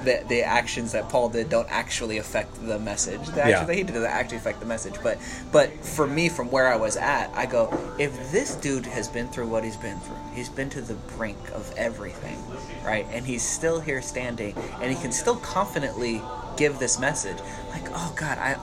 The, 0.05 0.23
the 0.29 0.43
actions 0.43 0.93
that 0.93 1.09
Paul 1.09 1.29
did 1.29 1.49
don't 1.51 1.67
actually 1.71 2.19
affect 2.19 2.65
the 2.67 2.79
message. 2.79 3.21
The 3.27 3.43
actions 3.43 3.49
Yeah. 3.51 3.65
that 3.65 3.75
he 3.77 3.83
did 3.83 3.95
don't 3.95 4.05
actually 4.05 4.37
affect 4.39 4.61
the 4.61 4.67
message. 4.67 4.95
But 5.03 5.19
but 5.51 5.73
for 5.85 6.07
me, 6.07 6.29
from 6.29 6.51
where 6.51 6.73
I 6.73 6.77
was 6.77 6.97
at, 6.97 7.31
I 7.35 7.47
go, 7.47 7.77
if 7.99 8.31
this 8.31 8.55
dude 8.55 8.87
has 8.87 9.09
been 9.09 9.29
through 9.29 9.49
what 9.49 9.65
he's 9.65 9.77
been 9.77 9.99
through, 10.01 10.17
he's 10.35 10.49
been 10.49 10.71
to 10.71 10.81
the 10.81 10.95
brink 11.17 11.39
of 11.53 11.73
everything, 11.77 12.39
right? 12.85 13.07
And 13.13 13.27
he's 13.27 13.43
still 13.43 13.81
here 13.81 14.01
standing, 14.01 14.55
and 14.81 14.91
he 14.95 15.01
can 15.03 15.11
still 15.13 15.37
confidently 15.37 16.23
give 16.57 16.79
this 16.79 16.99
message. 16.99 17.39
Like, 17.71 17.89
oh 17.91 18.13
God, 18.17 18.39
I 18.39 18.57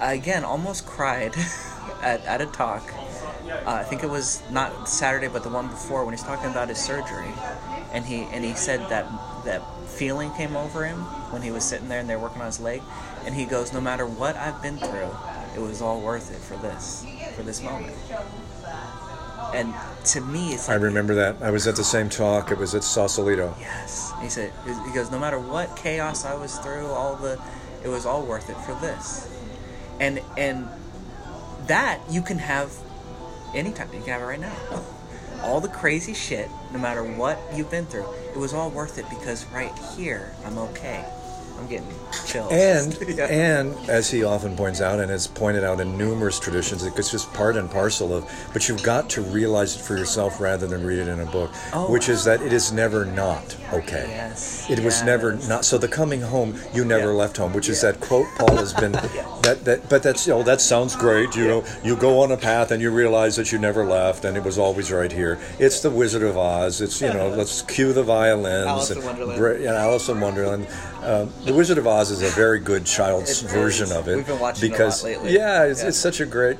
I 0.00 0.12
again 0.14 0.44
almost 0.44 0.84
cried 0.86 1.34
at, 2.02 2.24
at 2.26 2.40
a 2.42 2.46
talk. 2.46 2.82
Uh, 3.48 3.70
I 3.70 3.84
think 3.84 4.02
it 4.02 4.10
was 4.10 4.42
not 4.50 4.88
Saturday, 4.88 5.28
but 5.28 5.42
the 5.44 5.48
one 5.48 5.68
before 5.68 6.04
when 6.04 6.12
he's 6.12 6.22
talking 6.22 6.50
about 6.50 6.68
his 6.68 6.78
surgery, 6.78 7.32
and 7.92 8.04
he 8.04 8.24
and 8.32 8.44
he 8.44 8.54
said 8.54 8.80
that 8.90 9.06
that 9.44 9.62
feeling 9.96 10.32
came 10.34 10.56
over 10.56 10.84
him 10.84 10.98
when 11.32 11.42
he 11.42 11.50
was 11.50 11.64
sitting 11.64 11.88
there 11.88 12.00
and 12.00 12.08
they're 12.08 12.18
working 12.18 12.40
on 12.40 12.46
his 12.46 12.60
leg, 12.60 12.82
and 13.24 13.34
he 13.34 13.44
goes, 13.44 13.72
"No 13.72 13.80
matter 13.80 14.06
what 14.06 14.36
I've 14.36 14.60
been 14.62 14.78
through, 14.78 15.10
it 15.54 15.60
was 15.60 15.80
all 15.82 16.00
worth 16.00 16.30
it 16.30 16.40
for 16.40 16.56
this, 16.56 17.06
for 17.34 17.42
this 17.42 17.62
moment." 17.62 17.94
And 19.54 19.72
to 20.06 20.20
me, 20.20 20.52
it's 20.52 20.68
I 20.68 20.74
remember 20.74 21.14
that. 21.14 21.36
I 21.40 21.50
was 21.50 21.66
at 21.66 21.76
the 21.76 21.84
same 21.84 22.08
talk. 22.08 22.50
It 22.50 22.58
was 22.58 22.74
at 22.74 22.84
Sausalito. 22.84 23.54
Yes. 23.58 24.12
He 24.20 24.28
said, 24.28 24.52
he 24.64 24.92
goes, 24.92 25.10
no 25.10 25.18
matter 25.18 25.38
what 25.38 25.76
chaos 25.76 26.24
I 26.24 26.34
was 26.34 26.58
through, 26.58 26.88
all 26.88 27.16
the, 27.16 27.40
it 27.84 27.88
was 27.88 28.06
all 28.06 28.22
worth 28.22 28.50
it 28.50 28.56
for 28.58 28.74
this. 28.80 29.30
And, 30.00 30.20
and 30.36 30.68
that 31.68 32.00
you 32.10 32.22
can 32.22 32.38
have 32.38 32.72
anytime. 33.54 33.88
You 33.92 34.00
can 34.00 34.08
have 34.08 34.22
it 34.22 34.26
right 34.26 34.40
now. 34.40 34.56
All 35.46 35.60
the 35.60 35.68
crazy 35.68 36.12
shit, 36.12 36.50
no 36.72 36.78
matter 36.80 37.04
what 37.04 37.38
you've 37.54 37.70
been 37.70 37.86
through, 37.86 38.12
it 38.34 38.36
was 38.36 38.52
all 38.52 38.68
worth 38.68 38.98
it 38.98 39.08
because 39.08 39.46
right 39.46 39.70
here, 39.96 40.34
I'm 40.44 40.58
okay. 40.58 41.04
I'm 41.58 41.66
getting 41.68 41.86
chills. 42.26 42.52
And 42.52 42.96
Yeah. 43.16 43.24
and 43.26 43.74
as 43.88 44.10
he 44.10 44.24
often 44.24 44.56
points 44.56 44.80
out, 44.80 45.00
and 45.00 45.10
has 45.10 45.26
pointed 45.26 45.64
out 45.64 45.80
in 45.80 45.96
numerous 45.96 46.38
traditions, 46.38 46.84
it's 46.84 47.10
just 47.10 47.32
part 47.32 47.56
and 47.56 47.70
parcel 47.70 48.14
of. 48.14 48.30
But 48.52 48.68
you've 48.68 48.82
got 48.82 49.08
to 49.10 49.22
realize 49.22 49.76
it 49.76 49.80
for 49.80 49.96
yourself 49.96 50.40
rather 50.40 50.66
than 50.66 50.84
read 50.86 50.98
it 50.98 51.08
in 51.08 51.20
a 51.20 51.26
book, 51.26 51.50
Oh, 51.72 51.90
which 51.90 52.08
is 52.08 52.24
that 52.24 52.42
it 52.42 52.52
is 52.52 52.72
never 52.72 53.04
not 53.04 53.56
okay. 53.72 54.06
Yes, 54.08 54.68
It 54.70 54.80
was 54.80 55.02
never 55.02 55.36
not. 55.48 55.64
So 55.64 55.78
the 55.78 55.88
coming 55.88 56.20
home, 56.20 56.54
you 56.74 56.84
never 56.84 57.12
Yeah. 57.12 57.18
left 57.18 57.36
home, 57.36 57.52
which 57.52 57.68
is 57.68 57.80
that 57.82 58.00
quote 58.00 58.26
Paul 58.38 58.56
has 58.56 58.72
been. 58.72 58.92
That 59.46 59.64
that 59.64 59.88
but 59.88 60.02
that's 60.02 60.26
you 60.26 60.32
know 60.32 60.42
that 60.42 60.60
sounds 60.60 60.96
great. 60.96 61.36
You 61.36 61.46
know 61.46 61.64
you 61.84 61.94
go 61.94 62.20
on 62.22 62.32
a 62.32 62.36
path 62.36 62.72
and 62.72 62.82
you 62.82 62.90
realize 62.90 63.36
that 63.36 63.52
you 63.52 63.60
never 63.60 63.84
left 63.84 64.24
and 64.24 64.36
it 64.36 64.42
was 64.42 64.58
always 64.58 64.90
right 64.90 65.12
here. 65.12 65.38
It's 65.60 65.78
the 65.82 65.90
Wizard 65.90 66.24
of 66.24 66.36
Oz. 66.36 66.80
It's 66.80 67.00
you 67.00 67.12
know 67.12 67.28
let's 67.28 67.62
cue 67.62 67.92
the 67.92 68.02
violins. 68.02 68.66
Alice 68.66 68.90
in 68.90 68.96
and 68.96 69.06
Wonderland. 69.06 69.38
bra- 69.38 69.52
yeah, 69.52 69.74
Alice 69.74 70.08
in 70.08 70.18
Wonderland. 70.20 70.66
Um, 71.04 71.32
the 71.46 71.54
Wizard 71.54 71.78
of 71.78 71.86
Oz 71.86 72.10
is 72.10 72.22
a 72.22 72.28
very 72.28 72.58
good 72.58 72.84
child's 72.84 73.42
It 73.42 73.48
version 73.50 73.84
is. 73.86 73.92
of 73.92 74.08
it. 74.08 74.16
We've 74.16 74.26
been 74.26 74.38
watching 74.40 74.68
it 74.68 74.72
because 74.72 75.02
lately. 75.04 75.32
yeah, 75.32 75.64
it's, 75.64 75.82
Yeah. 75.82 75.88
it's 75.88 75.98
such 75.98 76.20
a 76.20 76.26
great. 76.26 76.58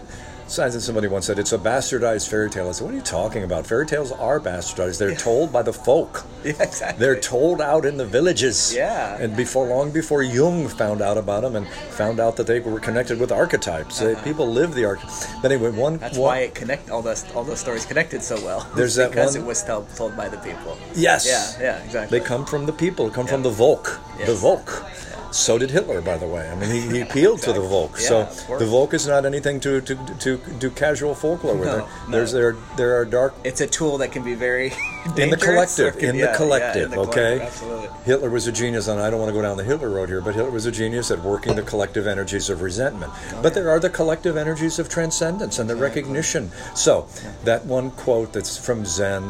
Signs 0.49 0.75
and 0.75 0.83
somebody 0.83 1.09
once 1.09 1.27
said 1.27 1.41
it's 1.41 1.53
a 1.53 1.59
bastardized 1.59 2.29
fairy 2.29 2.49
tale. 2.49 2.69
I 2.69 2.71
said, 2.71 2.85
what 2.85 2.95
are 2.95 2.97
you 2.97 3.03
talking 3.03 3.43
about? 3.43 3.67
Fairy 3.67 3.85
tales 3.85 4.13
are 4.13 4.39
bastardized. 4.39 4.97
They're 4.99 5.17
told 5.17 5.53
by 5.53 5.63
the 5.63 5.73
folk. 5.73 6.25
Yeah, 6.47 6.53
exactly. 6.63 7.01
They're 7.05 7.19
told 7.19 7.61
out 7.61 7.85
in 7.85 7.97
the 7.97 8.07
villages. 8.07 8.73
Yeah. 8.73 9.17
And 9.19 9.37
before 9.37 9.67
long 9.67 9.91
before 9.91 10.23
Jung 10.23 10.69
found 10.69 11.03
out 11.03 11.19
about 11.19 11.41
them 11.43 11.57
and 11.57 11.67
found 11.67 12.21
out 12.21 12.37
that 12.37 12.47
they 12.47 12.61
were 12.61 12.79
connected 12.79 13.19
with 13.19 13.33
archetypes. 13.33 13.99
They- 13.99 14.15
people 14.23 14.47
live 14.47 14.73
the 14.73 14.85
archetypes. 14.85 15.27
But 15.43 15.51
anyway, 15.51 15.71
one 15.73 15.95
Uh-huh. 15.95 16.05
That's 16.07 16.17
one- 16.19 16.29
why 16.29 16.39
it 16.43 16.55
connect 16.55 16.89
all 16.91 17.03
those 17.03 17.25
all 17.35 17.43
those 17.43 17.59
stories 17.59 17.85
connected 17.85 18.23
so 18.23 18.37
well. 18.45 18.65
There's 18.77 18.95
that 18.95 19.11
because 19.11 19.35
one- 19.35 19.43
it 19.43 19.47
was 19.49 19.65
told, 19.65 19.89
told 19.97 20.17
by 20.17 20.29
the 20.29 20.37
people. 20.39 20.79
Yes. 20.95 21.27
Yeah, 21.27 21.65
yeah, 21.79 21.85
exactly. 21.85 22.21
They 22.21 22.25
come 22.25 22.47
from 22.47 22.65
the 22.65 22.73
people, 22.73 23.11
come 23.11 23.27
from 23.27 23.43
the 23.43 23.51
Volk. 23.51 23.99
The 24.25 24.35
Volk. 24.35 24.85
So 25.33 25.59
did 25.59 25.71
Hitler, 25.71 26.01
by 26.01 26.17
the 26.17 26.27
way. 26.27 26.49
I 26.49 26.55
mean, 26.55 26.71
he, 26.71 26.81
he 26.81 27.01
appealed 27.01 27.41
to 27.43 27.53
the 27.53 27.61
Volk. 27.61 27.99
Yeah, 28.01 28.29
so 28.29 28.59
the 28.59 28.67
Volk 28.67 28.95
is 28.95 29.07
not 29.07 29.27
anything 29.27 29.61
to, 29.61 29.81
to, 29.83 29.95
to 30.21 30.37
do 30.59 30.71
casual 30.71 31.15
folklore 31.15 31.57
with. 31.57 31.67
No, 31.67 31.77
There- 31.77 31.81
no. 31.81 32.11
There's 32.11 32.33
there 32.33 32.57
there 32.77 32.95
are 32.97 33.05
dark 33.05 33.35
it's 33.45 33.61
a 33.61 33.67
tool 33.67 33.99
that 33.99 34.13
can 34.13 34.23
be 34.25 34.35
very 34.35 34.73
in 35.17 35.31
the 35.31 35.37
collective. 35.37 35.99
can- 35.99 36.11
in 36.11 36.15
yeah, 36.17 36.27
the 36.27 36.31
yeah, 36.33 36.37
collective, 36.37 36.85
in 36.85 36.91
the 36.91 36.99
okay. 37.09 37.41
absolutely. 37.43 37.89
Hitler 38.05 38.31
was 38.31 38.47
a 38.47 38.53
genius, 38.53 38.89
and 38.89 39.01
I 39.01 39.11
don't 39.11 39.21
want 39.21 39.29
to 39.29 39.35
go 39.35 39.43
down 39.43 39.57
the 39.57 39.65
Hitler 39.65 39.91
road 39.91 40.09
here, 40.09 40.21
but 40.21 40.35
Hitler 40.35 40.51
was 40.51 40.67
a 40.67 40.73
genius 40.73 41.11
at 41.11 41.21
working 41.23 41.55
the 41.55 41.63
collective 41.63 42.07
energies 42.07 42.49
of 42.49 42.63
resentment. 42.63 43.13
Oh, 43.15 43.43
but 43.43 43.53
there 43.55 43.69
are 43.69 43.79
the 43.81 43.91
collective 43.91 44.37
energies 44.37 44.79
of 44.79 44.89
transcendence 44.89 45.59
and 45.59 45.69
the 45.69 45.77
recognition. 45.77 46.51
So 46.75 47.09
that 47.45 47.65
one 47.67 47.91
quote 47.91 48.33
that's 48.33 48.57
from 48.57 48.85
Zen, 48.87 49.23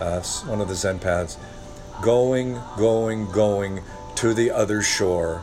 uh, 0.00 0.22
one 0.46 0.60
of 0.60 0.68
the 0.68 0.74
Zen 0.74 0.98
paths, 0.98 1.36
going, 2.02 2.58
going, 2.76 3.30
going 3.30 3.82
to 4.16 4.34
the 4.34 4.50
other 4.50 4.82
shore, 4.82 5.42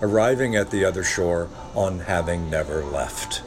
arriving 0.00 0.56
at 0.56 0.70
the 0.70 0.84
other 0.84 1.04
shore 1.04 1.48
on 1.74 2.00
having 2.00 2.50
never 2.50 2.84
left. 2.84 3.42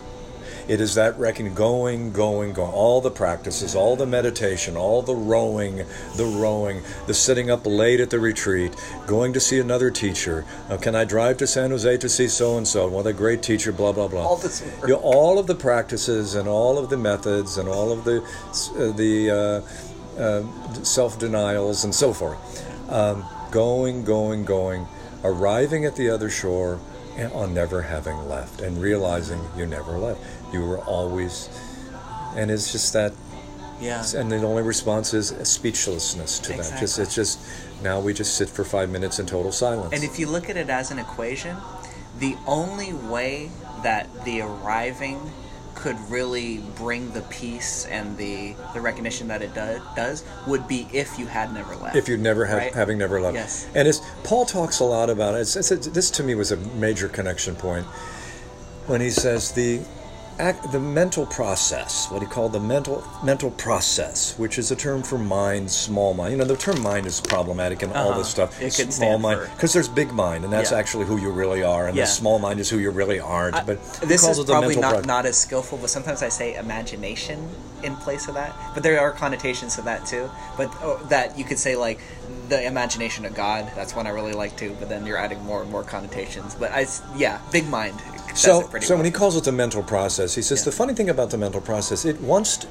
It 0.69 0.79
is 0.79 0.93
that 0.93 1.17
reckoning, 1.17 1.55
going, 1.55 2.11
going, 2.13 2.53
going. 2.53 2.71
All 2.71 3.01
the 3.01 3.09
practices, 3.09 3.73
all 3.73 3.95
the 3.95 4.05
meditation, 4.05 4.77
all 4.77 5.01
the 5.01 5.15
rowing, 5.15 5.77
the 6.15 6.25
rowing, 6.25 6.83
the 7.07 7.13
sitting 7.15 7.49
up 7.49 7.65
late 7.65 7.99
at 7.99 8.11
the 8.11 8.19
retreat, 8.19 8.75
going 9.07 9.33
to 9.33 9.39
see 9.39 9.57
another 9.57 9.89
teacher. 9.89 10.45
Uh, 10.69 10.77
can 10.77 10.93
I 10.93 11.05
drive 11.05 11.37
to 11.37 11.47
San 11.47 11.71
Jose 11.71 11.97
to 11.97 12.07
see 12.07 12.27
so 12.27 12.55
and 12.55 12.67
so? 12.67 12.87
What 12.87 13.07
a 13.07 13.13
great 13.13 13.41
teacher, 13.41 13.71
blah, 13.71 13.93
blah, 13.93 14.07
blah. 14.07 14.21
All 14.21 14.37
this. 14.37 14.63
You 14.83 14.89
know, 14.89 14.97
all 14.97 15.39
of 15.39 15.47
the 15.47 15.55
practices 15.55 16.35
and 16.35 16.47
all 16.47 16.77
of 16.77 16.91
the 16.91 16.97
methods 16.97 17.57
and 17.57 17.67
all 17.67 17.91
of 17.91 18.03
the, 18.03 18.21
uh, 18.21 18.91
the 18.95 19.63
uh, 20.17 20.21
uh, 20.21 20.43
self 20.83 21.17
denials 21.17 21.83
and 21.83 21.95
so 21.95 22.13
forth. 22.13 22.37
Um, 22.91 23.25
going, 23.51 24.03
going, 24.03 24.45
going, 24.45 24.87
arriving 25.23 25.85
at 25.85 25.95
the 25.95 26.09
other 26.09 26.29
shore 26.29 26.79
and 27.17 27.31
on 27.33 27.53
never 27.53 27.81
having 27.83 28.27
left 28.29 28.61
and 28.61 28.81
realizing 28.81 29.41
you 29.57 29.65
never 29.65 29.97
left. 29.97 30.21
You 30.53 30.65
were 30.65 30.79
always, 30.79 31.49
and 32.35 32.49
it's 32.49 32.71
just 32.71 32.93
that 32.93 33.13
Yeah. 33.81 34.03
and 34.15 34.31
the 34.31 34.37
only 34.43 34.63
response 34.63 35.13
is 35.13 35.33
speechlessness 35.43 36.39
to 36.39 36.49
that. 36.49 36.57
Just 36.57 36.81
Exactly. 36.81 37.03
it's 37.03 37.15
just 37.15 37.39
now 37.81 37.99
we 37.99 38.13
just 38.13 38.35
sit 38.35 38.49
for 38.49 38.63
five 38.63 38.89
minutes 38.89 39.19
in 39.19 39.25
total 39.25 39.51
silence. 39.51 39.93
And 39.93 40.03
if 40.03 40.19
you 40.19 40.27
look 40.27 40.49
at 40.49 40.57
it 40.57 40.69
as 40.69 40.91
an 40.91 40.99
equation, 40.99 41.55
the 42.19 42.35
only 42.45 42.91
way 42.93 43.51
that 43.83 44.07
the 44.25 44.41
arriving 44.41 45.31
could 45.79 45.97
really 46.09 46.57
bring 46.75 47.09
the 47.11 47.21
peace 47.23 47.85
and 47.85 48.17
the 48.17 48.53
the 48.73 48.81
recognition 48.81 49.27
that 49.29 49.41
it 49.41 49.53
do, 49.53 49.81
does 49.95 50.23
would 50.45 50.67
be 50.67 50.87
if 50.91 51.17
you 51.17 51.25
had 51.25 51.53
never 51.53 51.75
left. 51.77 51.95
if 51.95 52.09
you'd 52.09 52.19
never 52.19 52.45
have 52.45 52.57
Right? 52.57 52.73
having 52.73 52.97
never 52.97 53.21
loved, 53.21 53.35
Yes. 53.35 53.65
and 53.75 53.87
it's 53.87 54.01
Paul 54.23 54.45
talks 54.45 54.79
a 54.81 54.83
lot 54.83 55.09
about 55.09 55.35
it. 55.35 55.41
It's, 55.41 55.55
it's, 55.55 55.71
it's- 55.71 55.87
this 55.87 56.11
to 56.11 56.23
me 56.23 56.35
was 56.35 56.51
a 56.51 56.57
major 56.57 57.07
connection 57.07 57.55
point 57.55 57.85
when 58.87 58.99
he 58.99 59.09
says 59.09 59.51
the 59.53 59.79
act, 60.39 60.71
the 60.71 60.79
mental 60.79 61.25
process, 61.25 62.09
what 62.09 62.21
he 62.21 62.27
called 62.27 62.53
the 62.53 62.59
mental 62.59 63.03
mental 63.23 63.51
process, 63.51 64.37
which 64.39 64.57
is 64.57 64.71
a 64.71 64.75
term 64.75 65.03
for 65.03 65.17
mind, 65.17 65.69
small 65.69 66.13
mind. 66.13 66.31
You 66.31 66.37
know, 66.37 66.45
the 66.45 66.55
term 66.55 66.81
mind 66.81 67.05
is 67.05 67.19
problematic 67.21 67.83
and 67.83 67.93
all 67.93 68.09
Uh-huh. 68.09 68.19
this 68.19 68.29
stuff. 68.29 68.61
It 68.61 68.73
could 68.75 68.93
small 68.93 69.17
mind 69.17 69.41
because 69.55 69.73
there's 69.73 69.87
big 69.87 70.11
mind, 70.11 70.43
and 70.43 70.51
that's 70.53 70.71
Yeah. 70.71 70.77
actually 70.77 71.05
who 71.05 71.17
you 71.17 71.29
really 71.29 71.63
are, 71.63 71.87
and 71.87 71.95
Yeah. 71.95 72.05
the 72.05 72.09
small 72.11 72.39
mind 72.39 72.59
is 72.59 72.69
who 72.69 72.77
you 72.77 72.89
really 72.91 73.19
aren't. 73.19 73.55
I- 73.55 73.63
but 73.63 73.83
this 74.01 74.23
is 74.25 74.39
probably 74.45 74.75
not, 74.77 74.93
pro- 74.93 75.01
not 75.01 75.25
as 75.25 75.37
skillful, 75.37 75.77
but 75.77 75.89
sometimes 75.89 76.23
I 76.23 76.29
say 76.29 76.55
imagination 76.55 77.49
in 77.83 77.95
place 77.97 78.27
of 78.27 78.33
that. 78.35 78.53
But 78.73 78.83
there 78.83 78.99
are 78.99 79.11
connotations 79.11 79.75
to 79.75 79.81
that 79.83 80.05
too. 80.05 80.29
But 80.57 80.69
oh, 80.83 80.99
that 81.09 81.37
you 81.37 81.43
could 81.45 81.59
say 81.59 81.75
like 81.75 81.99
the 82.49 82.63
imagination 82.65 83.25
of 83.25 83.33
God. 83.35 83.71
That's 83.75 83.95
one 83.95 84.07
I 84.07 84.09
really 84.09 84.33
like 84.33 84.57
too. 84.57 84.75
But 84.79 84.89
then 84.89 85.05
you're 85.05 85.17
adding 85.17 85.43
more 85.45 85.61
and 85.61 85.71
more 85.71 85.83
connotations. 85.83 86.55
But 86.59 86.71
I 86.71 86.87
yeah, 87.15 87.37
big 87.51 87.69
mind. 87.69 88.01
So, 88.35 88.61
so 88.79 88.89
well. 88.89 88.97
when 88.97 89.05
he 89.05 89.11
calls 89.11 89.35
it 89.35 89.43
the 89.43 89.51
mental 89.51 89.83
process, 89.83 90.35
he 90.35 90.41
says 90.41 90.59
Yeah. 90.59 90.65
the 90.65 90.71
funny 90.71 90.93
thing 90.93 91.09
about 91.09 91.29
the 91.29 91.37
mental 91.37 91.61
process, 91.61 92.05
it 92.05 92.21
wants 92.21 92.65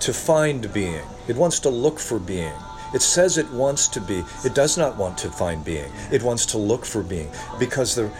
to 0.00 0.12
find 0.12 0.72
being. 0.72 1.02
It 1.28 1.36
wants 1.36 1.60
to 1.60 1.68
look 1.70 1.98
for 1.98 2.18
being. 2.18 2.52
It 2.94 3.02
says 3.02 3.38
it 3.38 3.50
wants 3.52 3.86
to 3.88 4.00
be. 4.00 4.24
It 4.44 4.54
does 4.54 4.76
not 4.76 4.96
want 4.96 5.18
to 5.18 5.30
find 5.30 5.64
being. 5.64 5.92
It 6.10 6.22
wants 6.22 6.46
to 6.46 6.58
look 6.58 6.84
for 6.84 7.02
being 7.02 7.30
because 7.58 7.94
the 7.94 8.10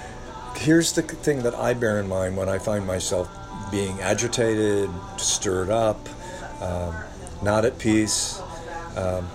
here's 0.56 0.92
the 0.92 1.02
thing 1.02 1.42
that 1.42 1.54
I 1.54 1.74
bear 1.74 1.98
in 2.00 2.08
mind 2.08 2.36
when 2.36 2.48
I 2.48 2.58
find 2.58 2.86
myself 2.86 3.28
being 3.70 4.00
agitated, 4.00 4.90
stirred 5.16 5.70
up, 5.70 6.08
um, 6.60 6.94
not 7.42 7.64
at 7.64 7.78
peace, 7.78 8.40
um, 8.96 9.26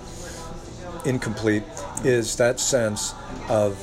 incomplete, 1.05 1.63
is 2.03 2.35
that 2.35 2.59
sense 2.59 3.13
of 3.49 3.77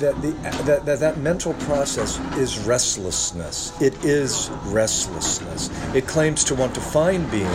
that 0.00 0.20
the 0.22 0.30
that, 0.64 0.84
that 0.86 1.00
that 1.00 1.18
mental 1.18 1.54
process 1.54 2.18
is 2.36 2.58
restlessness. 2.60 3.72
It 3.80 3.94
is 4.04 4.50
restlessness. 4.66 5.70
It 5.94 6.06
claims 6.06 6.44
to 6.44 6.54
want 6.54 6.74
to 6.74 6.80
find 6.80 7.30
being. 7.30 7.46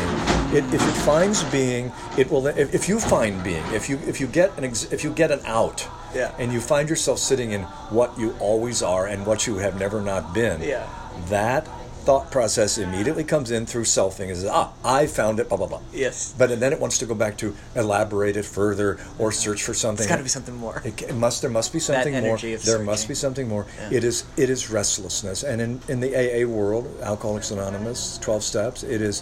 It, 0.54 0.64
if 0.74 0.82
it 0.82 0.98
finds 1.06 1.44
being, 1.46 1.92
it 2.18 2.30
will. 2.32 2.48
If, 2.48 2.74
if 2.74 2.90
you 2.90 3.00
find 3.00 3.44
being, 3.44 3.64
if 3.74 3.90
you 3.90 3.98
if 4.08 4.20
you 4.20 4.28
get 4.28 4.58
an 4.58 4.64
ex, 4.64 4.92
if 4.92 5.04
you 5.04 5.12
get 5.12 5.32
an 5.32 5.42
out, 5.46 5.88
Yeah. 6.14 6.32
and 6.40 6.52
you 6.52 6.60
find 6.62 6.90
yourself 6.90 7.20
sitting 7.20 7.52
in 7.52 7.64
what 7.90 8.18
you 8.20 8.36
always 8.40 8.82
are 8.84 9.08
and 9.08 9.26
what 9.26 9.48
you 9.48 9.58
have 9.60 9.80
never 9.80 10.02
not 10.02 10.34
been, 10.34 10.62
Yeah. 10.62 10.88
that 11.30 11.68
thought 12.02 12.32
process 12.32 12.78
immediately 12.78 13.24
comes 13.24 13.52
in 13.52 13.66
through 13.66 13.84
selfing 13.84 14.28
and 14.28 14.38
says, 14.38 14.50
ah, 14.52 14.74
I 14.84 15.08
found 15.08 15.40
it, 15.40 15.50
blah 15.50 15.58
blah 15.58 15.68
blah. 15.68 15.82
Yes. 15.94 16.34
But 16.38 16.60
then 16.60 16.74
it 16.74 16.80
wants 16.80 16.98
to 17.00 17.06
go 17.06 17.16
back 17.16 17.38
to 17.38 17.56
elaborate 17.76 18.38
it 18.38 18.46
further 18.46 19.00
or 19.20 19.32
search 19.32 19.64
for 19.64 19.74
something. 19.74 20.04
It's 20.04 20.10
got 20.10 20.18
to 20.18 20.24
be 20.24 20.30
something 20.30 20.56
more. 20.56 20.82
It, 20.84 21.02
it 21.02 21.16
must. 21.16 21.42
There 21.42 21.52
must 21.52 21.74
be 21.74 21.80
something 21.80 22.14
more. 22.22 22.38
There 22.38 22.78
of 22.78 22.86
must 22.86 23.08
be 23.08 23.16
something 23.16 23.48
more. 23.48 23.66
Yeah. 23.78 23.98
It 23.98 24.04
is. 24.04 24.26
It 24.38 24.50
is 24.50 24.70
restlessness, 24.70 25.44
and 25.44 25.62
in 25.62 25.82
in 25.88 26.00
the 26.00 26.16
AA 26.16 26.48
world, 26.48 26.88
Alcoholics 27.02 27.52
Anonymous, 27.52 28.18
twelve 28.18 28.44
steps. 28.44 28.84
It 28.84 29.02
is 29.02 29.22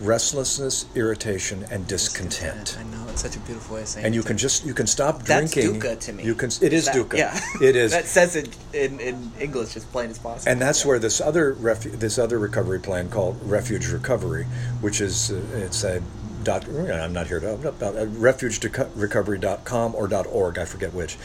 restlessness, 0.00 0.86
irritation, 0.94 1.64
and 1.70 1.86
discontent. 1.86 2.76
I 2.78 2.82
know 2.84 3.06
it's 3.08 3.22
such 3.22 3.36
a 3.36 3.40
beautiful 3.40 3.76
way 3.76 3.82
of 3.82 3.88
saying. 3.88 4.06
And 4.06 4.14
you 4.14 4.22
can 4.22 4.36
just 4.36 4.64
you 4.64 4.74
can 4.74 4.86
stop 4.86 5.22
That's 5.22 5.52
drinking. 5.52 5.80
dukkha 5.80 5.98
to 6.00 6.12
me. 6.12 6.24
You 6.24 6.34
can. 6.34 6.50
It 6.60 6.72
is 6.72 6.86
That- 6.86 6.94
dukkha. 6.96 7.16
Yeah, 7.18 7.40
It 7.62 7.76
is. 7.76 7.92
that 7.98 8.04
says 8.06 8.36
it 8.36 8.54
in, 8.72 9.00
in 9.00 9.32
English 9.40 9.76
as 9.76 9.84
plain 9.84 10.10
as 10.10 10.18
possible. 10.18 10.50
and 10.52 10.60
that's 10.60 10.82
Yeah. 10.82 10.88
where 10.88 10.98
this 10.98 11.20
other 11.20 11.54
refu- 11.54 11.98
this 11.98 12.18
other 12.18 12.38
recovery 12.38 12.78
plan 12.80 13.08
called 13.08 13.38
Refuge 13.42 13.88
Recovery, 13.88 14.44
which 14.80 15.00
is 15.00 15.30
uh, 15.30 15.40
it's 15.54 15.82
a 15.84 16.02
dot. 16.44 16.68
I'm 16.68 17.12
not 17.12 17.26
here 17.26 17.40
to 17.40 17.48
open 17.50 17.66
up 17.66 17.78
dot 17.78 17.96
uh, 17.96 18.06
refugerecovery.com 18.06 19.94
or 19.94 20.12
.org. 20.26 20.58
I 20.58 20.64
forget 20.64 20.92
which, 20.94 21.16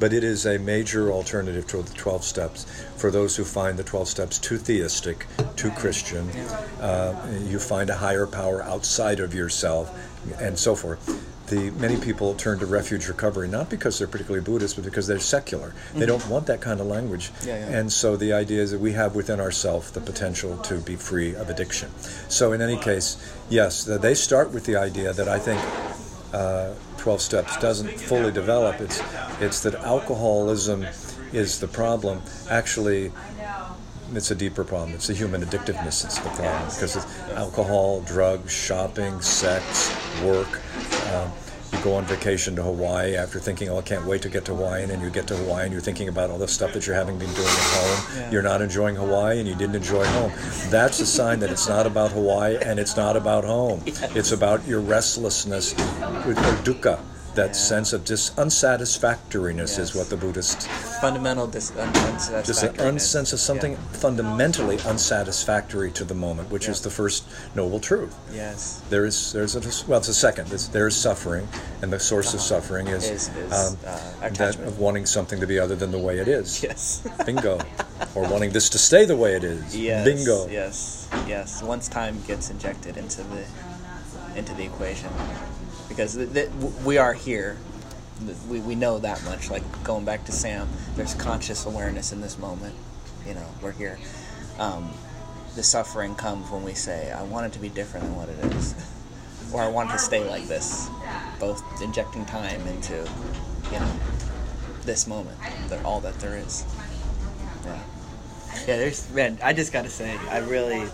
but 0.00 0.12
it 0.12 0.24
is 0.24 0.46
a 0.46 0.58
major 0.58 1.12
alternative 1.12 1.66
to 1.68 1.82
the 1.82 1.94
12 1.94 2.24
steps 2.24 2.64
for 2.96 3.10
those 3.10 3.36
who 3.36 3.44
find 3.44 3.78
the 3.78 3.84
12 3.84 4.08
steps 4.08 4.38
too 4.38 4.56
theistic, 4.58 5.26
too 5.56 5.70
Christian. 5.72 6.28
Uh, 6.80 7.14
you 7.46 7.58
find 7.58 7.90
a 7.90 7.94
higher 7.96 8.26
power 8.26 8.62
outside 8.62 9.20
of 9.20 9.34
yourself, 9.34 9.94
and 10.40 10.58
so 10.58 10.74
forth. 10.74 11.26
The 11.48 11.70
many 11.72 11.96
people 11.98 12.34
turn 12.34 12.60
to 12.60 12.66
refuge 12.66 13.08
recovery 13.08 13.48
not 13.48 13.68
because 13.70 13.98
they're 13.98 14.06
particularly 14.06 14.44
Buddhist, 14.44 14.76
but 14.76 14.84
because 14.84 15.08
they're 15.08 15.18
secular. 15.18 15.74
They 15.94 16.06
don't 16.06 16.24
want 16.28 16.46
that 16.46 16.60
kind 16.60 16.80
of 16.80 16.86
language, 16.86 17.32
Yeah, 17.44 17.58
yeah. 17.58 17.78
and 17.78 17.92
so 17.92 18.16
the 18.16 18.32
idea 18.32 18.62
is 18.62 18.70
that 18.70 18.78
we 18.80 18.92
have 18.92 19.16
within 19.16 19.40
ourselves 19.40 19.90
the 19.90 20.00
potential 20.00 20.56
to 20.58 20.78
be 20.78 20.94
free 20.96 21.34
of 21.34 21.50
addiction. 21.50 21.90
So 22.28 22.52
in 22.52 22.62
any 22.62 22.76
case, 22.76 23.16
yes, 23.48 23.82
they 23.84 24.14
start 24.14 24.52
with 24.52 24.64
the 24.64 24.76
idea 24.76 25.12
that 25.12 25.28
I 25.28 25.38
think 25.40 25.60
uh, 26.32 26.74
12 27.00 27.20
steps 27.20 27.56
doesn't 27.56 27.88
fully 27.98 28.30
develop. 28.30 28.80
It's 28.80 29.02
it's 29.40 29.60
that 29.62 29.74
alcoholism 29.74 30.86
is 31.32 31.58
the 31.58 31.68
problem. 31.68 32.20
Actually, 32.50 33.10
it's 34.12 34.30
a 34.30 34.34
deeper 34.34 34.64
problem. 34.64 34.92
It's 34.92 35.06
the 35.06 35.14
human 35.14 35.42
addictiveness 35.42 36.02
that's 36.02 36.18
the 36.18 36.28
problem 36.28 36.64
because 36.66 36.96
it's 36.96 37.06
alcohol, 37.30 38.02
drugs, 38.02 38.52
shopping, 38.52 39.20
sex, 39.22 39.94
work. 40.22 40.60
Um, 41.14 41.32
you 41.72 41.78
go 41.82 41.94
on 41.94 42.04
vacation 42.04 42.56
to 42.56 42.62
Hawaii 42.62 43.16
after 43.16 43.38
thinking, 43.38 43.68
"Oh, 43.68 43.78
I 43.78 43.82
can't 43.82 44.06
wait 44.06 44.22
to 44.22 44.28
get 44.28 44.44
to 44.46 44.54
Hawaii," 44.54 44.82
and 44.82 44.90
then 44.90 45.00
you 45.00 45.10
get 45.10 45.26
to 45.28 45.36
Hawaii 45.36 45.64
and 45.64 45.72
you're 45.72 45.80
thinking 45.80 46.08
about 46.08 46.30
all 46.30 46.38
the 46.38 46.48
stuff 46.48 46.72
that 46.72 46.86
you're 46.86 46.96
having 46.96 47.18
been 47.18 47.32
doing 47.34 47.46
at 47.46 47.70
home. 47.78 48.16
Yeah. 48.16 48.30
You're 48.30 48.42
not 48.42 48.62
enjoying 48.62 48.96
Hawaii 48.96 49.38
and 49.38 49.48
you 49.48 49.54
didn't 49.54 49.76
enjoy 49.76 50.04
home. 50.04 50.32
That's 50.68 51.00
a 51.00 51.06
sign 51.06 51.40
that 51.40 51.50
it's 51.50 51.68
not 51.68 51.86
about 51.86 52.12
Hawaii 52.12 52.56
and 52.60 52.78
it's 52.78 52.96
not 52.96 53.16
about 53.16 53.44
home. 53.44 53.82
It's 54.14 54.32
about 54.32 54.66
your 54.66 54.80
restlessness 54.80 55.74
with 56.26 56.38
or 56.38 56.56
dukkha. 56.64 56.98
That 57.36 57.48
Yeah. 57.48 57.52
sense 57.52 57.92
of 57.92 58.04
dis- 58.04 58.32
unsatisfactoriness 58.36 59.78
is 59.78 59.94
what 59.94 60.10
the 60.10 60.16
Buddhists 60.16 60.66
fundamental 61.00 61.46
dis- 61.46 61.70
un- 61.78 61.92
just 61.94 62.28
an 62.28 62.70
unsatisfactoriness. 62.74 63.14
unsense 63.14 63.32
of 63.32 63.40
something 63.40 63.72
Yeah. 63.72 63.78
fundamentally 63.92 64.78
unsatisfactory 64.84 65.90
to 65.92 66.04
the 66.04 66.14
moment, 66.14 66.50
which 66.50 66.64
Yeah. 66.64 66.72
is 66.72 66.80
the 66.80 66.90
first 66.90 67.22
noble 67.54 67.78
truth. 67.78 68.12
Yes. 68.34 68.80
There 68.90 69.06
is 69.06 69.32
there's 69.32 69.54
a 69.54 69.62
well, 69.86 69.98
it's 70.00 70.08
a 70.08 70.14
second. 70.14 70.48
There 70.72 70.88
is 70.88 70.96
suffering, 70.96 71.46
and 71.82 71.92
the 71.92 72.00
source 72.00 72.34
of 72.34 72.40
Uh-huh. 72.40 72.48
suffering 72.48 72.88
is, 72.88 73.04
Is- 73.04 73.10
is, 73.28 73.52
um, 73.52 73.78
uh, 73.86 74.28
that 74.30 74.56
of 74.56 74.78
wanting 74.80 75.06
something 75.06 75.38
to 75.40 75.46
be 75.46 75.58
other 75.60 75.76
than 75.76 75.92
the 75.92 75.98
way 75.98 76.18
it 76.18 76.26
is. 76.40 76.62
Yes. 76.62 77.00
Bingo, 77.24 77.58
or 78.16 78.24
wanting 78.28 78.50
this 78.50 78.68
to 78.70 78.78
stay 78.78 79.04
the 79.04 79.16
way 79.16 79.36
it 79.36 79.44
is. 79.44 79.74
Yes. 79.76 80.04
Bingo. 80.04 80.48
Yes. 80.48 81.06
Yes. 81.28 81.62
Once 81.62 81.86
time 81.88 82.22
gets 82.26 82.50
injected 82.50 82.96
into 82.96 83.18
the 83.22 83.44
into 84.36 84.52
the 84.54 84.64
equation, 84.64 85.08
because 85.90 86.14
th- 86.14 86.32
th- 86.32 86.48
we 86.84 86.96
are 86.96 87.12
here, 87.12 87.58
we 88.48 88.60
we 88.60 88.74
know 88.74 88.98
that 88.98 89.22
much. 89.24 89.50
Like 89.50 89.64
going 89.84 90.06
back 90.06 90.24
to 90.26 90.32
Sam, 90.32 90.68
there's 90.96 91.12
conscious 91.14 91.66
awareness 91.66 92.12
in 92.12 92.22
this 92.22 92.38
moment. 92.38 92.74
You 93.26 93.34
know, 93.34 93.46
we're 93.60 93.72
here. 93.72 93.98
Um, 94.58 94.90
the 95.56 95.62
suffering 95.62 96.14
comes 96.14 96.48
when 96.50 96.62
we 96.62 96.72
say, 96.72 97.12
"I 97.12 97.24
want 97.24 97.46
it 97.46 97.52
to 97.54 97.58
be 97.58 97.68
different 97.68 98.06
than 98.06 98.16
what 98.16 98.28
it 98.30 98.38
is," 98.54 98.74
or 99.52 99.60
"I 99.62 99.68
want 99.68 99.90
to 99.90 99.98
stay 99.98 100.26
like 100.26 100.46
this." 100.46 100.88
Both 101.40 101.62
injecting 101.82 102.24
time 102.24 102.66
into, 102.68 102.96
you 103.72 103.80
know, 103.80 103.92
this 104.84 105.06
moment, 105.06 105.38
that 105.68 105.84
all 105.84 106.00
that 106.00 106.18
there 106.20 106.36
is. 106.36 106.64
Yeah. 107.64 107.82
Yeah, 108.66 108.76
there's 108.76 109.10
man. 109.10 109.38
I 109.42 109.52
just 109.52 109.72
gotta 109.72 109.88
say, 109.88 110.16
I 110.30 110.38
really, 110.38 110.86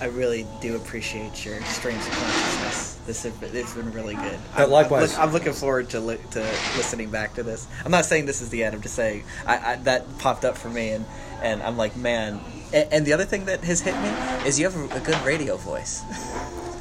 I 0.00 0.06
really 0.06 0.46
do 0.60 0.74
appreciate 0.76 1.44
your 1.44 1.60
streams 1.62 2.04
of 2.06 2.12
consciousness. 2.12 2.95
This 3.06 3.22
has 3.22 3.32
been, 3.34 3.54
it's 3.56 3.74
been 3.74 3.92
really 3.92 4.14
good. 4.16 4.34
Uh, 4.56 4.64
I'm, 4.64 4.70
likewise. 4.70 5.14
I'm, 5.14 5.18
look, 5.18 5.26
I'm 5.28 5.32
looking 5.32 5.52
forward 5.52 5.90
to 5.90 6.00
li- 6.00 6.18
to 6.32 6.40
listening 6.76 7.10
back 7.10 7.34
to 7.34 7.42
this. 7.42 7.66
I'm 7.84 7.90
not 7.92 8.04
saying 8.04 8.26
this 8.26 8.40
is 8.42 8.48
the 8.50 8.64
end. 8.64 8.74
I'm 8.74 8.82
just 8.82 8.94
saying 8.96 9.24
I, 9.46 9.72
I 9.72 9.76
that 9.84 10.18
popped 10.18 10.44
up 10.44 10.56
for 10.58 10.68
me, 10.68 10.90
and 10.90 11.04
and 11.42 11.62
I'm 11.62 11.76
like, 11.76 11.96
man. 11.96 12.40
And, 12.72 12.92
and 12.92 13.06
the 13.06 13.12
other 13.12 13.24
thing 13.24 13.44
that 13.46 13.62
has 13.64 13.80
hit 13.80 13.94
me 13.94 14.08
is 14.48 14.58
you 14.58 14.68
have 14.68 14.76
a, 14.76 14.96
a 14.96 15.00
good 15.00 15.20
radio 15.24 15.56
voice. 15.56 16.02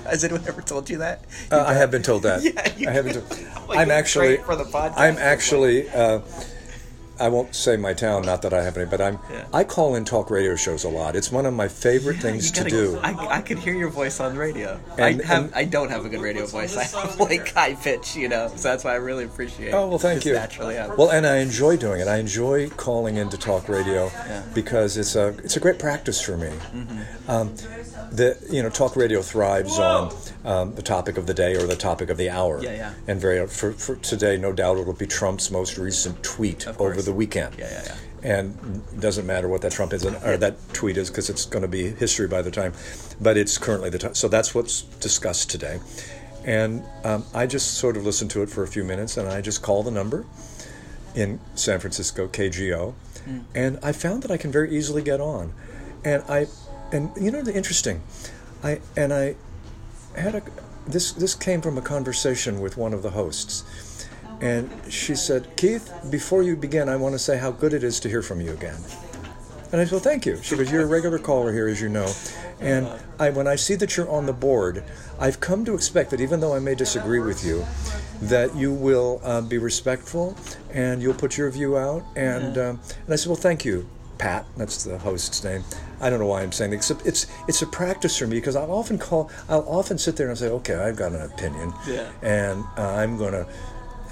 Has 0.06 0.24
anyone 0.24 0.44
ever 0.48 0.62
told 0.62 0.88
you 0.88 1.00
that? 1.00 1.24
Uh, 1.52 1.64
I 1.66 1.74
have 1.74 1.90
been 1.90 2.04
told 2.04 2.22
that. 2.24 2.44
Yeah, 2.44 2.74
you- 2.78 2.88
I 2.88 2.92
have 2.92 3.06
been 3.06 3.16
told. 3.16 3.68
Like, 3.68 3.80
I'm 3.80 3.90
actually. 3.90 4.38
for 4.38 4.56
the 4.56 4.64
podcast. 4.64 4.94
I'm 4.98 5.18
actually. 5.18 5.90
Uh, 5.90 6.20
I 7.20 7.30
won't 7.30 7.56
say 7.56 7.78
my 7.78 7.94
town, 7.94 8.24
not 8.24 8.42
that 8.42 8.54
I 8.54 8.64
have 8.64 8.78
any, 8.78 8.86
but 8.86 9.00
I'm 9.02 9.20
Yeah. 9.32 9.46
I 9.54 9.64
call 9.64 9.96
in 9.96 10.04
talk 10.06 10.30
radio 10.30 10.56
shows 10.56 10.84
a 10.84 10.90
lot. 10.90 11.16
It's 11.16 11.32
one 11.32 11.46
of 11.46 11.54
my 11.54 11.68
favorite 11.68 12.18
Yeah, 12.18 12.22
things 12.24 12.46
you 12.48 12.52
to 12.54 12.60
gotta- 12.62 12.70
do. 12.72 13.00
I, 13.02 13.38
I 13.38 13.42
could 13.42 13.60
hear 13.60 13.74
your 13.74 13.90
voice 13.90 14.20
on 14.20 14.34
the 14.34 14.40
radio. 14.40 14.80
And- 14.98 15.22
I 15.22 15.26
have 15.26 15.44
and- 15.46 15.54
I 15.56 15.64
don't 15.66 15.90
have 15.90 16.06
a 16.06 16.10
good 16.10 16.22
radio 16.22 16.46
voice. 16.46 16.76
I 16.76 16.84
have 16.84 17.20
like 17.20 17.54
high 17.54 17.76
pitch, 17.76 18.16
you 18.16 18.28
know. 18.28 18.52
So 18.56 18.68
that's 18.70 18.84
why 18.84 18.92
I 18.92 18.96
really 18.96 19.24
appreciate. 19.24 19.70
It. 19.70 19.74
Oh 19.74 19.88
well, 19.88 19.98
thank 20.00 20.26
you. 20.26 20.34
Naturally, 20.34 20.76
yeah. 20.76 20.94
Well, 20.96 21.10
and 21.10 21.26
I 21.26 21.38
enjoy 21.38 21.78
doing 21.78 22.02
it. 22.02 22.08
I 22.08 22.18
enjoy 22.18 22.70
calling 22.72 23.16
into 23.18 23.38
talk 23.38 23.70
radio 23.70 24.06
Yeah. 24.28 24.44
because 24.54 24.98
it's 24.98 25.16
a 25.16 25.30
it's 25.44 25.56
a 25.58 25.60
great 25.60 25.80
practice 25.80 26.20
for 26.22 26.36
me. 26.38 26.50
Mm-hmm. 26.50 27.32
Um, 27.32 27.54
the 28.12 28.38
you 28.50 28.62
know 28.62 28.70
talk 28.70 28.96
radio 28.96 29.22
thrives 29.22 29.80
on 29.80 30.12
um, 30.46 30.76
the 30.76 30.82
topic 30.82 31.18
of 31.18 31.26
the 31.26 31.34
day 31.34 31.56
or 31.56 31.66
the 31.66 31.76
topic 31.76 32.10
of 32.10 32.18
the 32.18 32.30
hour. 32.30 32.62
Yeah, 32.64 32.76
yeah. 32.76 32.94
And 33.08 33.20
very 33.20 33.46
for, 33.48 33.74
for 33.74 33.96
today, 33.98 34.38
no 34.38 34.54
doubt 34.54 34.78
it'll 34.78 34.94
be 34.94 35.08
Trump's 35.08 35.52
most 35.52 35.78
recent 35.78 36.24
tweet 36.24 36.68
over 36.80 37.02
the 37.02 37.12
weekend. 37.12 37.56
Yeah, 37.58 37.70
yeah, 37.72 37.84
yeah. 37.86 37.98
And 38.24 38.84
it 38.94 39.00
doesn't 39.00 39.26
matter 39.26 39.48
what 39.48 39.62
that 39.62 39.72
Trump 39.72 39.94
is 39.94 40.06
or 40.06 40.38
that 40.38 40.58
tweet 40.74 40.98
is 40.98 41.10
because 41.10 41.30
it's 41.30 41.46
going 41.46 41.62
to 41.62 41.68
be 41.68 41.90
history 41.90 42.28
by 42.28 42.42
the 42.42 42.52
time. 42.52 42.74
But 43.20 43.38
it's 43.38 43.58
currently 43.58 43.90
the 43.90 44.00
time. 44.00 44.16
So 44.16 44.28
that's 44.28 44.56
what's 44.56 44.82
discussed 44.82 45.50
today. 45.52 45.80
And 46.44 46.84
um, 47.04 47.26
I 47.34 47.48
just 47.48 47.76
sort 47.76 47.98
of 47.98 48.06
listened 48.06 48.32
to 48.32 48.44
it 48.44 48.50
for 48.50 48.64
a 48.64 48.68
few 48.68 48.84
minutes, 48.84 49.18
and 49.18 49.28
I 49.28 49.42
just 49.42 49.64
call 49.64 49.82
the 49.82 49.92
number 49.92 50.26
in 51.16 51.40
San 51.56 51.80
Francisco, 51.80 52.28
KGO, 52.28 52.94
and 53.56 53.80
I 53.82 53.92
found 53.94 54.22
that 54.24 54.32
I 54.32 54.38
can 54.38 54.52
very 54.52 54.76
easily 54.76 55.02
get 55.02 55.20
on. 55.20 55.54
And 56.04 56.22
I, 56.30 56.46
and 56.92 57.10
you 57.20 57.32
know 57.32 57.42
the 57.42 57.56
interesting, 57.56 58.04
I 58.64 58.80
and 58.96 59.12
I 59.12 59.36
had 60.20 60.36
a 60.36 60.42
this 60.88 61.12
this 61.14 61.36
came 61.36 61.62
from 61.62 61.78
a 61.78 61.82
conversation 61.82 62.60
with 62.62 62.78
one 62.78 62.94
of 62.94 63.02
the 63.02 63.10
hosts, 63.12 64.08
and 64.42 64.70
she 64.90 65.16
said, 65.16 65.56
Keith, 65.58 65.92
before 66.10 66.44
you 66.44 66.56
begin, 66.56 66.90
I 66.90 66.96
want 66.96 67.14
to 67.14 67.20
say 67.20 67.38
how 67.38 67.52
good 67.52 67.74
it 67.74 67.84
is 67.84 68.00
to 68.02 68.10
hear 68.10 68.22
from 68.22 68.42
you 68.42 68.52
again. 68.54 68.78
And 69.72 69.82
I 69.82 69.84
said, 69.84 69.94
well, 69.94 70.02
thank 70.02 70.26
you. 70.26 70.42
She 70.42 70.56
goes, 70.56 70.72
you're 70.72 70.84
a 70.84 70.86
regular 70.86 71.20
caller 71.20 71.52
here, 71.52 71.68
as 71.68 71.82
you 71.82 71.90
know. 71.90 72.10
And 72.62 72.88
I, 73.20 73.32
when 73.32 73.48
I 73.48 73.56
see 73.56 73.76
that 73.76 73.98
you're 73.98 74.10
on 74.10 74.26
the 74.26 74.32
board, 74.32 74.84
I've 75.20 75.40
come 75.40 75.66
to 75.66 75.74
expect 75.74 76.12
that 76.12 76.22
even 76.22 76.40
though 76.40 76.56
I 76.56 76.60
may 76.60 76.76
disagree 76.76 77.20
with 77.20 77.44
you, 77.44 77.66
that 78.22 78.56
you 78.56 78.72
will 78.72 79.20
uh, 79.24 79.42
be 79.42 79.58
respectful 79.58 80.38
and 80.72 81.02
you'll 81.02 81.16
put 81.16 81.38
your 81.38 81.50
view 81.50 81.78
out. 81.78 82.06
And 82.16 82.58
um, 82.58 82.80
and 83.06 83.14
I 83.14 83.16
said, 83.18 83.28
well, 83.28 83.36
thank 83.36 83.66
you, 83.66 83.90
Pat. 84.18 84.46
That's 84.56 84.84
the 84.84 84.98
host's 84.98 85.44
name. 85.44 85.64
I 86.02 86.10
don't 86.10 86.20
know 86.20 86.28
why 86.28 86.42
I'm 86.42 86.52
saying 86.52 86.74
it, 86.74 86.76
except 86.76 87.06
it's 87.06 87.28
it's 87.48 87.62
a 87.62 87.68
practice 87.68 88.18
for 88.18 88.28
me 88.28 88.38
because 88.38 88.56
I'll 88.56 88.72
often 88.72 88.98
call, 88.98 89.30
I'll 89.50 89.68
often 89.68 89.98
sit 89.98 90.16
there 90.16 90.30
and 90.30 90.38
say, 90.38 90.50
okay, 90.50 90.76
I've 90.76 90.96
got 90.98 91.12
an 91.14 91.22
opinion, 91.22 91.74
Yeah. 91.88 92.12
and 92.22 92.64
uh, 92.78 92.88
I'm 92.88 93.18
gonna 93.18 93.48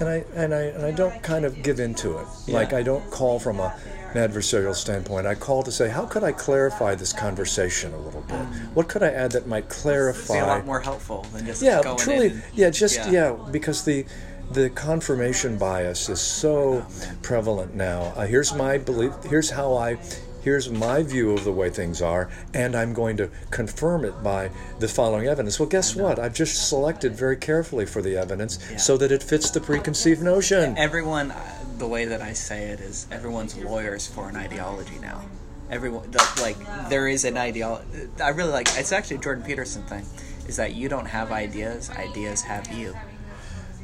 and 0.00 0.08
I 0.08 0.24
and 0.34 0.54
I 0.54 0.60
and 0.62 0.84
I 0.84 0.90
don't 0.90 1.22
kind 1.22 1.44
of 1.44 1.62
give 1.62 1.78
into 1.80 2.18
it. 2.18 2.26
Like 2.48 2.72
I 2.72 2.82
don't 2.82 3.08
call 3.10 3.38
from 3.38 3.60
a, 3.60 3.74
an 4.14 4.30
adversarial 4.30 4.74
standpoint. 4.74 5.26
I 5.26 5.34
call 5.34 5.62
to 5.62 5.70
say, 5.72 5.88
how 5.88 6.04
could 6.06 6.24
I 6.24 6.32
clarify 6.32 6.94
this 6.94 7.12
conversation 7.12 7.92
a 7.94 7.98
little 7.98 8.22
bit? 8.22 8.40
What 8.74 8.88
could 8.88 9.02
I 9.02 9.10
add 9.10 9.32
that 9.32 9.46
might 9.46 9.68
clarify? 9.68 10.34
Be 10.34 10.40
a 10.40 10.46
lot 10.46 10.66
more 10.66 10.80
helpful 10.80 11.22
than 11.32 11.46
just 11.46 11.62
yeah, 11.62 11.80
truly. 11.96 12.28
and- 12.28 12.42
yeah, 12.54 12.70
just 12.70 12.96
yeah. 12.96 13.10
yeah. 13.10 13.48
because 13.52 13.84
the 13.84 14.04
the 14.52 14.68
confirmation 14.70 15.56
bias 15.58 16.08
is 16.08 16.20
so 16.20 16.84
prevalent 17.22 17.74
now. 17.74 18.12
Uh, 18.16 18.26
here's 18.26 18.54
my 18.54 18.78
belief. 18.78 19.12
Here's 19.24 19.50
how 19.50 19.74
I. 19.74 19.96
Here's 20.44 20.68
my 20.70 21.02
view 21.02 21.32
of 21.32 21.42
the 21.44 21.52
way 21.52 21.70
things 21.70 22.02
are, 22.02 22.28
and 22.52 22.76
I'm 22.76 22.92
going 22.92 23.16
to 23.16 23.30
confirm 23.50 24.04
it 24.04 24.22
by 24.22 24.50
the 24.78 24.86
following 24.88 25.26
evidence. 25.26 25.58
Well, 25.58 25.68
guess 25.70 25.96
what? 25.96 26.18
I've 26.18 26.34
just 26.34 26.68
selected 26.68 27.16
very 27.16 27.36
carefully 27.38 27.86
for 27.86 28.02
the 28.02 28.16
evidence 28.18 28.58
Yeah. 28.70 28.76
so 28.76 28.98
that 28.98 29.10
it 29.10 29.22
fits 29.22 29.50
the 29.50 29.60
preconceived 29.60 30.20
notion. 30.22 30.76
everyone 30.76 31.30
uh, 31.30 31.40
the 31.78 31.86
way 31.88 32.04
that 32.04 32.20
i 32.22 32.32
say 32.32 32.64
it 32.66 32.78
is 32.78 33.06
everyone's 33.10 33.56
lawyers 33.56 34.06
for 34.06 34.28
an 34.28 34.36
ideology 34.36 34.96
now 35.00 35.20
everyone 35.70 36.08
the, 36.12 36.22
like 36.40 36.56
there 36.88 37.08
is 37.08 37.24
an 37.24 37.36
ideology 37.36 37.84
i 38.22 38.28
really 38.28 38.52
like 38.52 38.68
it's 38.78 38.92
actually 38.92 39.16
a 39.16 39.20
jordan 39.20 39.42
peterson 39.42 39.82
thing 39.84 40.04
is 40.46 40.54
that 40.56 40.74
you 40.74 40.88
don't 40.88 41.06
have 41.06 41.32
ideas 41.32 41.90
ideas 41.90 42.42
have 42.42 42.70
you 42.72 42.94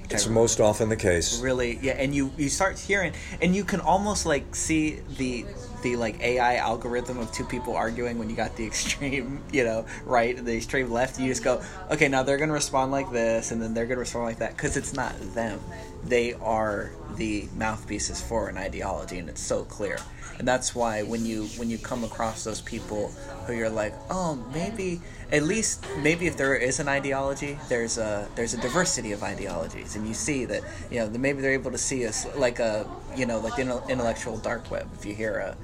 It's 0.09 0.29
most 0.29 0.61
often 0.61 0.89
the 0.89 0.97
case. 0.97 1.41
really 1.41 1.79
yeah 1.83 1.93
and 2.03 2.15
you 2.15 2.31
you 2.37 2.49
start 2.49 2.79
hearing 2.79 3.13
and 3.43 3.57
you 3.57 3.65
can 3.65 3.81
almost 3.81 4.25
like 4.25 4.55
see 4.55 5.01
the 5.19 5.45
the 5.83 5.97
like 5.97 6.21
ai 6.21 6.57
algorithm 6.57 7.19
of 7.19 7.31
two 7.33 7.45
people 7.45 7.77
arguing 7.77 8.19
when 8.19 8.29
you 8.31 8.37
got 8.37 8.57
the 8.57 8.67
extreme 8.71 9.41
you 9.53 9.65
know 9.65 9.85
right 10.05 10.37
and 10.37 10.47
the 10.47 10.57
extreme 10.57 10.91
left 10.91 11.19
you 11.19 11.27
just 11.29 11.45
go 11.45 11.63
okay 11.91 12.09
now 12.09 12.23
they're 12.23 12.39
gonna 12.39 12.53
respond 12.53 12.93
like 12.93 13.11
this 13.11 13.51
and 13.51 13.61
then 13.61 13.75
they're 13.75 13.87
gonna 13.87 14.01
respond 14.01 14.27
like 14.27 14.39
that 14.39 14.57
because 14.57 14.77
it's 14.77 14.93
not 14.93 15.15
them. 15.35 15.61
They 16.05 16.35
are 16.35 16.91
the 17.17 17.49
mouthpieces 17.57 18.21
for 18.21 18.49
an 18.49 18.57
ideology 18.57 19.19
and 19.19 19.29
it's 19.29 19.41
so 19.41 19.65
clear. 19.65 19.99
And 20.39 20.49
that's 20.49 20.75
why 20.75 21.03
when 21.03 21.27
you 21.27 21.45
when 21.57 21.69
you 21.69 21.77
come 21.77 22.03
across 22.03 22.45
those 22.45 22.63
people 22.63 23.09
who 23.47 23.53
you're 23.53 23.69
like 23.69 23.93
oh 24.09 24.37
maybe 24.55 25.01
at 25.33 25.43
least 25.43 25.85
maybe 25.99 26.27
if 26.27 26.37
there 26.39 26.57
is 26.57 26.81
an 26.81 26.89
ideology 26.89 27.59
there's 27.69 27.99
a 27.99 28.27
there's 28.37 28.55
a 28.55 28.61
diversity 28.61 29.13
of 29.13 29.23
ideologies 29.23 29.97
and 29.97 30.09
you 30.09 30.15
see 30.15 30.47
that 30.47 30.63
you 30.91 30.99
know 30.99 31.11
maybe 31.11 31.43
they're 31.43 31.53
able 31.53 31.71
to 31.71 31.79
see 31.79 32.07
us 32.07 32.27
like 32.37 32.59
a 32.59 32.89
you 33.17 33.27
know 33.27 33.39
like 33.39 33.57
the 33.57 33.63
intellectual 33.89 34.39
dark 34.39 34.71
web 34.71 34.89
if 34.95 35.05
you 35.05 35.15
hear 35.15 35.35
a 35.37 35.57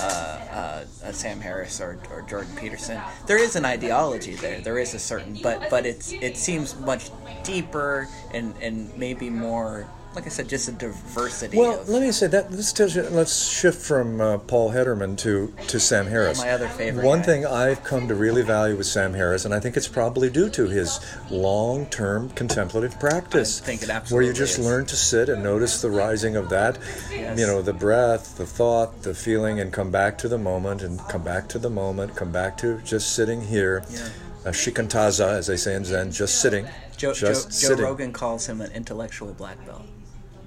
uh, 0.00 0.84
uh, 1.04 1.12
Sam 1.12 1.40
Harris 1.40 1.80
or, 1.80 1.98
or 2.10 2.22
Jordan 2.22 2.54
Peterson. 2.56 3.00
There 3.26 3.38
is 3.38 3.56
an 3.56 3.64
ideology 3.64 4.34
there. 4.34 4.60
There 4.60 4.78
is 4.78 4.94
a 4.94 4.98
certain, 4.98 5.38
but 5.42 5.68
but 5.70 5.86
it's 5.86 6.12
it 6.12 6.36
seems 6.36 6.78
much 6.80 7.10
deeper 7.42 8.08
and 8.32 8.54
and 8.60 8.96
maybe 8.96 9.30
more. 9.30 9.86
Like 10.14 10.26
I 10.26 10.28
said, 10.28 10.46
just 10.46 10.68
a 10.68 10.72
diversity. 10.72 11.56
Well, 11.56 11.80
of, 11.80 11.88
let 11.88 12.02
me 12.02 12.12
say 12.12 12.26
that. 12.26 12.52
Let's 12.52 12.70
tells 12.74 12.94
you, 12.94 13.02
let's 13.04 13.48
shift 13.48 13.80
from 13.80 14.20
uh, 14.20 14.36
Paul 14.38 14.70
Hedderman 14.70 15.16
to 15.18 15.54
to 15.68 15.80
Sam 15.80 16.06
Harris. 16.06 16.38
My 16.38 16.50
other 16.50 16.68
favorite 16.68 17.04
One 17.06 17.20
guy. 17.20 17.24
thing 17.24 17.46
I've 17.46 17.82
come 17.82 18.08
to 18.08 18.14
really 18.14 18.42
value 18.42 18.76
with 18.76 18.86
Sam 18.86 19.14
Harris, 19.14 19.46
and 19.46 19.54
I 19.54 19.60
think 19.60 19.74
it's 19.76 19.88
probably 19.88 20.28
due 20.28 20.50
to 20.50 20.68
his 20.68 21.00
long-term 21.30 22.28
contemplative 22.30 22.98
practice, 23.00 23.62
I 23.62 23.64
think 23.64 23.82
it 23.84 24.10
where 24.12 24.22
you 24.22 24.32
just 24.34 24.58
is. 24.58 24.66
learn 24.66 24.84
to 24.86 24.96
sit 24.96 25.28
and 25.30 25.42
notice 25.42 25.80
the 25.80 25.90
rising 25.90 26.36
of 26.36 26.50
that, 26.50 26.78
Yes. 27.10 27.38
you 27.38 27.46
know, 27.46 27.62
the 27.62 27.72
breath, 27.72 28.36
the 28.36 28.46
thought, 28.46 29.02
the 29.02 29.14
feeling, 29.14 29.60
and 29.60 29.72
come 29.72 29.90
back 29.90 30.18
to 30.18 30.28
the 30.28 30.38
moment, 30.38 30.82
and 30.82 30.98
come 31.08 31.22
back 31.22 31.48
to 31.48 31.58
the 31.58 31.70
moment, 31.70 32.14
come 32.14 32.30
back 32.30 32.58
to 32.58 32.78
just 32.84 33.14
sitting 33.14 33.40
here. 33.40 33.82
Yeah. 33.90 34.08
Uh, 34.44 34.50
shikantaza, 34.50 35.28
as 35.38 35.46
they 35.46 35.56
say 35.56 35.74
in 35.76 35.84
Zen, 35.84 36.10
just 36.10 36.40
sitting. 36.40 36.64
Joe, 36.96 37.14
Joe, 37.14 37.28
Joe 37.28 37.32
sitting. 37.34 37.84
Rogan 37.84 38.12
calls 38.12 38.46
him 38.46 38.60
an 38.60 38.72
intellectual 38.72 39.32
black 39.34 39.64
belt, 39.64 39.82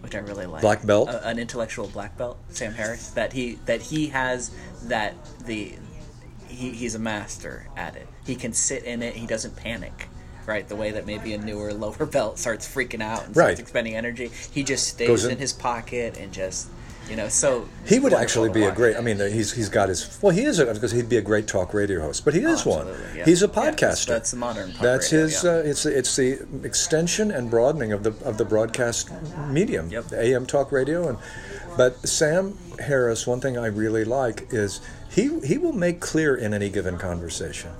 which 0.05 0.15
I 0.15 0.19
really 0.19 0.45
like. 0.45 0.61
Black 0.61 0.85
belt? 0.85 1.09
Uh, 1.09 1.19
an 1.23 1.39
intellectual 1.39 1.87
black 1.87 2.15
belt, 2.15 2.37
Sam 2.49 2.73
Harris. 2.73 3.09
That 3.09 3.33
he 3.33 3.57
that 3.65 3.81
he 3.81 4.07
has 4.09 4.51
that 4.83 5.15
the 5.45 5.73
he, 6.47 6.69
he's 6.69 6.93
a 6.93 6.99
master 6.99 7.67
at 7.75 7.95
it. 7.95 8.07
He 8.23 8.35
can 8.35 8.53
sit 8.53 8.83
in 8.83 9.01
it. 9.01 9.15
He 9.15 9.25
doesn't 9.27 9.55
panic. 9.55 10.07
Right, 10.45 10.69
the 10.69 10.75
way 10.75 10.91
that 10.91 11.07
maybe 11.07 11.33
a 11.33 11.39
newer 11.39 11.73
lower 11.73 12.05
belt 12.05 12.37
starts 12.37 12.71
freaking 12.71 13.01
out 13.01 13.25
and 13.25 13.33
starts 13.33 13.37
Right. 13.37 13.59
expending 13.59 13.95
energy, 13.95 14.29
he 14.51 14.61
just 14.61 14.87
stays 14.87 15.25
in. 15.25 15.31
in- 15.31 15.37
his 15.39 15.51
pocket 15.53 16.17
and 16.19 16.31
just, 16.31 16.67
you 17.09 17.15
know. 17.15 17.27
So 17.29 17.67
He 17.85 17.99
would 17.99 18.13
actually 18.13 18.49
be 18.49 18.63
a 18.63 18.71
great. 18.71 18.95
I 18.97 19.01
mean, 19.01 19.17
he's 19.17 19.51
he's 19.53 19.69
got 19.69 19.89
his. 19.89 20.17
Well, 20.21 20.33
he 20.33 20.43
is 20.43 20.59
because 20.59 20.91
he'd 20.91 21.09
be 21.09 21.17
a 21.17 21.21
great 21.21 21.47
talk 21.47 21.73
radio 21.73 22.01
host, 22.01 22.25
but 22.25 22.33
he 22.33 22.41
is 22.41 22.65
one. 22.65 22.87
Oh, 22.87 22.91
Absolutely, 22.91 23.17
yeah. 23.19 23.25
He's 23.25 23.43
a 23.43 23.47
Yeah, 23.47 23.51
that's- 23.53 23.75
podcaster. 24.05 24.07
that's 24.07 24.31
the 24.31 24.37
modern 24.37 24.73
That's 24.81 25.11
radio, 25.11 25.25
his. 25.25 25.43
yeah. 25.43 25.49
Uh, 25.51 25.53
it's 25.55 25.85
it's 25.85 26.15
the 26.15 26.45
extension 26.63 27.31
and 27.31 27.49
broadening 27.49 27.91
of 27.91 28.03
the 28.03 28.13
of 28.23 28.37
the 28.37 28.45
broadcast 28.45 29.09
medium, 29.49 29.89
Yep. 29.89 30.07
the 30.07 30.21
AM 30.23 30.45
talk 30.45 30.71
radio, 30.71 31.07
and 31.09 31.17
but 31.77 32.07
Sam 32.07 32.57
Harris. 32.79 33.27
One 33.27 33.39
thing 33.41 33.57
I 33.57 33.67
really 33.67 34.05
like 34.05 34.47
is 34.51 34.81
he 35.09 35.39
he 35.45 35.57
will 35.57 35.73
make 35.73 35.99
clear 35.99 36.35
in 36.35 36.53
any 36.53 36.69
given 36.69 36.97
conversation. 36.97 37.71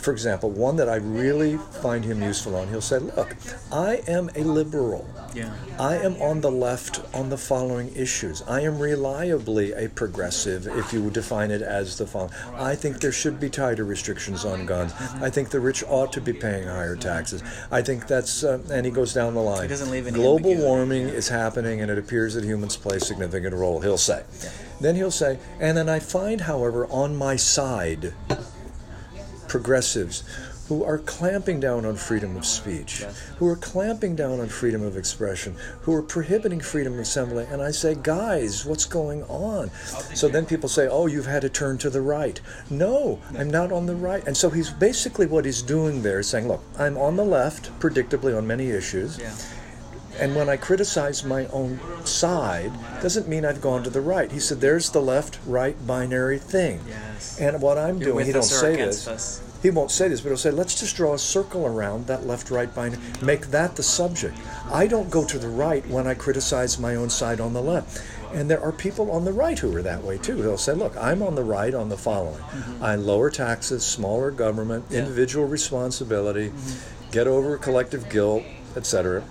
For 0.00 0.12
example, 0.12 0.50
one 0.50 0.76
that 0.76 0.88
I 0.88 0.96
really 0.96 1.58
find 1.82 2.04
him 2.04 2.22
useful 2.22 2.56
on, 2.56 2.68
he'll 2.68 2.80
say, 2.80 2.98
"Look, 2.98 3.36
I 3.70 4.02
am 4.08 4.30
a 4.34 4.42
liberal." 4.42 5.06
Yeah. 5.34 5.52
I 5.78 5.96
am 5.96 6.20
on 6.20 6.40
the 6.40 6.50
left 6.50 7.00
on 7.14 7.28
the 7.28 7.36
following 7.36 7.94
issues. 7.94 8.42
I 8.48 8.62
am 8.62 8.78
reliably 8.78 9.72
a 9.72 9.88
progressive, 9.88 10.66
if 10.66 10.92
you 10.92 11.02
would 11.02 11.12
define 11.12 11.50
it 11.50 11.62
as 11.62 11.98
the 11.98 12.06
following. 12.06 12.32
I 12.56 12.74
think 12.74 13.00
there 13.00 13.12
should 13.12 13.38
be 13.38 13.48
tighter 13.48 13.84
restrictions 13.84 14.44
on 14.44 14.66
guns. 14.66 14.92
I 15.20 15.30
think 15.30 15.50
the 15.50 15.60
rich 15.60 15.84
ought 15.86 16.12
to 16.14 16.20
be 16.20 16.32
paying 16.32 16.66
higher 16.66 16.96
taxes. 16.96 17.42
I 17.70 17.82
think 17.82 18.06
that's, 18.08 18.42
uh, 18.42 18.58
and 18.72 18.84
he 18.84 18.90
goes 18.90 19.14
down 19.14 19.34
the 19.34 19.40
line. 19.40 19.62
He 19.62 19.68
doesn't 19.68 19.90
leave 19.90 20.06
any 20.06 20.16
Global 20.16 20.56
warming 20.56 21.08
is 21.08 21.28
happening, 21.28 21.80
and 21.80 21.90
it 21.90 21.98
appears 21.98 22.34
that 22.34 22.44
humans 22.44 22.76
play 22.76 22.96
a 22.96 23.00
significant 23.00 23.54
role, 23.54 23.80
he'll 23.80 23.98
say. 23.98 24.24
Then 24.80 24.96
he'll 24.96 25.10
say, 25.10 25.38
and 25.60 25.76
then 25.76 25.88
I 25.88 26.00
find, 26.00 26.40
however, 26.40 26.86
on 26.86 27.14
my 27.14 27.36
side, 27.36 28.14
progressives 29.50 30.22
who 30.68 30.84
are 30.84 30.98
clamping 30.98 31.58
down 31.58 31.84
on 31.84 31.96
freedom 31.96 32.36
of 32.36 32.46
speech, 32.46 33.02
who 33.38 33.48
are 33.48 33.56
clamping 33.56 34.14
down 34.14 34.38
on 34.38 34.48
freedom 34.48 34.84
of 34.84 34.96
expression, 34.96 35.56
who 35.80 35.92
are 35.92 36.00
prohibiting 36.00 36.60
freedom 36.60 36.92
of 36.92 37.00
assembly. 37.00 37.44
And 37.50 37.60
I 37.60 37.72
say, 37.72 37.96
guys, 38.00 38.64
what's 38.64 38.84
going 38.84 39.24
on? 39.24 39.68
So 40.14 40.28
then 40.28 40.46
people 40.46 40.68
say, 40.68 40.86
oh, 40.86 41.06
you've 41.06 41.26
had 41.26 41.42
to 41.42 41.48
turn 41.48 41.76
to 41.78 41.90
the 41.90 42.00
right. 42.00 42.40
No, 42.70 43.18
I'm 43.36 43.50
not 43.50 43.72
on 43.72 43.86
the 43.86 43.96
right. 43.96 44.24
And 44.28 44.36
so 44.36 44.48
he's 44.48 44.70
basically 44.70 45.26
what 45.26 45.44
he's 45.44 45.60
doing 45.60 46.02
there 46.02 46.20
is 46.20 46.28
saying, 46.28 46.46
look, 46.46 46.62
I'm 46.78 46.96
on 46.96 47.16
the 47.16 47.24
left, 47.24 47.76
predictably 47.80 48.38
on 48.38 48.46
many 48.46 48.70
issues. 48.70 49.18
Yeah. 49.18 49.34
And 50.20 50.36
when 50.36 50.48
I 50.48 50.56
criticize 50.56 51.24
my 51.24 51.46
own 51.46 51.80
side, 52.04 52.72
doesn't 53.02 53.26
mean 53.26 53.44
I've 53.44 53.60
gone 53.60 53.82
to 53.84 53.90
the 53.90 54.00
right. 54.00 54.30
He 54.30 54.38
said, 54.40 54.60
"There's 54.60 54.90
the 54.90 55.00
left-right 55.00 55.86
binary 55.86 56.38
thing." 56.38 56.80
Yes. 56.86 57.40
And 57.40 57.60
what 57.62 57.78
I'm 57.78 57.98
You're 57.98 58.12
doing, 58.12 58.26
he 58.26 58.32
don't 58.32 58.42
say 58.42 58.76
this. 58.76 59.08
us. 59.08 59.42
He 59.62 59.70
won't 59.70 59.90
say 59.90 60.08
this, 60.08 60.22
but 60.22 60.30
he'll 60.30 60.38
say, 60.38 60.50
let's 60.50 60.80
just 60.80 60.96
draw 60.96 61.12
a 61.12 61.18
circle 61.18 61.66
around 61.66 62.06
that 62.06 62.26
left 62.26 62.50
right 62.50 62.74
binary, 62.74 63.02
make 63.20 63.48
that 63.48 63.76
the 63.76 63.82
subject. 63.82 64.34
I 64.72 64.86
don't 64.86 65.10
go 65.10 65.24
to 65.26 65.38
the 65.38 65.50
right 65.50 65.86
when 65.88 66.06
I 66.06 66.14
criticize 66.14 66.78
my 66.78 66.94
own 66.94 67.10
side 67.10 67.40
on 67.40 67.52
the 67.52 67.60
left. 67.60 68.02
And 68.32 68.50
there 68.50 68.62
are 68.62 68.72
people 68.72 69.10
on 69.10 69.26
the 69.26 69.32
right 69.32 69.58
who 69.58 69.76
are 69.76 69.82
that 69.82 70.02
way 70.02 70.16
too. 70.16 70.36
They'll 70.36 70.56
say, 70.56 70.72
look, 70.72 70.96
I'm 70.96 71.22
on 71.22 71.34
the 71.34 71.44
right 71.44 71.74
on 71.74 71.90
the 71.90 71.98
following 71.98 72.38
mm-hmm. 72.38 72.82
I 72.82 72.94
lower 72.94 73.28
taxes, 73.28 73.84
smaller 73.84 74.30
government, 74.30 74.86
Yeah. 74.88 75.00
individual 75.00 75.46
responsibility, 75.46 76.48
mm-hmm. 76.48 77.10
get 77.10 77.26
over 77.26 77.58
collective 77.58 78.08
guilt, 78.08 78.44
etc. 78.76 79.24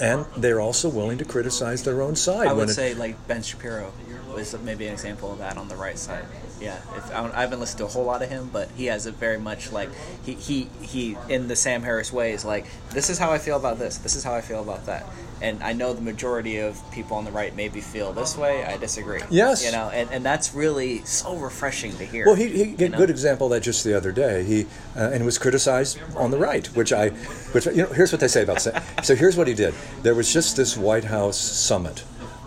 And 0.00 0.26
they're 0.36 0.60
also 0.60 0.88
willing 0.88 1.18
to 1.18 1.24
criticize 1.24 1.82
their 1.84 2.02
own 2.02 2.16
side. 2.16 2.46
I 2.48 2.52
would 2.52 2.70
it- 2.70 2.74
say 2.74 2.94
like 2.94 3.26
Ben 3.26 3.42
Shapiro 3.42 3.92
was 4.34 4.54
maybe 4.62 4.86
an 4.86 4.92
example 4.92 5.32
of 5.32 5.38
that 5.38 5.56
on 5.56 5.68
the 5.68 5.76
right 5.76 5.98
side. 5.98 6.24
Yeah, 6.60 6.76
if, 6.96 7.10
I, 7.14 7.30
I 7.34 7.40
haven't 7.40 7.60
listened 7.60 7.78
to 7.78 7.84
a 7.84 7.88
whole 7.88 8.04
lot 8.04 8.22
of 8.22 8.28
him, 8.28 8.50
but 8.52 8.68
he 8.76 8.86
has 8.86 9.06
a 9.06 9.12
very 9.12 9.38
much 9.38 9.72
like 9.72 9.88
he, 10.24 10.34
he 10.34 10.68
he 10.82 11.16
in 11.28 11.48
the 11.48 11.56
Sam 11.56 11.82
Harris 11.82 12.12
way 12.12 12.32
is 12.32 12.44
like 12.44 12.66
this 12.90 13.08
is 13.08 13.18
how 13.18 13.30
I 13.32 13.38
feel 13.38 13.56
about 13.56 13.78
this, 13.78 13.96
this 13.98 14.14
is 14.14 14.24
how 14.24 14.34
I 14.34 14.40
feel 14.42 14.60
about 14.60 14.86
that, 14.86 15.06
and 15.40 15.62
I 15.62 15.72
know 15.72 15.92
the 15.94 16.02
majority 16.02 16.58
of 16.58 16.78
people 16.92 17.16
on 17.16 17.24
the 17.24 17.30
right 17.32 17.54
maybe 17.56 17.80
feel 17.80 18.12
this 18.12 18.36
way. 18.36 18.64
I 18.64 18.76
disagree. 18.76 19.20
Yes. 19.30 19.64
you 19.64 19.72
know, 19.72 19.88
and, 19.90 20.10
and 20.10 20.24
that's 20.24 20.54
really 20.54 21.02
so 21.04 21.36
refreshing 21.36 21.92
to 21.96 22.04
hear. 22.04 22.26
Well, 22.26 22.34
he, 22.34 22.48
he 22.48 22.64
you 22.64 22.86
a 22.86 22.88
know? 22.90 22.98
good 22.98 23.10
example 23.10 23.46
of 23.46 23.52
that 23.52 23.62
just 23.62 23.84
the 23.84 23.96
other 23.96 24.12
day. 24.12 24.44
He 24.44 24.66
uh, 24.96 25.10
and 25.12 25.24
was 25.24 25.38
criticized 25.38 25.98
on 26.16 26.30
the 26.30 26.38
right, 26.38 26.66
which 26.76 26.92
I, 26.92 27.08
which 27.52 27.66
you 27.66 27.76
know, 27.84 27.86
here's 27.86 28.12
what 28.12 28.20
they 28.20 28.28
say 28.28 28.42
about. 28.42 28.60
Sa- 28.60 28.80
So 29.02 29.14
here's 29.14 29.36
what 29.36 29.48
he 29.48 29.54
did. 29.54 29.72
There 30.02 30.14
was 30.14 30.30
just 30.32 30.56
this 30.56 30.76
White 30.76 31.04
House 31.04 31.38
summit 31.38 32.04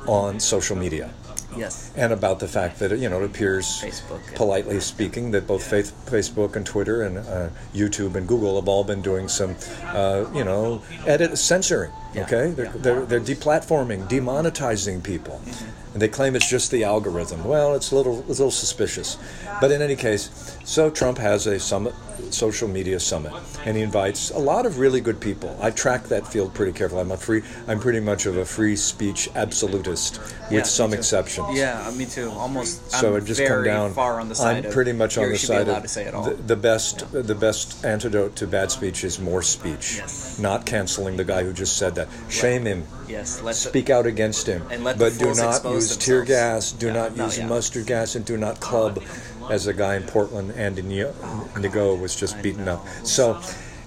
on 0.07 0.39
social 0.39 0.75
media, 0.75 1.09
Yes. 1.57 1.91
and 1.95 2.11
about 2.13 2.39
the 2.39 2.47
fact 2.47 2.79
that 2.79 2.97
you 2.97 3.09
know 3.09 3.21
it 3.21 3.25
appears, 3.25 3.65
Facebook 3.81 4.35
politely 4.35 4.79
speaking, 4.79 5.31
that 5.31 5.47
both 5.47 5.63
faith, 5.63 5.93
Facebook 6.05 6.55
and 6.55 6.65
Twitter 6.65 7.03
and 7.03 7.17
uh, 7.19 7.49
YouTube 7.73 8.15
and 8.15 8.27
Google 8.27 8.55
have 8.59 8.67
all 8.67 8.83
been 8.83 9.01
doing 9.01 9.27
some, 9.27 9.55
uh, 9.85 10.25
you 10.33 10.43
know, 10.43 10.81
edit 11.05 11.37
censoring. 11.37 11.91
Yeah, 12.13 12.23
Okay, 12.23 12.51
they're, 12.51 12.65
yeah. 12.65 12.71
they're 12.75 13.05
they're 13.05 13.19
deplatforming, 13.19 14.07
demonetizing 14.09 15.01
people, 15.03 15.41
Mm-hmm. 15.43 15.93
and 15.93 16.01
they 16.01 16.07
claim 16.07 16.35
it's 16.35 16.49
just 16.49 16.71
the 16.71 16.83
algorithm. 16.83 17.43
Well, 17.43 17.75
it's 17.75 17.91
a 17.91 17.95
little 17.95 18.19
it's 18.29 18.39
a 18.39 18.43
little 18.43 18.51
suspicious, 18.51 19.17
but 19.61 19.71
in 19.71 19.81
any 19.81 19.95
case, 19.95 20.57
so 20.63 20.89
Trump 20.89 21.17
has 21.17 21.47
a 21.47 21.59
summit, 21.59 21.93
social 22.31 22.67
media 22.67 22.99
summit, 22.99 23.33
and 23.65 23.75
he 23.77 23.83
invites 23.83 24.31
a 24.31 24.39
lot 24.39 24.65
of 24.65 24.79
really 24.79 25.01
good 25.01 25.19
people. 25.19 25.57
I 25.61 25.71
track 25.71 26.03
that 26.05 26.27
field 26.27 26.53
pretty 26.53 26.71
carefully. 26.71 27.01
I'm 27.01 27.11
a 27.11 27.17
free, 27.17 27.41
I'm 27.67 27.79
pretty 27.79 27.99
much 27.99 28.25
of 28.25 28.37
a 28.37 28.45
free 28.45 28.75
speech 28.75 29.29
absolutist, 29.35 30.19
with 30.19 30.51
Yeah, 30.51 30.63
some 30.63 30.93
exceptions. 30.93 31.57
Yeah, 31.57 31.85
uh, 31.87 31.91
me 31.91 32.05
too. 32.05 32.29
Almost. 32.31 32.91
So 32.91 33.15
it 33.15 33.25
just 33.25 33.39
very 33.39 33.67
come 33.67 33.75
down. 33.75 33.93
far 33.93 34.19
on 34.19 34.29
the 34.29 34.35
side. 34.35 34.65
I'm 34.65 34.71
pretty 34.71 34.93
much 34.93 35.17
on 35.17 35.29
the 35.29 35.37
side 35.37 35.67
of 35.67 35.81
to 35.83 35.87
say 35.87 36.03
it 36.05 36.13
all. 36.13 36.23
The, 36.23 36.33
the 36.35 36.55
best. 36.55 37.11
The 37.11 37.35
best 37.35 37.83
antidote 37.85 38.35
to 38.37 38.47
bad 38.47 38.71
speech 38.71 39.03
is 39.03 39.19
more 39.19 39.41
speech. 39.41 39.97
Yes. 39.97 40.39
Not 40.39 40.65
canceling 40.65 41.17
the 41.17 41.23
guy 41.23 41.43
who 41.43 41.53
just 41.53 41.77
said 41.77 41.95
that. 41.95 42.07
Shame 42.29 42.65
him. 42.65 42.83
yes, 43.07 43.41
let 43.41 43.51
the- 43.55 43.69
Speak 43.69 43.89
out 43.89 44.05
against 44.05 44.47
him. 44.47 44.63
And 44.71 44.83
let 44.83 44.97
the 44.97 45.05
but 45.05 45.19
do 45.19 45.33
not 45.35 45.63
use 45.65 45.95
tear 45.97 46.23
gas. 46.23 46.71
Do 46.71 46.87
Yeah, 46.87 46.93
not 46.93 47.17
use 47.17 47.37
yeah. 47.37 47.47
mustard 47.47 47.85
gas, 47.87 48.15
and 48.15 48.25
do 48.25 48.37
not 48.37 48.59
club, 48.59 49.01
as 49.49 49.67
a 49.67 49.73
guy 49.73 49.95
in 49.95 50.03
Portland, 50.03 50.51
Andy 50.53 50.81
Neo- 50.81 51.13
Ngo 51.53 51.99
was 51.99 52.15
just 52.15 52.41
beaten 52.41 52.67
up. 52.67 52.85
So. 53.03 53.39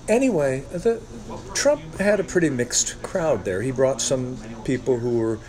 Anyway, 0.08 0.60
the, 0.70 1.02
Trump 1.52 1.82
had 1.98 2.20
a 2.20 2.24
pretty 2.24 2.48
mixed 2.48 3.02
crowd 3.02 3.44
there. 3.44 3.60
He 3.60 3.72
brought 3.72 4.00
some 4.00 4.36
people 4.64 4.98
who 4.98 5.18
were 5.18 5.40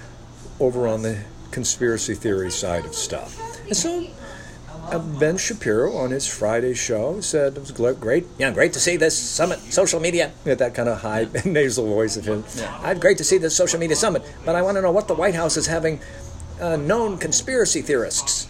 over 0.60 0.88
on 0.88 1.04
the 1.04 1.20
conspiracy 1.52 2.16
theory 2.16 2.50
side 2.50 2.86
of 2.86 2.96
stuff. 2.96 3.40
And 3.68 3.78
so 3.78 4.08
uh, 4.92 5.00
Ben 5.00 5.38
Shapiro 5.38 5.96
on 5.96 6.12
his 6.12 6.28
Friday 6.28 6.74
show 6.74 7.20
said 7.22 7.58
it 7.58 7.60
was 7.60 7.72
great. 7.72 8.26
Yeah, 8.38 8.52
great 8.52 8.74
to 8.74 8.80
see 8.80 8.96
this 8.98 9.18
summit, 9.18 9.60
social 9.60 10.00
media. 10.00 10.32
That 10.44 10.74
kind 10.74 10.90
of 10.90 11.02
high 11.02 11.28
nasal 11.46 11.86
voice 11.86 12.18
of 12.18 12.26
him. 12.26 12.44
Yeah. 12.56 12.80
I'd 12.84 13.02
great 13.02 13.18
to 13.18 13.24
see 13.24 13.38
this 13.38 13.56
social 13.56 13.80
media 13.80 13.96
summit, 13.96 14.24
but 14.46 14.56
I 14.56 14.62
want 14.62 14.78
to 14.78 14.82
know 14.82 14.92
what 14.92 15.08
the 15.08 15.16
White 15.16 15.36
House 15.36 15.58
is 15.58 15.68
having 15.68 16.00
uh, 16.62 16.78
known 16.78 17.18
conspiracy 17.18 17.82
theorists 17.82 18.48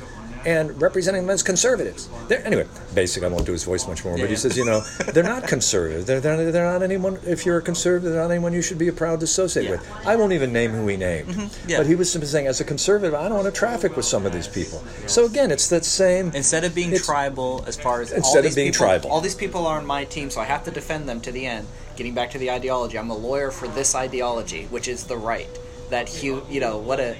and 0.48 0.82
representing 0.82 1.24
them 1.24 1.30
as 1.30 1.44
conservatives. 1.44 2.08
They're, 2.30 2.44
anyway, 2.48 2.66
basically, 2.96 3.28
I 3.28 3.32
won't 3.32 3.46
do 3.46 3.52
his 3.52 3.66
voice 3.66 3.86
much 3.86 4.06
more, 4.06 4.18
but 4.18 4.30
he 4.30 4.38
says, 4.38 4.56
you 4.58 4.64
know, 4.64 4.80
they're 5.14 5.22
not 5.22 5.46
conservative. 5.46 6.06
They're, 6.06 6.22
they're, 6.22 6.52
they're 6.54 6.72
not 6.72 6.82
anyone, 6.84 7.20
if 7.28 7.46
you're 7.46 7.58
a 7.58 7.62
conservative, 7.62 8.14
they're 8.14 8.22
not 8.22 8.32
anyone 8.32 8.54
you 8.54 8.62
should 8.62 8.78
be 8.78 8.90
proud 8.90 9.20
to 9.20 9.26
associate 9.26 9.66
Yeah. 9.66 9.72
with. 9.72 9.92
I 10.08 10.16
won't 10.16 10.32
even 10.32 10.54
name 10.54 10.72
who 10.72 10.88
he 10.88 10.96
named. 10.96 11.28
Mm-hmm. 11.28 11.70
Yeah. 11.70 11.80
But 11.80 11.88
he 11.88 11.96
was 11.96 12.10
simply 12.10 12.30
saying, 12.30 12.48
as 12.48 12.62
a 12.62 12.64
conservative, 12.64 13.14
I 13.14 13.28
don't 13.28 13.44
want 13.44 13.54
to 13.54 13.60
traffic 13.60 13.98
with 13.98 14.06
some 14.06 14.26
of 14.26 14.32
these 14.32 14.48
people. 14.48 14.82
So 15.06 15.26
again, 15.26 15.52
it's 15.52 15.68
that 15.68 15.84
same. 15.84 16.32
Instead 16.34 16.64
of 16.64 16.74
being 16.74 16.96
tribal, 16.98 17.66
as 17.68 17.76
far 17.78 18.02
as 18.02 18.12
all 18.12 18.18
Instead 18.18 18.40
of 18.40 18.44
these 18.46 18.56
being 18.56 18.72
people, 18.72 18.86
tribal. 18.88 19.12
all 19.12 19.20
these 19.20 19.36
people 19.36 19.68
are 19.68 19.78
on 19.78 19.86
my 19.86 20.06
team, 20.06 20.30
so 20.30 20.40
I 20.40 20.46
have 20.46 20.64
to 20.64 20.72
defend 20.72 21.10
them 21.10 21.20
to 21.22 21.32
the 21.34 21.46
end. 21.46 21.68
Getting 21.98 22.14
back 22.14 22.32
to 22.32 22.38
the 22.38 22.52
ideology, 22.52 22.98
I'm 22.98 23.10
a 23.10 23.18
lawyer 23.18 23.52
for 23.52 23.68
this 23.68 23.96
ideology, 23.96 24.66
which 24.66 24.88
is 24.88 25.04
the 25.06 25.18
right. 25.18 25.50
That 25.90 26.24
you 26.24 26.42
know, 26.62 26.78
what 26.78 27.00
a, 27.02 27.18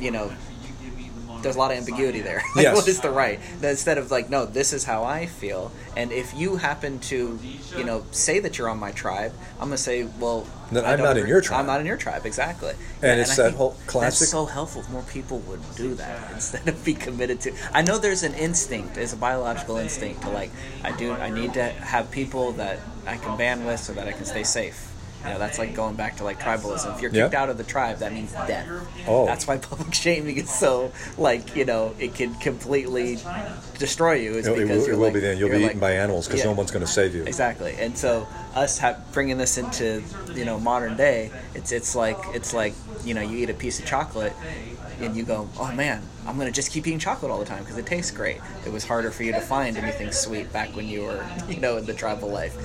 you 0.00 0.10
know, 0.10 0.32
there's 1.42 1.56
a 1.56 1.58
lot 1.58 1.70
of 1.72 1.78
ambiguity 1.78 2.20
there. 2.20 2.42
Like, 2.56 2.64
Yes. 2.64 2.76
what 2.76 2.86
is 2.88 3.00
the 3.00 3.10
right? 3.10 3.40
Instead 3.62 3.98
of 3.98 4.10
like, 4.10 4.28
no, 4.30 4.44
this 4.46 4.72
is 4.72 4.84
how 4.84 5.04
I 5.04 5.26
feel, 5.26 5.72
and 5.96 6.12
if 6.12 6.34
you 6.34 6.56
happen 6.56 6.98
to, 7.10 7.38
you 7.76 7.84
know, 7.84 8.04
say 8.10 8.40
that 8.40 8.58
you're 8.58 8.68
on 8.68 8.78
my 8.78 8.92
tribe, 8.92 9.32
I'm 9.58 9.68
gonna 9.68 9.76
say, 9.78 10.04
well, 10.20 10.46
Then 10.70 10.84
I'm 10.84 10.98
not 11.00 11.16
in 11.16 11.26
your 11.26 11.40
tribe. 11.40 11.60
I'm 11.60 11.66
not 11.66 11.80
in 11.80 11.86
your 11.86 11.96
tribe, 11.96 12.26
exactly. 12.26 12.74
And 13.02 13.20
it's 13.20 13.38
I 13.38 13.44
that 13.50 13.54
whole 13.54 13.76
classic- 13.86 14.20
That's 14.20 14.30
so 14.30 14.44
helpful 14.46 14.82
if 14.82 14.90
more 14.90 15.02
people 15.02 15.38
would 15.40 15.60
do 15.76 15.94
that 15.94 16.30
instead 16.32 16.68
of 16.68 16.84
be 16.84 16.94
committed 16.94 17.40
to. 17.42 17.52
I 17.72 17.82
know 17.82 17.98
there's 17.98 18.22
an 18.22 18.34
instinct, 18.34 18.94
there's 18.94 19.12
a 19.12 19.16
biological 19.16 19.76
instinct 19.78 20.22
to 20.22 20.30
like, 20.30 20.50
I 20.84 20.92
do, 20.92 21.12
I 21.12 21.30
need 21.30 21.54
to 21.54 21.64
have 21.64 22.10
people 22.10 22.52
that 22.52 22.78
I 23.06 23.16
can 23.16 23.36
band 23.38 23.66
with 23.66 23.80
so 23.80 23.92
that 23.94 24.06
I 24.06 24.12
can 24.12 24.24
stay 24.26 24.44
safe. 24.44 24.91
You 25.24 25.30
know, 25.30 25.38
that's 25.38 25.58
like 25.58 25.74
going 25.74 25.94
back 25.94 26.16
to 26.16 26.24
like 26.24 26.40
tribalism. 26.40 26.94
If 26.96 27.00
you're 27.02 27.12
Yeah. 27.12 27.24
kicked 27.24 27.34
out 27.34 27.48
of 27.48 27.58
the 27.58 27.64
tribe, 27.64 27.98
that 27.98 28.12
means 28.12 28.32
death. 28.32 28.66
Oh. 29.06 29.24
That's 29.26 29.46
why 29.46 29.56
public 29.70 29.94
shaming 29.94 30.36
is 30.36 30.50
so 30.50 30.92
like 31.16 31.54
you 31.54 31.64
know 31.64 31.94
it 31.98 32.14
can 32.14 32.34
completely 32.36 33.18
destroy 33.78 34.14
you. 34.14 34.32
Is 34.34 34.46
it 34.46 34.56
because 34.56 34.82
will, 34.86 34.88
it 34.94 34.96
will 34.96 35.04
like, 35.04 35.14
be 35.14 35.20
then. 35.20 35.38
You'll 35.38 35.48
be 35.50 35.58
like- 35.58 35.66
eaten 35.70 35.80
by 35.80 35.92
animals 35.92 36.26
because 36.26 36.40
Yeah. 36.40 36.46
no 36.50 36.52
one's 36.52 36.70
going 36.70 36.84
to 36.84 36.90
save 36.90 37.14
you. 37.14 37.22
Exactly, 37.24 37.74
and 37.78 37.96
so 37.96 38.26
us 38.54 38.78
ha- 38.78 38.96
bringing 39.12 39.38
this 39.38 39.58
into 39.58 40.02
you 40.34 40.44
know 40.44 40.58
modern 40.58 40.96
day, 40.96 41.30
it's 41.54 41.72
it's 41.72 41.94
like 41.94 42.18
it's 42.34 42.52
like 42.52 42.74
you 43.04 43.14
know 43.14 43.22
you 43.22 43.38
eat 43.38 43.50
a 43.50 43.54
piece 43.54 43.78
of 43.78 43.86
chocolate 43.86 44.32
and 45.00 45.16
you 45.16 45.24
go, 45.24 45.48
oh 45.58 45.72
man, 45.72 46.02
I'm 46.26 46.38
gonna 46.38 46.50
just 46.50 46.70
keep 46.70 46.86
eating 46.86 46.98
chocolate 46.98 47.30
all 47.30 47.38
the 47.38 47.44
time 47.44 47.62
because 47.62 47.78
it 47.78 47.86
tastes 47.86 48.10
great. 48.10 48.40
It 48.64 48.72
was 48.72 48.84
harder 48.84 49.10
for 49.10 49.22
you 49.22 49.32
to 49.32 49.40
find 49.40 49.76
anything 49.76 50.12
sweet 50.12 50.52
back 50.52 50.74
when 50.76 50.86
you 50.88 51.02
were 51.02 51.26
you 51.48 51.60
know 51.60 51.76
in 51.76 51.86
the 51.86 51.94
tribal 51.94 52.28
life. 52.28 52.56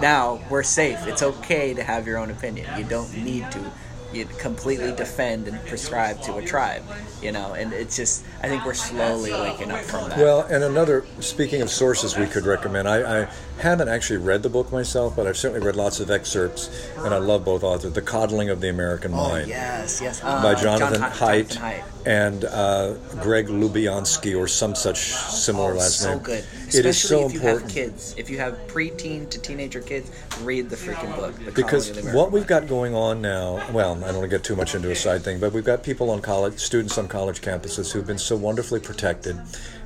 Now 0.00 0.40
we're 0.50 0.62
safe. 0.62 1.06
It's 1.06 1.22
okay 1.22 1.74
to 1.74 1.82
have 1.82 2.06
your 2.06 2.18
own 2.18 2.30
opinion. 2.30 2.68
You 2.78 2.84
don't 2.84 3.14
need 3.16 3.50
to. 3.52 3.72
You 4.12 4.26
completely 4.26 4.92
defend 4.92 5.48
and 5.48 5.58
prescribe 5.64 6.20
to 6.24 6.36
a 6.36 6.44
tribe, 6.44 6.82
you 7.22 7.32
know, 7.32 7.54
and 7.54 7.72
it's 7.72 7.96
just 7.96 8.22
I 8.42 8.48
think 8.48 8.66
we're 8.66 8.74
slowly 8.74 9.32
waking 9.32 9.70
up 9.70 9.80
from 9.80 10.10
that. 10.10 10.18
Well, 10.18 10.42
and 10.42 10.62
another, 10.62 11.06
speaking 11.20 11.62
of 11.62 11.70
sources 11.70 12.14
we 12.18 12.26
could 12.26 12.44
recommend, 12.44 12.86
I, 12.86 13.22
I 13.22 13.28
haven't 13.58 13.88
actually 13.88 14.16
read 14.18 14.42
the 14.42 14.48
book 14.48 14.72
myself, 14.72 15.14
but 15.14 15.26
I've 15.26 15.36
certainly 15.36 15.64
read 15.64 15.76
lots 15.76 16.00
of 16.00 16.10
excerpts, 16.10 16.68
and 16.98 17.14
I 17.14 17.18
love 17.18 17.44
both 17.44 17.62
authors. 17.62 17.92
The 17.92 18.02
Coddling 18.02 18.50
of 18.50 18.60
the 18.60 18.68
American 18.68 19.12
oh 19.12 19.16
Mind 19.16 19.48
yes, 19.48 20.00
yes, 20.00 20.20
uh, 20.24 20.42
by 20.42 20.54
Jonathan, 20.60 21.00
John 21.00 21.10
Haidt, 21.12 21.48
Jonathan 21.54 21.62
Haidt. 21.62 22.06
and 22.06 22.44
uh, 22.46 22.94
Greg 23.22 23.46
Lubiansky, 23.48 24.36
or 24.36 24.48
some 24.48 24.74
such 24.74 24.98
similar 25.12 25.72
Oh, 25.72 25.76
last 25.76 26.00
so 26.00 26.14
name. 26.14 26.18
good. 26.22 26.44
It 26.68 26.86
is 26.86 27.04
Especially 27.04 27.08
so 27.08 27.26
if 27.26 27.32
you 27.34 27.40
important. 27.40 27.62
have 27.62 27.70
kids. 27.70 28.14
If 28.16 28.30
you 28.30 28.38
have 28.38 28.54
preteen 28.66 29.28
to 29.30 29.38
teenager 29.38 29.80
kids, 29.80 30.10
read 30.42 30.68
the 30.70 30.76
freaking 30.76 31.14
book. 31.14 31.34
The 31.44 31.52
because 31.52 31.90
what 32.12 32.32
we've 32.32 32.46
got 32.46 32.66
going 32.66 32.94
on 32.94 33.20
now 33.22 33.62
well 33.72 33.92
i 34.02 34.06
don't 34.06 34.16
want 34.18 34.22
to 34.22 34.28
get 34.28 34.42
too 34.42 34.56
much 34.56 34.74
into 34.74 34.90
a 34.90 34.94
side 34.96 35.22
thing 35.22 35.38
but 35.38 35.52
we've 35.52 35.64
got 35.64 35.82
people 35.82 36.10
on 36.10 36.20
college 36.20 36.58
students 36.58 36.96
on 36.98 37.06
college 37.08 37.40
campuses 37.40 37.92
who've 37.92 38.06
been 38.06 38.18
so 38.18 38.34
wonderfully 38.36 38.80
protected 38.80 39.38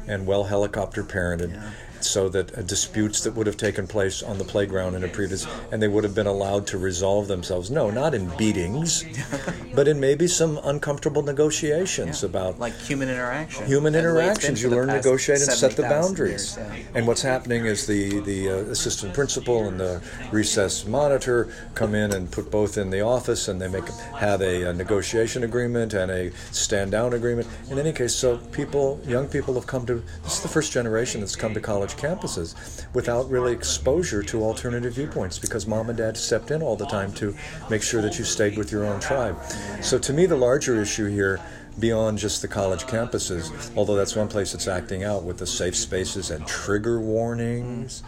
and 0.06 0.26
well 0.26 0.44
helicopter 0.44 1.02
parented 1.02 1.52
Yeah. 1.52 1.70
So 2.06 2.28
that 2.28 2.56
uh, 2.56 2.62
disputes 2.62 3.22
that 3.24 3.34
would 3.34 3.46
have 3.46 3.56
taken 3.56 3.86
place 3.86 4.22
on 4.22 4.38
the 4.38 4.44
playground 4.44 4.94
in 4.94 5.04
a 5.04 5.08
previous 5.08 5.46
and 5.70 5.82
they 5.82 5.88
would 5.88 6.04
have 6.04 6.14
been 6.14 6.26
allowed 6.26 6.66
to 6.66 6.78
resolve 6.78 7.28
themselves 7.28 7.70
no 7.70 7.90
not 7.90 8.14
in 8.14 8.28
beatings 8.36 9.04
but 9.74 9.88
in 9.88 10.00
maybe 10.00 10.26
some 10.26 10.58
uncomfortable 10.64 11.22
negotiations 11.22 12.24
about 12.24 12.58
like 12.58 12.76
human 12.80 13.08
interaction. 13.08 13.66
human 13.66 13.94
and 13.94 14.06
the 14.06 14.14
way 14.14 14.28
it's 14.28 14.38
been 14.40 14.56
interactions. 14.56 14.62
You 14.62 14.70
learn 14.70 14.88
to 14.88 14.94
negotiate 14.94 15.40
and 15.40 15.50
set 15.50 15.76
the 15.76 15.82
boundaries. 15.82 16.56
years, 16.56 16.58
yeah. 16.58 16.84
And 16.94 17.06
what's 17.06 17.22
happening 17.22 17.66
is 17.66 17.86
the 17.86 18.20
the 18.20 18.50
uh, 18.50 18.54
assistant 18.72 19.14
principal 19.14 19.68
and 19.68 19.78
the 19.78 20.02
recess 20.30 20.86
monitor 20.86 21.52
come 21.74 21.94
in 21.94 22.12
and 22.12 22.30
put 22.30 22.50
both 22.50 22.78
in 22.78 22.90
the 22.90 23.00
office, 23.00 23.48
and 23.48 23.60
they 23.60 23.68
make 23.68 23.86
have 24.18 24.40
a, 24.40 24.64
a 24.64 24.72
negotiation 24.72 25.44
agreement 25.44 25.94
and 25.94 26.10
a 26.10 26.30
stand 26.52 26.90
down 26.90 27.12
agreement. 27.12 27.48
In 27.70 27.78
any 27.78 27.92
case, 27.92 28.14
so 28.14 28.38
people, 28.52 29.00
young 29.06 29.28
people, 29.28 29.54
have 29.54 29.66
come 29.66 29.86
to. 29.86 30.02
This 30.22 30.36
is 30.36 30.42
the 30.42 30.48
first 30.48 30.72
generation 30.72 31.20
that's 31.20 31.36
come 31.36 31.54
to 31.54 31.60
college 31.60 31.95
campuses 31.96 32.84
without 32.94 33.28
really 33.30 33.52
exposure 33.52 34.22
to 34.22 34.42
alternative 34.42 34.94
viewpoints 34.94 35.38
because 35.38 35.66
mom 35.66 35.88
and 35.88 35.98
dad 35.98 36.16
stepped 36.16 36.50
in 36.50 36.62
all 36.62 36.76
the 36.76 36.86
time 36.86 37.12
to 37.14 37.34
make 37.70 37.82
sure 37.82 38.02
that 38.02 38.18
you 38.18 38.24
stayed 38.24 38.56
with 38.56 38.70
your 38.70 38.84
own 38.84 39.00
tribe. 39.00 39.36
So 39.82 39.98
to 39.98 40.12
me, 40.12 40.26
the 40.26 40.36
larger 40.36 40.80
issue 40.80 41.08
here 41.08 41.40
beyond 41.78 42.18
just 42.18 42.42
the 42.42 42.48
college 42.48 42.84
campuses, 42.84 43.70
although 43.76 43.96
that's 43.96 44.16
one 44.16 44.28
place 44.28 44.52
that's 44.52 44.68
acting 44.68 45.04
out 45.04 45.24
with 45.24 45.38
the 45.38 45.46
safe 45.46 45.76
spaces 45.76 46.30
and 46.30 46.46
trigger 46.46 47.00
warnings. 47.00 48.02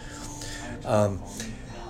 Um, 0.85 1.20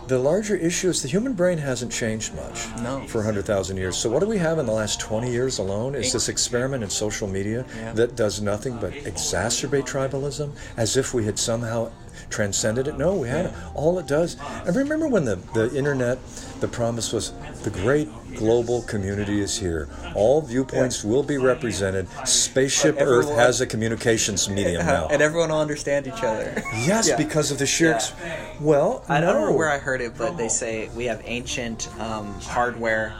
the 0.08 0.18
larger 0.18 0.56
issue 0.56 0.88
is 0.88 1.02
the 1.02 1.08
human 1.08 1.34
brain 1.34 1.58
hasn't 1.58 1.92
changed 1.92 2.34
much 2.34 2.66
No. 2.82 3.04
for 3.06 3.18
100,000 3.18 3.76
years. 3.76 3.96
So, 3.96 4.08
what 4.08 4.20
do 4.20 4.26
we 4.26 4.38
have 4.38 4.58
in 4.58 4.64
the 4.66 4.72
last 4.72 5.00
20 5.00 5.30
years 5.30 5.58
alone? 5.58 5.94
Is 5.94 6.12
this 6.12 6.28
experiment 6.30 6.82
in 6.82 6.88
social 6.90 7.28
media 7.28 7.66
Yeah. 7.78 7.92
that 7.92 8.16
does 8.16 8.40
nothing 8.40 8.78
but 8.80 8.92
exacerbate 9.04 9.86
tribalism 9.86 10.52
as 10.78 10.96
if 10.96 11.12
we 11.12 11.24
had 11.26 11.38
somehow 11.38 11.90
transcended 12.30 12.86
it? 12.88 12.96
No, 12.98 13.14
we 13.14 13.28
haven't. 13.28 13.54
All 13.74 13.98
it 13.98 14.06
does. 14.06 14.36
And 14.66 14.74
remember 14.76 15.08
when 15.08 15.24
the, 15.24 15.36
the 15.54 15.74
internet, 15.76 16.18
the 16.60 16.68
promise 16.68 17.12
was 17.12 17.32
the 17.62 17.70
great 17.70 18.08
global 18.36 18.82
community 18.82 19.40
is 19.40 19.58
here. 19.58 19.88
All 20.14 20.40
viewpoints 20.42 21.02
will 21.04 21.22
be 21.22 21.36
represented. 21.38 22.08
Spaceship 22.26 22.96
Like 22.96 23.06
Earth 23.06 23.30
has 23.30 23.60
a 23.60 23.66
communications 23.66 24.48
medium 24.48 24.84
now. 24.86 25.08
and 25.08 25.20
everyone 25.22 25.50
will 25.50 25.60
understand 25.60 26.06
each 26.06 26.22
other. 26.22 26.62
Yes, 26.74 27.08
Yeah. 27.08 27.16
because 27.16 27.50
of 27.50 27.58
the 27.58 27.66
sheer. 27.66 27.94
ex- 27.94 28.12
Well, 28.60 29.04
I 29.08 29.20
no. 29.20 29.32
don't 29.32 29.50
know 29.50 29.56
where 29.56 29.70
I 29.70 29.78
heard 29.78 30.00
it, 30.00 30.16
but 30.16 30.36
they 30.36 30.48
say 30.48 30.88
we 30.94 31.06
have 31.06 31.20
ancient 31.24 31.88
um, 32.00 32.32
hardware 32.40 33.14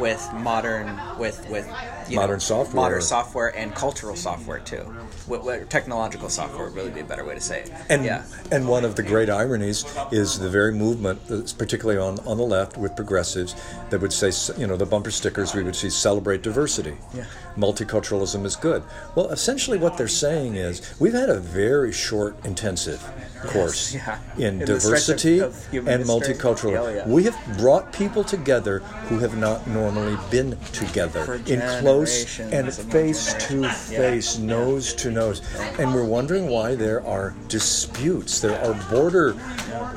with 0.00 0.26
modern 0.34 1.00
with 1.18 1.48
with 1.48 1.66
you 2.08 2.16
Modern 2.16 2.36
know, 2.36 2.38
software. 2.40 2.74
modern 2.82 3.02
software, 3.02 3.56
and 3.56 3.74
cultural 3.74 4.16
software 4.16 4.58
too. 4.60 4.82
What, 5.26 5.44
what, 5.44 5.68
technological 5.70 6.28
software 6.28 6.64
would 6.66 6.74
really 6.74 6.90
be 6.90 7.00
a 7.00 7.04
better 7.04 7.24
way 7.24 7.34
to 7.34 7.40
say 7.40 7.62
it. 7.62 7.72
And, 7.88 8.04
yeah, 8.04 8.24
and 8.50 8.66
one 8.68 8.84
of 8.84 8.96
the 8.96 9.02
great 9.02 9.28
ironies 9.28 9.84
is 10.10 10.38
the 10.38 10.48
very 10.48 10.72
movement, 10.72 11.20
particularly 11.58 12.00
on, 12.00 12.18
on 12.26 12.36
the 12.36 12.42
left 12.44 12.76
with 12.76 12.96
progressives, 12.96 13.54
that 13.90 14.00
would 14.00 14.12
say, 14.12 14.30
you 14.58 14.66
know, 14.66 14.76
the 14.76 14.86
bumper 14.86 15.10
stickers 15.10 15.54
we 15.54 15.62
would 15.62 15.76
see 15.76 15.90
celebrate 15.90 16.42
diversity. 16.42 16.96
Yeah. 17.14 17.24
Multiculturalism 17.56 18.44
is 18.44 18.56
good. 18.56 18.82
Well, 19.14 19.28
essentially 19.30 19.78
what 19.78 19.98
they're 19.98 20.08
saying 20.08 20.54
is 20.54 20.94
we've 21.00 21.12
had 21.12 21.28
a 21.28 21.40
very 21.40 21.92
short 21.92 22.36
intensive 22.44 23.02
course 23.48 23.94
yeah. 23.94 24.18
in, 24.36 24.42
In 24.56 24.62
of- 24.62 24.68
diversity 24.68 25.40
of 25.40 25.54
and 25.72 26.04
multiculturalism. 26.04 26.94
Yeah. 26.94 27.08
We 27.08 27.24
have 27.24 27.36
brought 27.58 27.92
people 27.92 28.24
together 28.24 28.78
who 29.08 29.18
have 29.18 29.36
not 29.36 29.66
normally 29.66 30.16
been 30.30 30.56
together 30.72 31.34
in 31.46 31.60
close 31.80 31.97
generations 32.04 32.78
and 32.78 32.92
face 32.92 33.32
to 33.34 33.48
generations. 33.48 33.92
Yeah. 33.92 33.98
face, 33.98 34.38
nose 34.38 34.94
to 34.94 35.10
nose. 35.10 35.42
And 35.78 35.94
we're 35.94 36.04
wondering 36.04 36.48
why 36.48 36.74
there 36.74 37.04
are 37.06 37.34
disputes, 37.48 38.40
there 38.40 38.58
are 38.64 38.74
border 38.90 39.36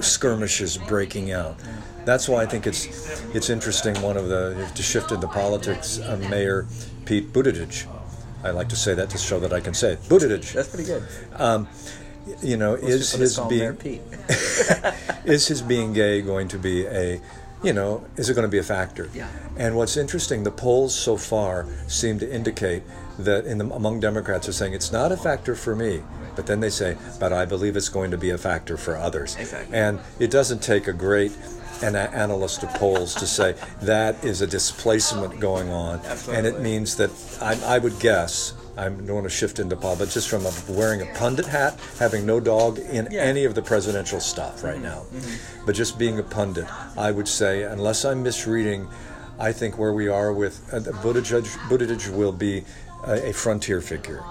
skirmishes 0.01 0.77
breaking 0.77 1.31
out. 1.31 1.55
That's 2.05 2.27
why 2.27 2.41
I 2.41 2.45
think 2.45 2.65
it's 2.65 2.85
it's 3.35 3.49
interesting. 3.49 3.99
One 4.01 4.17
of 4.17 4.27
the 4.27 4.69
to 4.73 4.83
shift 4.83 5.11
into 5.11 5.27
politics, 5.27 5.99
uh, 5.99 6.17
Mayor 6.29 6.65
Pete 7.05 7.31
Buttigieg. 7.31 7.87
I 8.43 8.49
like 8.49 8.69
to 8.69 8.75
say 8.75 8.95
that 8.95 9.09
to 9.11 9.17
show 9.19 9.39
that 9.39 9.53
I 9.53 9.59
can 9.59 9.73
say 9.73 9.93
it. 9.93 10.01
Buttigieg. 10.03 10.51
that's 10.53 10.69
pretty 10.69 10.85
good. 10.85 11.03
You 12.43 12.57
know, 12.57 12.75
is 12.75 13.13
his 13.13 13.39
being 13.49 13.75
Pete. 13.75 14.01
is 15.25 15.47
his 15.47 15.61
being 15.61 15.93
gay 15.93 16.21
going 16.21 16.47
to 16.49 16.57
be 16.57 16.85
a 16.85 17.19
you 17.63 17.73
know 17.73 18.03
is 18.17 18.29
it 18.29 18.33
going 18.33 18.47
to 18.47 18.51
be 18.51 18.57
a 18.57 18.63
factor 18.63 19.09
Yeah. 19.13 19.27
and 19.57 19.75
what's 19.75 19.97
interesting 19.97 20.43
the 20.43 20.51
polls 20.51 20.95
so 20.95 21.17
far 21.17 21.65
seem 21.87 22.19
to 22.19 22.31
indicate 22.31 22.83
that 23.19 23.45
in 23.45 23.57
the, 23.59 23.65
among 23.73 23.99
democrats 23.99 24.47
are 24.49 24.53
saying 24.53 24.73
it's 24.73 24.91
not 24.91 25.11
a 25.11 25.17
factor 25.17 25.55
for 25.55 25.75
me 25.75 26.01
but 26.35 26.47
then 26.47 26.59
they 26.59 26.69
say 26.69 26.97
but 27.19 27.31
i 27.33 27.45
believe 27.45 27.75
it's 27.75 27.89
going 27.89 28.11
to 28.11 28.17
be 28.17 28.29
a 28.31 28.37
factor 28.37 28.77
for 28.77 28.95
others 28.95 29.35
Exactly. 29.37 29.75
and 29.77 29.99
it 30.19 30.31
doesn't 30.31 30.61
take 30.63 30.87
a 30.87 30.93
great 30.93 31.31
an 31.83 31.95
analyst 31.95 32.61
of 32.63 32.69
polls 32.75 33.15
to 33.15 33.25
say 33.25 33.55
that 33.81 34.23
is 34.23 34.41
a 34.41 34.47
displacement 34.47 35.39
going 35.39 35.69
on 35.69 35.99
and 36.29 36.45
it 36.45 36.59
means 36.59 36.95
that 36.97 37.09
I, 37.41 37.75
I 37.75 37.79
would 37.79 37.99
guess 37.99 38.53
I 38.77 38.85
don't 38.85 39.07
want 39.13 39.23
to 39.25 39.29
shift 39.29 39.59
into 39.59 39.75
politics, 39.75 40.13
just 40.13 40.29
from 40.29 40.45
a, 40.45 40.51
wearing 40.69 41.01
a 41.01 41.05
pundit 41.15 41.45
hat, 41.45 41.79
having 41.99 42.25
no 42.25 42.39
dog 42.39 42.79
in 42.79 43.07
Yeah. 43.11 43.21
any 43.21 43.45
of 43.45 43.53
the 43.55 43.61
presidential 43.61 44.19
stuff 44.19 44.63
right 44.63 44.81
now, 44.81 45.03
but 45.65 45.75
just 45.75 45.99
being 45.99 46.19
a 46.19 46.23
pundit, 46.23 46.65
I 46.97 47.11
would 47.11 47.27
say, 47.27 47.63
unless 47.63 48.05
I'm 48.05 48.23
misreading, 48.23 48.87
I 49.39 49.51
think 49.51 49.77
where 49.77 49.93
we 49.93 50.07
are 50.07 50.31
with 50.33 50.61
uh, 50.73 50.79
Buttigieg, 51.03 51.45
Buttigieg 51.69 52.15
will 52.15 52.31
be 52.31 52.63
a, 53.07 53.29
a 53.29 53.33
frontier 53.33 53.81
figure. 53.81 54.23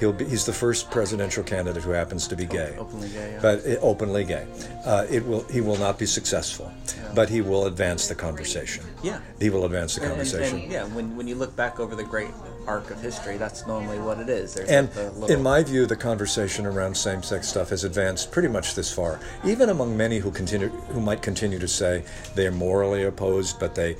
He'll 0.00 0.12
be, 0.12 0.24
he's 0.24 0.44
the 0.44 0.52
first 0.52 0.90
presidential 0.90 1.44
candidate 1.44 1.84
who 1.84 1.90
happens 1.92 2.26
to 2.28 2.34
be 2.34 2.46
gay, 2.46 2.74
Openly 2.76 3.08
gay, 3.10 3.30
yeah. 3.32 3.38
but 3.40 3.64
uh, 3.64 3.76
openly 3.80 4.24
gay. 4.24 4.44
Uh, 4.84 5.06
it 5.08 5.24
will 5.24 5.44
he 5.44 5.60
will 5.60 5.76
not 5.78 6.00
be 6.00 6.06
successful, 6.06 6.72
but 7.14 7.28
he 7.28 7.42
will 7.42 7.66
advance 7.66 8.08
the 8.08 8.14
conversation. 8.16 8.82
Yeah. 9.04 9.20
he 9.38 9.50
will 9.50 9.64
advance 9.66 9.94
the 9.94 10.02
And- 10.02 10.10
and- 10.10 10.18
conversation. 10.20 10.60
And, 10.62 10.72
yeah, 10.72 10.84
when, 10.86 11.14
when 11.16 11.28
you 11.28 11.36
look 11.36 11.54
back 11.54 11.78
over 11.78 11.94
the 11.94 12.02
great 12.02 12.30
arc 12.66 12.90
of 12.90 13.00
history, 13.00 13.36
that's 13.36 13.66
normally 13.66 13.98
what 13.98 14.18
it 14.18 14.28
is. 14.28 14.54
There's 14.54 14.68
And 14.68 14.94
little, 14.94 15.30
in 15.30 15.42
my 15.42 15.62
view, 15.62 15.86
the 15.86 15.96
conversation 15.96 16.66
around 16.66 16.96
same-sex 16.96 17.48
stuff 17.48 17.70
has 17.70 17.84
advanced 17.84 18.32
pretty 18.32 18.48
much 18.48 18.74
this 18.74 18.92
far. 18.92 19.20
Even 19.44 19.70
among 19.70 19.96
many 19.96 20.18
who 20.18 20.30
continue, 20.30 20.68
who 20.68 21.00
might 21.00 21.22
continue 21.22 21.58
to 21.58 21.68
say 21.68 22.04
they 22.34 22.46
are 22.46 22.52
morally 22.52 23.04
opposed, 23.04 23.58
but 23.58 23.74
they, 23.74 23.96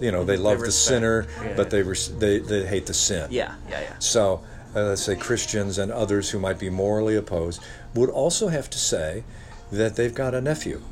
you 0.00 0.12
know, 0.12 0.24
they 0.24 0.36
love 0.36 0.60
the 0.60 0.72
sinner, 0.72 1.26
yeah. 1.42 1.54
but 1.56 1.70
they, 1.70 1.82
res- 1.82 2.16
they 2.18 2.38
they 2.38 2.66
hate 2.66 2.86
the 2.86 2.94
sin. 2.94 3.28
yeah, 3.30 3.54
yeah, 3.68 3.80
yeah. 3.80 3.98
So 3.98 4.42
uh, 4.74 4.84
let's 4.84 5.02
say 5.02 5.16
Christians 5.16 5.78
and 5.78 5.92
others 5.92 6.30
who 6.30 6.38
might 6.38 6.58
be 6.58 6.70
morally 6.70 7.16
opposed 7.16 7.62
would 7.94 8.10
also 8.10 8.48
have 8.48 8.70
to 8.70 8.78
say 8.78 9.24
that 9.70 9.96
they've 9.96 10.14
got 10.14 10.34
a 10.34 10.40
nephew 10.40 10.82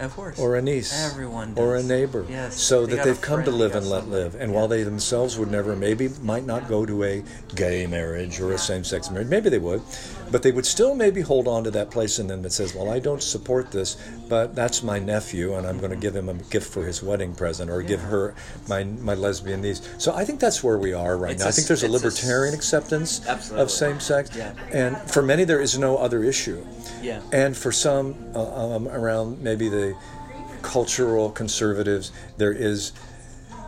Of 0.00 0.14
course. 0.14 0.38
or 0.38 0.56
a 0.56 0.62
niece 0.62 0.92
Everyone 1.10 1.54
or 1.56 1.76
a 1.76 1.82
neighbor 1.82 2.24
Yes. 2.28 2.56
so 2.60 2.86
They 2.86 2.96
that 2.96 3.04
they've 3.04 3.20
come 3.20 3.42
to 3.44 3.50
live 3.50 3.74
and 3.74 3.88
let 3.88 4.02
somebody. 4.02 4.22
live 4.22 4.34
and 4.36 4.52
Yeah. 4.52 4.56
while 4.58 4.68
they 4.68 4.82
themselves 4.84 5.36
would 5.38 5.50
never 5.50 5.74
maybe 5.74 6.08
might 6.22 6.46
not 6.46 6.68
go 6.68 6.86
to 6.86 7.04
a 7.04 7.22
gay 7.54 7.86
marriage 7.86 8.40
or 8.40 8.52
a 8.52 8.58
same-sex 8.58 9.10
marriage 9.10 9.28
maybe 9.28 9.48
they 9.50 9.58
would 9.58 9.82
but 10.30 10.42
they 10.42 10.52
would 10.52 10.66
still 10.66 10.94
maybe 10.94 11.22
hold 11.22 11.48
on 11.48 11.64
to 11.64 11.70
that 11.70 11.90
place 11.90 12.18
in 12.18 12.26
them 12.26 12.42
that 12.42 12.52
says 12.52 12.74
well 12.74 12.90
i 12.90 12.98
don't 12.98 13.22
support 13.22 13.70
this 13.72 13.96
but 14.28 14.54
that's 14.54 14.82
my 14.82 14.98
nephew 14.98 15.54
and 15.54 15.66
i'm 15.66 15.78
going 15.78 15.90
to 15.90 15.96
give 15.96 16.14
him 16.14 16.28
a 16.28 16.34
gift 16.34 16.70
for 16.72 16.84
his 16.84 17.02
wedding 17.02 17.34
present 17.34 17.70
or 17.70 17.80
give 17.82 18.00
her 18.00 18.34
my 18.68 18.84
my 18.84 19.14
lesbian 19.14 19.60
niece 19.62 19.80
so 19.98 20.14
i 20.14 20.24
think 20.24 20.38
that's 20.38 20.62
where 20.62 20.78
we 20.78 20.92
are 20.92 21.16
right 21.16 21.32
It's 21.32 21.40
now 21.40 21.46
a 21.46 21.48
i 21.48 21.52
think 21.52 21.66
there's 21.66 21.82
a 21.82 21.88
a 21.88 21.88
libertarian 21.88 22.52
s- 22.54 22.58
acceptance 22.60 23.20
Absolutely. 23.26 23.62
of 23.62 23.70
same-sex 23.70 24.30
Yeah. 24.36 24.52
and 24.72 24.96
for 25.10 25.22
many 25.22 25.44
there 25.44 25.60
is 25.60 25.78
no 25.78 25.96
other 25.96 26.22
issue 26.22 26.64
Yeah. 27.02 27.20
and 27.32 27.56
for 27.56 27.72
some 27.72 28.14
uh, 28.34 28.74
um, 28.76 28.86
around 28.88 29.40
maybe 29.42 29.68
the 29.70 29.87
cultural 30.62 31.30
conservatives, 31.30 32.12
there 32.36 32.52
is. 32.52 32.92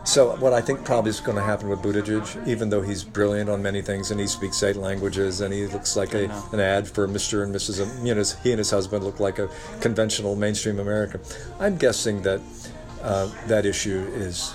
So 0.03 0.35
what 0.37 0.51
I 0.51 0.61
think 0.61 0.83
probably 0.83 1.09
is 1.11 1.19
going 1.19 1.37
to 1.37 1.43
happen 1.43 1.69
with 1.69 1.79
Buttigieg, 1.83 2.47
even 2.47 2.69
though 2.71 2.81
he's 2.81 3.03
brilliant 3.03 3.51
on 3.51 3.61
many 3.61 3.83
things 3.83 4.09
and 4.09 4.19
he 4.19 4.25
speaks 4.25 4.63
eight 4.63 4.75
languages 4.75 5.41
and 5.41 5.53
he 5.53 5.67
looks 5.67 5.95
like 5.95 6.15
a, 6.15 6.23
an 6.51 6.59
ad 6.59 6.87
for 6.87 7.07
Mr. 7.07 7.43
and 7.43 7.53
Mrs. 7.53 7.79
Am- 7.81 8.03
You 8.05 8.15
know, 8.15 8.23
he 8.43 8.49
and 8.51 8.57
his 8.57 8.71
husband 8.71 9.03
look 9.03 9.19
like 9.19 9.37
a 9.37 9.47
conventional 9.79 10.35
mainstream 10.35 10.79
American. 10.79 11.21
I'm 11.59 11.77
guessing 11.77 12.23
that 12.23 12.41
uh, 13.03 13.29
that 13.45 13.65
issue 13.67 14.07
is 14.13 14.53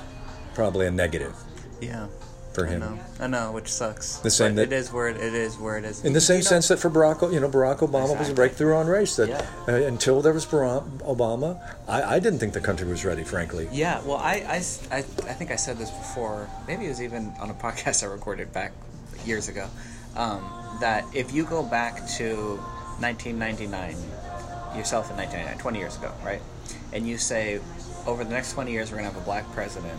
probably 0.54 0.86
a 0.86 0.90
negative 0.90 1.34
Yeah. 1.80 2.08
For 2.56 2.66
I 2.66 2.70
him. 2.70 2.80
know. 2.80 2.98
I 3.20 3.26
know, 3.28 3.52
which 3.52 3.72
sucks. 3.72 4.16
The 4.16 4.30
same 4.30 4.54
that- 4.56 4.64
it 4.64 4.72
is 4.72 4.90
where 4.92 5.08
it, 5.08 5.16
it 5.18 5.34
is 5.34 5.56
where 5.58 5.76
it 5.78 5.84
is. 5.84 6.04
In 6.04 6.12
the 6.14 6.20
same 6.20 6.38
You 6.38 6.44
know- 6.44 6.48
sense 6.48 6.68
that 6.68 6.78
for 6.78 6.90
Barack, 6.90 7.32
you 7.32 7.38
know, 7.38 7.48
Barack 7.48 7.78
Obama 7.78 8.18
was 8.18 8.28
a 8.30 8.34
breakthrough 8.34 8.74
on 8.74 8.86
race. 8.88 9.14
That 9.16 9.28
Yeah. 9.28 9.42
uh, 9.68 9.74
until 9.74 10.22
there 10.22 10.32
was 10.32 10.44
Barack 10.46 10.82
Obama, 11.02 11.60
I, 11.86 12.16
I 12.16 12.18
didn't 12.18 12.38
think 12.40 12.52
the 12.54 12.60
country 12.60 12.88
was 12.88 13.04
ready, 13.04 13.22
frankly. 13.22 13.68
Yeah, 13.70 14.00
well, 14.04 14.16
I 14.16 14.34
I 14.48 14.56
I 14.98 15.02
think 15.38 15.50
I 15.52 15.56
said 15.56 15.78
this 15.78 15.90
before. 15.90 16.48
Maybe 16.66 16.86
it 16.86 16.88
was 16.88 17.02
even 17.02 17.32
on 17.38 17.50
a 17.50 17.54
podcast 17.66 18.02
I 18.02 18.06
recorded 18.06 18.52
back 18.52 18.72
years 19.24 19.48
ago. 19.48 19.68
Um, 20.16 20.42
that 20.80 21.04
if 21.14 21.32
you 21.32 21.44
go 21.44 21.62
back 21.62 22.06
to 22.18 22.56
1999, 23.00 23.96
yourself 24.76 25.10
in 25.10 25.16
1999, 25.16 25.58
20 25.58 25.78
years 25.78 25.96
ago, 25.96 26.10
right? 26.24 26.40
And 26.92 27.06
you 27.06 27.18
say, 27.18 27.60
over 28.06 28.24
the 28.24 28.30
next 28.30 28.52
20 28.52 28.72
years, 28.72 28.90
we're 28.90 28.98
going 28.98 29.08
to 29.08 29.12
have 29.14 29.22
a 29.22 29.24
black 29.24 29.50
president. 29.52 29.98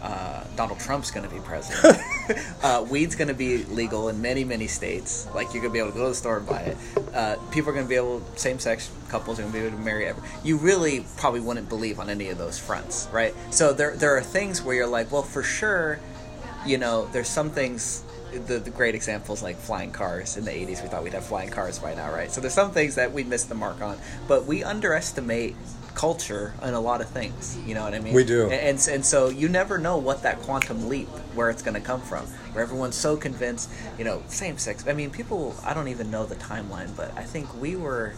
Uh, 0.00 0.44
Donald 0.54 0.78
Trump's 0.78 1.10
going 1.10 1.28
to 1.28 1.34
be 1.34 1.40
president. 1.40 2.00
uh, 2.62 2.84
weed's 2.88 3.16
going 3.16 3.28
to 3.28 3.34
be 3.34 3.64
legal 3.64 4.08
in 4.08 4.22
many, 4.22 4.44
many 4.44 4.68
states. 4.68 5.26
Like 5.34 5.52
you're 5.52 5.62
going 5.62 5.70
to 5.70 5.72
be 5.72 5.78
able 5.80 5.90
to 5.90 5.96
go 5.96 6.04
to 6.04 6.10
the 6.10 6.14
store 6.14 6.38
and 6.38 6.46
buy 6.46 6.60
it. 6.60 6.76
Uh, 7.12 7.36
people 7.50 7.70
are 7.70 7.72
going 7.72 7.84
to 7.84 7.88
be 7.88 7.96
able, 7.96 8.22
same-sex 8.36 8.90
couples 9.08 9.38
are 9.38 9.42
going 9.42 9.52
to 9.52 9.58
be 9.58 9.66
able 9.66 9.76
to 9.76 9.82
marry 9.82 10.06
ever. 10.06 10.22
You 10.44 10.56
really 10.56 11.04
probably 11.16 11.40
wouldn't 11.40 11.68
believe 11.68 11.98
on 11.98 12.10
any 12.10 12.28
of 12.28 12.38
those 12.38 12.58
fronts, 12.58 13.08
right? 13.12 13.34
So 13.50 13.72
there, 13.72 13.96
there 13.96 14.16
are 14.16 14.22
things 14.22 14.62
where 14.62 14.76
you're 14.76 14.86
like, 14.86 15.10
well, 15.10 15.22
for 15.22 15.42
sure, 15.42 15.98
you 16.64 16.78
know, 16.78 17.06
there's 17.06 17.28
some 17.28 17.50
things. 17.50 18.04
The, 18.30 18.58
the 18.58 18.70
great 18.70 18.94
examples 18.94 19.42
like 19.42 19.56
flying 19.56 19.90
cars 19.90 20.36
in 20.36 20.44
the 20.44 20.50
80s 20.50 20.82
we 20.82 20.88
thought 20.90 21.02
we'd 21.02 21.14
have 21.14 21.24
flying 21.24 21.48
cars 21.48 21.78
by 21.78 21.94
now 21.94 22.12
right 22.12 22.30
so 22.30 22.42
there's 22.42 22.52
some 22.52 22.72
things 22.72 22.96
that 22.96 23.10
we 23.10 23.24
missed 23.24 23.48
the 23.48 23.54
mark 23.54 23.80
on 23.80 23.96
but 24.28 24.44
we 24.44 24.62
underestimate 24.62 25.56
culture 25.98 26.54
in 26.62 26.74
a 26.74 26.80
lot 26.80 27.00
of 27.00 27.08
things 27.08 27.58
you 27.66 27.74
know 27.74 27.82
what 27.82 27.92
i 27.92 27.98
mean? 27.98 28.14
We 28.14 28.22
do. 28.24 28.44
and, 28.44 28.52
and, 28.52 28.88
and 28.88 29.04
so 29.04 29.28
you 29.28 29.48
never 29.48 29.78
know 29.78 29.96
what 29.96 30.22
that 30.22 30.38
quantum 30.42 30.88
leap 30.88 31.08
where 31.34 31.50
it's 31.50 31.60
going 31.60 31.74
to 31.74 31.80
come 31.80 32.00
from. 32.00 32.24
Where 32.52 32.62
everyone's 32.62 32.94
so 32.94 33.16
convinced 33.16 33.68
you 33.98 34.04
know 34.04 34.22
same 34.28 34.58
sex 34.58 34.86
i 34.86 34.92
mean 34.92 35.10
people 35.10 35.56
i 35.64 35.74
don't 35.74 35.88
even 35.88 36.08
know 36.08 36.24
the 36.24 36.36
timeline 36.36 36.94
but 36.96 37.12
i 37.16 37.24
think 37.24 37.52
we 37.60 37.74
were 37.74 38.14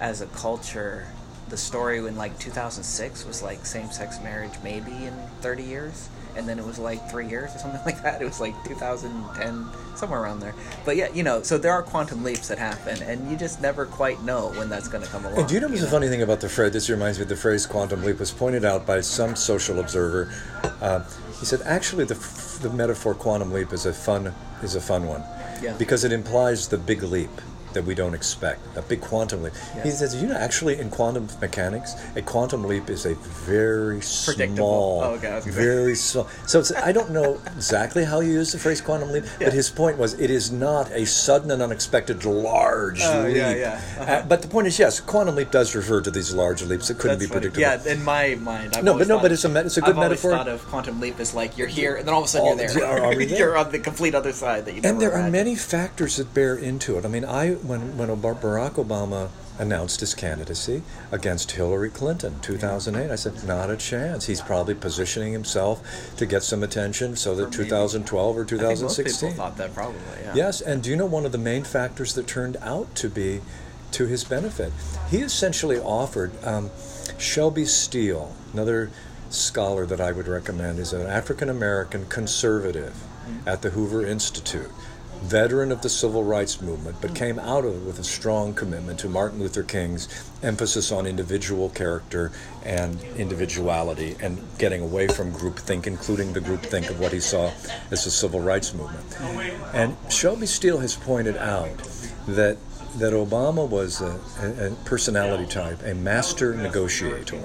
as 0.00 0.20
a 0.20 0.26
culture, 0.26 1.06
the 1.48 1.56
story 1.56 1.98
in 1.98 2.16
like 2.16 2.38
2006 2.38 3.24
was 3.26 3.42
like 3.42 3.64
same-sex 3.66 4.20
marriage 4.22 4.52
maybe 4.62 4.92
in 4.92 5.14
30 5.40 5.62
years, 5.64 6.08
and 6.38 6.48
then 6.48 6.58
it 6.58 6.64
was 6.64 6.78
like 6.78 7.10
three 7.10 7.26
years 7.28 7.54
or 7.54 7.58
something 7.58 7.80
like 7.86 8.00
that. 8.02 8.22
It 8.22 8.24
was 8.24 8.40
like 8.40 8.54
2010, 8.64 9.66
somewhere 9.96 10.22
around 10.22 10.40
there. 10.40 10.54
But 10.84 10.96
yeah, 10.96 11.08
you 11.12 11.22
know, 11.22 11.42
so 11.42 11.58
there 11.58 11.72
are 11.72 11.82
quantum 11.82 12.22
leaps 12.24 12.48
that 12.48 12.58
happen, 12.58 13.02
and 13.02 13.30
you 13.30 13.36
just 13.36 13.60
never 13.60 13.84
quite 13.84 14.22
know 14.22 14.48
when 14.52 14.68
that's 14.68 14.88
going 14.88 15.02
to 15.04 15.10
come 15.10 15.24
along. 15.26 15.38
And 15.40 15.48
do 15.48 15.54
you 15.54 15.60
know 15.60 15.68
what's 15.68 15.80
the 15.80 15.88
funny 15.88 16.08
thing 16.08 16.22
about 16.22 16.40
the 16.40 16.48
phrase? 16.48 16.72
This 16.72 16.88
reminds 16.88 17.18
me 17.18 17.24
of 17.24 17.28
the 17.28 17.36
phrase 17.36 17.66
"quantum 17.66 18.02
leap" 18.04 18.18
was 18.20 18.30
pointed 18.30 18.64
out 18.64 18.86
by 18.86 19.00
some 19.00 19.34
social 19.36 19.80
observer. 19.80 20.32
Uh, 20.80 21.04
he 21.40 21.44
said, 21.44 21.60
actually, 21.64 22.04
the, 22.04 22.14
the 22.62 22.70
metaphor 22.70 23.14
"quantum 23.14 23.52
leap" 23.52 23.72
is 23.72 23.84
a 23.86 23.92
fun 23.92 24.32
is 24.62 24.74
a 24.76 24.80
fun 24.80 25.06
one, 25.06 25.22
Yeah. 25.62 25.74
because 25.78 26.04
it 26.04 26.12
implies 26.12 26.68
the 26.68 26.78
big 26.78 27.02
leap 27.02 27.30
that 27.78 27.86
we 27.86 27.94
don't 27.94 28.12
expect, 28.14 28.60
a 28.76 28.82
big 28.82 29.00
quantum 29.00 29.40
leap. 29.44 29.52
He 29.84 29.90
says, 29.92 30.20
you 30.20 30.26
know, 30.26 30.34
actually, 30.34 30.80
in 30.80 30.90
quantum 30.90 31.28
mechanics, 31.40 31.94
a 32.16 32.22
quantum 32.22 32.64
leap 32.64 32.90
is 32.90 33.06
a 33.06 33.14
very 33.14 34.00
small, 34.00 35.02
Oh, 35.04 35.12
okay, 35.14 35.28
I 35.28 35.36
was 35.36 35.44
gonna 35.44 35.56
say. 35.56 35.62
very 35.64 35.94
small. 35.94 36.26
So 36.46 36.58
it's, 36.58 36.72
I 36.74 36.90
don't 36.90 37.10
know 37.12 37.40
exactly 37.54 38.04
how 38.04 38.18
you 38.18 38.32
use 38.32 38.50
the 38.50 38.58
phrase 38.58 38.80
quantum 38.80 39.12
leap, 39.12 39.22
Yeah. 39.38 39.46
but 39.46 39.52
his 39.52 39.70
point 39.70 39.96
was, 39.96 40.14
it 40.14 40.28
is 40.28 40.50
not 40.50 40.90
a 40.90 41.06
sudden 41.06 41.52
and 41.52 41.62
unexpected 41.62 42.24
large 42.24 43.00
Oh, 43.04 43.22
leap. 43.22 43.36
yeah, 43.36 43.54
yeah. 43.54 43.80
Uh-huh. 44.00 44.12
Uh, 44.12 44.22
but 44.26 44.42
the 44.42 44.48
point 44.48 44.66
is, 44.66 44.76
yes, 44.76 44.98
quantum 44.98 45.36
leap 45.36 45.52
does 45.52 45.76
refer 45.76 46.00
to 46.00 46.10
these 46.10 46.34
large 46.34 46.62
leaps 46.64 46.88
that 46.88 46.98
couldn't 46.98 47.18
That's 47.20 47.30
be 47.30 47.32
predicted. 47.32 47.60
Yeah, 47.60 47.80
in 47.86 48.02
my 48.02 48.34
mind, 48.34 48.76
I've 48.76 48.82
No, 48.82 48.98
but 48.98 49.06
no, 49.06 49.20
but 49.20 49.30
it's 49.30 49.44
a 49.44 49.48
me- 49.48 49.60
it's 49.60 49.76
a 49.76 49.80
good 49.82 49.90
I've 49.90 49.98
always 49.98 50.10
metaphor. 50.10 50.30
thought 50.32 50.48
of 50.48 50.66
quantum 50.66 50.98
leap 50.98 51.20
as 51.20 51.32
like 51.32 51.56
you're 51.56 51.68
here, 51.68 51.94
and 51.94 52.06
then 52.08 52.12
all 52.14 52.20
of 52.22 52.26
a 52.26 52.28
sudden 52.28 52.48
Oh, 52.48 52.56
you're 52.60 52.68
there. 52.68 52.86
are- 52.86 53.04
are 53.04 53.14
there? 53.24 53.38
you're 53.38 53.56
on 53.56 53.70
the 53.70 53.78
complete 53.78 54.14
other 54.16 54.32
side 54.32 54.64
that 54.64 54.74
you. 54.74 54.80
and 54.82 55.00
there 55.00 55.12
are 55.12 55.30
many 55.30 55.54
factors 55.54 56.16
that 56.16 56.32
bear 56.34 56.56
into 56.56 56.96
it. 56.98 57.04
I 57.04 57.08
mean, 57.08 57.24
I 57.24 57.50
when 57.68 57.96
when 57.96 58.08
Barack 58.08 58.72
Obama 58.72 59.28
announced 59.58 60.00
his 60.00 60.14
candidacy 60.14 60.82
against 61.10 61.52
Hillary 61.52 61.90
Clinton, 61.90 62.38
2008, 62.40 63.10
I 63.10 63.16
said 63.16 63.44
not 63.44 63.70
a 63.70 63.76
chance. 63.76 64.26
He's 64.26 64.40
probably 64.40 64.74
positioning 64.74 65.32
himself 65.32 66.16
to 66.16 66.26
get 66.26 66.42
some 66.42 66.62
attention 66.62 67.16
so 67.16 67.34
that 67.34 67.50
maybe- 67.50 67.64
2012 67.64 68.36
or 68.36 68.42
I 68.42 68.46
think 68.46 68.60
most 68.62 68.78
2016. 68.96 69.30
people 69.30 69.44
thought 69.44 69.56
that 69.56 69.74
probably. 69.74 70.00
Yeah. 70.22 70.34
Yes, 70.34 70.60
and 70.60 70.82
do 70.82 70.90
you 70.90 70.96
know 70.96 71.06
one 71.06 71.26
of 71.26 71.32
the 71.32 71.38
main 71.38 71.64
factors 71.64 72.14
that 72.14 72.26
turned 72.26 72.56
out 72.62 72.94
to 72.96 73.08
be 73.08 73.40
to 73.92 74.06
his 74.06 74.24
benefit? 74.24 74.72
He 75.10 75.18
essentially 75.18 75.78
offered 75.78 76.32
um, 76.44 76.70
Shelby 77.18 77.64
Steele, 77.64 78.34
another 78.52 78.90
scholar 79.30 79.84
that 79.86 80.00
I 80.00 80.12
would 80.12 80.28
recommend, 80.28 80.78
is 80.78 80.92
an 80.92 81.06
African 81.06 81.48
American 81.48 82.06
conservative 82.06 82.94
at 83.46 83.60
the 83.60 83.70
Hoover 83.70 84.06
Institute. 84.06 84.70
Veteran 85.22 85.72
of 85.72 85.82
the 85.82 85.88
civil 85.88 86.24
rights 86.24 86.60
movement, 86.62 86.96
but 87.00 87.14
came 87.14 87.38
out 87.38 87.64
of 87.64 87.74
it 87.74 87.86
with 87.86 87.98
a 87.98 88.04
strong 88.04 88.54
commitment 88.54 88.98
to 89.00 89.08
Martin 89.08 89.40
Luther 89.40 89.62
King's 89.62 90.08
emphasis 90.42 90.92
on 90.92 91.06
individual 91.06 91.68
character 91.70 92.30
and 92.64 93.02
individuality 93.16 94.16
and 94.20 94.40
getting 94.58 94.80
away 94.80 95.08
from 95.08 95.32
groupthink, 95.32 95.86
including 95.86 96.32
the 96.32 96.40
groupthink 96.40 96.88
of 96.88 97.00
what 97.00 97.12
he 97.12 97.20
saw 97.20 97.50
as 97.90 98.04
the 98.04 98.10
civil 98.10 98.40
rights 98.40 98.72
movement. 98.74 99.04
And 99.74 99.96
Shelby 100.10 100.46
Steele 100.46 100.78
has 100.78 100.94
pointed 100.94 101.36
out 101.36 101.76
that 102.28 102.56
that 102.96 103.12
Obama 103.12 103.68
was 103.68 104.00
a, 104.00 104.18
a, 104.40 104.74
personality 104.84 105.46
type, 105.46 105.82
a 105.84 105.94
master 105.94 106.54
negotiator. 106.54 107.38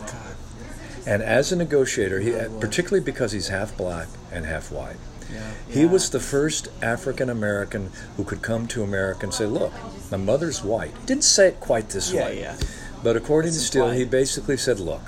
And 1.06 1.22
as 1.22 1.52
a 1.52 1.56
negotiator, 1.56 2.20
he, 2.20 2.32
particularly 2.60 3.04
because 3.04 3.34
he's 3.34 3.50
half 3.50 3.76
black 3.78 4.08
and 4.32 4.46
half 4.46 4.72
white, 4.72 4.96
Yeah. 5.34 5.42
he 5.70 5.82
Yeah. 5.82 5.88
was 5.88 6.10
the 6.10 6.20
first 6.20 6.68
African 6.82 7.30
American 7.30 7.90
who 8.18 8.24
could 8.24 8.42
come 8.42 8.68
to 8.68 8.84
America 8.84 9.22
and 9.24 9.34
say, 9.34 9.46
"Look, 9.46 9.74
my 10.12 10.18
mother's 10.18 10.64
white." 10.64 10.92
He 11.02 11.06
didn't 11.06 11.24
say 11.24 11.48
it 11.50 11.60
quite 11.60 11.90
this 11.90 12.12
Yeah, 12.12 12.26
way, 12.26 12.40
yeah. 12.42 12.56
but 13.04 13.16
according 13.18 13.52
to 13.52 13.58
It's 13.58 13.66
Steele, 13.68 13.92
he 13.92 14.06
basically 14.06 14.58
said, 14.58 14.80
"Look, 14.80 15.02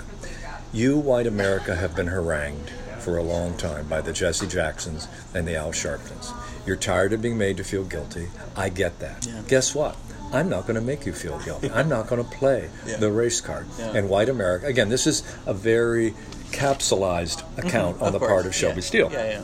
you, 0.72 0.96
white 0.98 1.26
America, 1.26 1.76
have 1.76 1.94
been 1.94 2.08
harangued 2.08 2.70
for 2.98 3.16
a 3.16 3.22
long 3.22 3.56
time 3.56 3.86
by 3.86 4.00
the 4.00 4.12
Jesse 4.12 4.46
Jacksons 4.48 5.06
and 5.32 5.46
the 5.46 5.54
Al 5.54 5.70
Sharptons. 5.72 6.32
You're 6.66 6.74
tired 6.76 7.12
of 7.12 7.22
being 7.22 7.38
made 7.38 7.56
to 7.58 7.64
feel 7.64 7.84
guilty. 7.84 8.28
I 8.56 8.68
get 8.68 8.98
that. 8.98 9.24
Yeah. 9.26 9.42
Guess 9.46 9.74
what? 9.76 9.96
I'm 10.32 10.48
not 10.48 10.62
going 10.66 10.74
to 10.74 10.80
make 10.80 11.06
you 11.06 11.12
feel 11.12 11.38
guilty. 11.44 11.70
I'm 11.70 11.88
not 11.88 12.08
going 12.08 12.22
to 12.24 12.28
play 12.28 12.68
Yeah. 12.84 12.96
the 12.96 13.12
race 13.12 13.40
card. 13.40 13.66
Yeah. 13.78 13.92
And 13.94 14.08
white 14.08 14.28
America, 14.28 14.66
again, 14.66 14.88
this 14.88 15.06
is 15.06 15.22
a 15.46 15.54
very 15.54 16.14
capsulized 16.50 17.42
mm-hmm. 17.44 17.66
account 17.68 18.00
on 18.00 18.08
Of 18.08 18.12
the 18.14 18.18
course, 18.18 18.30
part 18.30 18.46
of 18.46 18.54
Shelby. 18.54 18.80
Steele. 18.82 19.10
Yeah, 19.12 19.30
yeah. 19.30 19.40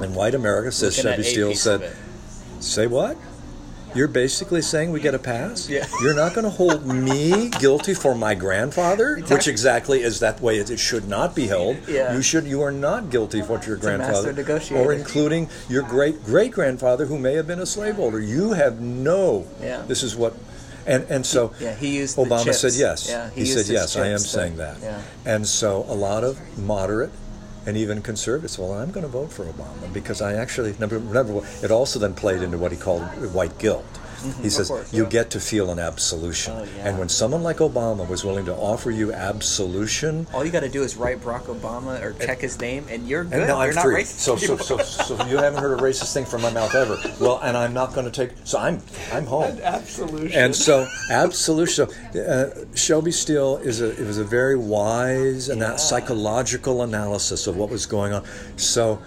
And 0.00 0.14
white 0.14 0.34
America 0.34 0.72
says 0.72 0.96
Looking 0.96 1.10
at 1.12 1.16
Shelby 1.24 1.28
a 1.28 1.30
Steele 1.30 1.54
said. 1.54 1.96
Say 2.60 2.86
what? 2.86 3.16
You're 3.94 4.08
basically 4.08 4.62
saying 4.62 4.90
we 4.90 5.00
get 5.00 5.14
a 5.14 5.18
pass? 5.18 5.68
Yeah. 5.68 5.86
You're 6.00 6.14
not 6.14 6.32
going 6.32 6.44
to 6.44 6.50
hold 6.50 6.86
me 6.86 7.50
guilty 7.50 7.92
for 7.92 8.14
my 8.14 8.34
grandfather, 8.34 9.16
which 9.16 9.46
Exactly. 9.48 9.50
exactly 9.52 10.02
is 10.02 10.20
that 10.20 10.40
way 10.40 10.56
it 10.56 10.78
should 10.78 11.06
not 11.08 11.34
be 11.34 11.46
held. 11.46 11.76
Yeah. 11.86 12.14
You 12.16 12.22
should 12.22 12.44
you 12.46 12.62
are 12.62 12.72
not 12.72 13.10
guilty 13.10 13.42
for 13.42 13.48
what 13.58 13.66
your 13.66 13.76
master 13.76 14.32
grandfather 14.32 14.76
or 14.76 14.92
including 14.94 15.50
your 15.68 15.82
great 15.82 16.24
great 16.24 16.52
grandfather 16.52 17.04
who 17.04 17.18
may 17.18 17.34
have 17.34 17.46
been 17.46 17.60
a 17.60 17.66
slaveholder. 17.66 18.18
You 18.18 18.52
have 18.54 18.80
no 18.80 19.46
Yeah. 19.60 19.82
This 19.86 20.02
is 20.02 20.16
what 20.16 20.34
and 20.86 21.04
and 21.10 21.26
so 21.26 21.52
Yeah, 21.60 21.74
he 21.74 21.98
used 21.98 22.16
Obama 22.16 22.54
said 22.54 22.72
yes. 22.72 23.10
Yeah, 23.10 23.28
he 23.30 23.40
he 23.40 23.46
said 23.46 23.66
yes, 23.66 23.94
I 23.96 24.06
am 24.08 24.18
saying 24.20 24.56
that. 24.56 24.78
yeah. 24.82 25.02
And 25.26 25.46
so 25.46 25.84
a 25.86 25.94
lot 25.94 26.24
of 26.24 26.38
moderate 26.58 27.10
and 27.66 27.76
even 27.76 28.02
conservatives, 28.02 28.58
well, 28.58 28.72
I'm 28.72 28.90
going 28.90 29.04
to 29.04 29.08
vote 29.08 29.30
for 29.30 29.44
Obama 29.44 29.92
because 29.92 30.20
I 30.20 30.34
actually 30.34 30.72
remember, 30.72 31.42
it 31.62 31.70
also 31.70 31.98
then 31.98 32.14
played 32.14 32.42
into 32.42 32.58
what 32.58 32.72
he 32.72 32.78
called 32.78 33.02
white 33.32 33.58
guilt. 33.58 33.84
He 34.42 34.50
says 34.50 34.68
Mm-hmm. 34.68 34.74
course, 34.74 34.92
you 34.92 35.02
yeah. 35.04 35.08
get 35.08 35.30
to 35.30 35.40
feel 35.40 35.70
an 35.70 35.78
absolution, 35.78 36.54
Oh, 36.56 36.64
yeah. 36.76 36.88
and 36.88 36.98
when 36.98 37.08
someone 37.08 37.42
like 37.42 37.58
Obama 37.58 38.08
was 38.08 38.24
willing 38.24 38.44
to 38.46 38.54
offer 38.54 38.90
you 38.90 39.12
absolution, 39.12 40.26
All 40.32 40.44
you 40.44 40.50
got 40.52 40.60
to 40.60 40.68
do 40.68 40.82
is 40.82 40.96
write 40.96 41.20
Barack 41.20 41.44
Obama 41.46 42.00
or 42.02 42.12
check 42.14 42.40
his 42.40 42.60
name, 42.60 42.84
and 42.88 43.08
you're 43.08 43.24
good. 43.24 43.34
and 43.40 43.48
now 43.48 43.60
you're 43.62 43.70
I'm 43.70 43.74
not 43.74 43.82
free. 43.84 44.02
racist 44.02 44.18
So, 44.20 44.36
so, 44.36 44.56
so, 44.56 44.78
so 44.78 45.26
you 45.26 45.36
haven't 45.38 45.60
heard 45.60 45.78
a 45.78 45.82
racist 45.82 46.12
thing 46.14 46.24
from 46.24 46.42
my 46.42 46.50
mouth 46.52 46.74
ever. 46.74 46.96
Well, 47.20 47.40
and 47.42 47.56
I'm 47.56 47.72
not 47.74 47.94
going 47.94 48.06
to 48.10 48.12
take. 48.12 48.36
So 48.44 48.58
I'm, 48.58 48.80
I'm 49.12 49.26
home. 49.26 49.58
absolution. 49.62 50.32
And 50.38 50.54
so, 50.54 50.86
absolution. 51.10 51.88
Uh, 52.16 52.50
Shelby 52.74 53.12
Steele 53.12 53.56
is 53.58 53.80
a 53.80 53.90
it 54.00 54.06
was 54.06 54.18
a 54.18 54.24
very 54.24 54.56
wise 54.56 55.48
and 55.48 55.60
that 55.62 55.80
psychological 55.80 56.82
analysis 56.82 57.46
of 57.46 57.56
what 57.56 57.70
was 57.70 57.86
going 57.86 58.12
on. 58.12 58.24
So, 58.56 59.00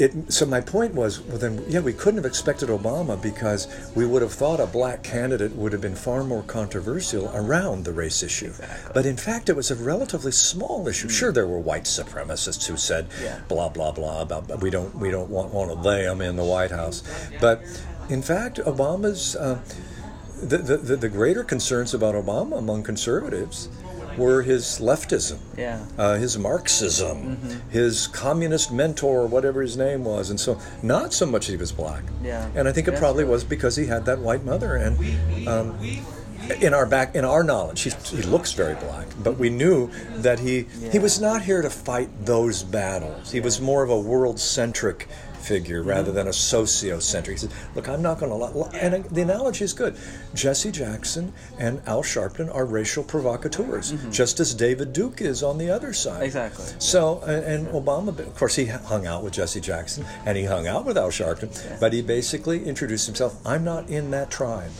it. 0.00 0.32
So 0.32 0.46
my 0.46 0.60
point 0.60 0.94
was, 0.94 1.20
well, 1.20 1.38
then, 1.38 1.64
yeah, 1.68 1.80
we 1.80 1.92
couldn't 1.92 2.16
have 2.18 2.24
expected 2.26 2.68
Obama 2.68 3.20
because 3.20 3.68
we 3.94 4.06
would 4.06 4.22
have 4.22 4.32
thought 4.32 4.60
a 4.60 4.66
black 4.66 5.02
candidate 5.02 5.52
would 5.56 5.72
have 5.72 5.80
been 5.80 5.94
far 5.94 6.24
more 6.24 6.42
controversial 6.42 7.30
around 7.34 7.84
the 7.84 7.92
race 7.92 8.22
issue. 8.22 8.46
Exactly. 8.46 8.90
But 8.94 9.06
in 9.06 9.16
fact, 9.16 9.48
it 9.48 9.56
was 9.56 9.70
a 9.70 9.76
relatively 9.76 10.32
small 10.32 10.88
issue. 10.88 11.08
Sure, 11.08 11.32
there 11.32 11.46
were 11.46 11.58
white 11.60 11.84
supremacists 11.84 12.66
who 12.66 12.76
said 12.76 13.08
Yeah. 13.22 13.40
blah 13.48 13.68
blah 13.68 13.92
blah 13.92 14.22
about 14.22 14.60
we 14.62 14.70
don't 14.70 14.94
we 14.96 15.10
don't 15.10 15.30
want 15.30 15.52
one 15.52 15.70
of 15.70 15.82
them 15.82 16.20
in 16.20 16.36
the 16.36 16.44
White 16.44 16.70
House. 16.70 17.02
But 17.40 17.62
in 18.08 18.22
fact, 18.22 18.58
Obama's 18.58 19.36
uh, 19.36 19.60
the 20.42 20.58
the 20.58 20.96
the 20.96 21.08
greater 21.08 21.44
concerns 21.44 21.92
about 21.94 22.14
Obama 22.14 22.58
among 22.58 22.82
conservatives 22.82 23.68
were 24.16 24.42
his 24.42 24.80
leftism, 24.80 25.38
yeah. 25.56 25.84
uh, 25.98 26.14
his 26.16 26.38
Marxism, 26.38 27.62
his 27.70 28.06
communist 28.08 28.72
mentor, 28.72 29.26
whatever 29.26 29.62
his 29.62 29.76
name 29.76 30.04
was, 30.04 30.30
and 30.30 30.38
so 30.38 30.58
not 30.82 31.12
so 31.12 31.26
much 31.26 31.46
he 31.46 31.56
was 31.56 31.72
black. 31.72 32.02
Yeah. 32.22 32.48
And 32.54 32.68
I 32.68 32.72
think 32.72 32.88
it 32.88 32.92
That's 32.92 33.00
probably 33.00 33.24
right. 33.24 33.30
was 33.30 33.44
because 33.44 33.76
he 33.76 33.86
had 33.86 34.04
that 34.06 34.18
white 34.18 34.44
mother 34.44 34.76
and. 34.76 35.48
Um, 35.48 35.78
in 36.60 36.74
our 36.74 36.86
back, 36.86 37.14
in 37.14 37.24
our 37.24 37.44
knowledge, 37.44 37.82
he, 37.82 37.90
he 38.16 38.22
looks 38.22 38.52
very 38.54 38.74
black, 38.74 39.06
but 39.22 39.38
we 39.38 39.50
knew 39.50 39.88
that 40.16 40.40
he 40.40 40.66
he 40.90 40.98
was 40.98 41.20
not 41.20 41.42
here 41.42 41.62
to 41.62 41.70
fight 41.70 42.08
those 42.26 42.64
battles. 42.64 43.30
He 43.30 43.40
was 43.40 43.60
more 43.60 43.84
of 43.84 43.90
a 43.90 43.98
world-centric 43.98 45.06
figure 45.40 45.82
rather 45.82 46.08
mm-hmm. 46.08 46.16
than 46.16 46.28
a 46.28 46.32
socio-centric. 46.32 47.38
He 47.38 47.46
said, 47.46 47.52
"Look, 47.74 47.88
I'm 47.88 48.02
not 48.02 48.18
going 48.18 48.30
to." 48.30 48.36
lie. 48.36 48.70
And 48.74 49.04
the 49.04 49.22
analogy 49.22 49.64
is 49.64 49.72
good. 49.72 49.96
Jesse 50.34 50.70
Jackson 50.70 51.32
and 51.58 51.80
Al 51.86 52.02
Sharpton 52.02 52.54
are 52.54 52.64
racial 52.64 53.02
provocateurs, 53.02 53.92
mm-hmm. 53.92 54.10
just 54.10 54.40
as 54.40 54.54
David 54.54 54.92
Duke 54.92 55.20
is 55.20 55.42
on 55.42 55.58
the 55.58 55.70
other 55.70 55.92
side. 55.92 56.22
Exactly. 56.22 56.64
So, 56.78 57.20
and, 57.26 57.44
and 57.44 57.66
Obama, 57.68 58.18
of 58.18 58.36
course, 58.36 58.56
he 58.56 58.66
hung 58.66 59.06
out 59.06 59.22
with 59.22 59.34
Jesse 59.34 59.60
Jackson 59.60 60.04
and 60.24 60.36
he 60.36 60.44
hung 60.44 60.66
out 60.66 60.84
with 60.84 60.96
Al 60.96 61.10
Sharpton, 61.10 61.80
but 61.80 61.92
he 61.92 62.02
basically 62.02 62.64
introduced 62.64 63.06
himself. 63.06 63.36
I'm 63.46 63.64
not 63.64 63.88
in 63.88 64.10
that 64.10 64.30
tribe. 64.30 64.70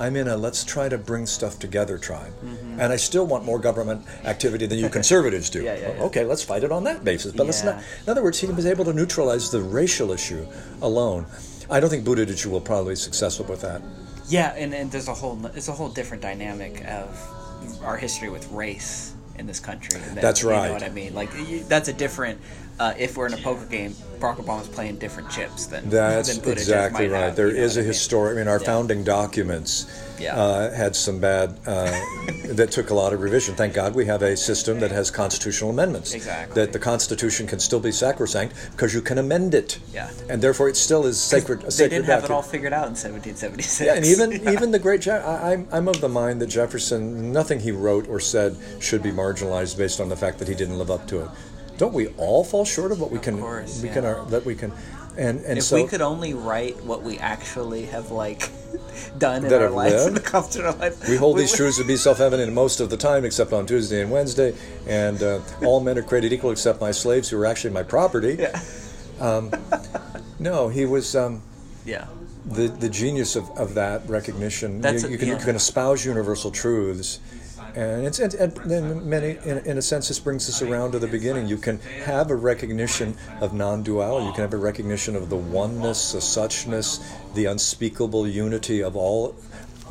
I'm 0.00 0.16
in 0.16 0.26
a 0.28 0.36
let's 0.36 0.64
try 0.64 0.88
to 0.88 0.96
bring 0.96 1.26
stuff 1.26 1.58
together 1.58 1.98
tribe. 1.98 2.32
And 2.78 2.90
I 2.92 2.96
still 2.96 3.26
want 3.26 3.44
more 3.44 3.58
government 3.58 4.00
activity 4.24 4.64
than 4.66 4.78
you 4.78 4.88
conservatives 4.88 5.50
do. 5.50 5.58
Mm-hmm. 5.58 5.66
Yeah, 5.70 5.74
yeah, 5.88 5.94
yeah. 5.96 6.02
Okay, 6.08 6.24
let's 6.24 6.42
fight 6.42 6.64
it 6.64 6.72
on 6.72 6.84
that 6.84 7.04
basis. 7.04 7.32
But 7.32 7.44
let's 7.46 7.62
not. 7.62 7.76
In 8.06 8.10
other 8.10 8.22
words, 8.22 8.40
he 8.40 8.46
was 8.46 8.64
able 8.66 8.84
to 8.86 8.94
neutralize 8.94 9.50
the 9.50 9.60
racial 9.60 10.10
issue 10.10 10.46
alone. 10.80 11.26
I 11.68 11.78
don't 11.80 11.90
think 11.90 12.04
Buttigieg 12.04 12.46
will 12.46 12.60
probably 12.62 12.92
be 12.92 12.96
successful 12.96 13.44
with 13.46 13.60
that. 13.60 13.82
Yeah, 14.28 14.54
and, 14.56 14.72
and 14.74 14.90
there's 14.90 15.08
a 15.08 15.14
whole 15.14 15.38
it's 15.54 15.68
a 15.68 15.72
whole 15.72 15.90
different 15.90 16.22
dynamic 16.22 16.82
of 16.88 17.08
our 17.84 17.96
history 17.98 18.30
with 18.30 18.50
race 18.50 19.12
in 19.38 19.46
this 19.46 19.60
country. 19.60 20.00
than- 20.00 20.14
That's 20.16 20.42
right. 20.42 20.62
You 20.62 20.66
know 20.68 20.72
what 20.74 20.82
I 20.82 20.88
mean? 20.88 21.14
Like 21.14 21.30
that's 21.68 21.88
a 21.88 21.92
different. 21.92 22.40
uh, 22.80 22.94
if 22.98 23.16
we're 23.18 23.26
in 23.26 23.34
a 23.34 23.42
poker 23.42 23.66
game, 23.66 23.94
Barack 24.20 24.36
Obama's 24.36 24.68
playing 24.68 24.96
different 24.98 25.30
chips 25.30 25.66
than 25.66 25.88
That's 25.88 26.36
than 26.36 26.52
exactly 26.52 27.08
right. 27.08 27.24
have, 27.24 27.36
there 27.36 27.48
is 27.48 27.76
a 27.76 27.80
I 27.80 27.82
mean? 27.82 27.88
historic. 27.88 28.34
I 28.34 28.38
mean, 28.40 28.48
our 28.48 28.58
Yeah. 28.60 28.66
founding 28.66 29.02
documents 29.02 29.86
Yeah. 30.18 30.36
uh, 30.36 30.70
had 30.74 30.94
some 30.94 31.18
bad 31.18 31.58
uh, 31.66 31.90
that 32.50 32.70
took 32.70 32.90
a 32.90 32.94
lot 32.94 33.14
of 33.14 33.22
revision. 33.22 33.54
Thank 33.54 33.72
God 33.72 33.94
we 33.94 34.04
have 34.06 34.20
a 34.22 34.36
system 34.36 34.78
that 34.80 34.90
has 34.90 35.10
constitutional 35.10 35.70
amendments. 35.70 36.12
Exactly. 36.12 36.54
That 36.54 36.72
the 36.74 36.78
Constitution 36.78 37.46
can 37.46 37.58
still 37.58 37.80
be 37.80 37.90
sacrosanct 37.92 38.54
because 38.72 38.92
you 38.92 39.00
can 39.00 39.16
amend 39.16 39.54
it. 39.54 39.78
Yeah. 39.94 40.10
And 40.28 40.42
therefore, 40.42 40.68
it 40.68 40.76
still 40.76 41.06
is 41.06 41.18
sacred. 41.18 41.60
A 41.60 41.64
They 41.64 41.70
sacred 41.70 41.88
didn't 41.90 42.06
have 42.06 42.24
it 42.24 42.30
all 42.30 42.42
figured 42.42 42.74
out 42.74 42.88
in 42.88 42.94
1776. 42.94 43.80
Yeah, 43.86 43.94
and 43.94 44.04
even 44.04 44.48
even 44.54 44.70
the 44.70 44.78
great 44.78 45.00
Je- 45.00 45.10
I, 45.12 45.52
I'm 45.52 45.66
I'm 45.72 45.88
of 45.88 46.00
the 46.02 46.08
mind 46.10 46.42
that 46.42 46.48
Jefferson, 46.48 47.32
nothing 47.32 47.60
he 47.60 47.70
wrote 47.72 48.06
or 48.08 48.20
said 48.20 48.56
should 48.80 49.02
be 49.02 49.10
marginalized 49.12 49.78
based 49.78 50.00
on 50.00 50.10
the 50.10 50.16
fact 50.16 50.38
that 50.40 50.48
he 50.48 50.54
didn't 50.54 50.78
live 50.78 50.90
up 50.90 51.06
to 51.08 51.22
it. 51.22 51.28
Don't 51.80 51.94
we 51.94 52.08
all 52.18 52.44
fall 52.44 52.66
short 52.66 52.92
of 52.92 53.00
what 53.00 53.10
we 53.10 53.18
can 53.18 53.38
course, 53.40 53.80
we 53.80 53.88
yeah. 53.88 53.94
can 53.94 54.04
uh, 54.04 54.24
that 54.24 54.44
we 54.44 54.54
can, 54.54 54.70
and 55.16 55.40
and 55.46 55.56
if 55.56 55.64
so 55.64 55.76
we 55.76 55.86
could 55.86 56.02
only 56.02 56.34
write 56.34 56.76
what 56.84 57.02
we 57.02 57.16
actually 57.18 57.86
have 57.86 58.10
like 58.10 58.50
done 59.18 59.46
in 59.46 59.52
our 59.54 59.70
lives 59.70 59.94
lived? 59.94 60.08
and 60.08 60.18
accomplished 60.18 60.58
in 60.58 60.66
our 60.66 60.74
life, 60.74 61.08
we 61.08 61.16
hold 61.16 61.38
these 61.38 61.52
would- 61.52 61.56
truths 61.56 61.78
to 61.78 61.84
be 61.84 61.96
self-evident 61.96 62.52
most 62.52 62.80
of 62.80 62.90
the 62.90 62.98
time, 62.98 63.24
except 63.24 63.54
on 63.54 63.64
Tuesday 63.64 64.02
and 64.02 64.10
Wednesday, 64.10 64.54
and 64.86 65.22
uh, 65.22 65.40
all 65.64 65.80
men 65.80 65.96
are 65.96 66.02
created 66.02 66.34
equal 66.34 66.50
except 66.50 66.82
my 66.82 66.90
slaves, 66.90 67.30
who 67.30 67.40
are 67.40 67.46
actually 67.46 67.70
my 67.72 67.82
property. 67.82 68.36
Yeah. 68.38 68.60
No, 70.38 70.68
he 70.68 70.84
was. 70.84 71.16
Um, 71.16 71.40
Yeah. 71.86 72.06
the 72.44 72.68
the 72.68 72.90
genius 72.90 73.36
of, 73.36 73.48
of 73.56 73.72
that 73.74 74.06
recognition. 74.06 74.82
That's 74.82 75.02
you, 75.02 75.10
you 75.10 75.18
can 75.18 75.28
you 75.28 75.34
yeah. 75.36 75.44
can 75.44 75.56
espouse 75.56 76.04
universal 76.04 76.50
truths, 76.50 77.20
and 77.74 78.06
it's 78.06 78.18
and, 78.18 78.58
and 78.58 79.06
many 79.06 79.38
in, 79.44 79.58
in 79.58 79.78
a 79.78 79.82
sense 79.82 80.08
this 80.08 80.18
brings 80.18 80.48
us 80.48 80.62
around 80.62 80.92
to 80.92 80.98
the 80.98 81.06
beginning. 81.06 81.46
You 81.46 81.56
can 81.56 81.78
have 82.04 82.30
a 82.30 82.36
recognition 82.36 83.16
of 83.40 83.52
non-duality. 83.52 84.26
You 84.26 84.32
can 84.32 84.42
have 84.42 84.54
a 84.54 84.58
recognition 84.58 85.16
of 85.16 85.30
the 85.30 85.36
oneness, 85.36 86.12
the 86.12 86.18
suchness, 86.18 87.02
the 87.34 87.46
unspeakable 87.46 88.26
unity 88.26 88.82
of 88.82 88.96
all 88.96 89.36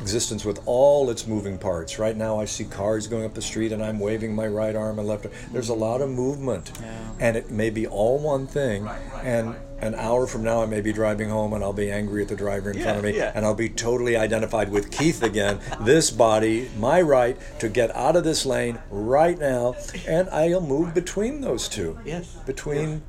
existence 0.00 0.44
with 0.44 0.60
all 0.66 1.10
its 1.10 1.26
moving 1.26 1.58
parts. 1.58 1.98
Right 1.98 2.16
now, 2.16 2.40
I 2.40 2.44
see 2.44 2.64
cars 2.64 3.06
going 3.06 3.24
up 3.24 3.34
the 3.34 3.42
street, 3.42 3.72
and 3.72 3.82
I'm 3.82 3.98
waving 3.98 4.34
my 4.34 4.46
right 4.46 4.74
arm 4.74 4.98
and 4.98 5.06
left. 5.06 5.26
arm. 5.26 5.34
There's 5.52 5.68
a 5.68 5.74
lot 5.74 6.00
of 6.00 6.10
movement, 6.10 6.72
and 7.18 7.36
it 7.36 7.50
may 7.50 7.70
be 7.70 7.86
all 7.86 8.18
one 8.18 8.46
thing. 8.46 8.88
And 9.22 9.56
an 9.80 9.94
hour 9.94 10.26
from 10.26 10.44
now, 10.44 10.62
I 10.62 10.66
may 10.66 10.80
be 10.80 10.92
driving 10.92 11.30
home, 11.30 11.52
and 11.52 11.64
I'll 11.64 11.72
be 11.72 11.90
angry 11.90 12.22
at 12.22 12.28
the 12.28 12.36
driver 12.36 12.70
in 12.70 12.80
front 12.80 12.98
of 12.98 13.04
me, 13.04 13.16
yeah. 13.16 13.32
and 13.34 13.44
I'll 13.44 13.54
be 13.54 13.68
totally 13.68 14.16
identified 14.16 14.70
with 14.70 14.90
Keith 14.90 15.22
again. 15.22 15.60
this 15.80 16.10
body, 16.10 16.70
my 16.76 17.00
right 17.00 17.36
to 17.60 17.68
get 17.68 17.94
out 17.96 18.16
of 18.16 18.24
this 18.24 18.44
lane 18.44 18.78
right 18.90 19.38
now, 19.38 19.76
and 20.06 20.28
I'll 20.30 20.60
move 20.60 20.94
between 20.94 21.40
those 21.40 21.68
two. 21.68 21.98
Yes. 22.04 22.34
Between. 22.46 23.02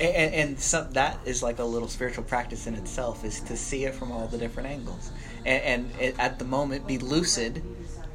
And, 0.00 0.14
and, 0.16 0.34
and 0.34 0.60
some, 0.60 0.90
that 0.92 1.18
is 1.24 1.42
like 1.42 1.58
a 1.58 1.64
little 1.64 1.88
spiritual 1.88 2.24
practice 2.24 2.66
in 2.66 2.74
itself, 2.74 3.24
is 3.24 3.40
to 3.42 3.56
see 3.56 3.84
it 3.84 3.94
from 3.94 4.10
all 4.10 4.26
the 4.26 4.38
different 4.38 4.68
angles, 4.68 5.12
and, 5.46 5.90
and 6.00 6.20
at 6.20 6.38
the 6.38 6.44
moment 6.44 6.86
be 6.86 6.98
lucid, 6.98 7.62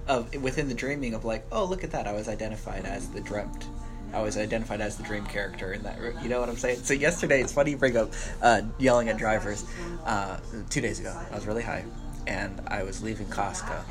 of 0.10 0.34
within 0.42 0.68
the 0.68 0.74
dreaming 0.74 1.14
of 1.14 1.24
like, 1.24 1.46
oh 1.52 1.64
look 1.64 1.84
at 1.84 1.92
that, 1.92 2.08
I 2.08 2.14
was 2.14 2.28
identified 2.28 2.86
as 2.86 3.08
the 3.10 3.22
dreamt, 3.22 3.68
I 4.12 4.22
was 4.22 4.38
identified 4.38 4.82
as 4.82 4.98
the 4.98 5.04
dream 5.04 5.26
character 5.26 5.72
in 5.72 5.84
that. 5.84 6.00
You 6.24 6.30
know 6.30 6.40
what 6.40 6.50
I'm 6.50 6.58
saying? 6.58 6.80
So 6.80 6.94
yesterday, 6.96 7.42
it's 7.42 7.54
funny 7.54 7.72
you 7.72 7.78
bring 7.78 7.96
up 7.96 8.12
uh, 8.42 8.64
yelling 8.80 9.08
at 9.10 9.18
drivers. 9.18 9.66
Uh, 10.04 10.40
two 10.70 10.82
days 10.82 11.00
ago, 11.00 11.16
I 11.32 11.36
was 11.36 11.46
really 11.46 11.62
high, 11.62 11.86
and 12.26 12.60
I 12.68 12.84
was 12.84 13.04
leaving 13.04 13.28
Costco, 13.28 13.84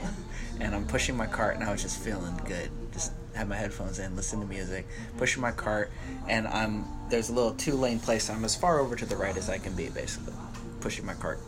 and 0.61 0.75
I'm 0.75 0.87
pushing 0.87 1.17
my 1.17 1.27
cart, 1.27 1.55
and 1.55 1.65
I 1.65 1.71
was 1.71 1.83
just 1.83 2.01
feeling 2.01 2.39
good, 2.45 2.69
just 2.93 3.13
had 3.35 3.49
my 3.49 3.57
headphones 3.57 4.01
in, 4.01 4.17
listen 4.17 4.41
to 4.41 4.47
music, 4.47 4.89
pushing 5.19 5.41
my 5.41 5.53
cart, 5.53 5.93
and 6.27 6.49
I'm 6.49 6.85
there's 7.11 7.31
a 7.31 7.33
little 7.33 7.53
two 7.55 7.75
lane 7.75 8.01
place. 8.01 8.29
I'm 8.29 8.45
as 8.45 8.57
far 8.57 8.81
over 8.81 8.97
to 8.97 9.07
the 9.07 9.17
right 9.17 9.37
as 9.37 9.49
I 9.49 9.59
can 9.59 9.75
be, 9.75 9.89
basically, 9.89 10.35
pushing 10.81 11.07
my 11.07 11.15
cart, 11.15 11.39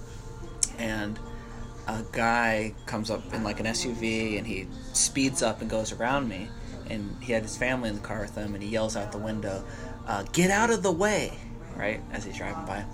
and 0.79 1.19
a 1.91 2.05
guy 2.13 2.75
comes 2.87 3.11
up 3.11 3.35
in 3.35 3.43
like 3.43 3.61
an 3.61 3.67
SUV 3.67 4.39
and 4.39 4.47
he 4.47 4.69
speeds 4.93 5.43
up 5.43 5.61
and 5.61 5.69
goes 5.69 5.93
around 5.93 6.29
me, 6.29 6.49
and 6.89 7.17
he 7.21 7.33
had 7.33 7.43
his 7.43 7.57
family 7.57 7.89
in 7.89 7.97
the 7.97 8.01
car 8.01 8.21
with 8.21 8.35
him, 8.35 8.55
and 8.55 8.63
he 8.63 8.69
yells 8.69 8.97
out 8.97 9.13
the 9.13 9.19
window, 9.19 9.65
uh, 10.07 10.23
"Get 10.33 10.51
out 10.51 10.71
of 10.71 10.83
the 10.83 10.93
way!" 10.93 11.39
Right 11.77 12.01
as 12.13 12.25
he's 12.25 12.37
driving 12.37 12.65
by. 12.65 12.85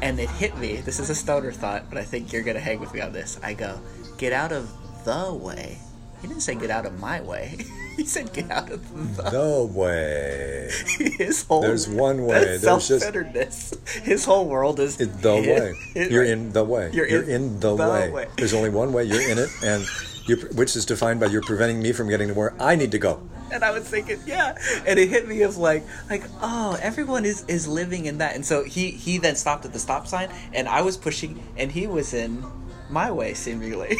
And 0.00 0.18
it 0.18 0.30
hit 0.30 0.56
me. 0.58 0.76
This 0.76 0.98
is 0.98 1.10
a 1.10 1.14
stoner 1.14 1.52
thought, 1.52 1.88
but 1.88 1.98
I 1.98 2.04
think 2.04 2.32
you're 2.32 2.42
gonna 2.42 2.60
hang 2.60 2.80
with 2.80 2.92
me 2.92 3.00
on 3.00 3.12
this. 3.12 3.38
I 3.42 3.54
go, 3.54 3.80
"Get 4.18 4.32
out 4.32 4.52
of 4.52 4.70
the 5.04 5.32
way." 5.32 5.78
He 6.22 6.28
didn't 6.28 6.42
say 6.42 6.54
"Get 6.54 6.70
out 6.70 6.86
of 6.86 6.98
my 7.00 7.20
way." 7.20 7.58
he 7.96 8.04
said 8.04 8.32
"Get 8.32 8.50
out 8.50 8.70
of 8.70 8.80
the." 9.16 9.22
The 9.30 9.64
way. 9.64 10.70
His 11.18 11.42
whole 11.44 11.60
There's 11.62 11.88
one 11.88 12.24
way. 12.24 12.56
There's 12.58 12.88
just-. 12.88 13.76
His 14.02 14.24
whole 14.24 14.46
world 14.48 14.78
is 14.80 14.96
the 14.96 15.34
way. 15.34 15.74
it- 15.94 16.10
You're 16.12 16.24
in 16.24 16.52
the 16.52 16.64
way. 16.64 16.90
You're 16.92 17.08
You're, 17.08 17.22
in 17.24 17.30
in, 17.30 17.60
the, 17.60 17.74
the 17.76 17.88
way. 17.88 18.10
way. 18.10 18.28
There's 18.36 18.54
only 18.54 18.70
one 18.70 18.92
way. 18.92 19.04
You're 19.04 19.28
in 19.28 19.38
it, 19.38 19.50
and 19.64 19.84
you 20.26 20.36
which 20.54 20.76
is 20.76 20.86
defined 20.86 21.18
by 21.20 21.26
you're 21.26 21.42
preventing 21.42 21.82
me 21.82 21.90
from 21.92 22.08
getting 22.08 22.28
to 22.28 22.34
where 22.34 22.54
I 22.62 22.76
need 22.76 22.92
to 22.92 22.98
go. 22.98 23.20
and 23.52 23.64
I 23.64 23.72
was 23.72 23.84
thinking, 23.86 24.18
yeah, 24.26 24.56
and 24.86 24.98
it 24.98 25.08
hit 25.10 25.26
me 25.28 25.42
of 25.42 25.56
like, 25.58 25.84
like, 26.08 26.22
oh, 26.40 26.78
everyone 26.80 27.24
is 27.26 27.44
is 27.48 27.66
living 27.66 28.06
in 28.06 28.18
that, 28.18 28.34
and 28.36 28.46
so 28.46 28.62
he 28.64 28.92
he 28.92 29.18
then 29.18 29.34
stopped 29.36 29.64
at 29.66 29.72
the 29.72 29.78
stop 29.80 30.06
sign, 30.06 30.30
and 30.54 30.68
I 30.68 30.80
was 30.82 30.96
pushing, 30.96 31.42
and 31.56 31.70
he 31.72 31.86
was 31.88 32.14
in 32.14 32.44
my 32.88 33.10
way 33.10 33.34
seemingly. 33.34 33.96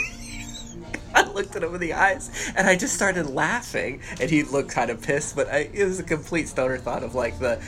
I 1.15 1.31
looked 1.33 1.57
at 1.57 1.63
him 1.63 1.75
in 1.75 1.81
the 1.81 1.95
eyes, 1.95 2.53
and 2.57 2.67
I 2.67 2.77
just 2.77 2.95
started 2.95 3.27
laughing, 3.27 4.01
and 4.21 4.31
he 4.31 4.43
looked 4.43 4.71
kind 4.71 4.91
of 4.91 5.03
pissed, 5.03 5.37
but 5.37 5.49
I, 5.49 5.71
it 5.73 5.85
was 5.85 6.01
a 6.01 6.05
complete 6.05 6.49
stoner 6.49 6.79
thought 6.79 7.03
of 7.03 7.15
like 7.15 7.39
the, 7.39 7.63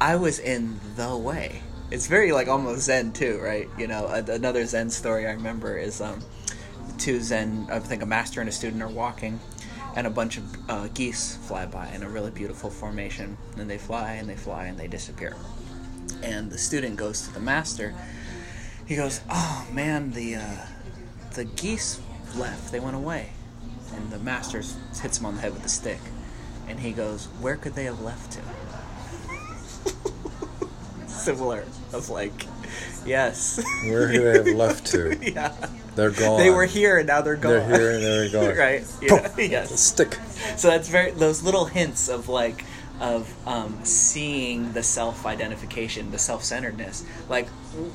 I 0.00 0.16
was 0.16 0.38
in 0.38 0.80
the 0.96 1.16
way. 1.16 1.62
It's 1.90 2.06
very 2.06 2.32
like 2.32 2.48
almost 2.48 2.82
Zen 2.82 3.12
too, 3.12 3.38
right? 3.40 3.68
You 3.78 3.86
know, 3.86 4.06
a, 4.06 4.24
another 4.32 4.64
Zen 4.66 4.90
story 4.90 5.26
I 5.26 5.32
remember 5.32 5.76
is 5.76 6.00
um, 6.00 6.22
two 6.98 7.20
Zen, 7.20 7.68
I 7.70 7.78
think 7.78 8.02
a 8.02 8.06
master 8.06 8.40
and 8.40 8.48
a 8.48 8.52
student 8.52 8.82
are 8.82 8.88
walking, 8.88 9.38
and 9.94 10.06
a 10.06 10.10
bunch 10.10 10.38
of 10.38 10.70
uh, 10.70 10.88
geese 10.94 11.36
fly 11.36 11.66
by 11.66 11.88
in 11.88 12.02
a 12.02 12.08
really 12.08 12.30
beautiful 12.30 12.70
formation. 12.70 13.36
And 13.58 13.68
they 13.68 13.78
fly 13.78 14.14
and 14.14 14.28
they 14.28 14.36
fly 14.36 14.66
and 14.66 14.78
they 14.78 14.88
disappear. 14.88 15.36
And 16.22 16.50
the 16.50 16.58
student 16.58 16.96
goes 16.96 17.22
to 17.26 17.34
the 17.34 17.40
master. 17.40 17.94
He 18.86 18.96
goes, 18.96 19.20
"Oh 19.30 19.66
man, 19.72 20.12
the 20.12 20.36
uh, 20.36 20.66
the 21.34 21.44
geese 21.44 22.00
left. 22.36 22.72
They 22.72 22.80
went 22.80 22.96
away." 22.96 23.30
And 23.94 24.10
the 24.10 24.18
master 24.18 24.62
hits 25.00 25.18
him 25.18 25.26
on 25.26 25.36
the 25.36 25.42
head 25.42 25.52
with 25.52 25.64
a 25.64 25.68
stick. 25.68 26.00
And 26.68 26.80
he 26.80 26.92
goes, 26.92 27.26
"Where 27.40 27.56
could 27.56 27.74
they 27.74 27.84
have 27.84 28.00
left 28.00 28.32
to?" 28.32 28.40
Similar 31.06 31.64
of 31.92 32.08
like, 32.08 32.46
yes. 33.04 33.62
Where 33.86 34.10
do 34.10 34.22
they 34.22 34.38
have 34.38 34.56
left 34.56 34.86
to? 34.88 35.16
yeah. 35.32 35.54
They're 35.94 36.10
gone. 36.10 36.38
They 36.38 36.50
were 36.50 36.64
here 36.64 36.98
and 36.98 37.06
now 37.06 37.20
they're 37.20 37.36
gone. 37.36 37.52
They're 37.52 37.78
here 37.78 37.90
and 37.92 38.02
they're 38.02 38.30
gone. 38.30 38.56
right. 38.58 38.84
Yeah. 39.02 39.28
Poof. 39.28 39.50
yes. 39.50 39.78
Stick. 39.78 40.18
So 40.56 40.68
that's 40.68 40.88
very 40.88 41.10
those 41.10 41.42
little 41.42 41.66
hints 41.66 42.08
of 42.08 42.28
like 42.28 42.64
of 43.02 43.34
um, 43.48 43.76
seeing 43.84 44.72
the 44.72 44.82
self 44.82 45.26
identification, 45.26 46.12
the 46.12 46.18
self 46.18 46.44
centeredness. 46.44 47.04
Like 47.28 47.48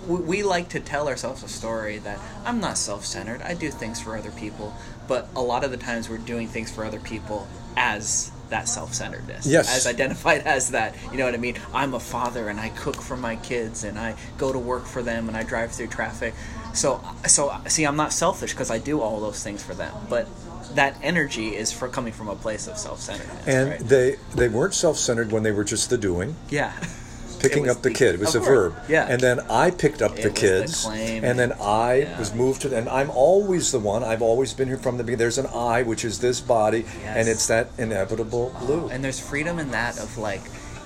w- 0.06 0.22
we 0.22 0.44
like 0.44 0.70
to 0.70 0.82
tell 0.82 1.08
ourselves 1.08 1.44
a 1.44 1.48
story 1.48 1.98
that 2.00 2.20
I'm 2.46 2.60
not 2.60 2.78
self 2.78 3.06
centered. 3.06 3.42
I 3.42 3.54
do 3.54 3.72
things 3.72 4.02
for 4.02 4.18
other 4.18 4.32
people, 4.32 4.76
but 5.08 5.30
a 5.36 5.42
lot 5.42 5.64
of 5.64 5.72
the 5.72 5.78
times 5.78 6.10
we're 6.10 6.18
doing 6.18 6.48
things 6.50 6.70
for 6.70 6.84
other 6.84 7.00
people 7.00 7.48
as 7.78 8.32
that 8.50 8.68
self 8.68 8.94
centeredness. 8.94 9.48
Yes. 9.48 9.74
As 9.74 9.88
identified 9.88 10.42
as 10.42 10.72
that. 10.72 10.94
You 11.12 11.18
know 11.18 11.26
what 11.26 11.34
I 11.34 11.38
mean? 11.38 11.56
I'm 11.74 11.94
a 11.94 12.00
father 12.02 12.50
and 12.50 12.60
I 12.60 12.70
cook 12.70 13.02
for 13.02 13.16
my 13.16 13.38
kids 13.38 13.86
and 13.86 13.98
I 13.98 14.16
go 14.38 14.52
to 14.52 14.60
work 14.60 14.86
for 14.86 15.02
them 15.02 15.30
and 15.30 15.38
I 15.38 15.44
drive 15.44 15.72
through 15.72 15.88
traffic. 15.88 16.34
So 16.74 17.02
so 17.26 17.56
see, 17.68 17.86
I'm 17.86 17.96
not 17.96 18.12
selfish 18.12 18.52
because 18.52 18.72
I 18.72 18.78
do 18.78 19.00
all 19.00 19.22
those 19.22 19.42
things 19.42 19.64
for 19.64 19.74
them, 19.74 19.94
but 20.10 20.28
that 20.76 20.96
energy 21.02 21.56
is 21.56 21.72
for 21.72 21.88
coming 21.88 22.14
from 22.14 22.28
a 22.30 22.36
place 22.36 22.68
of 22.68 22.78
self-centeredness. 22.78 23.48
And 23.48 23.70
right? 23.72 23.80
they 23.80 24.16
they 24.36 24.50
weren't 24.50 24.74
self-centered 24.74 25.32
when 25.32 25.44
they 25.44 25.52
were 25.52 25.64
just 25.64 25.90
the 25.90 25.98
doing, 25.98 26.36
yeah, 26.50 26.74
picking 27.40 27.70
up 27.70 27.82
the 27.82 27.90
the- 27.90 27.96
kid. 27.96 28.16
It 28.16 28.20
was 28.20 28.36
a 28.36 28.40
verb. 28.40 28.76
yeah. 28.90 29.08
And 29.10 29.22
then 29.22 29.40
I 29.50 29.72
picked 29.72 30.02
up 30.02 30.14
It 30.18 30.24
the 30.24 30.30
the 30.30 30.36
kids, 30.36 30.86
claim. 30.86 31.24
and 31.24 31.38
then 31.38 31.54
I 31.62 31.94
Yeah. 32.02 32.20
was 32.20 32.34
moved 32.34 32.62
to. 32.64 32.76
And 32.76 32.90
I'm 32.90 33.10
always 33.12 33.72
the 33.72 33.80
one. 33.80 34.04
I've 34.04 34.22
always 34.22 34.54
been 34.54 34.68
here 34.68 34.78
from 34.78 34.98
the 34.98 35.04
beginning. 35.04 35.20
There's 35.20 35.38
an 35.38 35.48
I, 35.48 35.84
which 35.84 36.04
is 36.04 36.20
this 36.20 36.42
body, 36.42 36.86
and 37.06 37.28
it's 37.28 37.48
that 37.48 37.70
inevitable 37.78 38.54
blue. 38.60 38.88
and 38.90 39.04
there's 39.04 39.20
freedom 39.20 39.60
in 39.60 39.72
that 39.72 39.98
of 40.00 40.18
like 40.18 40.42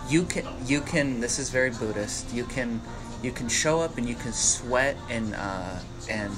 you 0.10 0.24
can 0.24 0.46
you 0.66 0.82
can 0.82 1.22
this 1.22 1.40
is 1.40 1.50
very 1.50 1.70
Buddhist. 1.72 2.34
You 2.34 2.44
can 2.46 2.82
you 3.24 3.32
can 3.32 3.48
show 3.48 3.80
up 3.82 3.98
and 3.98 4.10
you 4.10 4.16
can 4.16 4.34
sweat 4.34 4.98
and 5.10 5.36
uh, 5.36 5.78
and 6.10 6.32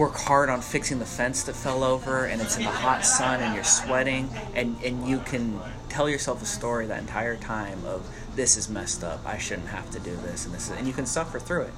work 0.00 0.14
hard 0.16 0.48
on 0.48 0.60
fixing 0.62 0.98
the 0.98 1.04
fence 1.04 1.42
that 1.42 1.54
fell 1.54 1.84
over 1.84 2.24
and 2.24 2.40
it's 2.40 2.56
in 2.56 2.64
the 2.64 2.70
hot 2.70 3.04
sun 3.04 3.38
and 3.40 3.54
you're 3.54 3.62
sweating 3.80 4.30
and 4.54 4.68
and 4.82 5.06
you 5.06 5.18
can 5.18 5.60
tell 5.90 6.08
yourself 6.08 6.42
a 6.42 6.46
story 6.46 6.86
that 6.86 6.98
entire 6.98 7.36
time 7.36 7.78
of 7.84 8.00
this 8.34 8.56
is 8.56 8.70
messed 8.70 9.04
up 9.04 9.20
i 9.26 9.36
shouldn't 9.36 9.68
have 9.68 9.90
to 9.90 10.00
do 10.00 10.16
this 10.16 10.46
and 10.46 10.54
this 10.54 10.70
is, 10.70 10.76
and 10.78 10.86
you 10.86 10.94
can 10.94 11.04
suffer 11.04 11.38
through 11.38 11.64
it 11.70 11.74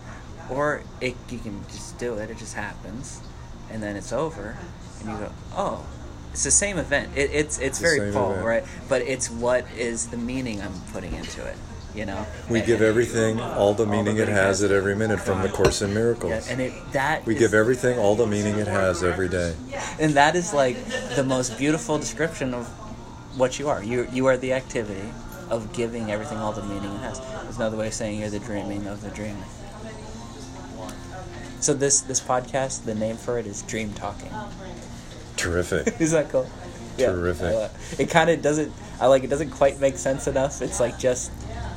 or 0.48 0.84
it 1.00 1.16
you 1.30 1.38
can 1.40 1.64
just 1.68 1.98
do 1.98 2.14
it 2.14 2.30
it 2.30 2.38
just 2.38 2.54
happens 2.54 3.20
and 3.70 3.82
then 3.82 3.96
it's 3.96 4.12
over 4.12 4.56
and 5.00 5.08
you 5.10 5.16
go 5.16 5.32
oh 5.56 5.84
It's 6.32 6.44
the 6.44 6.50
same 6.50 6.78
event. 6.78 7.10
It, 7.16 7.30
it's 7.32 7.58
it's 7.58 7.78
the 7.78 7.88
very 7.88 8.12
Paul, 8.12 8.30
event. 8.30 8.46
right? 8.46 8.64
But 8.88 9.02
it's 9.02 9.28
what 9.28 9.66
is 9.76 10.06
the 10.08 10.16
meaning 10.16 10.62
I'm 10.62 10.72
putting 10.92 11.12
into 11.14 11.44
it. 11.44 11.56
You 11.94 12.06
know. 12.06 12.26
We 12.48 12.58
And- 12.60 12.66
give 12.66 12.80
everything 12.82 13.38
all 13.40 13.74
the 13.74 13.84
the 13.84 13.90
meaning 13.90 14.16
it 14.16 14.20
meaning 14.20 14.34
has 14.34 14.60
has- 14.60 14.62
at 14.62 14.70
every 14.70 14.94
minute 14.96 15.20
from 15.20 15.42
the 15.42 15.48
Course 15.48 15.82
in 15.82 15.92
Miracles. 15.92 16.30
Yeah, 16.46 16.52
and 16.52 16.60
it 16.60 16.72
that 16.92 17.26
we 17.26 17.34
is- 17.34 17.38
give 17.40 17.52
everything 17.54 17.98
all 17.98 18.14
the 18.16 18.26
meaning 18.26 18.58
it 18.58 18.66
has 18.68 19.02
every 19.02 19.28
day. 19.28 19.54
and 19.98 20.14
that 20.14 20.34
is 20.36 20.52
like 20.54 20.76
the 21.16 21.24
most 21.24 21.58
beautiful 21.58 21.98
description 21.98 22.54
of 22.54 22.66
what 23.36 23.58
you 23.58 23.68
are. 23.68 23.82
You 23.82 24.08
you 24.12 24.26
are 24.26 24.36
the 24.38 24.52
activity 24.54 25.12
of 25.50 25.72
giving 25.74 26.10
everything 26.10 26.38
all 26.38 26.52
the 26.52 26.62
meaning 26.62 26.90
it 26.94 27.00
has. 27.00 27.20
There's 27.42 27.56
another 27.56 27.76
way 27.76 27.88
of 27.88 27.94
saying 27.94 28.20
you're 28.20 28.30
the 28.30 28.38
dreaming 28.38 28.86
of 28.86 29.02
the 29.02 29.10
dreaming. 29.10 29.44
So 31.60 31.74
this 31.74 32.00
this 32.00 32.20
podcast, 32.20 32.84
the 32.84 32.94
name 32.94 33.16
for 33.16 33.38
it 33.38 33.46
is 33.46 33.62
Dream 33.62 33.92
Talking. 33.92 34.30
Terrific. 35.36 35.94
Is 36.00 36.10
that 36.12 36.28
cool? 36.30 36.46
yeah, 36.98 37.06
Terrific. 37.12 37.70
It 37.98 38.10
kind 38.10 38.30
of 38.30 38.42
doesn't. 38.42 38.72
I 39.00 39.06
like. 39.06 39.24
It 39.24 39.30
doesn't 39.30 39.50
quite 39.50 39.80
make 39.80 39.96
sense 39.96 40.26
enough. 40.26 40.60
It's 40.62 40.78
like 40.80 40.98
just. 40.98 41.30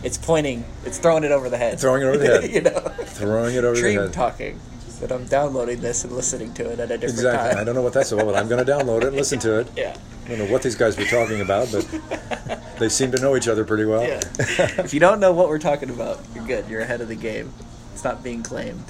It's 0.05 0.17
pointing. 0.17 0.63
It's 0.85 0.97
throwing 0.99 1.23
it 1.23 1.31
over 1.31 1.49
the 1.49 1.57
head. 1.57 1.79
Throwing 1.79 2.03
it 2.03 2.05
over 2.05 2.17
the 2.17 2.25
head. 2.41 2.51
you 2.53 2.61
know. 2.61 2.79
Throwing 3.05 3.55
it 3.55 3.63
over 3.63 3.75
Dream 3.79 3.97
the 3.97 4.03
head. 4.03 4.13
talking. 4.13 4.59
That 5.01 5.11
I'm 5.11 5.25
downloading 5.25 5.81
this 5.81 6.03
and 6.05 6.13
listening 6.13 6.53
to 6.53 6.69
it 6.71 6.79
at 6.79 6.85
a 6.91 6.97
different 6.97 7.03
Exactly. 7.15 7.49
time. 7.51 7.57
I 7.59 7.63
don't 7.65 7.75
know 7.75 7.81
what 7.81 7.91
that's 7.93 8.11
about, 8.13 8.25
but 8.27 8.35
I'm 8.37 8.47
going 8.47 8.63
to 8.65 8.71
download 8.71 9.01
it 9.01 9.07
and 9.07 9.15
listen 9.23 9.39
to 9.39 9.59
it. 9.59 9.67
Yeah. 9.75 9.97
I 10.25 10.29
don't 10.29 10.39
know 10.39 10.45
what 10.45 10.61
these 10.63 10.75
guys 10.75 10.97
were 10.97 11.03
talking 11.05 11.41
about, 11.41 11.69
but 11.71 12.61
they 12.79 12.87
seem 12.89 13.11
to 13.11 13.19
know 13.21 13.35
each 13.35 13.47
other 13.49 13.65
pretty 13.65 13.83
well. 13.85 14.03
Yeah. 14.03 14.21
if 14.39 14.93
you 14.93 14.99
don't 15.01 15.19
know 15.19 15.33
what 15.33 15.49
we're 15.49 15.59
talking 15.59 15.89
about, 15.89 16.19
you're 16.33 16.45
good. 16.45 16.67
You're 16.69 16.81
ahead 16.81 17.01
of 17.01 17.07
the 17.09 17.15
game. 17.15 17.51
It's 17.93 18.03
not 18.03 18.23
being 18.23 18.41
claimed. 18.41 18.85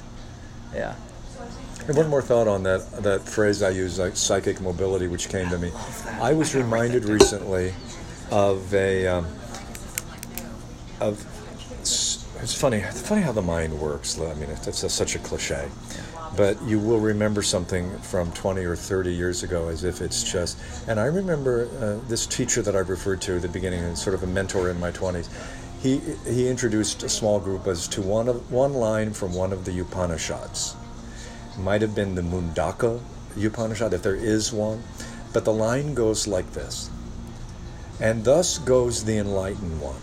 Yeah. 0.74 0.94
And 1.88 1.96
one 1.96 2.08
more 2.08 2.22
thought 2.22 2.48
on 2.48 2.62
that 2.64 2.90
that 3.02 3.28
phrase 3.28 3.62
I 3.62 3.70
use, 3.70 3.98
like 3.98 4.16
psychic 4.16 4.60
mobility, 4.60 5.06
which 5.08 5.28
came 5.28 5.48
to 5.50 5.58
me. 5.58 5.70
I 6.20 6.32
was 6.32 6.54
reminded 6.54 7.04
recently 7.04 7.74
of 8.30 8.72
a 8.74 9.06
um, 9.06 9.26
of 11.00 11.24
it's 12.42 12.54
funny 12.54 12.78
it's 12.78 13.00
funny 13.00 13.22
how 13.22 13.32
the 13.32 13.42
mind 13.42 13.78
works. 13.80 14.20
I 14.20 14.34
mean, 14.34 14.50
it's, 14.50 14.92
such 14.92 15.14
a 15.14 15.18
cliche, 15.18 15.68
but 16.36 16.60
you 16.62 16.78
will 16.78 17.00
remember 17.00 17.42
something 17.42 17.98
from 18.00 18.30
20 18.32 18.64
or 18.64 18.76
30 18.76 19.12
years 19.12 19.42
ago 19.42 19.68
as 19.68 19.84
if 19.84 20.00
it's 20.00 20.30
just. 20.30 20.58
And 20.88 21.00
I 21.00 21.06
remember 21.06 21.68
uh, 21.80 22.08
this 22.08 22.26
teacher 22.26 22.62
that 22.62 22.76
I 22.76 22.80
referred 22.80 23.20
to 23.22 23.36
at 23.36 23.42
the 23.42 23.48
beginning, 23.48 23.84
and 23.84 23.96
sort 23.96 24.14
of 24.14 24.22
a 24.22 24.26
mentor 24.26 24.70
in 24.70 24.78
my 24.78 24.90
20s. 24.90 25.28
He 25.80 26.00
he 26.30 26.48
introduced 26.48 27.02
a 27.02 27.08
small 27.08 27.38
group 27.40 27.66
as 27.66 27.88
to 27.88 28.02
one 28.02 28.28
of 28.28 28.50
one 28.50 28.74
line 28.74 29.12
from 29.12 29.34
one 29.34 29.52
of 29.52 29.64
the 29.64 29.78
Upanishads 29.80 30.74
might 31.58 31.80
have 31.80 31.94
been 31.94 32.14
the 32.14 32.22
Mundaka 32.22 33.00
Upanishad, 33.36 33.92
if 33.92 34.02
there 34.02 34.16
is 34.16 34.52
one. 34.52 34.82
But 35.32 35.44
the 35.44 35.52
line 35.52 35.94
goes 35.94 36.26
like 36.26 36.50
this 36.52 36.90
And 38.00 38.24
thus 38.24 38.58
goes 38.58 39.04
the 39.04 39.18
enlightened 39.18 39.80
one, 39.80 40.00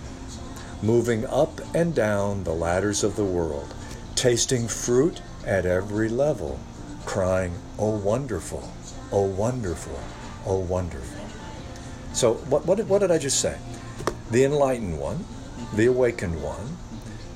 moving 0.83 1.25
up 1.27 1.61
and 1.73 1.95
down 1.95 2.43
the 2.43 2.53
ladders 2.53 3.05
of 3.05 3.15
the 3.15 3.23
world, 3.23 3.73
tasting 4.15 4.67
fruit 4.67 5.21
at 5.47 5.65
every 5.65 6.09
level, 6.09 6.59
crying, 7.05 7.53
Oh, 7.79 7.97
wonderful, 7.97 8.69
oh, 9.11 9.25
wonderful, 9.25 9.99
oh, 10.45 10.59
wonderful. 10.59 11.25
So, 12.11 12.33
what, 12.33 12.65
what, 12.65 12.75
did, 12.75 12.89
what 12.89 12.99
did 12.99 13.11
I 13.11 13.17
just 13.17 13.39
say? 13.39 13.57
The 14.29 14.43
enlightened 14.43 14.99
one, 14.99 15.25
the 15.73 15.85
awakened 15.85 16.43
one, 16.43 16.77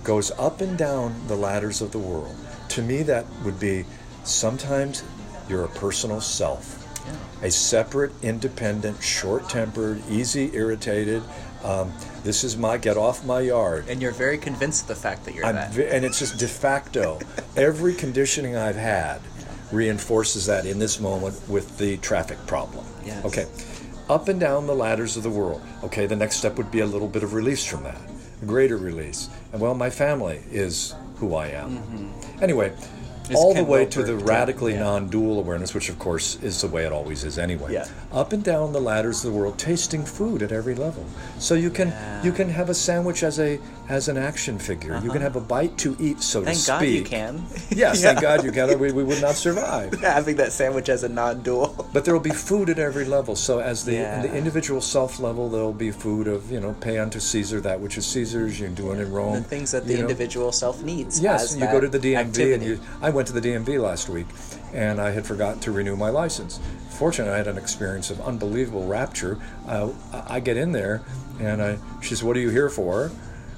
goes 0.03 0.29
up 0.31 0.61
and 0.61 0.77
down 0.77 1.27
the 1.27 1.35
ladders 1.35 1.81
of 1.81 1.91
the 1.91 1.99
world. 1.99 2.35
To 2.69 2.81
me, 2.81 3.01
that 3.03 3.25
would 3.43 3.59
be 3.59 3.85
sometimes 4.23 5.03
you're 5.49 5.63
a 5.63 5.69
personal 5.69 6.21
self, 6.21 6.83
a 7.41 7.49
separate, 7.49 8.11
independent, 8.21 9.01
short 9.01 9.49
tempered, 9.49 10.01
easy 10.09 10.53
irritated. 10.53 11.23
Um, 11.63 11.91
this 12.23 12.43
is 12.43 12.55
my 12.57 12.77
get 12.77 12.97
off 12.97 13.25
my 13.25 13.41
yard. 13.41 13.85
And 13.89 14.01
you're 14.01 14.11
very 14.11 14.37
convinced 14.37 14.83
of 14.83 14.87
the 14.89 14.95
fact 14.95 15.25
that 15.25 15.33
you're 15.35 15.45
I'm 15.45 15.55
that. 15.55 15.71
ve- 15.71 15.87
and 15.87 16.05
it's 16.05 16.19
just 16.19 16.37
de 16.37 16.47
facto. 16.47 17.19
Every 17.55 17.93
conditioning 17.93 18.55
I've 18.55 18.75
had 18.75 19.19
reinforces 19.71 20.45
that 20.45 20.65
in 20.65 20.79
this 20.79 20.99
moment 20.99 21.39
with 21.49 21.77
the 21.77 21.97
traffic 21.97 22.37
problem. 22.47 22.85
Yes. 23.05 23.23
Okay. 23.25 23.47
Up 24.09 24.29
and 24.29 24.39
down 24.39 24.67
the 24.67 24.75
ladders 24.75 25.17
of 25.17 25.23
the 25.23 25.29
world. 25.29 25.61
Okay, 25.83 26.05
the 26.05 26.15
next 26.15 26.37
step 26.37 26.55
would 26.57 26.71
be 26.71 26.79
a 26.79 26.85
little 26.85 27.07
bit 27.09 27.23
of 27.23 27.33
release 27.33 27.65
from 27.65 27.83
that, 27.83 27.99
a 28.41 28.45
greater 28.45 28.77
release. 28.77 29.27
And 29.51 29.61
well, 29.61 29.73
my 29.73 29.89
family 29.89 30.41
is 30.49 30.95
who 31.17 31.35
I 31.35 31.47
am. 31.47 32.13
Anyway, 32.41 32.71
It's 33.29 33.39
all 33.39 33.53
the 33.53 33.63
way 33.63 33.85
to 33.85 34.03
the 34.03 34.15
radically 34.15 34.73
Yeah. 34.73 34.83
non 34.83 35.07
dual 35.07 35.39
awareness, 35.39 35.73
which 35.73 35.89
of 35.89 35.99
course 35.99 36.37
is 36.41 36.61
the 36.61 36.67
way 36.67 36.85
it 36.85 36.91
always 36.91 37.23
is 37.23 37.37
anyway. 37.37 37.73
Yeah. 37.73 37.85
Up 38.11 38.33
and 38.33 38.43
down 38.43 38.73
the 38.73 38.79
ladders 38.81 39.23
of 39.23 39.31
the 39.31 39.37
world, 39.37 39.57
tasting 39.57 40.03
food 40.05 40.41
at 40.41 40.51
every 40.51 40.75
level. 40.75 41.05
So 41.39 41.53
you 41.53 41.69
can 41.69 41.93
you 42.23 42.31
can 42.31 42.49
have 42.49 42.69
a 42.69 42.73
sandwich 42.73 43.23
as 43.23 43.39
a 43.39 43.59
as 43.89 44.09
an 44.09 44.17
action 44.17 44.59
figure. 44.59 44.99
You 45.03 45.09
can 45.11 45.21
have 45.21 45.35
a 45.37 45.41
bite 45.41 45.77
to 45.79 45.95
eat, 45.99 46.21
so 46.21 46.39
Uh-huh. 46.41 46.45
Thank 46.51 46.59
to 46.61 46.67
God 46.67 46.77
speak. 46.79 46.95
you 46.95 47.03
can. 47.05 47.45
Yes, 47.69 48.01
Yeah. 48.01 48.07
thank 48.09 48.21
God 48.21 48.43
you 48.43 48.51
can. 48.51 48.67
We, 48.79 48.91
we 48.91 49.03
would 49.03 49.21
not 49.21 49.35
survive. 49.35 49.93
Having 50.01 50.35
that 50.37 50.51
sandwich 50.51 50.89
as 50.89 51.03
a 51.03 51.09
non-dual. 51.09 51.87
But 51.93 52.03
there 52.05 52.13
will 52.13 52.19
be 52.21 52.31
food 52.31 52.69
at 52.69 52.79
every 52.79 53.05
level. 53.05 53.35
So 53.35 53.59
as 53.59 53.85
the 53.85 53.95
in 53.97 54.21
the 54.23 54.33
individual 54.35 54.81
self 54.81 55.19
level, 55.19 55.49
there 55.49 55.61
will 55.61 55.73
be 55.87 55.91
food 55.91 56.27
of 56.27 56.51
you 56.51 56.59
know 56.59 56.73
pay 56.81 56.97
unto 56.99 57.19
Caesar 57.19 57.61
that 57.61 57.79
which 57.79 57.97
is 57.97 58.05
Caesar's. 58.05 58.59
You 58.59 58.67
do 58.67 58.91
it 58.91 58.99
in 58.99 59.11
Rome. 59.11 59.35
The 59.35 59.41
things 59.43 59.71
that 59.71 59.85
the 59.87 59.93
know. 59.95 60.01
individual 60.01 60.51
self 60.51 60.83
needs. 60.83 61.19
Yes, 61.21 61.53
as 61.53 61.57
you 61.57 61.65
go 61.67 61.79
to 61.79 61.87
the 61.87 61.99
DMV 61.99 62.17
activity. 62.17 62.53
and 62.53 62.63
you. 62.63 62.79
I 63.01 63.09
went 63.09 63.27
to 63.27 63.33
the 63.33 63.41
DMV 63.41 63.79
last 63.81 64.09
week, 64.09 64.27
and 64.73 64.99
I 64.99 65.11
had 65.11 65.25
forgotten 65.25 65.59
to 65.61 65.71
renew 65.71 65.95
my 65.95 66.09
license. 66.09 66.59
Fortunately, 66.89 67.33
I 67.33 67.37
had 67.37 67.47
an 67.47 67.57
experience 67.57 68.09
of 68.11 68.19
unbelievable 68.21 68.85
rapture. 68.85 69.37
Uh, 69.67 69.89
I 70.13 70.35
I 70.37 70.39
get 70.41 70.57
in 70.57 70.71
there, 70.73 71.01
and 71.39 71.61
I. 71.61 71.77
She 72.01 72.09
says, 72.09 72.23
"What 72.23 72.35
are 72.37 72.41
you 72.41 72.49
here 72.49 72.69
for?" 72.69 73.11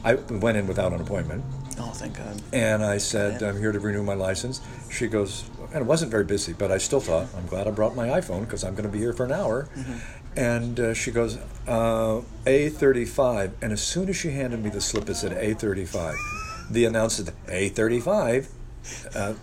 I 0.04 0.16
went 0.16 0.58
in 0.58 0.68
without 0.68 0.94
an 0.94 1.02
appointment. 1.02 1.44
Oh, 1.80 1.92
thank 1.92 2.18
God. 2.18 2.42
And 2.54 2.84
I 2.84 2.98
said, 2.98 3.42
Yeah. 3.42 3.50
I'm 3.50 3.60
here 3.60 3.72
to 3.72 3.80
renew 3.80 4.04
my 4.04 4.14
license. 4.14 4.62
She 4.92 5.08
goes, 5.08 5.50
and 5.74 5.82
it 5.82 5.86
wasn't 5.86 6.12
very 6.12 6.24
busy, 6.26 6.54
but 6.54 6.72
I 6.72 6.78
still 6.78 7.00
thought, 7.00 7.28
I'm 7.38 7.46
glad 7.48 7.68
I 7.68 7.72
brought 7.72 7.96
my 7.96 8.08
iPhone 8.08 8.42
because 8.42 8.64
I'm 8.64 8.74
going 8.76 8.86
to 8.86 8.92
be 8.92 9.00
here 9.00 9.14
for 9.14 9.26
an 9.26 9.32
hour. 9.32 9.68
Mm-hmm. 9.76 10.40
And 10.40 10.80
uh, 10.80 10.94
she 10.94 11.12
goes, 11.12 11.38
uh, 11.68 12.22
A35. 12.46 13.52
And 13.62 13.72
as 13.74 13.82
soon 13.82 14.10
as 14.10 14.16
she 14.16 14.32
handed 14.32 14.64
me 14.64 14.70
the 14.70 14.82
slip 14.82 15.06
that 15.06 15.16
said 15.16 15.32
A35, 15.32 16.16
the 16.70 16.86
announcer 16.86 17.26
said, 17.26 17.34
A35, 17.48 18.48
uh, 19.16 19.34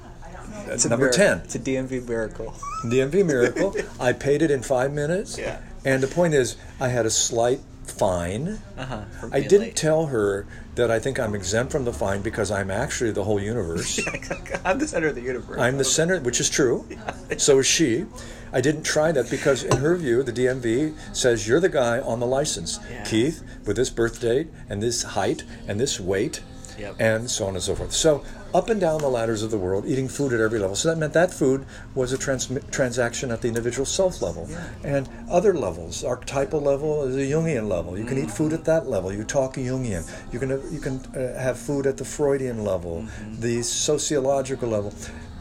It's 0.68 0.86
number 0.86 1.06
mir- 1.06 1.12
10. 1.12 1.38
It's 1.40 1.54
a 1.54 1.58
DMV 1.58 2.06
miracle. 2.08 2.54
DMV 2.84 3.26
miracle. 3.26 3.74
I 4.00 4.12
paid 4.12 4.42
it 4.42 4.50
in 4.50 4.62
five 4.62 4.92
minutes. 4.92 5.38
Yeah. 5.38 5.60
And 5.84 6.02
the 6.02 6.08
point 6.08 6.34
is, 6.34 6.56
I 6.80 6.88
had 6.88 7.06
a 7.06 7.10
slight 7.10 7.60
fine. 7.86 8.58
Uh-huh. 8.76 9.02
I 9.32 9.40
didn't 9.40 9.60
late. 9.60 9.76
tell 9.76 10.06
her 10.06 10.46
that 10.74 10.90
I 10.90 10.98
think 10.98 11.18
I'm 11.18 11.34
exempt 11.34 11.72
from 11.72 11.84
the 11.84 11.92
fine 11.92 12.20
because 12.22 12.50
I'm 12.50 12.70
actually 12.70 13.10
the 13.12 13.24
whole 13.24 13.40
universe. 13.40 13.98
I'm 14.64 14.78
the 14.78 14.86
center 14.88 15.08
of 15.08 15.14
the 15.14 15.22
universe. 15.22 15.58
I'm 15.58 15.78
the 15.78 15.84
center, 15.84 16.20
which 16.20 16.40
is 16.40 16.50
true. 16.50 16.86
So 17.38 17.58
is 17.58 17.66
she. 17.66 18.06
I 18.52 18.60
didn't 18.60 18.84
try 18.84 19.10
that 19.10 19.28
because, 19.30 19.64
in 19.64 19.78
her 19.78 19.96
view, 19.96 20.22
the 20.22 20.32
DMV 20.32 20.94
says 21.12 21.46
you're 21.48 21.58
the 21.60 21.68
guy 21.68 21.98
on 21.98 22.20
the 22.20 22.26
license, 22.26 22.78
Yeah. 22.88 23.02
Keith, 23.04 23.42
with 23.66 23.76
this 23.76 23.90
birth 23.90 24.20
date 24.20 24.48
and 24.70 24.80
this 24.80 25.02
height 25.02 25.42
and 25.66 25.80
this 25.80 25.98
weight, 25.98 26.40
Yep. 26.78 26.96
and 27.00 27.28
so 27.28 27.46
on 27.46 27.54
and 27.54 27.62
so 27.62 27.74
forth. 27.74 27.92
So 27.92 28.22
up 28.56 28.70
and 28.70 28.80
down 28.80 29.02
the 29.02 29.08
ladders 29.08 29.42
of 29.42 29.50
the 29.50 29.58
world, 29.58 29.84
eating 29.86 30.08
food 30.08 30.32
at 30.32 30.40
every 30.40 30.58
level. 30.58 30.74
So 30.74 30.88
that 30.88 30.96
meant 30.96 31.12
that 31.12 31.30
food 31.30 31.66
was 31.94 32.14
a 32.14 32.18
trans- 32.18 32.48
transaction 32.70 33.30
at 33.30 33.42
the 33.42 33.48
individual 33.48 33.84
self 33.84 34.22
level, 34.22 34.48
and 34.82 35.06
other 35.30 35.52
levels. 35.52 36.02
Archetypal 36.02 36.60
level 36.60 37.04
is 37.04 37.16
a 37.16 37.30
Jungian 37.30 37.68
level. 37.68 37.98
You 37.98 38.06
can 38.06 38.16
eat 38.16 38.30
food 38.30 38.54
at 38.54 38.64
that 38.64 38.88
level. 38.88 39.12
You 39.12 39.24
talk 39.24 39.56
Jungian. 39.56 40.10
You 40.32 40.38
can 40.38 40.48
you 40.72 40.80
can 40.80 41.00
uh, 41.14 41.38
have 41.38 41.58
food 41.58 41.86
at 41.86 41.98
the 41.98 42.04
Freudian 42.04 42.64
level, 42.64 43.06
the 43.40 43.62
sociological 43.62 44.70
level. 44.70 44.94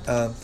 Um, 0.08 0.36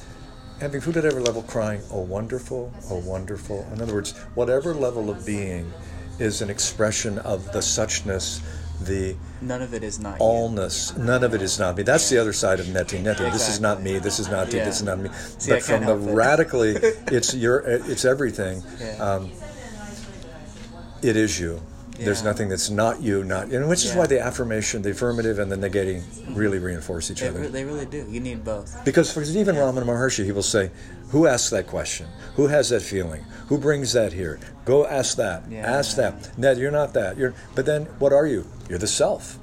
having 0.61 0.79
food 0.79 0.95
at 0.95 1.03
every 1.03 1.21
level, 1.21 1.43
crying, 1.43 1.81
"Oh 1.91 2.01
wonderful, 2.01 2.71
oh 2.89 2.99
wonderful." 2.99 3.67
In 3.73 3.81
other 3.81 3.93
words, 3.93 4.17
whatever 4.35 4.73
level 4.73 5.09
of 5.09 5.25
being 5.25 5.73
is 6.19 6.41
an 6.41 6.49
expression 6.49 7.17
of 7.19 7.51
the 7.51 7.59
suchness, 7.59 8.39
the 8.85 9.15
None 9.41 9.61
of 9.61 9.73
it 9.73 9.83
is 9.83 9.99
not 9.99 10.19
you. 10.19 10.25
allness. 10.25 10.97
None 10.97 11.23
of 11.23 11.33
it 11.33 11.41
is 11.41 11.57
not 11.59 11.75
me. 11.77 11.83
That's 11.83 12.09
the 12.09 12.17
other 12.17 12.33
side 12.33 12.59
of 12.59 12.67
neti 12.67 13.01
neti. 13.01 13.31
This 13.31 13.49
is 13.49 13.59
not 13.59 13.81
me. 13.81 13.99
This 13.99 14.19
is 14.19 14.29
not. 14.29 14.51
Yeah. 14.53 14.65
This 14.65 14.77
is 14.77 14.83
not 14.83 14.99
me. 14.99 15.09
See, 15.39 15.51
but 15.51 15.63
from 15.63 15.85
the 15.85 15.93
it. 15.97 16.13
radically, 16.13 16.71
it's 17.07 17.33
your, 17.33 17.59
it's 17.61 18.05
everything. 18.05 18.63
Yeah. 18.79 18.95
Um, 19.03 19.31
it 21.01 21.15
is 21.15 21.39
you. 21.39 21.61
There's 21.99 22.23
nothing 22.23 22.49
that's 22.49 22.71
not 22.71 22.99
you, 23.01 23.23
not, 23.23 23.49
and 23.49 23.69
which 23.69 23.85
is 23.85 23.91
Yeah. 23.91 23.99
why 23.99 24.07
the 24.07 24.19
affirmation, 24.19 24.81
the 24.81 24.89
affirmative, 24.89 25.37
and 25.37 25.51
the 25.51 25.55
negating 25.55 26.01
really 26.35 26.57
reinforce 26.57 27.11
each 27.11 27.19
They, 27.21 27.27
other. 27.27 27.47
they 27.47 27.63
really 27.63 27.85
do. 27.85 28.07
You 28.09 28.19
need 28.19 28.43
both. 28.43 28.83
Because, 28.83 29.11
for 29.13 29.21
even 29.21 29.55
Ramana 29.55 29.83
Maharshi, 29.85 30.25
he 30.25 30.31
will 30.31 30.41
say, 30.41 30.71
"Who 31.11 31.27
asks 31.27 31.49
that 31.51 31.67
question? 31.67 32.07
Who 32.35 32.47
has 32.47 32.69
that 32.69 32.81
feeling? 32.81 33.23
Who 33.47 33.57
brings 33.57 33.93
that 33.93 34.13
here? 34.13 34.39
Go 34.65 34.85
ask 34.87 35.17
that. 35.17 35.43
Yeah. 35.49 35.69
Ask 35.79 35.95
that. 35.97 36.37
No, 36.37 36.51
you're 36.51 36.71
not 36.71 36.93
that. 36.93 37.17
You're. 37.17 37.33
But 37.55 37.65
then, 37.65 37.85
what 37.99 38.13
are 38.13 38.25
you? 38.25 38.45
You're 38.69 38.79
the 38.79 38.87
self. 38.87 39.37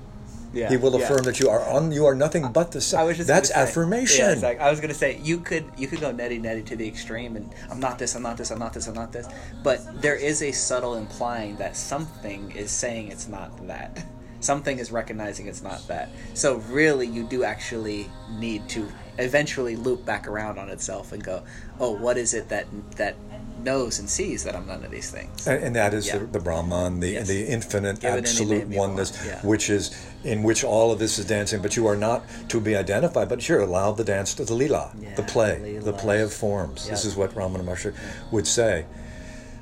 Yeah, 0.54 0.70
He 0.70 0.78
will 0.78 0.98
yeah. 0.98 1.04
affirm 1.04 1.24
that 1.24 1.38
you 1.40 1.50
are 1.50 1.62
on. 1.68 1.92
You 1.92 2.06
are 2.06 2.14
nothing 2.14 2.50
but 2.52 2.72
the 2.72 2.94
I 2.96 3.02
was 3.04 3.18
just 3.18 3.26
That's 3.28 3.50
say- 3.50 3.54
affirmation. 3.54 4.24
Yeah, 4.24 4.32
exactly. 4.32 4.64
I 4.64 4.70
was 4.70 4.80
gonna 4.80 4.94
say 4.94 5.18
you 5.22 5.40
could 5.40 5.64
you 5.76 5.86
could 5.88 6.00
go 6.00 6.10
neti 6.10 6.40
neti 6.40 6.64
to 6.66 6.76
the 6.76 6.88
extreme, 6.88 7.36
and 7.36 7.52
I'm 7.70 7.80
not 7.80 7.98
this, 7.98 8.14
I'm 8.14 8.22
not 8.22 8.38
this, 8.38 8.50
I'm 8.50 8.58
not 8.58 8.72
this, 8.72 8.86
I'm 8.86 8.94
not 8.94 9.12
this. 9.12 9.28
But 9.62 10.00
there 10.00 10.16
is 10.16 10.42
a 10.42 10.50
subtle 10.52 10.94
implying 10.94 11.56
that 11.56 11.76
something 11.76 12.50
is 12.52 12.70
saying 12.70 13.08
it's 13.12 13.28
not 13.28 13.50
that. 13.66 14.04
Something 14.40 14.78
is 14.78 14.92
recognizing 14.92 15.48
it's 15.48 15.62
not 15.64 15.86
that. 15.88 16.10
So 16.34 16.58
really, 16.70 17.08
you 17.08 17.24
do 17.24 17.42
actually 17.42 18.08
need 18.38 18.68
to 18.68 18.86
eventually 19.18 19.76
loop 19.76 20.04
back 20.04 20.26
around 20.26 20.58
on 20.58 20.68
itself 20.70 21.12
and 21.12 21.22
go, 21.22 21.42
oh, 21.80 21.92
what 21.92 22.16
is 22.16 22.34
it 22.34 22.48
that 22.48 22.66
that 22.96 23.16
knows 23.64 23.98
and 23.98 24.08
sees 24.08 24.44
that 24.44 24.54
I'm 24.54 24.66
none 24.66 24.84
of 24.84 24.90
these 24.90 25.10
things? 25.10 25.46
And, 25.46 25.62
and 25.62 25.76
that 25.76 25.92
is 25.92 26.06
Yeah. 26.06 26.18
the, 26.18 26.26
the 26.26 26.40
Brahman, 26.40 27.00
the 27.00 27.08
Yes. 27.10 27.28
the 27.28 27.46
infinite, 27.46 28.00
Give 28.00 28.14
absolute 28.14 28.68
oneness, 28.68 29.12
yeah. 29.26 29.40
which 29.42 29.68
is 29.68 29.90
in 30.24 30.42
which 30.42 30.62
all 30.64 30.92
of 30.92 30.98
this 30.98 31.18
is 31.18 31.24
dancing. 31.26 31.60
But 31.60 31.76
you 31.76 31.86
are 31.86 31.96
not 31.96 32.22
to 32.48 32.60
be 32.60 32.76
identified. 32.76 33.28
But 33.28 33.48
you're 33.48 33.60
allowed 33.60 33.96
the 33.96 34.04
dance 34.04 34.34
to 34.34 34.44
the 34.44 34.54
lila, 34.54 34.92
Yeah, 35.00 35.14
the 35.14 35.22
play, 35.24 35.78
the 35.78 35.92
play 35.92 36.20
of 36.22 36.32
forms. 36.32 36.88
This 36.88 37.04
is 37.04 37.16
what 37.16 37.34
Ramana 37.34 37.64
Maharshi 37.64 37.94
would 38.30 38.46
say. 38.46 38.86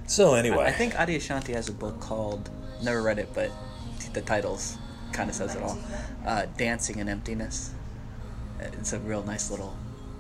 So 0.07 0.35
anyway, 0.35 0.65
I 0.67 0.73
think 0.73 0.93
Adyashanti 0.95 1.53
has 1.55 1.69
a 1.69 1.73
book 1.73 1.99
called 2.01 2.49
never 2.83 3.03
read 3.03 3.19
it, 3.19 3.31
but 3.35 3.51
the 4.13 4.21
titles 4.21 4.77
kind 5.13 5.31
of 5.31 5.35
says 5.37 5.55
it 5.57 5.63
all. 5.63 5.79
Uh, 6.27 6.47
Dancing 6.59 6.99
in 6.99 7.09
Emptiness. 7.09 7.71
It's 8.61 8.93
a 8.93 8.99
real 9.01 9.23
nice 9.23 9.51
little 9.51 9.77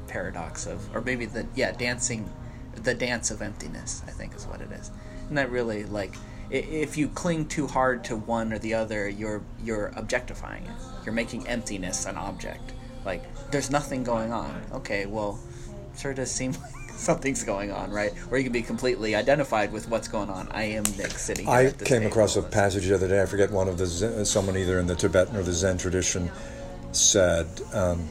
paradox 0.08 0.66
of, 0.66 0.94
or 0.94 1.00
maybe 1.00 1.26
the 1.26 1.46
yeah, 1.54 1.72
dancing, 1.72 2.30
the 2.74 2.94
dance 2.94 3.30
of 3.30 3.42
emptiness. 3.42 4.02
I 4.06 4.10
think 4.10 4.34
is 4.34 4.46
what 4.46 4.60
it 4.60 4.70
is, 4.72 4.90
and 5.28 5.38
that 5.38 5.50
really 5.50 5.84
like 5.84 6.14
if 6.50 6.96
you 6.96 7.08
cling 7.08 7.46
too 7.46 7.66
hard 7.66 8.04
to 8.04 8.16
one 8.16 8.52
or 8.52 8.58
the 8.58 8.74
other, 8.74 9.08
you're 9.08 9.42
you're 9.62 9.92
objectifying 9.96 10.64
it. 10.64 10.72
You're 11.04 11.14
making 11.14 11.46
emptiness 11.48 12.06
an 12.06 12.16
object. 12.16 12.72
Like 13.04 13.22
there's 13.50 13.70
nothing 13.70 14.04
going 14.04 14.32
on. 14.32 14.62
Okay, 14.72 15.06
well, 15.06 15.38
sure 15.96 16.14
does 16.14 16.30
seem 16.30 16.52
like 16.62 16.90
something's 16.90 17.42
going 17.42 17.72
on, 17.72 17.90
right? 17.90 18.12
Or 18.30 18.38
you 18.38 18.44
can 18.44 18.52
be 18.52 18.62
completely 18.62 19.14
identified 19.14 19.72
with 19.72 19.88
what's 19.88 20.08
going 20.08 20.30
on. 20.30 20.48
I 20.50 20.64
am 20.64 20.84
Nick 20.96 21.10
sitting. 21.10 21.48
I 21.48 21.70
came 21.70 22.04
across 22.06 22.36
a 22.36 22.42
passage 22.42 22.86
the 22.86 22.94
other 22.94 23.08
day. 23.08 23.20
I 23.20 23.26
forget 23.26 23.50
one 23.50 23.68
of 23.68 23.78
the 23.78 23.86
Zen, 23.86 24.24
someone 24.24 24.56
either 24.56 24.78
in 24.78 24.86
the 24.86 24.94
Tibetan 24.94 25.36
or 25.36 25.42
the 25.42 25.52
Zen 25.52 25.78
tradition 25.78 26.30
said, 26.92 27.46
um, 27.72 28.08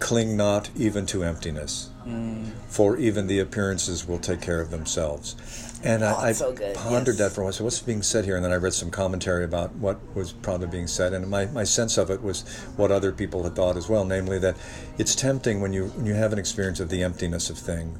"Cling 0.00 0.36
not 0.36 0.70
even 0.76 1.06
to 1.06 1.22
emptiness, 1.22 1.88
Mm. 2.06 2.50
for 2.68 2.96
even 2.96 3.26
the 3.26 3.38
appearances 3.38 4.08
will 4.08 4.18
take 4.18 4.40
care 4.40 4.60
of 4.60 4.70
themselves." 4.70 5.36
And 5.82 6.02
Oh, 6.02 6.08
I, 6.08 6.28
I 6.28 6.32
so 6.32 6.52
pondered 6.74 7.14
yes. 7.14 7.18
that 7.18 7.32
for 7.32 7.40
a 7.40 7.44
while. 7.44 7.52
So 7.54 7.64
what's 7.64 7.80
being 7.80 8.02
said 8.02 8.24
here? 8.26 8.36
And 8.36 8.44
then 8.44 8.52
I 8.52 8.56
read 8.56 8.74
some 8.74 8.90
commentary 8.90 9.44
about 9.44 9.74
what 9.76 9.98
was 10.14 10.32
probably 10.32 10.66
being 10.66 10.86
said, 10.86 11.14
and 11.14 11.26
my, 11.28 11.46
my 11.46 11.64
sense 11.64 11.96
of 11.96 12.10
it 12.10 12.22
was 12.22 12.44
what 12.76 12.90
other 12.90 13.12
people 13.12 13.44
had 13.44 13.54
thought 13.56 13.76
as 13.78 13.88
well, 13.88 14.04
namely 14.04 14.38
that 14.40 14.56
it's 14.98 15.14
tempting 15.14 15.60
when 15.62 15.72
you 15.72 15.86
when 15.96 16.04
you 16.06 16.14
have 16.14 16.32
an 16.34 16.38
experience 16.38 16.80
of 16.80 16.88
the 16.90 17.02
emptiness 17.02 17.48
of 17.48 17.56
thing 17.58 17.96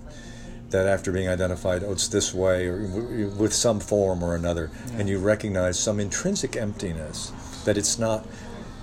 that 0.71 0.87
after 0.87 1.11
being 1.11 1.29
identified, 1.29 1.83
oh, 1.83 1.91
it's 1.93 2.07
this 2.09 2.33
way, 2.33 2.67
or 2.67 2.79
w- 2.87 3.29
with 3.37 3.53
some 3.53 3.81
form 3.81 4.23
or 4.23 4.37
another, 4.37 4.71
and 4.97 5.09
you 5.09 5.19
recognize 5.19 5.77
some 5.79 5.99
intrinsic 5.99 6.55
emptiness, 6.57 7.33
that 7.65 7.77
it's 7.77 7.99
not, 7.99 8.25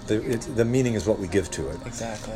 the, 0.08 0.16
it, 0.34 0.42
the 0.56 0.66
meaning 0.66 0.96
is 0.96 1.06
what 1.06 1.18
we 1.18 1.28
give 1.30 1.50
to 1.52 1.70
it. 1.70 1.78
Exactly. 1.86 2.34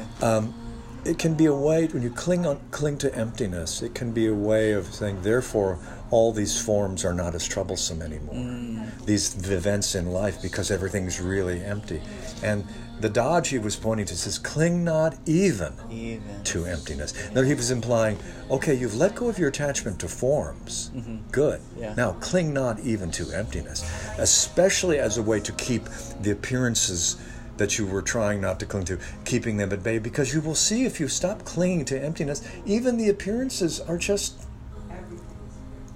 It 1.04 1.18
can 1.18 1.34
be 1.34 1.46
a 1.46 1.56
way, 1.56 1.88
when 1.88 2.04
you 2.04 2.12
cling, 2.12 2.46
on, 2.46 2.60
cling 2.70 2.98
to 3.00 3.14
emptiness, 3.16 3.82
it 3.82 3.96
can 3.96 4.12
be 4.12 4.28
a 4.28 4.34
way 4.34 4.74
of 4.74 4.86
saying, 4.86 5.24
therefore, 5.24 5.80
all 6.12 6.32
these 6.32 6.62
forms 6.62 7.04
are 7.04 7.14
not 7.14 7.34
as 7.34 7.48
troublesome 7.48 8.02
anymore. 8.02 8.36
Mm. 8.36 9.06
These 9.06 9.50
events 9.50 9.96
in 9.96 10.12
life, 10.12 10.42
because 10.42 10.70
everything's 10.70 11.20
really 11.20 11.64
empty. 11.64 12.02
And 12.44 12.66
the 13.00 13.10
Dodge 13.10 13.50
he 13.50 13.58
was 13.58 13.76
pointing 13.76 14.06
to 14.08 14.16
says, 14.16 14.38
cling 14.38 14.84
not 14.84 15.18
even 15.26 15.74
Even. 15.90 16.44
to 16.44 16.66
emptiness. 16.66 17.16
Now 17.34 17.42
he 17.42 17.56
was 17.56 17.72
implying, 17.72 18.20
okay, 18.52 18.76
you've 18.76 18.96
let 18.96 19.16
go 19.16 19.28
of 19.28 19.40
your 19.40 19.50
attachment 19.50 20.00
to 20.02 20.08
forms. 20.08 20.92
Mm-hmm. 20.94 21.18
Good. 21.32 21.62
Yeah. 21.80 21.96
Now 21.96 22.12
cling 22.20 22.54
not 22.54 22.80
even 22.82 23.10
to 23.12 23.32
emptiness, 23.32 23.84
especially 24.20 25.00
as 25.00 25.18
a 25.18 25.24
way 25.24 25.40
to 25.40 25.52
keep 25.54 25.86
the 26.22 26.30
appearances 26.30 27.20
that 27.62 27.78
you 27.78 27.86
were 27.86 28.02
trying 28.02 28.42
not 28.42 28.60
to 28.60 28.66
cling 28.66 28.86
to, 28.86 28.98
keeping 29.24 29.58
them 29.58 29.72
at 29.72 29.84
bay, 29.84 30.00
because 30.00 30.34
you 30.34 30.42
will 30.42 30.56
see 30.56 30.84
if 30.84 31.00
you 31.00 31.08
stop 31.08 31.46
clinging 31.46 31.86
to 31.86 32.04
emptiness, 32.04 32.42
even 32.66 32.98
the 32.98 33.08
appearances 33.08 33.80
are 33.80 34.00
just 34.00 34.48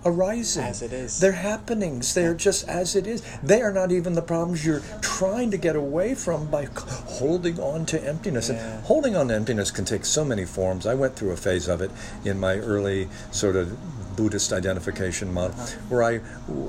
arising. 0.06 0.64
As 0.64 0.84
it 0.84 0.94
is. 0.94 1.20
They're 1.20 1.32
happenings. 1.32 2.14
They're 2.14 2.36
just 2.36 2.68
as 2.70 2.96
it 2.96 3.08
is. 3.08 3.24
They 3.42 3.62
are 3.64 3.74
not 3.74 3.92
even 3.92 4.14
the 4.14 4.22
problems 4.22 4.64
you're 4.64 4.84
trying 5.02 5.50
to 5.50 5.58
get 5.58 5.76
away 5.76 6.14
from 6.14 6.46
by 6.52 6.68
holding 6.76 7.60
on 7.60 7.88
to 7.88 8.08
emptiness. 8.08 8.50
Yeah. 8.50 8.58
And 8.58 8.86
holding 8.86 9.16
on 9.16 9.30
to 9.30 9.34
emptiness 9.34 9.72
can 9.72 9.86
take 9.86 10.06
so 10.06 10.24
many 10.24 10.46
forms. 10.46 10.86
I 10.86 10.94
went 10.94 11.16
through 11.16 11.32
a 11.32 11.38
phase 11.38 11.68
of 11.68 11.82
it 11.82 11.90
in 12.24 12.40
my 12.40 12.58
early 12.58 13.08
sort 13.32 13.56
of 13.56 13.76
Buddhist 14.16 14.54
identification 14.54 15.34
model, 15.34 15.60
Uh-huh. 15.60 15.76
where 15.90 16.04
I 16.04 16.20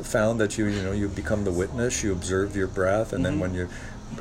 found 0.02 0.40
that 0.40 0.56
you 0.58 0.64
you 0.66 0.82
know 0.82 0.92
you 0.92 1.06
become 1.08 1.44
the 1.44 1.52
witness, 1.52 2.02
you 2.02 2.10
observe 2.12 2.56
your 2.56 2.66
breath, 2.66 3.12
and 3.12 3.22
Mm-hmm. 3.22 3.38
then 3.38 3.40
when 3.40 3.54
you 3.54 3.68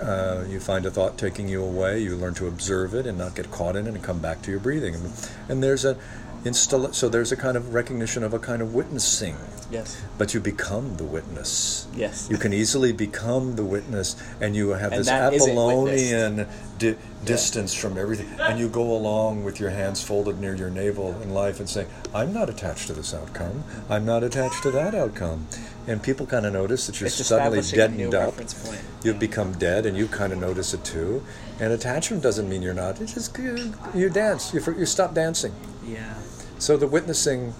uh, 0.01 0.43
you 0.47 0.59
find 0.59 0.85
a 0.85 0.91
thought 0.91 1.17
taking 1.17 1.47
you 1.47 1.63
away, 1.63 1.99
you 1.99 2.15
learn 2.15 2.33
to 2.35 2.47
observe 2.47 2.93
it 2.93 3.05
and 3.05 3.17
not 3.17 3.35
get 3.35 3.51
caught 3.51 3.75
in 3.75 3.87
it, 3.87 3.93
and 3.93 4.03
come 4.03 4.19
back 4.19 4.41
to 4.43 4.51
your 4.51 4.59
breathing. 4.59 4.95
And, 4.95 5.29
and 5.47 5.63
there's 5.63 5.85
a 5.85 5.97
install 6.45 6.93
so 6.93 7.09
there's 7.09 7.31
a 7.31 7.35
kind 7.35 7.57
of 7.57 7.73
recognition 7.73 8.23
of 8.23 8.33
a 8.33 8.39
kind 8.39 8.61
of 8.61 8.73
witnessing 8.73 9.35
Yes. 9.71 9.99
but 10.17 10.33
you 10.33 10.39
become 10.39 10.95
the 10.97 11.03
witness. 11.03 11.87
Yes. 11.95 12.27
You 12.29 12.37
can 12.37 12.53
easily 12.53 12.91
become 12.91 13.55
the 13.55 13.63
witness, 13.63 14.15
and 14.39 14.55
you 14.55 14.69
have 14.69 14.91
And 14.91 15.01
this 15.01 15.09
Apollonian 15.09 16.47
di- 16.77 16.95
distance 17.25 17.73
from 17.73 17.97
everything, 17.97 18.27
and 18.39 18.59
you 18.59 18.69
go 18.69 18.83
along 18.95 19.43
with 19.43 19.59
your 19.59 19.71
hands 19.71 20.03
folded 20.03 20.39
near 20.39 20.55
your 20.55 20.69
navel 20.69 21.19
in 21.23 21.33
life 21.33 21.59
and 21.59 21.67
saying, 21.67 21.87
"I'm 22.13 22.31
not 22.31 22.47
attached 22.49 22.87
to 22.87 22.93
this 22.93 23.13
outcome. 23.13 23.63
I'm 23.89 24.05
not 24.05 24.23
attached 24.23 24.61
to 24.63 24.71
that 24.71 24.93
outcome." 24.93 25.47
And 25.87 26.01
people 26.01 26.25
kind 26.25 26.45
of 26.45 26.53
notice 26.53 26.85
that 26.87 26.99
you're 26.99 27.07
It's 27.07 27.25
suddenly 27.25 27.59
establishing 27.59 27.95
a 27.95 27.97
new 28.05 28.11
deadened 28.11 28.15
up. 28.15 28.75
You've 29.03 29.19
become 29.19 29.53
dead, 29.53 29.85
and 29.85 29.97
you 29.97 30.07
kind 30.07 30.31
of 30.33 30.39
notice 30.39 30.73
it 30.73 30.83
too. 30.83 31.23
And 31.59 31.71
attachment 31.73 32.21
doesn't 32.21 32.47
mean 32.49 32.61
you're 32.61 32.73
not. 32.73 33.01
It's 33.01 33.13
just 33.13 33.37
you, 33.37 33.73
you 33.93 34.09
dance. 34.09 34.53
You, 34.53 34.61
you 34.77 34.85
stop 34.85 35.13
dancing. 35.13 35.53
Yeah. 35.85 36.13
So 36.59 36.77
the 36.77 36.87
witnessing, 36.87 37.53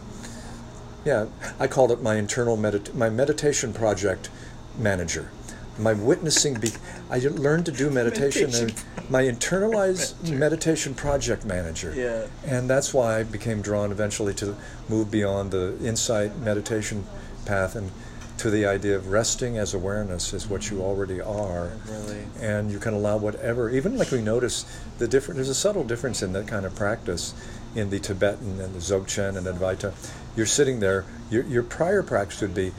yeah, 1.04 1.26
I 1.60 1.68
called 1.68 1.92
it 1.92 2.02
my 2.02 2.16
internal 2.16 2.58
medit- 2.58 2.94
my 2.96 3.10
meditation 3.10 3.74
project 3.74 4.30
manager. 4.78 5.32
My 5.78 5.92
witnessing, 5.94 6.54
be- 6.56 6.72
I 7.10 7.20
learned 7.20 7.66
to 7.66 7.72
do 7.72 7.90
meditation. 7.90 8.50
Meditation 8.52 8.84
and 9.04 9.12
my 9.12 9.24
internalized 9.24 10.30
meditation 10.30 10.94
project 10.94 11.46
manager. 11.46 11.94
Yeah. 11.96 12.28
And 12.50 12.70
that's 12.70 12.94
why 12.94 13.20
I 13.20 13.24
became 13.24 13.62
drawn 13.62 13.92
eventually 13.92 14.34
to 14.36 14.56
move 14.88 15.12
beyond 15.12 15.52
the 15.52 15.78
insight 15.84 16.38
meditation 16.38 17.04
path 17.46 17.76
and 17.76 17.92
to 18.38 18.50
the 18.50 18.66
idea 18.66 18.96
of 18.96 19.08
resting 19.08 19.58
as 19.58 19.74
awareness 19.74 20.34
is 20.34 20.48
what 20.48 20.70
you 20.70 20.82
already 20.82 21.22
are 21.22 21.72
Really. 21.88 22.26
and 22.42 22.70
you 22.70 22.80
can 22.80 22.94
allow 22.94 23.16
whatever 23.16 23.70
even 23.70 23.98
like 23.98 24.12
we 24.12 24.22
notice 24.22 24.66
the 24.98 25.08
different 25.08 25.38
there's 25.38 25.48
a 25.48 25.56
subtle 25.56 25.86
difference 25.86 26.22
in 26.22 26.34
that 26.34 26.46
kind 26.46 26.66
of 26.66 26.76
practice 26.76 27.34
in 27.76 27.90
the 27.90 28.00
tibetan 28.00 28.60
and 28.60 28.74
the 28.74 28.80
dzogchen 28.80 29.38
and 29.38 29.46
advaita. 29.48 29.94
You're 30.36 30.46
sitting 30.46 30.80
there. 30.80 31.06
Your, 31.30 31.44
your 31.44 31.64
prior 31.64 32.02
practice 32.04 32.42
would 32.42 32.54
be 32.56 32.72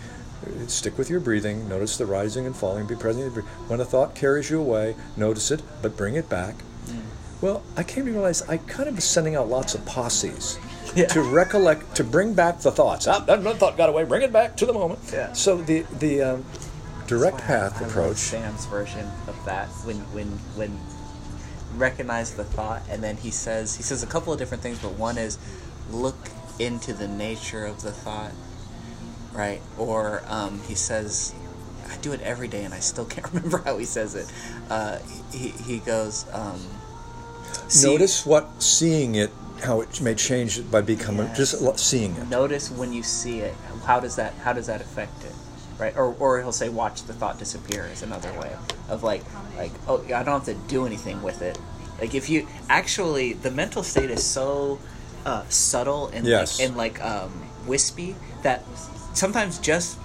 uh, 0.46 0.66
stick 0.66 0.96
with 0.98 1.08
your 1.10 1.18
breathing 1.20 1.66
notice 1.68 1.96
the 1.96 2.04
rising 2.06 2.44
and 2.46 2.54
falling 2.54 2.86
be 2.86 2.94
present 2.94 3.24
in 3.26 3.32
your 3.32 3.42
breathing. 3.42 3.68
when 3.68 3.80
a 3.80 3.84
thought 3.84 4.14
carries 4.14 4.50
you 4.50 4.60
away 4.60 4.94
notice 5.16 5.50
it 5.50 5.62
but 5.82 5.96
bring 5.96 6.14
it 6.14 6.28
back. 6.28 6.54
Well 7.40 7.62
i 7.76 7.82
came 7.82 8.04
to 8.06 8.12
realize 8.12 8.42
i 8.48 8.58
kind 8.58 8.88
of 8.88 8.94
was 8.96 9.04
sending 9.04 9.34
out 9.34 9.48
lots 9.48 9.74
of 9.74 9.84
posses 9.86 10.58
Yeah. 10.94 11.06
to 11.06 11.22
recollect 11.22 11.96
to 11.96 12.04
bring 12.04 12.34
back 12.34 12.60
the 12.60 12.70
thoughts. 12.70 13.06
Ah, 13.08 13.18
that 13.20 13.42
thought 13.58 13.76
got 13.76 13.88
away. 13.88 14.04
Bring 14.04 14.22
it 14.22 14.32
back 14.32 14.56
to 14.58 14.66
the 14.66 14.72
moment. 14.72 15.00
Yeah. 15.12 15.32
so 15.32 15.56
the 15.56 15.84
the 15.98 16.22
um, 16.22 16.44
direct 17.06 17.38
path 17.38 17.82
I 17.82 17.86
approach 17.86 18.16
Sam's 18.18 18.66
version 18.66 19.06
of 19.26 19.36
that. 19.46 19.68
When 19.84 19.96
when 20.14 20.28
when 20.54 20.78
recognize 21.76 22.34
the 22.34 22.44
thought 22.44 22.82
and 22.90 23.02
then 23.02 23.16
he 23.16 23.30
says 23.30 23.76
he 23.76 23.82
says 23.82 24.02
a 24.02 24.06
couple 24.06 24.32
of 24.32 24.38
different 24.38 24.62
things, 24.62 24.78
but 24.78 24.92
one 24.92 25.18
is 25.18 25.38
look 25.90 26.16
into 26.58 26.92
the 26.92 27.06
nature 27.08 27.64
of 27.66 27.82
the 27.82 27.92
thought, 27.92 28.32
right? 29.32 29.60
Or 29.78 30.22
um, 30.26 30.60
he 30.66 30.74
says, 30.74 31.34
I 31.88 31.96
do 31.98 32.12
it 32.12 32.20
every 32.22 32.48
day 32.48 32.64
and 32.64 32.72
I 32.74 32.80
still 32.80 33.04
can't 33.12 33.26
remember 33.32 33.58
how 33.58 33.78
he 33.78 33.84
says 33.84 34.14
it. 34.14 34.32
Uh, 34.70 34.98
he 35.32 35.48
he 35.50 35.78
goes. 35.78 36.26
Um, 36.32 36.60
see- 37.68 37.86
Notice 37.92 38.24
what 38.26 38.62
seeing 38.62 39.14
it, 39.14 39.30
how 39.62 39.80
it 39.82 40.00
may 40.00 40.14
change 40.14 40.58
it 40.58 40.70
by 40.70 40.80
becoming 40.80 41.26
Yes. 41.28 41.36
just 41.36 41.78
seeing 41.78 42.16
it. 42.16 42.28
notice 42.28 42.70
when 42.70 42.92
you 42.92 43.02
see 43.02 43.40
it 43.40 43.54
how 43.84 43.98
does 44.00 44.16
that 44.16 44.34
how 44.44 44.52
does 44.52 44.66
that 44.66 44.80
affect 44.80 45.24
it 45.24 45.32
right? 45.78 45.96
Or, 45.96 46.14
or 46.18 46.40
he'll 46.40 46.52
say 46.52 46.68
watch 46.68 47.02
the 47.04 47.12
thought 47.12 47.38
disappear 47.38 47.86
is 47.92 48.02
another 48.02 48.32
way 48.40 48.54
of 48.88 49.02
like 49.02 49.22
like 49.56 49.72
oh 49.88 50.02
i 50.04 50.22
don't 50.22 50.44
have 50.44 50.44
to 50.44 50.54
do 50.68 50.86
anything 50.86 51.22
with 51.22 51.42
it. 51.42 51.58
Like 52.00 52.14
if 52.14 52.28
you 52.28 52.46
actually 52.68 53.32
the 53.34 53.50
mental 53.50 53.82
state 53.82 54.10
is 54.10 54.22
so 54.24 54.78
uh, 55.24 55.44
subtle 55.48 56.08
and 56.08 56.26
Yes. 56.26 56.58
like, 56.58 56.68
and 56.68 56.76
like 56.76 57.04
um, 57.04 57.32
wispy 57.66 58.14
that 58.42 58.62
sometimes 59.14 59.58
just 59.58 59.98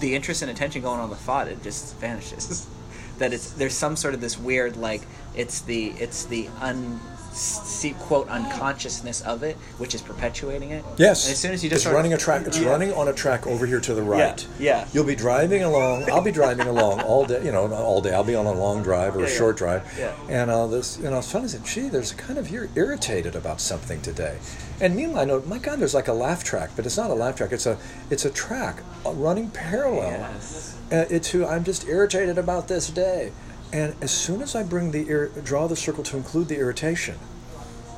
the 0.00 0.14
interest 0.14 0.42
and 0.42 0.50
attention 0.50 0.82
going 0.82 1.00
on 1.00 1.10
the 1.10 1.16
thought 1.16 1.48
it 1.48 1.62
just 1.62 1.96
vanishes. 1.96 2.66
That 3.18 3.32
it's 3.32 3.50
there's 3.50 3.74
some 3.74 3.96
sort 3.96 4.14
of 4.14 4.20
this 4.20 4.38
weird 4.38 4.76
like 4.76 5.02
it's 5.34 5.62
the 5.62 5.88
it's 5.98 6.26
the 6.26 6.48
un 6.60 7.00
see, 7.38 7.92
quote 7.92 8.28
unconsciousness 8.28 9.20
of 9.22 9.42
it, 9.42 9.56
which 9.78 9.94
is 9.94 10.02
perpetuating 10.02 10.70
it. 10.70 10.84
Yes. 10.96 11.24
And 11.26 11.32
as 11.32 11.38
soon 11.38 11.52
as 11.52 11.62
you 11.64 11.70
just 11.70 11.80
it's 11.82 11.86
of- 11.86 11.92
running 11.94 12.12
a 12.12 12.18
track. 12.18 12.46
It's 12.46 12.58
Yeah. 12.58 12.68
running 12.70 12.92
on 12.92 13.08
a 13.08 13.12
track 13.12 13.46
over 13.46 13.66
here 13.66 13.80
to 13.80 13.94
the 13.94 14.02
right. 14.02 14.46
yeah. 14.58 14.78
yeah. 14.80 14.88
You'll 14.92 15.04
be 15.04 15.14
driving 15.16 15.62
along. 15.62 16.10
I'll 16.10 16.20
be 16.22 16.32
driving 16.32 16.66
along 16.66 17.00
all 17.02 17.24
day. 17.24 17.44
You 17.44 17.52
know, 17.52 17.72
all 17.72 18.00
day. 18.00 18.12
I'll 18.12 18.24
be 18.24 18.34
on 18.34 18.46
a 18.46 18.52
long 18.52 18.82
drive 18.82 19.16
or 19.16 19.20
Yeah, 19.20 19.26
a 19.26 19.30
short 19.30 19.56
drive. 19.56 19.82
Yeah. 19.98 20.12
And 20.28 20.50
uh, 20.50 20.66
this, 20.66 20.96
and 20.98 21.08
I 21.08 21.18
was 21.18 21.30
finally 21.30 21.48
saying, 21.48 21.64
gee, 21.64 21.88
there's 21.88 22.12
a 22.12 22.16
kind 22.16 22.38
of 22.38 22.50
you're 22.50 22.68
irritated 22.74 23.36
about 23.36 23.60
something 23.60 24.00
today. 24.00 24.38
And 24.80 24.94
meanwhile, 24.96 25.22
I 25.22 25.24
know, 25.24 25.42
my 25.46 25.58
God, 25.58 25.78
there's 25.80 25.94
like 25.94 26.08
a 26.08 26.12
laugh 26.12 26.44
track, 26.44 26.70
but 26.76 26.86
it's 26.86 26.96
not 26.96 27.10
a 27.10 27.14
laugh 27.14 27.36
track. 27.36 27.52
It's 27.52 27.66
a, 27.66 27.78
it's 28.10 28.24
a 28.24 28.30
track 28.30 28.82
running 29.04 29.50
parallel. 29.50 30.10
Yes. 30.10 30.76
Uh, 30.90 31.04
it's 31.10 31.28
who 31.30 31.44
I'm 31.46 31.64
just 31.64 31.86
irritated 31.88 32.38
about 32.38 32.68
this 32.68 32.88
day. 32.88 33.32
And 33.72 33.94
as 34.00 34.10
soon 34.10 34.40
as 34.42 34.54
I 34.54 34.62
bring 34.62 34.90
the 34.92 35.08
ir- 35.08 35.28
draw 35.44 35.66
the 35.66 35.76
circle 35.76 36.02
to 36.04 36.16
include 36.16 36.48
the 36.48 36.56
irritation, 36.58 37.16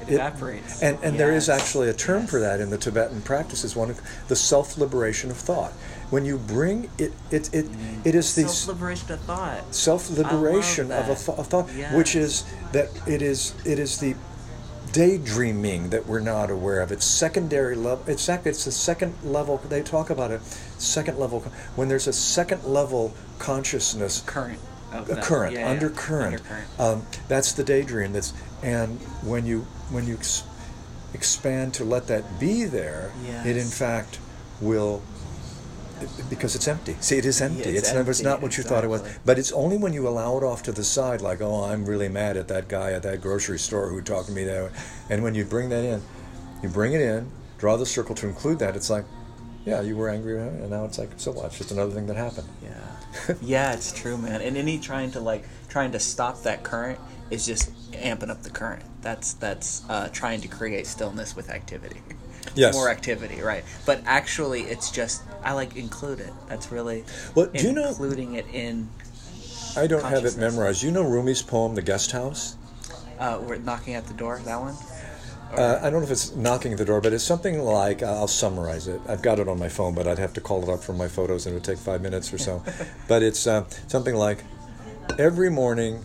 It 0.08 0.14
evaporates. 0.14 0.82
and 0.82 0.98
and 1.02 1.18
there 1.18 1.32
is 1.32 1.48
actually 1.48 1.88
a 1.88 1.92
term 1.92 2.26
for 2.26 2.40
that 2.40 2.60
in 2.60 2.70
the 2.70 2.78
Tibetan 2.78 3.22
practices. 3.22 3.76
One, 3.76 3.94
the 4.28 4.36
self 4.36 4.76
liberation 4.78 5.30
of 5.30 5.36
thought. 5.36 5.72
When 6.10 6.24
you 6.24 6.38
bring 6.38 6.90
it, 6.98 7.12
it 7.30 7.48
it 7.54 7.66
mm. 7.66 8.04
it 8.04 8.14
is 8.16 8.34
the 8.34 8.48
Self 8.48 8.76
liberation 8.76 9.12
of 9.12 9.20
thought. 9.20 9.72
self 9.74 10.10
liberation 10.10 10.90
of 10.90 11.08
a, 11.08 11.14
th- 11.14 11.38
a 11.38 11.44
thought, 11.44 11.70
which 11.94 12.16
is 12.16 12.44
that 12.72 12.88
it 13.06 13.22
is 13.22 13.54
it 13.64 13.78
is 13.78 13.98
the 13.98 14.16
daydreaming 14.92 15.90
that 15.90 16.06
we're 16.06 16.18
not 16.20 16.50
aware 16.50 16.80
of. 16.80 16.90
It's 16.90 17.04
secondary 17.04 17.76
level. 17.76 18.02
It's 18.08 18.28
it's 18.28 18.64
the 18.64 18.72
second 18.72 19.14
level. 19.22 19.58
They 19.68 19.82
talk 19.82 20.10
about 20.10 20.32
it. 20.32 20.42
Second 20.78 21.18
level 21.18 21.40
when 21.76 21.88
there's 21.88 22.08
a 22.08 22.12
second 22.12 22.64
level 22.64 23.14
consciousness 23.38 24.22
Current. 24.26 24.58
Of 24.92 25.10
a 25.10 25.16
current, 25.16 25.54
Yeah, 25.54 25.60
yeah. 25.60 25.70
undercurrent. 25.70 26.34
Undercurrent. 26.34 26.66
Um, 26.80 27.06
that's 27.28 27.52
the 27.52 27.64
daydream. 27.64 28.12
That's 28.12 28.32
and 28.62 28.98
when 29.22 29.46
you 29.46 29.60
when 29.90 30.06
you 30.06 30.14
ex- 30.14 30.42
expand 31.14 31.74
to 31.74 31.84
let 31.84 32.06
that 32.08 32.38
be 32.40 32.64
there, 32.64 33.12
it 33.44 33.56
in 33.56 33.68
fact 33.68 34.18
will 34.60 35.02
because 36.30 36.54
it's 36.54 36.66
empty. 36.66 36.96
See, 37.00 37.18
it 37.18 37.26
is 37.26 37.40
empty. 37.40 37.60
it's 37.60 37.78
it's 37.80 37.94
never 37.94 38.10
it's 38.10 38.20
empty, 38.20 38.30
not 38.30 38.42
what 38.42 38.56
you 38.56 38.62
thought 38.64 38.84
it 38.84 38.88
was. 38.88 39.02
But 39.24 39.38
it's 39.38 39.52
only 39.52 39.76
when 39.76 39.92
you 39.92 40.08
allow 40.08 40.36
it 40.38 40.42
off 40.42 40.62
to 40.64 40.72
the 40.72 40.84
side, 40.84 41.20
like, 41.20 41.40
oh, 41.40 41.64
I'm 41.64 41.84
really 41.84 42.08
mad 42.08 42.36
at 42.36 42.48
that 42.48 42.68
guy 42.68 42.92
at 42.92 43.02
that 43.02 43.20
grocery 43.20 43.58
store 43.58 43.88
who 43.88 44.00
talked 44.00 44.28
to 44.28 44.32
me 44.32 44.44
that 44.44 44.64
way. 44.64 44.70
And 45.10 45.22
when 45.22 45.34
you 45.34 45.44
bring 45.44 45.68
that 45.68 45.84
in, 45.84 46.02
you 46.62 46.68
bring 46.68 46.94
it 46.94 47.00
in, 47.02 47.30
draw 47.58 47.76
the 47.76 47.86
circle 47.86 48.14
to 48.16 48.26
include 48.26 48.58
that. 48.60 48.76
It's 48.76 48.88
like, 48.88 49.04
yeah, 49.66 49.82
you 49.82 49.94
were 49.96 50.08
angry, 50.08 50.40
and 50.40 50.70
now 50.70 50.86
it's 50.86 50.98
like, 50.98 51.10
so 51.18 51.32
what? 51.32 51.46
It's 51.46 51.58
just 51.58 51.70
another 51.70 51.92
thing 51.92 52.06
that 52.06 52.16
happened. 52.16 52.48
Yeah. 52.62 52.70
yeah, 53.42 53.72
it's 53.72 53.92
true, 53.92 54.16
man. 54.16 54.40
And 54.40 54.56
any 54.56 54.78
trying 54.78 55.10
to 55.12 55.20
like 55.20 55.44
trying 55.68 55.92
to 55.92 56.00
stop 56.00 56.42
that 56.42 56.62
current 56.62 56.98
is 57.30 57.46
just 57.46 57.72
amping 57.92 58.30
up 58.30 58.42
the 58.42 58.50
current. 58.50 58.82
That's 59.02 59.34
that's 59.34 59.82
uh, 59.88 60.08
trying 60.12 60.40
to 60.42 60.48
create 60.48 60.86
stillness 60.86 61.34
with 61.36 61.50
activity. 61.50 62.00
Yes. 62.54 62.74
More 62.74 62.88
activity, 62.88 63.42
right? 63.42 63.62
But 63.86 64.00
actually, 64.06 64.62
it's 64.62 64.90
just 64.90 65.22
I 65.44 65.52
like 65.52 65.76
include 65.76 66.20
it. 66.20 66.32
That's 66.48 66.72
really 66.72 67.04
Well, 67.34 67.46
do 67.46 67.62
you 67.64 67.72
know- 67.72 67.90
including 67.90 68.34
it 68.34 68.46
in. 68.52 68.88
I 69.76 69.86
don't 69.86 70.02
have 70.02 70.24
it 70.24 70.36
memorized. 70.36 70.82
You 70.82 70.90
know 70.90 71.04
Rumi's 71.04 71.42
poem, 71.42 71.74
The 71.76 71.82
Guest 71.82 72.10
House? 72.12 72.56
Uh, 73.20 73.40
we're 73.46 73.58
knocking 73.58 73.94
at 73.94 74.06
the 74.06 74.14
door. 74.14 74.40
That 74.44 74.58
one. 74.58 74.74
Uh, 75.56 75.80
I 75.82 75.90
don't 75.90 76.00
know 76.00 76.06
if 76.06 76.10
it's 76.12 76.34
knocking 76.36 76.72
at 76.72 76.78
the 76.78 76.84
door, 76.84 77.00
but 77.00 77.12
it's 77.12 77.24
something 77.24 77.58
like 77.58 78.04
I'll 78.04 78.28
summarize 78.28 78.86
it. 78.86 79.00
I've 79.08 79.20
got 79.20 79.40
it 79.40 79.48
on 79.48 79.58
my 79.58 79.68
phone, 79.68 79.94
but 79.94 80.06
I'd 80.06 80.18
have 80.18 80.32
to 80.34 80.40
call 80.40 80.62
it 80.62 80.68
up 80.68 80.80
from 80.82 80.96
my 80.96 81.08
photos, 81.08 81.46
and 81.46 81.52
it 81.52 81.56
would 81.56 81.64
take 81.64 81.78
five 81.78 82.02
minutes 82.02 82.32
or 82.32 82.38
so. 82.38 82.62
but 83.08 83.22
it's 83.22 83.46
uh, 83.46 83.64
something 83.88 84.14
like 84.14 84.44
every 85.18 85.50
morning, 85.50 86.04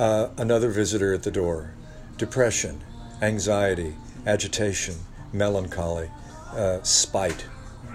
uh, 0.00 0.28
another 0.36 0.70
visitor 0.70 1.14
at 1.14 1.22
the 1.22 1.30
door, 1.30 1.72
depression, 2.16 2.82
anxiety, 3.20 3.94
agitation, 4.26 4.96
melancholy, 5.32 6.10
uh, 6.52 6.82
spite. 6.82 7.46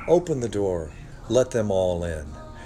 Open 0.07 0.39
the 0.39 0.49
door, 0.49 0.91
let 1.27 1.51
them 1.51 1.69
all 1.69 2.05
in, 2.05 2.25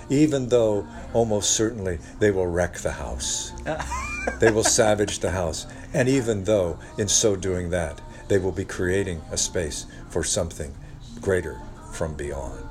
even 0.10 0.49
though 0.49 0.88
almost 1.14 1.52
certainly 1.56 1.98
they 2.19 2.30
will 2.30 2.45
wreck 2.45 2.76
the 2.76 2.91
house 2.91 3.52
they 4.39 4.52
will 4.52 4.64
savage 4.64 5.19
the 5.19 5.31
house. 5.31 5.68
And 5.93 6.07
even 6.07 6.43
though, 6.43 6.80
in 6.98 7.07
so 7.07 7.35
doing 7.35 7.69
that, 7.72 7.99
they 8.31 8.39
will 8.39 8.53
be 8.53 8.63
creating 8.63 9.21
a 9.31 9.37
space 9.37 9.85
for 10.09 10.23
something 10.23 10.73
greater 11.19 11.59
from 11.91 12.13
beyond. 12.13 12.63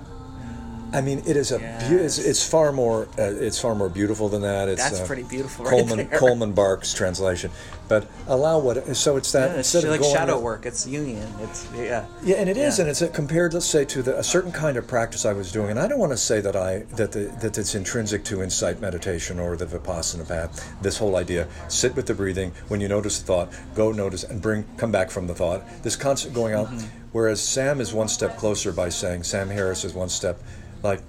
I 0.95 1.03
mean, 1.03 1.19
it 1.27 1.37
is 1.37 1.53
a 1.53 1.59
beau- 1.59 1.97
it's, 1.97 2.17
it's 2.19 2.49
far 2.49 2.73
more 2.73 3.09
uh, 3.19 3.23
it's 3.47 3.61
far 3.61 3.75
more 3.75 3.91
beautiful 3.91 4.31
than 4.31 4.41
that. 4.41 4.71
It's 4.71 4.83
That's 4.83 5.03
uh, 5.03 5.07
pretty 5.07 5.25
beautiful 5.25 5.67
right 5.67 5.71
Coleman 5.71 6.09
there. 6.09 6.19
Coleman 6.19 6.53
Barks 6.53 6.95
translation, 6.95 7.51
but 7.91 8.07
allow 8.29 8.59
what 8.59 8.97
so 8.97 9.17
it's 9.17 9.33
that 9.33 9.51
Yeah, 9.51 9.59
it's 9.59 9.75
instead 9.75 9.93
of 9.93 10.01
like 10.01 10.11
shadow 10.17 10.37
with- 10.37 10.45
work. 10.45 10.65
It's 10.65 10.87
union. 10.87 11.29
It's 11.41 11.69
yeah. 11.77 12.07
yeah, 12.23 12.37
and 12.37 12.49
it 12.49 12.57
is, 12.57 12.79
Yeah. 12.79 12.83
and 12.85 12.91
it's 12.91 13.03
compared, 13.15 13.53
let's 13.53 13.67
say, 13.67 13.85
to 13.85 14.01
the, 14.01 14.17
a 14.19 14.23
certain 14.23 14.53
kind 14.53 14.77
of 14.79 14.87
practice 14.87 15.27
I 15.27 15.33
was 15.35 15.51
doing. 15.53 15.71
And 15.71 15.79
I 15.79 15.89
don't 15.89 15.99
want 15.99 16.13
to 16.13 16.17
say 16.17 16.41
that 16.41 16.55
I 16.57 16.85
that 16.97 17.11
the, 17.13 17.25
that 17.43 17.59
it's 17.59 17.75
intrinsic 17.75 18.25
to 18.27 18.43
insight 18.43 18.81
meditation 18.81 19.39
or 19.41 19.57
the 19.57 19.67
vipassana 19.67 20.27
path. 20.27 20.73
This 20.81 20.97
whole 20.97 21.17
idea: 21.17 21.49
sit 21.69 21.95
with 21.97 22.07
the 22.07 22.15
breathing. 22.15 22.53
When 22.69 22.81
you 22.81 22.89
notice 22.89 23.21
a 23.21 23.25
thought, 23.25 23.53
go 23.75 23.91
notice 23.93 24.23
and 24.25 24.41
bring 24.41 24.65
come 24.79 24.93
back 24.93 25.11
from 25.11 25.27
the 25.27 25.35
thought. 25.35 25.61
This 25.83 25.97
constant 25.97 26.33
going 26.33 26.55
on. 26.55 26.67
Mm-hmm. 26.67 26.87
Whereas 27.13 27.41
Sam 27.43 27.81
is 27.81 27.93
one 27.93 28.07
step 28.07 28.39
closer 28.39 28.71
by 28.71 28.89
saying 28.89 29.25
Sam 29.25 29.49
Harris 29.51 29.85
is 29.85 29.93
one 29.95 30.09
step, 30.09 30.41
like. 30.83 31.03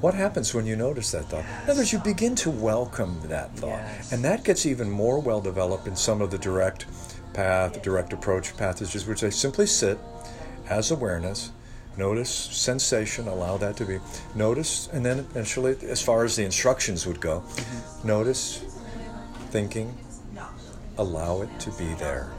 What 0.00 0.14
happens 0.14 0.54
when 0.54 0.64
you 0.64 0.76
notice 0.76 1.10
that 1.10 1.26
thought? 1.26 1.44
In 1.64 1.70
other 1.70 1.80
words, 1.80 1.92
you 1.92 1.98
begin 1.98 2.34
to 2.36 2.50
welcome 2.50 3.20
that 3.24 3.54
thought. 3.56 3.68
Yes. 3.68 4.12
And 4.12 4.24
that 4.24 4.44
gets 4.44 4.64
even 4.64 4.90
more 4.90 5.20
well 5.20 5.42
developed 5.42 5.86
in 5.86 5.94
some 5.94 6.22
of 6.22 6.30
the 6.30 6.38
direct 6.38 6.86
path, 7.34 7.82
direct 7.82 8.14
approach 8.14 8.56
passages, 8.56 9.06
which 9.06 9.20
they 9.20 9.30
simply 9.30 9.66
sit 9.66 9.98
as 10.70 10.90
awareness, 10.90 11.52
notice 11.98 12.30
sensation, 12.30 13.28
allow 13.28 13.58
that 13.58 13.76
to 13.76 13.84
be, 13.84 13.98
notice, 14.34 14.88
and 14.92 15.04
then 15.04 15.18
eventually, 15.18 15.76
as 15.82 16.00
far 16.00 16.24
as 16.24 16.34
the 16.34 16.44
instructions 16.44 17.06
would 17.06 17.20
go, 17.20 17.40
mm-hmm. 17.40 18.08
notice 18.08 18.64
thinking, 19.50 19.94
allow 20.96 21.42
it 21.42 21.60
to 21.60 21.70
be 21.72 21.92
there. 21.94 22.30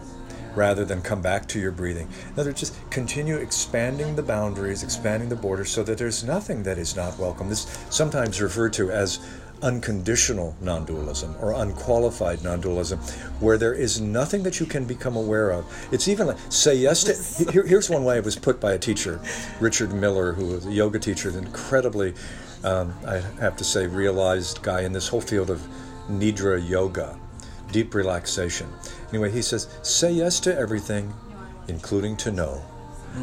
Rather 0.56 0.84
than 0.84 1.02
come 1.02 1.22
back 1.22 1.48
to 1.48 1.60
your 1.60 1.72
breathing. 1.72 2.08
In 2.34 2.40
other 2.40 2.50
words, 2.50 2.60
just 2.60 2.90
continue 2.90 3.38
expanding 3.38 4.16
the 4.16 4.24
boundaries, 4.24 4.84
expanding 4.84 5.30
the 5.30 5.36
borders 5.36 5.72
so 5.72 5.84
that 5.84 5.98
there's 5.98 6.24
nothing 6.24 6.64
that 6.64 6.78
is 6.78 6.96
not 6.96 7.18
welcome. 7.18 7.48
This 7.48 7.66
is 7.66 7.96
sometimes 7.96 8.42
referred 8.42 8.74
to 8.74 8.92
as 8.92 9.20
unconditional 9.62 10.56
non 10.62 10.86
dualism 10.86 11.36
or 11.40 11.54
unqualified 11.54 12.44
non 12.44 12.62
dualism, 12.62 13.00
where 13.40 13.58
there 13.58 13.74
is 13.74 14.02
nothing 14.02 14.44
that 14.44 14.60
you 14.60 14.66
can 14.66 14.86
become 14.86 15.16
aware 15.16 15.52
of. 15.52 15.66
It's 15.92 16.08
even 16.08 16.28
like 16.28 16.38
say 16.50 16.76
yes 16.76 17.04
to. 17.04 17.52
Here, 17.52 17.66
here's 17.66 17.90
one 17.90 18.04
way 18.04 18.18
it 18.18 18.26
was 18.26 18.36
put 18.36 18.60
by 18.60 18.74
a 18.74 18.80
teacher, 18.80 19.20
Richard 19.60 19.94
Miller, 19.94 20.34
who 20.34 20.48
was 20.48 20.66
a 20.66 20.72
yoga 20.72 21.00
teacher, 21.00 21.30
an 21.30 21.36
incredibly, 21.36 22.14
um, 22.64 22.94
I 23.06 23.18
have 23.40 23.56
to 23.58 23.64
say, 23.64 23.88
realized 23.88 24.62
guy 24.62 24.82
in 24.82 24.94
this 24.94 25.08
whole 25.08 25.22
field 25.22 25.50
of 25.50 25.62
Nidra 26.10 26.68
yoga, 26.68 27.18
deep 27.72 27.94
relaxation. 27.94 28.68
Anyway, 29.12 29.32
he 29.32 29.42
says, 29.42 29.68
say 29.82 30.12
yes 30.12 30.40
to 30.42 30.58
everything, 30.58 31.14
including 31.68 32.16
to 32.18 32.32
no. 32.32 32.62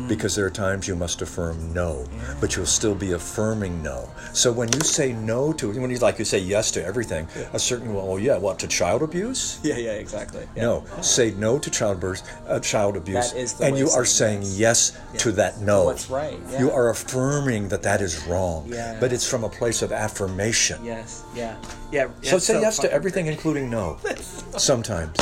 Because 0.07 0.35
there 0.37 0.45
are 0.45 0.51
times 0.51 0.87
you 0.87 0.95
must 0.95 1.23
affirm 1.23 1.73
no, 1.73 2.07
but 2.43 2.55
you'll 2.55 2.67
still 2.67 2.95
be 2.95 3.13
affirming 3.13 3.83
no. 3.83 4.11
So 4.35 4.53
when 4.53 4.71
you 4.75 4.81
say 4.81 5.15
no 5.15 5.51
to, 5.55 5.71
when 5.81 5.91
you 5.91 5.97
like 5.97 6.19
you 6.19 6.27
say 6.27 6.39
yes 6.39 6.71
to 6.73 6.85
everything, 6.85 7.27
a 7.55 7.59
certain 7.59 7.95
well, 7.95 8.05
oh 8.07 8.17
yeah, 8.19 8.37
what 8.37 8.59
to 8.59 8.69
child 8.69 9.03
abuse? 9.03 9.59
Yeah, 9.63 9.79
yeah, 9.79 9.93
exactly. 9.93 10.47
Yeah. 10.55 10.63
No, 10.63 10.85
say 11.01 11.31
no 11.31 11.59
to 11.59 11.71
childbirth, 11.71 12.23
uh, 12.47 12.61
child 12.61 12.99
abuse, 12.99 13.33
That 13.33 13.39
is 13.39 13.55
the 13.55 13.65
and 13.65 13.79
you 13.79 13.89
are 13.89 14.05
saying 14.05 14.43
saying 14.45 14.59
yes, 14.61 14.99
to 15.19 15.33
that 15.33 15.61
no. 15.63 15.87
What's 15.87 16.11
right, 16.11 16.39
yeah. 16.51 16.59
You 16.59 16.71
are 16.71 16.91
affirming 16.91 17.69
that 17.69 17.83
that 17.83 18.03
is 18.03 18.23
wrong, 18.27 18.67
Yeah. 18.69 18.99
but 19.01 19.11
it's 19.11 19.27
from 19.29 19.43
a 19.43 19.49
place 19.49 19.81
of 19.81 19.91
affirmation. 19.91 20.85
Yes. 20.85 21.25
Yeah. 21.35 21.57
Yeah. 21.91 22.09
So 22.23 22.39
say 22.39 22.61
yes 22.61 22.79
to 22.81 22.93
everything, 22.93 23.27
including 23.27 23.71
no. 23.71 23.97
Sometimes, 24.59 25.17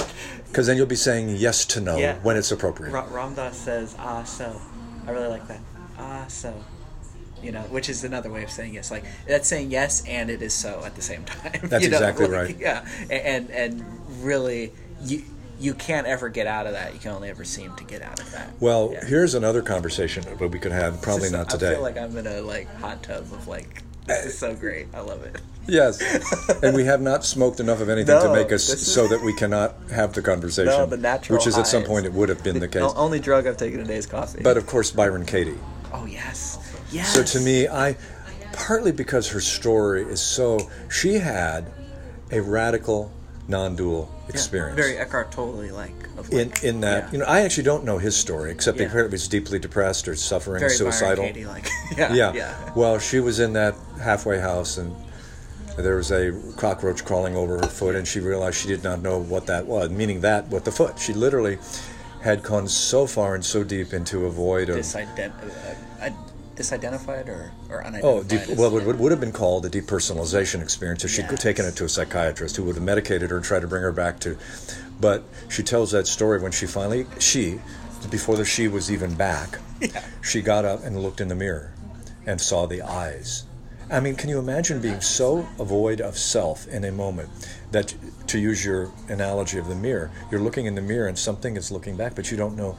because 0.57 0.69
then 0.69 0.79
you'll 0.79 0.87
be 0.87 0.97
saying 0.97 1.29
yes 1.37 1.67
to 1.67 1.83
no 1.83 1.99
Yeah. 1.99 2.15
when 2.23 2.35
it's 2.39 2.51
appropriate. 2.51 2.91
Ra- 2.91 3.07
Ram 3.11 3.35
Dass 3.35 3.59
says, 3.59 3.95
ah, 3.99 4.25
so. 4.25 4.59
I 5.07 5.11
really 5.11 5.29
like 5.29 5.47
that. 5.49 5.61
Ah, 5.99 6.25
so. 6.29 6.55
You 7.43 7.53
know, 7.53 7.61
which 7.65 7.91
is 7.91 8.05
another 8.05 8.31
way 8.31 8.43
of 8.43 8.51
saying 8.51 8.73
yes. 8.73 8.91
Like, 8.91 9.05
that's 9.29 9.47
saying 9.47 9.71
yes 9.71 10.03
and 10.09 10.31
it 10.31 10.41
is 10.41 10.55
so 10.55 10.83
at 10.87 10.95
the 10.97 11.03
same 11.03 11.25
time. 11.27 11.61
That's 11.65 11.85
you 11.85 11.91
know? 11.91 11.99
exactly 11.99 12.27
Like, 12.27 12.33
right. 12.35 12.59
Yeah. 12.59 12.89
And, 13.11 13.51
and 13.51 13.85
really, 14.25 14.73
you, 15.05 15.25
you 15.61 15.75
can't 15.75 16.07
ever 16.07 16.31
get 16.31 16.47
out 16.47 16.67
of 16.67 16.73
that. 16.73 16.95
You 16.95 17.01
can 17.01 17.11
only 17.11 17.29
ever 17.29 17.45
seem 17.45 17.77
to 17.77 17.85
get 17.85 18.01
out 18.01 18.19
of 18.19 18.33
that. 18.33 18.49
Well, 18.59 18.93
Yeah. 18.95 19.05
here's 19.05 19.35
another 19.35 19.61
conversation 19.61 20.23
that 20.25 20.41
we 20.41 20.59
could 20.59 20.73
have. 20.73 21.03
Probably 21.03 21.29
not 21.29 21.51
today. 21.51 21.73
I 21.73 21.75
feel 21.75 21.83
like 21.83 21.99
I'm 21.99 22.17
in 22.17 22.27
a 22.27 22.41
like 22.41 22.75
hot 22.77 23.03
tub 23.03 23.25
of 23.25 23.47
like, 23.47 23.83
this 24.07 24.27
is 24.27 24.39
so 24.39 24.55
great. 24.55 24.87
I 24.95 25.01
love 25.01 25.23
it. 25.23 25.41
yes, 25.67 26.01
and 26.63 26.75
we 26.77 26.85
have 26.85 27.01
not 27.01 27.25
smoked 27.25 27.61
enough 27.61 27.81
of 27.81 27.89
anything 27.89 28.21
to 28.21 28.33
make 28.33 28.53
us 28.53 28.69
this 28.71 28.83
is- 28.83 28.93
so 28.95 29.09
that 29.09 29.21
we 29.23 29.33
cannot 29.35 29.75
have 29.93 30.13
the 30.13 30.23
conversation. 30.23 30.73
No, 30.73 30.87
the 30.87 30.97
natural 30.97 31.39
which 31.39 31.47
is 31.47 31.59
at 31.59 31.67
some 31.67 31.83
highs. 31.83 31.89
point 31.89 32.07
it 32.07 32.13
would 32.13 32.29
have 32.29 32.43
been 32.45 32.59
the 32.61 32.69
case. 32.77 32.93
Only 32.97 33.19
drug 33.21 33.47
I've 33.47 33.57
taken 33.57 33.79
today 33.81 33.97
is 33.97 34.07
coffee. 34.07 34.43
But 34.43 34.57
of 34.57 34.67
course, 34.67 34.91
Byron 34.91 35.27
Katie. 35.27 35.59
oh 35.93 36.07
yes, 36.07 36.59
yes. 36.93 37.13
So 37.13 37.23
to 37.23 37.45
me, 37.45 37.69
I 37.69 37.97
partly 38.53 38.93
because 38.93 39.29
her 39.31 39.41
story 39.41 40.03
is 40.05 40.21
so 40.21 40.71
she 40.91 41.15
had 41.15 41.67
a 42.33 42.41
radical 42.41 43.13
non-dual 43.49 44.11
experience. 44.29 44.77
Very 44.77 44.99
Eckhart 44.99 45.31
Tolle 45.31 45.73
like. 45.73 45.93
In 46.31 46.53
in 46.63 46.81
that 46.81 47.05
yeah. 47.05 47.13
you 47.13 47.19
know 47.19 47.25
I 47.27 47.43
actually 47.43 47.63
don't 47.65 47.85
know 47.85 47.99
his 47.99 48.17
story 48.17 48.51
except 48.51 48.79
Yeah. 48.79 48.87
apparently 48.87 49.17
he's 49.17 49.29
deeply 49.29 49.59
depressed 49.59 50.09
or 50.09 50.17
suffering 50.17 50.61
very 50.61 50.73
suicidal. 50.73 51.25
Like. 51.47 51.69
yeah, 51.97 52.13
yeah. 52.15 52.33
yeah. 52.33 52.73
Well, 52.75 52.99
she 52.99 53.21
was 53.21 53.39
in 53.41 53.53
that 53.53 53.75
halfway 54.03 54.41
house 54.41 54.79
and 54.79 54.95
there 55.77 55.97
was 55.97 56.11
a 56.11 56.33
cockroach 56.57 57.05
crawling 57.05 57.37
over 57.37 57.59
her 57.59 57.67
foot 57.67 57.95
and 57.95 58.09
she 58.09 58.19
realized 58.21 58.57
she 58.57 58.69
did 58.69 58.83
not 58.83 59.03
know 59.03 59.19
what 59.19 59.47
that 59.47 59.67
was, 59.67 59.91
meaning 59.91 60.23
that 60.23 60.49
what 60.49 60.65
the 60.65 60.73
foot. 60.73 60.99
She 60.99 61.13
literally 61.13 61.59
had 62.23 62.43
gone 62.43 62.67
so 62.67 63.07
far 63.07 63.35
and 63.35 63.45
so 63.45 63.63
deep 63.63 63.93
into 63.93 64.27
a 64.27 64.31
void 64.31 64.69
of 64.69 64.77
Disident- 64.77 65.33
uh, 66.01 66.05
uh, 66.07 66.11
disidentified 66.57 67.29
or 67.29 67.53
or 67.71 67.85
unidentified. 67.85 68.05
Oh, 68.05 68.23
deep, 68.23 68.57
well, 68.59 68.77
it 68.77 68.85
would, 68.85 68.99
would 68.99 69.13
have 69.13 69.21
been 69.21 69.33
called 69.33 69.67
a 69.67 69.71
depersonalization 69.71 70.63
experience 70.63 71.05
if 71.05 71.11
she'd 71.11 71.27
Yes. 71.31 71.43
taken 71.43 71.65
it 71.65 71.77
to 71.77 71.85
a 71.85 71.89
psychiatrist 71.89 72.57
who 72.57 72.65
would 72.65 72.75
have 72.77 72.85
medicated 72.85 73.31
her 73.31 73.37
and 73.37 73.45
tried 73.45 73.61
to 73.61 73.67
bring 73.69 73.83
her 73.83 73.93
back 73.93 74.19
to. 74.21 74.37
But 75.01 75.25
she 75.49 75.63
tells 75.63 75.91
that 75.93 76.07
story 76.07 76.41
when 76.41 76.53
she 76.53 76.67
finally, 76.67 77.07
she, 77.19 77.61
before 78.11 78.37
the 78.37 78.45
she 78.45 78.69
was 78.69 78.91
even 78.91 79.15
back, 79.15 79.59
Yeah. 79.81 80.03
she 80.23 80.41
got 80.43 80.65
up 80.65 80.83
and 80.85 81.03
looked 81.03 81.21
in 81.21 81.29
the 81.29 81.35
mirror 81.35 81.73
and 82.27 82.41
saw 82.41 82.67
the 82.67 82.81
eyes. 82.83 83.45
I 83.89 84.01
mean, 84.01 84.17
can 84.17 84.29
you 84.31 84.39
imagine 84.41 84.81
being 84.81 85.01
so 85.01 85.43
void 85.59 86.01
of 86.01 86.19
self 86.19 86.67
in 86.67 86.85
a 86.85 86.91
moment 86.91 87.29
that, 87.71 87.95
to 88.27 88.39
use 88.39 88.65
your 88.65 88.91
analogy 89.09 89.59
of 89.59 89.69
the 89.69 89.77
mirror, 89.77 90.11
you're 90.31 90.41
looking 90.41 90.67
in 90.67 90.75
the 90.75 90.81
mirror 90.83 91.07
and 91.07 91.17
something 91.17 91.57
is 91.57 91.71
looking 91.71 91.97
back, 91.97 92.17
but 92.17 92.31
you 92.33 92.37
don't 92.37 92.57
know, 92.57 92.77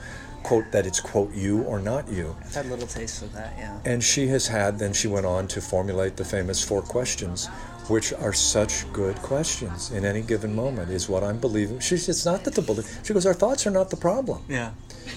quote, 0.48 0.72
that 0.72 0.86
it's, 0.86 1.02
quote, 1.02 1.34
you 1.34 1.64
or 1.64 1.78
not 1.78 2.07
you. 2.07 2.34
I've 2.41 2.56
had 2.56 2.65
little 2.68 2.88
taste 2.88 3.22
of 3.22 3.34
that. 3.34 3.53
Yeah. 3.57 3.78
And 3.84 4.02
she 4.02 4.28
has 4.28 4.48
had, 4.48 4.80
then 4.80 4.94
she 4.94 5.10
went 5.10 5.26
on 5.26 5.45
to 5.49 5.60
formulate 5.60 6.15
the 6.15 6.24
famous 6.24 6.64
four 6.64 6.82
questions, 6.82 7.49
which 7.89 8.14
are 8.14 8.34
such 8.34 8.91
good 8.93 9.15
questions 9.18 9.91
in 9.91 10.05
any 10.05 10.22
given 10.22 10.53
moment, 10.55 10.89
is 10.91 11.07
what 11.09 11.23
I'm 11.23 11.38
believing. 11.39 11.80
She's, 11.80 12.07
it's 12.09 12.26
not 12.26 12.43
that 12.43 12.55
the 12.55 12.61
belief, 12.61 12.99
she 13.05 13.14
goes, 13.14 13.26
our 13.26 13.34
thoughts 13.34 13.65
are 13.68 13.72
not 13.72 13.89
the 13.89 13.97
problem. 13.97 14.43
Yeah. 14.47 14.72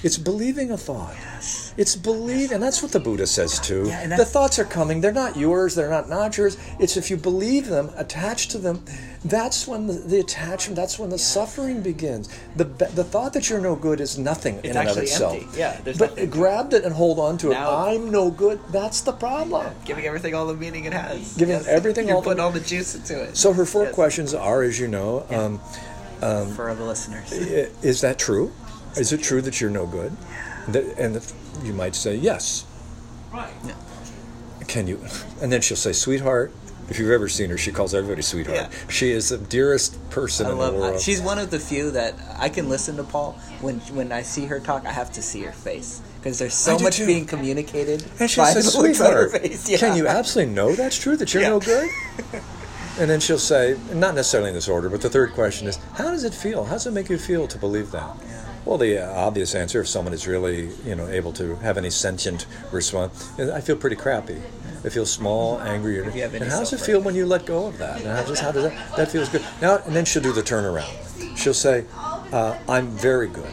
It's 0.04 0.18
believing 0.18 0.70
a 0.70 0.76
thought. 0.78 1.14
Yes. 1.14 1.74
It's 1.76 1.96
believe, 1.96 2.52
and 2.52 2.62
that's 2.62 2.80
what 2.80 2.92
the 2.92 3.00
Buddha 3.00 3.26
says 3.26 3.58
too. 3.58 3.86
Yeah, 3.88 4.16
the 4.16 4.24
thoughts 4.24 4.58
are 4.60 4.64
coming; 4.64 5.00
they're 5.00 5.10
not 5.12 5.36
yours, 5.36 5.74
they're 5.74 5.90
not 5.90 6.08
not 6.08 6.36
yours. 6.38 6.56
It's 6.78 6.96
if 6.96 7.10
you 7.10 7.16
believe 7.16 7.66
them, 7.66 7.90
attached 7.96 8.52
to 8.52 8.58
them, 8.58 8.84
that's 9.24 9.66
when 9.66 9.88
the, 9.88 9.94
the 9.94 10.20
attachment, 10.20 10.76
that's 10.76 10.96
when 10.98 11.10
the 11.10 11.18
suffering 11.18 11.82
begins. 11.82 12.28
The 12.54 12.64
the 12.64 13.02
thought 13.02 13.32
that 13.32 13.50
you're 13.50 13.60
no 13.60 13.74
good 13.74 14.00
is 14.00 14.16
nothing 14.16 14.60
in 14.62 14.76
and 14.76 14.88
of 14.88 14.96
itself. 14.98 15.34
empty. 15.42 15.58
Yeah, 15.58 15.80
there's 15.82 15.98
but 15.98 16.10
nothing. 16.10 16.30
grabbed 16.30 16.72
it 16.74 16.84
and 16.84 16.94
hold 16.94 17.18
on 17.18 17.36
to 17.38 17.50
it. 17.50 17.54
Now- 17.54 17.86
I'm 17.86 18.10
no 18.12 18.30
good. 18.30 18.60
That's 18.70 19.00
the 19.00 19.12
problem. 19.12 19.74
Giving 19.84 20.04
everything 20.06 20.34
all 20.36 20.46
the 20.46 20.54
meaning 20.54 20.84
it 20.84 20.92
has. 20.92 21.36
Giving 21.36 21.56
everything 21.66 22.06
You're 22.08 22.16
all 22.16 22.22
the- 22.22 22.40
all 22.40 22.52
the 22.52 22.59
juice 22.60 22.94
into 22.94 23.20
it. 23.22 23.36
So 23.36 23.52
her 23.52 23.64
four 23.64 23.84
Yes. 23.84 23.94
questions 23.94 24.34
are, 24.34 24.62
as 24.62 24.78
you 24.78 24.88
know, 24.88 25.24
um, 25.30 25.58
for 26.54 26.74
the 26.74 26.84
listeners. 26.84 27.32
is 27.32 28.00
that 28.02 28.18
true? 28.18 28.52
Is 28.96 29.12
it 29.12 29.22
true 29.22 29.40
that 29.42 29.60
you're 29.60 29.70
no 29.70 29.86
good? 29.86 30.16
That, 30.68 30.84
and 30.98 31.14
the, 31.16 31.32
you 31.64 31.72
might 31.72 31.94
say 31.94 32.14
yes. 32.16 32.64
Yeah. 33.32 33.74
Can 34.66 34.86
you? 34.86 35.00
And 35.42 35.50
then 35.50 35.62
she'll 35.62 35.76
say, 35.76 35.92
"Sweetheart." 35.92 36.52
If 36.90 36.98
you've 36.98 37.12
ever 37.12 37.28
seen 37.28 37.50
her, 37.50 37.56
she 37.56 37.70
calls 37.70 37.94
everybody 37.94 38.20
sweetheart. 38.20 38.58
Yeah. 38.58 38.68
She 38.88 39.12
is 39.12 39.28
the 39.28 39.38
dearest 39.38 39.96
person 40.10 40.46
I 40.46 40.50
in 40.50 40.58
love. 40.58 40.74
the 40.74 40.80
world. 40.80 41.00
She's 41.00 41.20
one 41.22 41.38
of 41.38 41.50
the 41.52 41.60
few 41.60 41.92
that 41.92 42.14
I 42.36 42.48
can 42.48 42.68
listen 42.68 42.96
to 42.96 43.04
Paul 43.04 43.38
when 43.60 43.78
when 43.94 44.10
I 44.12 44.22
see 44.22 44.46
her 44.46 44.58
talk. 44.60 44.84
I 44.86 44.92
have 44.92 45.10
to 45.12 45.22
see 45.22 45.40
her 45.42 45.52
face 45.52 46.02
because 46.20 46.38
there's 46.38 46.54
so 46.54 46.78
much 46.78 46.96
too. 46.98 47.06
being 47.06 47.24
communicated. 47.26 48.04
and 48.18 48.30
she 48.30 48.40
by 48.40 48.52
says, 48.52 48.72
"Sweetheart, 48.72 49.32
face." 49.32 49.68
Yeah. 49.68 49.78
can 49.78 49.96
you 49.96 50.06
absolutely 50.06 50.52
know 50.54 50.74
that's 50.74 50.98
true 50.98 51.16
that 51.16 51.32
you're 51.32 51.42
Yeah. 51.42 51.48
no 51.50 51.60
good?" 51.60 51.88
And 52.98 53.08
then 53.08 53.18
she'll 53.20 53.38
say, 53.38 53.78
not 53.94 54.14
necessarily 54.14 54.50
in 54.50 54.54
this 54.54 54.68
order, 54.68 54.90
but 54.90 55.00
the 55.00 55.08
third 55.08 55.32
question 55.32 55.66
is, 55.66 55.78
"How 55.94 56.10
does 56.10 56.24
it 56.24 56.34
feel? 56.34 56.64
How 56.64 56.72
does 56.72 56.86
it 56.86 56.90
make 56.92 57.08
you 57.08 57.16
feel 57.16 57.46
to 57.48 57.56
believe 57.56 57.92
that?" 57.92 58.10
Well, 58.66 58.76
the 58.76 58.98
uh, 58.98 59.10
obvious 59.26 59.54
answer, 59.54 59.80
if 59.80 59.88
someone 59.88 60.12
is 60.12 60.26
really, 60.28 60.68
you 60.84 60.94
know, 60.96 61.08
able 61.08 61.32
to 61.34 61.54
have 61.56 61.78
any 61.78 61.88
sentient 61.88 62.44
response, 62.72 63.30
is, 63.38 63.48
I 63.48 63.62
feel 63.62 63.76
pretty 63.76 63.96
crappy. 63.96 64.42
I 64.84 64.90
feel 64.90 65.06
small, 65.06 65.60
angry. 65.60 66.00
and 66.00 66.44
how 66.44 66.58
does 66.58 66.74
it 66.74 66.80
feel 66.80 67.00
when 67.00 67.14
you 67.14 67.24
let 67.24 67.46
go 67.46 67.68
of 67.68 67.78
that? 67.78 67.98
And 68.02 68.06
how 68.06 68.22
does, 68.24 68.38
how 68.40 68.52
does 68.52 68.64
that? 68.64 68.96
That 68.96 69.10
feels 69.10 69.30
good. 69.30 69.44
Now, 69.62 69.78
and 69.86 69.96
then 69.96 70.04
she'll 70.04 70.22
do 70.22 70.32
the 70.32 70.42
turnaround. 70.42 70.92
She'll 71.38 71.54
say, 71.54 71.86
uh, 72.32 72.58
"I'm 72.68 72.88
very 72.88 73.28
good." 73.28 73.52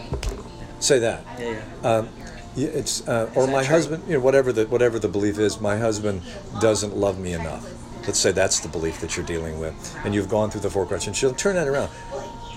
Say 0.80 1.00
that. 1.00 1.24
Yeah, 1.40 1.52
yeah. 1.84 1.90
Um, 1.90 2.10
yeah, 2.18 2.27
it's 2.66 3.08
uh, 3.08 3.30
or 3.36 3.48
my 3.48 3.64
true? 3.64 3.76
husband. 3.76 4.04
You 4.08 4.16
know, 4.16 4.20
whatever 4.20 4.52
the 4.52 4.66
whatever 4.68 5.00
the 5.00 5.08
belief 5.08 5.38
is, 5.40 5.60
my 5.62 5.78
husband 5.78 6.22
doesn't 6.60 6.96
love 6.96 7.20
me 7.20 7.34
enough. 7.34 7.66
Let's 8.06 8.20
say 8.20 8.32
that's 8.32 8.60
the 8.62 8.70
belief 8.70 9.02
that 9.02 9.18
you're 9.18 9.26
dealing 9.26 9.60
with, 9.60 9.74
and 10.06 10.16
you've 10.16 10.30
gone 10.30 10.50
through 10.50 10.62
the 10.62 10.70
four 10.70 10.86
questions. 10.86 11.18
She'll 11.18 11.34
turn 11.34 11.56
that 11.56 11.68
around. 11.68 11.90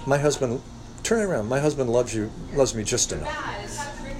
My 0.06 0.16
husband, 0.18 0.62
turn 1.02 1.20
it 1.20 1.24
around. 1.24 1.48
My 1.48 1.58
husband 1.60 1.90
loves 1.90 2.14
you, 2.14 2.30
loves 2.54 2.74
me 2.74 2.84
just 2.84 3.12
enough. 3.12 3.36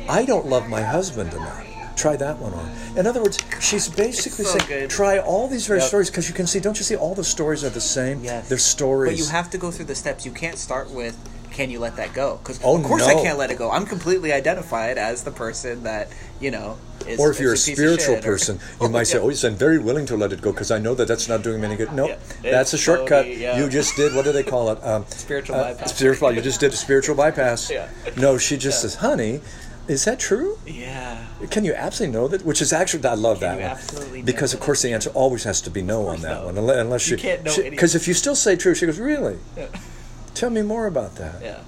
I 0.09 0.25
don't 0.25 0.47
love 0.47 0.69
my 0.69 0.83
husband 0.83 1.33
enough. 1.33 1.67
Try 1.97 2.17
that 2.17 2.39
one 2.39 2.53
on. 2.55 2.71
In 2.97 3.07
other 3.07 3.23
words, 3.23 3.39
she's 3.61 3.89
basically 3.89 4.45
so 4.45 4.59
saying, 4.59 4.69
good. 4.69 4.91
try 4.91 5.19
all 5.19 5.47
these 5.49 5.67
various 5.67 5.85
Yep. 5.85 5.89
stories 5.89 6.11
because 6.11 6.29
you 6.29 6.35
can 6.35 6.47
see. 6.47 6.59
Don't 6.59 6.79
you 6.79 6.85
see? 6.85 6.97
All 6.97 7.15
the 7.15 7.23
stories 7.25 7.63
are 7.63 7.69
the 7.71 7.81
same. 7.81 8.25
Yes. 8.25 8.49
They're 8.49 8.59
stories. 8.59 9.13
But 9.13 9.19
you 9.19 9.31
have 9.31 9.51
to 9.51 9.59
go 9.59 9.71
through 9.71 9.85
the 9.85 9.95
steps. 9.95 10.25
You 10.27 10.33
can't 10.33 10.57
start 10.59 10.91
with 10.91 11.15
can 11.51 11.71
you 11.71 11.79
let 11.79 11.97
that 11.97 12.13
go? 12.15 12.39
Because 12.43 12.61
Oh, 12.65 12.77
of 12.79 12.85
course 12.85 13.03
I 13.05 13.15
can't 13.15 13.39
let 13.39 13.51
it 13.51 13.59
go. 13.59 13.71
I'm 13.71 13.87
completely 13.87 14.33
identified 14.33 14.99
as 14.99 15.25
the 15.25 15.31
person 15.31 15.83
that 15.85 16.09
you 16.41 16.51
know 16.51 16.79
is. 17.07 17.19
or 17.21 17.31
if 17.31 17.41
you're 17.41 17.51
a 17.51 17.55
of 17.55 17.59
spiritual 17.59 18.15
shit, 18.17 18.25
or- 18.25 18.29
person, 18.29 18.59
you 18.81 18.89
might 18.89 19.05
say, 19.05 19.19
"Oh, 19.19 19.29
yes, 19.29 19.45
I'm 19.45 19.55
very 19.57 19.79
willing 19.79 20.07
to 20.07 20.17
let 20.17 20.33
it 20.33 20.41
go 20.41 20.53
because 20.53 20.71
I 20.71 20.79
know 20.79 20.95
that 20.95 21.09
that's 21.09 21.29
not 21.29 21.43
doing 21.43 21.61
me 21.61 21.67
any 21.67 21.77
good." 21.77 21.93
No, 21.93 22.09
Yeah. 22.09 22.17
that's 22.43 22.73
a 22.73 22.79
shortcut. 22.79 23.25
slowly, 23.25 23.43
yeah. 23.43 23.59
You 23.59 23.69
just 23.69 23.97
did. 23.97 24.15
What 24.15 24.25
do 24.25 24.33
they 24.33 24.43
call 24.45 24.71
it? 24.71 24.79
Um, 24.91 25.05
Spiritual 25.09 25.57
uh, 25.57 25.73
bypass. 25.75 25.95
Spiritual. 25.97 26.33
You 26.33 26.41
just 26.41 26.61
did 26.61 26.73
a 26.73 26.77
spiritual 26.77 27.15
bypass. 27.17 27.71
Yeah. 27.71 27.89
No, 28.17 28.39
she 28.39 28.57
just 28.57 28.79
Yeah. 28.79 28.83
says, 28.89 28.95
"Honey, 28.97 29.41
is 29.89 30.05
that 30.05 30.19
true? 30.19 30.59
Yeah. 30.67 31.27
Can 31.51 31.65
you 31.65 31.75
absolutely 31.75 32.15
know 32.19 32.29
that?" 32.29 32.45
Which 32.45 32.61
is 32.63 32.73
actually, 32.73 33.05
I 33.07 33.15
love 33.15 33.41
that 33.41 33.59
you 33.59 33.67
one 33.67 34.23
because, 34.25 34.53
of 34.55 34.61
that? 34.61 34.65
course, 34.67 34.83
the 34.83 34.93
answer 34.93 35.11
always 35.11 35.45
has 35.45 35.61
to 35.63 35.71
be 35.71 35.83
no 35.83 36.07
on 36.09 36.21
that 36.23 36.41
no. 36.41 36.47
one, 36.47 36.59
unless, 36.59 37.09
You 37.09 37.17
she 37.19 37.23
can't 37.23 37.45
know 37.45 37.55
Because 37.71 37.95
if 37.95 38.07
you 38.09 38.15
still 38.15 38.37
say 38.37 38.57
true, 38.57 38.75
she 38.75 38.87
goes, 38.87 38.99
"Really? 38.99 39.37
Tell 40.35 40.51
me 40.51 40.63
more 40.63 40.87
about 40.87 41.17
that." 41.17 41.43
Yeah. 41.43 41.61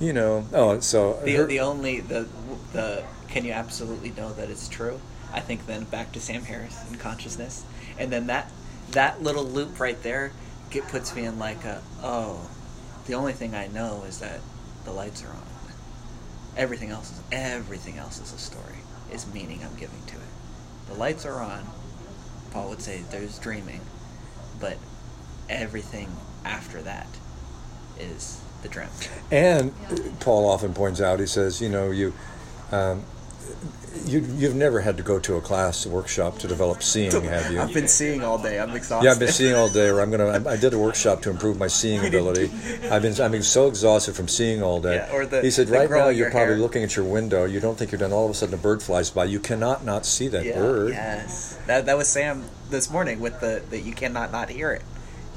You 0.00 0.12
know. 0.12 0.46
Oh, 0.52 0.80
so 0.80 1.20
The, 1.24 1.34
her- 1.36 1.46
the 1.46 1.60
only 1.60 2.00
the 2.00 2.26
the 2.72 3.04
can 3.28 3.44
you 3.44 3.52
absolutely 3.52 4.10
know 4.10 4.32
that 4.32 4.50
it's 4.50 4.68
true? 4.68 5.00
I 5.32 5.40
think 5.40 5.66
then 5.66 5.84
back 5.84 6.12
to 6.12 6.20
Sam 6.20 6.42
Harris 6.44 6.78
and 6.88 6.98
consciousness, 7.00 7.64
and 7.98 8.12
then 8.12 8.26
that 8.26 8.50
that 8.90 9.22
little 9.22 9.44
loop 9.44 9.80
right 9.80 10.00
there 10.02 10.32
it 10.70 10.88
puts 10.88 11.14
me 11.14 11.24
in 11.24 11.38
like 11.38 11.64
a 11.64 11.82
oh, 12.02 12.48
the 13.06 13.14
only 13.14 13.32
thing 13.32 13.54
I 13.54 13.66
know 13.68 14.04
is 14.06 14.18
that 14.18 14.40
the 14.84 14.92
lights 14.92 15.22
are 15.24 15.28
on. 15.30 15.42
Everything 16.56 16.90
else 16.90 17.10
is 17.12 17.20
everything 17.30 17.96
else 17.96 18.20
is 18.20 18.32
a 18.32 18.38
story. 18.38 18.78
Is 19.10 19.26
meaning 19.32 19.60
I'm 19.62 19.76
giving 19.76 20.02
to 20.06 20.16
it. 20.16 20.88
The 20.88 20.94
lights 20.94 21.24
are 21.26 21.40
on. 21.40 21.66
Paul 22.50 22.68
would 22.70 22.82
say 22.82 23.02
there's 23.10 23.38
dreaming, 23.38 23.80
but 24.60 24.76
everything 25.48 26.08
after 26.44 26.82
that 26.82 27.06
is 28.02 28.40
the 28.62 28.68
dream. 28.68 28.88
And 29.30 29.72
Paul 30.20 30.48
often 30.48 30.74
points 30.74 31.00
out, 31.00 31.20
he 31.20 31.26
says, 31.26 31.60
you 31.60 31.68
know, 31.68 31.90
you, 31.90 32.12
um, 32.70 33.02
you 34.06 34.20
you've 34.20 34.54
never 34.54 34.80
had 34.80 34.96
to 34.96 35.02
go 35.02 35.18
to 35.18 35.36
a 35.36 35.40
class, 35.40 35.84
a 35.84 35.88
workshop 35.88 36.38
to 36.38 36.48
develop 36.48 36.82
seeing, 36.82 37.10
have 37.10 37.52
you? 37.52 37.60
I've 37.60 37.74
been 37.74 37.88
seeing 37.88 38.22
all 38.24 38.38
day. 38.38 38.58
I'm 38.58 38.70
exhausted. 38.74 39.04
Yeah, 39.04 39.12
I've 39.12 39.18
been 39.18 39.28
seeing 39.28 39.54
all 39.54 39.68
day. 39.68 39.88
Or 39.88 40.00
I'm 40.00 40.10
gonna. 40.10 40.26
I, 40.26 40.52
I 40.52 40.56
did 40.56 40.72
a 40.72 40.78
workshop 40.78 41.22
to 41.22 41.30
improve 41.30 41.58
my 41.58 41.66
seeing 41.66 42.04
ability. 42.04 42.50
I've 42.90 43.02
been. 43.02 43.20
I'm 43.20 43.42
so 43.42 43.68
exhausted 43.68 44.14
from 44.16 44.28
seeing 44.28 44.62
all 44.62 44.80
day. 44.80 44.96
Yeah, 44.96 45.12
or 45.12 45.26
the- 45.26 45.42
he 45.42 45.50
said, 45.50 45.68
the 45.68 45.72
right 45.72 45.90
now 45.90 46.04
you're 46.08 46.12
your 46.12 46.30
probably 46.30 46.54
hair." 46.54 46.58
looking 46.58 46.82
at 46.82 46.96
your 46.96 47.04
window. 47.04 47.44
You 47.44 47.60
don't 47.60 47.76
think 47.78 47.92
you're 47.92 47.98
done. 47.98 48.12
All 48.12 48.24
of 48.24 48.30
a 48.30 48.34
sudden, 48.34 48.54
a 48.54 48.58
bird 48.58 48.82
flies 48.82 49.10
by. 49.10 49.26
You 49.26 49.38
cannot 49.40 49.84
not 49.84 50.06
see 50.06 50.28
that 50.28 50.44
Yeah, 50.44 50.54
bird. 50.54 50.92
Yes, 50.92 51.58
that 51.66 51.86
that 51.86 51.96
was 51.96 52.08
Sam 52.08 52.44
this 52.70 52.90
morning 52.90 53.20
with 53.20 53.40
the 53.40 53.62
that 53.70 53.80
you 53.80 53.92
cannot 53.92 54.32
not 54.32 54.48
hear 54.48 54.72
it. 54.72 54.82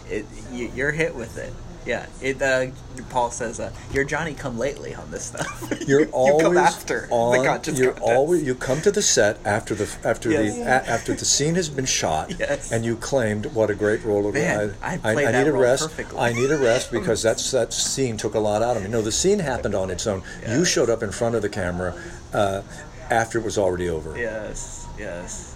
It 0.09 0.25
you, 0.51 0.71
you're 0.73 0.91
hit 0.91 1.13
with 1.13 1.37
it. 1.37 1.53
Yeah, 1.85 2.07
it. 2.21 2.41
Uh, 2.41 2.67
Paul 3.09 3.29
says 3.29 3.59
uh, 3.59 3.71
you're 3.93 4.03
Johnny 4.05 4.33
Come 4.33 4.57
Lately 4.57 4.95
on 4.95 5.11
this 5.11 5.25
stuff. 5.25 5.67
You're 5.87 6.01
you 6.05 6.09
always 6.11 6.41
come 6.43 6.57
after 6.57 7.07
on. 7.11 7.37
the 7.43 7.47
conscious 7.47 7.77
you're 7.79 7.91
contest. 7.91 8.11
always. 8.15 8.43
You 8.43 8.55
come 8.55 8.81
to 8.81 8.89
the 8.91 9.01
set 9.03 9.37
after 9.45 9.75
the 9.75 9.87
after 10.03 10.31
Yes. 10.31 10.55
the 10.55 10.61
a, 10.63 10.65
after 10.65 11.13
the 11.13 11.25
scene 11.25 11.53
has 11.55 11.69
been 11.69 11.85
shot, 11.85 12.33
Yes. 12.39 12.71
and 12.71 12.83
you 12.83 12.95
claimed 12.95 13.45
what 13.47 13.69
a 13.69 13.75
great 13.75 14.03
role. 14.03 14.31
Man, 14.31 14.73
I 14.81 14.97
played 14.97 15.27
I, 15.27 15.31
that 15.31 15.43
need 15.43 15.49
a 15.49 15.53
rest. 15.53 15.83
perfectly. 15.83 16.17
I 16.19 16.33
need 16.33 16.49
a 16.49 16.57
rest 16.57 16.91
because 16.99 17.21
that's 17.21 17.51
that 17.51 17.71
scene 17.73 18.17
took 18.17 18.33
a 18.33 18.39
lot 18.39 18.63
out 18.63 18.77
of 18.77 18.83
me. 18.83 18.89
No, 18.89 19.01
the 19.03 19.11
scene 19.11 19.39
happened 19.39 19.75
on 19.75 19.91
its 19.91 20.07
own. 20.07 20.23
You 20.47 20.65
showed 20.65 20.89
up 20.89 21.03
in 21.03 21.11
front 21.11 21.35
of 21.35 21.41
the 21.43 21.49
camera 21.49 21.93
uh, 22.33 22.61
after 23.11 23.37
it 23.37 23.45
was 23.45 23.57
already 23.59 23.89
over. 23.89 24.17
Yes, 24.17 24.87
yes. 24.97 25.54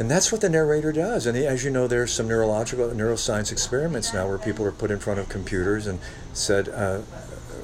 And 0.00 0.10
that's 0.10 0.32
what 0.32 0.40
the 0.40 0.48
narrator 0.48 0.92
does. 0.92 1.26
And 1.26 1.36
as 1.36 1.62
you 1.62 1.70
know, 1.70 1.86
there's 1.86 2.10
some 2.10 2.26
neurological 2.26 2.88
neuroscience 2.88 3.52
experiments 3.52 4.14
now 4.14 4.26
where 4.26 4.38
people 4.38 4.64
are 4.64 4.72
put 4.72 4.90
in 4.90 4.98
front 4.98 5.20
of 5.20 5.28
computers 5.28 5.86
and 5.86 5.98
said, 6.32 6.70
uh, 6.70 7.00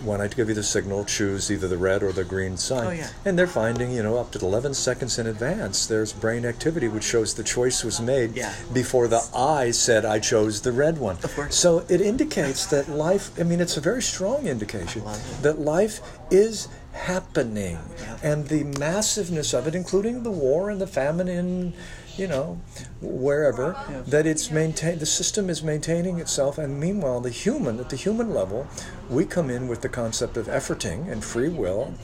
when 0.05 0.21
I 0.21 0.29
give 0.29 0.51
you 0.51 0.55
the 0.55 0.63
signal, 0.63 1.07
choose 1.07 1.51
either 1.51 1.67
the 1.67 1.79
red 1.79 2.03
or 2.03 2.13
the 2.13 2.25
green 2.25 2.59
sign. 2.59 2.87
Oh, 2.87 2.91
yeah. 2.91 3.09
And 3.25 3.39
they're 3.39 3.47
finding, 3.47 3.91
you 3.91 4.03
know, 4.03 4.19
up 4.19 4.33
to 4.33 4.39
11 4.39 4.75
seconds 4.75 5.19
in 5.19 5.27
advance, 5.27 5.87
there's 5.87 6.13
brain 6.13 6.45
activity 6.45 6.89
which 6.89 7.05
shows 7.05 7.33
the 7.33 7.43
choice 7.43 7.83
was 7.83 8.03
made 8.03 8.37
Yeah. 8.37 8.53
before 8.71 9.09
the 9.09 9.27
eye 9.35 9.71
said 9.71 10.05
I 10.05 10.19
chose 10.19 10.61
the 10.61 10.73
red 10.73 10.99
one. 10.99 11.17
Of 11.25 11.35
course. 11.35 11.57
So 11.57 11.87
it 11.89 12.03
indicates 12.03 12.67
that 12.67 12.91
life, 12.91 13.31
I 13.41 13.45
mean, 13.45 13.63
it's 13.63 13.79
a 13.79 13.81
very 13.81 14.03
strong 14.03 14.47
indication 14.47 15.03
that 15.41 15.59
life 15.59 16.03
is 16.31 16.69
happening. 16.93 17.79
Yeah. 17.99 18.17
And 18.23 18.49
the 18.49 18.65
massiveness 18.79 19.55
of 19.55 19.67
it, 19.67 19.75
including 19.75 20.23
the 20.23 20.31
war 20.31 20.69
and 20.71 20.81
the 20.81 20.87
famine 20.87 21.29
in, 21.29 21.73
you 22.16 22.26
know, 22.26 22.59
wherever, 23.01 23.76
Yeah. 23.90 24.02
that 24.06 24.26
it's 24.26 24.51
maintained, 24.51 25.01
the 25.01 25.06
system 25.06 25.51
is 25.51 25.62
maintaining 25.62 26.18
itself. 26.18 26.59
And 26.59 26.80
meanwhile, 26.80 27.20
the 27.20 27.30
human, 27.30 27.78
at 27.80 27.90
the 27.90 27.97
human 27.97 28.32
level, 28.34 28.66
we 29.09 29.24
come 29.24 29.51
in 29.51 29.68
with 29.68 29.82
the 29.82 29.88
concept 29.88 30.36
of 30.36 30.47
efforting 30.47 31.10
and 31.10 31.22
free 31.24 31.48
will. 31.48 31.94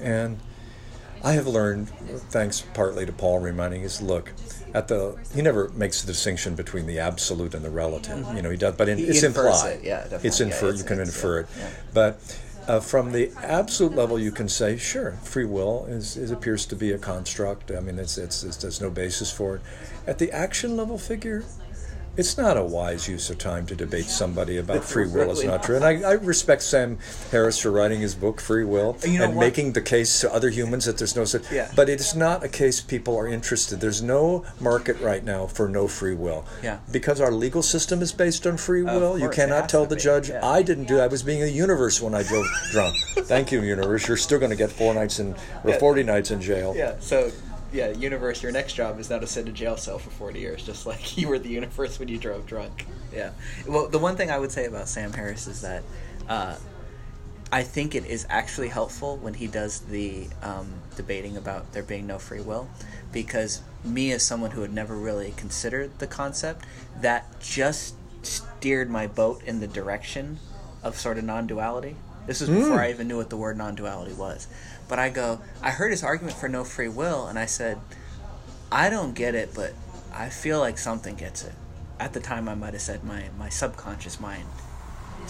And 0.00 0.38
I 1.24 1.32
have 1.32 1.46
learned, 1.48 1.88
thanks 2.30 2.60
partly 2.74 3.04
to 3.04 3.12
Paul 3.12 3.40
reminding 3.40 3.84
us, 3.84 4.00
look, 4.00 4.32
at 4.74 4.86
the 4.88 5.16
he 5.34 5.40
never 5.42 5.70
makes 5.70 6.02
the 6.02 6.06
distinction 6.06 6.54
between 6.54 6.86
the 6.86 6.98
absolute 6.98 7.54
and 7.54 7.64
the 7.64 7.70
relative. 7.70 8.18
Mm-hmm. 8.18 8.36
You 8.36 8.42
know, 8.42 8.50
he 8.50 8.56
does, 8.56 8.74
but 8.76 8.88
in, 8.88 8.98
He 8.98 9.04
it's 9.04 9.22
implied. 9.22 9.78
it, 9.78 9.84
yeah. 9.84 10.06
It's 10.22 10.38
Yeah, 10.40 10.46
inferred. 10.46 10.68
it's- 10.74 10.78
you 10.80 10.84
can 10.84 11.00
infer 11.00 11.40
yeah, 11.40 11.44
it, 11.44 11.48
yeah. 11.58 11.68
but. 11.94 12.20
Uh, 12.68 12.78
from 12.78 13.12
the 13.12 13.32
absolute 13.42 13.94
level, 13.94 14.18
you 14.18 14.30
can 14.30 14.46
say, 14.46 14.76
sure, 14.76 15.12
free 15.22 15.46
will 15.46 15.86
is, 15.86 16.18
is 16.18 16.30
appears 16.30 16.66
to 16.66 16.76
be 16.76 16.92
a 16.92 16.98
construct. 16.98 17.70
I 17.70 17.80
mean, 17.80 17.98
it's, 17.98 18.18
it's, 18.18 18.44
it's 18.44 18.58
there's 18.58 18.82
no 18.82 18.90
basis 18.90 19.32
for 19.32 19.56
it. 19.56 19.62
At 20.06 20.18
the 20.18 20.30
action 20.32 20.76
level 20.76 20.98
figure, 20.98 21.44
it's 22.18 22.36
not 22.36 22.56
a 22.56 22.64
wise 22.64 23.08
use 23.08 23.30
of 23.30 23.38
time 23.38 23.64
to 23.64 23.76
debate 23.76 24.06
somebody 24.06 24.56
about 24.56 24.82
free 24.82 25.06
will 25.06 25.30
is 25.30 25.44
not 25.44 25.62
true. 25.64 25.76
And 25.76 25.84
I, 25.84 26.00
I 26.02 26.12
respect 26.14 26.62
Sam 26.62 26.98
Harris 27.30 27.60
for 27.60 27.70
writing 27.70 28.00
his 28.00 28.16
book 28.16 28.40
Free 28.40 28.64
Will 28.64 28.96
You 29.04 29.20
know 29.20 29.24
and 29.26 29.36
what? 29.36 29.42
making 29.42 29.72
the 29.72 29.80
case 29.80 30.20
to 30.22 30.34
other 30.34 30.50
humans 30.50 30.84
that 30.86 30.98
there's 30.98 31.14
no 31.14 31.24
such. 31.24 31.50
Yeah. 31.52 31.70
But 31.76 31.88
it's 31.88 32.16
not 32.16 32.42
a 32.42 32.48
case 32.48 32.80
people 32.80 33.16
are 33.16 33.28
interested. 33.28 33.80
There's 33.80 34.02
no 34.02 34.44
market 34.58 35.00
right 35.00 35.22
now 35.22 35.46
for 35.46 35.68
no 35.68 35.86
free 35.86 36.16
will. 36.16 36.44
Yeah. 36.60 36.80
Because 36.90 37.20
our 37.20 37.30
legal 37.30 37.62
system 37.62 38.02
is 38.02 38.12
based 38.12 38.48
on 38.48 38.56
free 38.56 38.82
will. 38.82 39.16
you 39.16 39.26
course, 39.26 39.38
it 39.38 39.40
cannot 39.40 39.68
tell 39.68 39.86
the 39.86 39.94
be, 39.94 40.02
judge, 40.02 40.28
yeah. 40.28 40.44
I 40.44 40.62
didn't 40.62 40.84
do 40.86 40.96
that. 40.96 41.04
I 41.04 41.06
was 41.06 41.22
being 41.22 41.44
a 41.44 41.46
universe 41.46 42.02
when 42.02 42.16
I 42.16 42.24
drove 42.24 42.46
drunk. 42.72 42.96
Thank 43.28 43.52
you, 43.52 43.62
universe. 43.62 44.08
You're 44.08 44.16
still 44.16 44.40
going 44.40 44.50
to 44.50 44.56
get 44.56 44.72
four 44.72 44.92
nights 44.92 45.20
in 45.20 45.36
or. 45.62 45.78
40 45.78 46.02
nights 46.02 46.32
in 46.32 46.40
jail. 46.40 46.74
Yeah, 46.76 46.96
so 46.98 47.30
yeah, 47.72 47.90
universe, 47.90 48.42
your 48.42 48.52
next 48.52 48.74
job 48.74 48.98
is 48.98 49.10
now 49.10 49.18
to 49.18 49.26
sit 49.26 49.42
in 49.42 49.48
a 49.48 49.52
jail 49.52 49.76
cell 49.76 49.98
for 49.98 50.10
40 50.10 50.40
years, 50.40 50.62
just 50.64 50.86
like 50.86 51.16
you 51.18 51.28
were 51.28 51.38
the 51.38 51.50
universe 51.50 51.98
when 51.98 52.08
you 52.08 52.18
drove 52.18 52.46
drunk. 52.46 52.86
Yeah. 53.12 53.30
Well, 53.66 53.88
the 53.88 53.98
one 53.98 54.16
thing 54.16 54.30
I 54.30 54.38
would 54.38 54.52
say 54.52 54.66
about 54.66 54.88
Sam 54.88 55.12
Harris 55.12 55.46
is 55.46 55.60
that 55.62 55.82
uh, 56.28 56.56
I 57.50 57.62
think 57.62 57.94
it 57.94 58.04
is 58.06 58.26
actually 58.28 58.68
helpful 58.68 59.16
when 59.16 59.34
he 59.34 59.46
does 59.46 59.80
the 59.80 60.28
um, 60.42 60.68
debating 60.96 61.36
about 61.36 61.72
there 61.72 61.82
being 61.82 62.06
no 62.06 62.18
free 62.18 62.40
will, 62.40 62.68
because 63.12 63.62
me, 63.84 64.12
as 64.12 64.22
someone 64.22 64.50
who 64.50 64.62
had 64.62 64.72
never 64.72 64.94
really 64.94 65.32
considered 65.36 65.98
the 65.98 66.06
concept, 66.06 66.64
that 67.00 67.40
just 67.40 67.94
steered 68.22 68.90
my 68.90 69.06
boat 69.06 69.42
in 69.44 69.60
the 69.60 69.66
direction 69.66 70.38
of 70.82 70.98
sort 70.98 71.18
of 71.18 71.24
non 71.24 71.46
duality. 71.46 71.96
This 72.28 72.40
was 72.40 72.50
hmm. 72.50 72.56
before 72.56 72.80
I 72.80 72.90
even 72.90 73.08
knew 73.08 73.16
what 73.16 73.30
the 73.30 73.36
word 73.36 73.56
non 73.56 73.74
duality 73.74 74.12
was. 74.12 74.46
But 74.86 74.98
I 74.98 75.08
go, 75.08 75.40
I 75.62 75.70
heard 75.70 75.90
his 75.90 76.04
argument 76.04 76.36
for 76.36 76.48
no 76.48 76.62
free 76.62 76.88
will, 76.88 77.26
and 77.26 77.38
I 77.38 77.46
said, 77.46 77.80
I 78.70 78.90
don't 78.90 79.14
get 79.14 79.34
it, 79.34 79.54
but 79.54 79.72
I 80.12 80.28
feel 80.28 80.60
like 80.60 80.78
something 80.78 81.16
gets 81.16 81.42
it. 81.42 81.54
At 81.98 82.12
the 82.12 82.20
time, 82.20 82.48
I 82.48 82.54
might 82.54 82.74
have 82.74 82.82
said 82.82 83.02
my, 83.02 83.24
my 83.38 83.48
subconscious 83.48 84.20
mind 84.20 84.44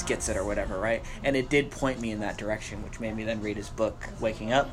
gets 0.03 0.29
it 0.29 0.37
or 0.37 0.45
whatever, 0.45 0.79
right? 0.79 1.03
And 1.25 1.37
it 1.37 1.49
did 1.49 1.70
point 1.70 2.01
me 2.01 2.11
in 2.11 2.20
that 2.20 2.37
direction, 2.37 2.83
which 2.83 3.01
made 3.01 3.16
me 3.16 3.25
then 3.25 3.41
read 3.41 3.57
his 3.57 3.69
book, 3.69 4.09
Waking 4.20 4.53
Up, 4.53 4.70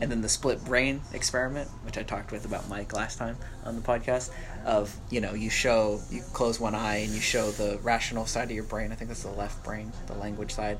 and 0.00 0.10
then 0.10 0.20
the 0.20 0.28
split 0.28 0.64
brain 0.64 1.00
experiment, 1.12 1.68
which 1.84 1.98
I 1.98 2.02
talked 2.02 2.32
with 2.32 2.44
about 2.44 2.68
Mike 2.68 2.92
last 2.92 3.18
time 3.18 3.36
on 3.64 3.76
the 3.76 3.82
podcast. 3.82 4.30
Of 4.64 4.94
you 5.10 5.20
know, 5.20 5.34
you 5.34 5.50
show 5.50 6.00
you 6.10 6.22
close 6.32 6.60
one 6.60 6.74
eye 6.74 6.96
and 6.96 7.12
you 7.12 7.20
show 7.20 7.50
the 7.50 7.78
rational 7.82 8.26
side 8.26 8.44
of 8.44 8.50
your 8.50 8.64
brain. 8.64 8.92
I 8.92 8.96
think 8.96 9.08
that's 9.08 9.22
the 9.22 9.30
left 9.30 9.64
brain, 9.64 9.92
the 10.06 10.14
language 10.14 10.52
side. 10.52 10.78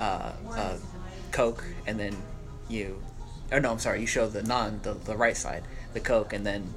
Uh, 0.00 0.32
uh, 0.50 0.76
Coke, 1.30 1.64
and 1.86 1.98
then 2.00 2.16
you, 2.68 3.00
or 3.52 3.60
no, 3.60 3.70
I'm 3.70 3.78
sorry, 3.78 4.00
you 4.00 4.06
show 4.06 4.28
the 4.28 4.42
non, 4.42 4.80
the, 4.82 4.94
the 4.94 5.16
right 5.16 5.36
side, 5.36 5.64
the 5.92 6.00
Coke, 6.00 6.32
and 6.32 6.46
then 6.46 6.74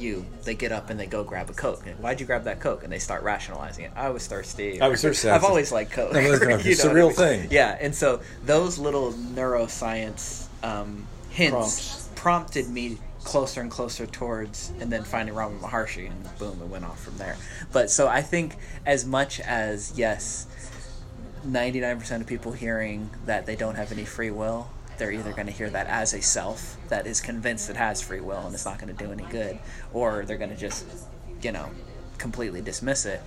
you 0.00 0.24
they 0.44 0.54
get 0.54 0.72
up 0.72 0.90
and 0.90 0.98
they 0.98 1.06
go 1.06 1.22
grab 1.24 1.48
a 1.50 1.52
coke. 1.52 1.86
And, 1.86 1.98
Why'd 1.98 2.20
you 2.20 2.26
grab 2.26 2.44
that 2.44 2.60
coke? 2.60 2.82
And 2.84 2.92
they 2.92 2.98
start 2.98 3.22
rationalizing 3.22 3.84
it. 3.84 3.92
I 3.94 4.10
was 4.10 4.26
thirsty. 4.26 4.80
I 4.80 4.88
was 4.88 5.02
thirsty. 5.02 5.28
I've 5.28 5.44
always 5.44 5.70
liked 5.72 5.92
coke. 5.92 6.14
I 6.14 6.28
was 6.30 6.38
thirsty. 6.40 6.68
You 6.68 6.72
It's 6.72 6.84
know 6.84 6.90
a 6.90 6.92
what 6.92 6.96
I 6.96 6.98
real 6.98 7.06
mean? 7.08 7.16
thing. 7.16 7.48
Yeah, 7.50 7.76
and 7.80 7.94
so 7.94 8.20
those 8.44 8.78
little 8.78 9.12
neuroscience 9.12 10.46
um, 10.62 11.06
hints 11.30 11.52
Prompts. 11.52 12.08
prompted 12.14 12.68
me 12.68 12.98
closer 13.24 13.60
and 13.60 13.70
closer 13.70 14.04
towards, 14.06 14.72
and 14.80 14.90
then 14.92 15.04
finding 15.04 15.34
Ramana 15.34 15.60
Maharshi, 15.60 16.10
and 16.10 16.38
boom, 16.38 16.60
it 16.60 16.66
went 16.68 16.84
off 16.84 17.00
from 17.02 17.16
there. 17.18 17.36
But 17.72 17.88
so 17.90 18.08
I 18.08 18.20
think 18.22 18.56
as 18.84 19.04
much 19.06 19.38
as 19.40 19.92
yes, 19.96 20.46
ninety 21.44 21.80
nine 21.80 21.98
percent 22.00 22.20
of 22.22 22.28
people 22.28 22.52
hearing 22.52 23.10
that 23.26 23.46
they 23.46 23.54
don't 23.56 23.76
have 23.76 23.92
any 23.92 24.04
free 24.04 24.30
will, 24.30 24.68
they're 25.02 25.10
either 25.10 25.32
going 25.32 25.48
to 25.48 25.52
hear 25.52 25.68
that 25.68 25.88
as 25.88 26.14
a 26.14 26.22
self 26.22 26.76
that 26.88 27.08
is 27.08 27.20
convinced 27.20 27.68
it 27.68 27.74
has 27.74 28.00
free 28.00 28.20
will 28.20 28.46
and 28.46 28.54
it's 28.54 28.64
not 28.64 28.78
going 28.78 28.94
to 28.96 29.04
do 29.04 29.10
any 29.10 29.24
good, 29.24 29.58
or 29.92 30.24
they're 30.24 30.38
going 30.38 30.50
to 30.50 30.56
just, 30.56 30.86
you 31.42 31.50
know, 31.50 31.68
completely 32.18 32.60
dismiss 32.60 33.04
it. 33.04 33.20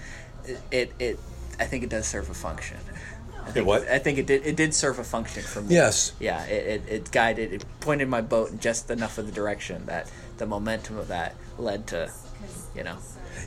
It, 0.45 0.61
it, 0.72 0.93
it 0.99 1.19
I 1.60 1.65
think 1.65 1.84
it 1.84 1.89
does 1.89 2.07
serve 2.07 2.30
a 2.30 2.34
function. 2.34 2.77
I 3.45 3.52
think, 3.52 3.68
what? 3.68 3.89
I 3.89 3.99
think 3.99 4.18
it 4.18 4.26
did. 4.26 4.45
It 4.45 4.56
did 4.56 4.73
serve 4.73 4.99
a 4.99 5.03
function 5.03 5.43
for 5.43 5.61
me. 5.61 5.76
Yes. 5.76 6.14
Yeah. 6.18 6.45
It, 6.45 6.68
it, 6.68 6.89
it 6.89 7.11
guided. 7.11 7.52
It 7.52 7.65
pointed 7.81 8.07
my 8.07 8.22
boat 8.22 8.52
in 8.52 8.60
just 8.60 8.89
enough 8.89 9.18
of 9.18 9.26
the 9.26 9.34
direction 9.34 9.85
that 9.88 10.10
the 10.38 10.45
momentum 10.45 10.97
of 10.97 11.10
that 11.10 11.35
led 11.57 11.88
to, 11.88 12.10
you 12.73 12.85
know. 12.85 12.95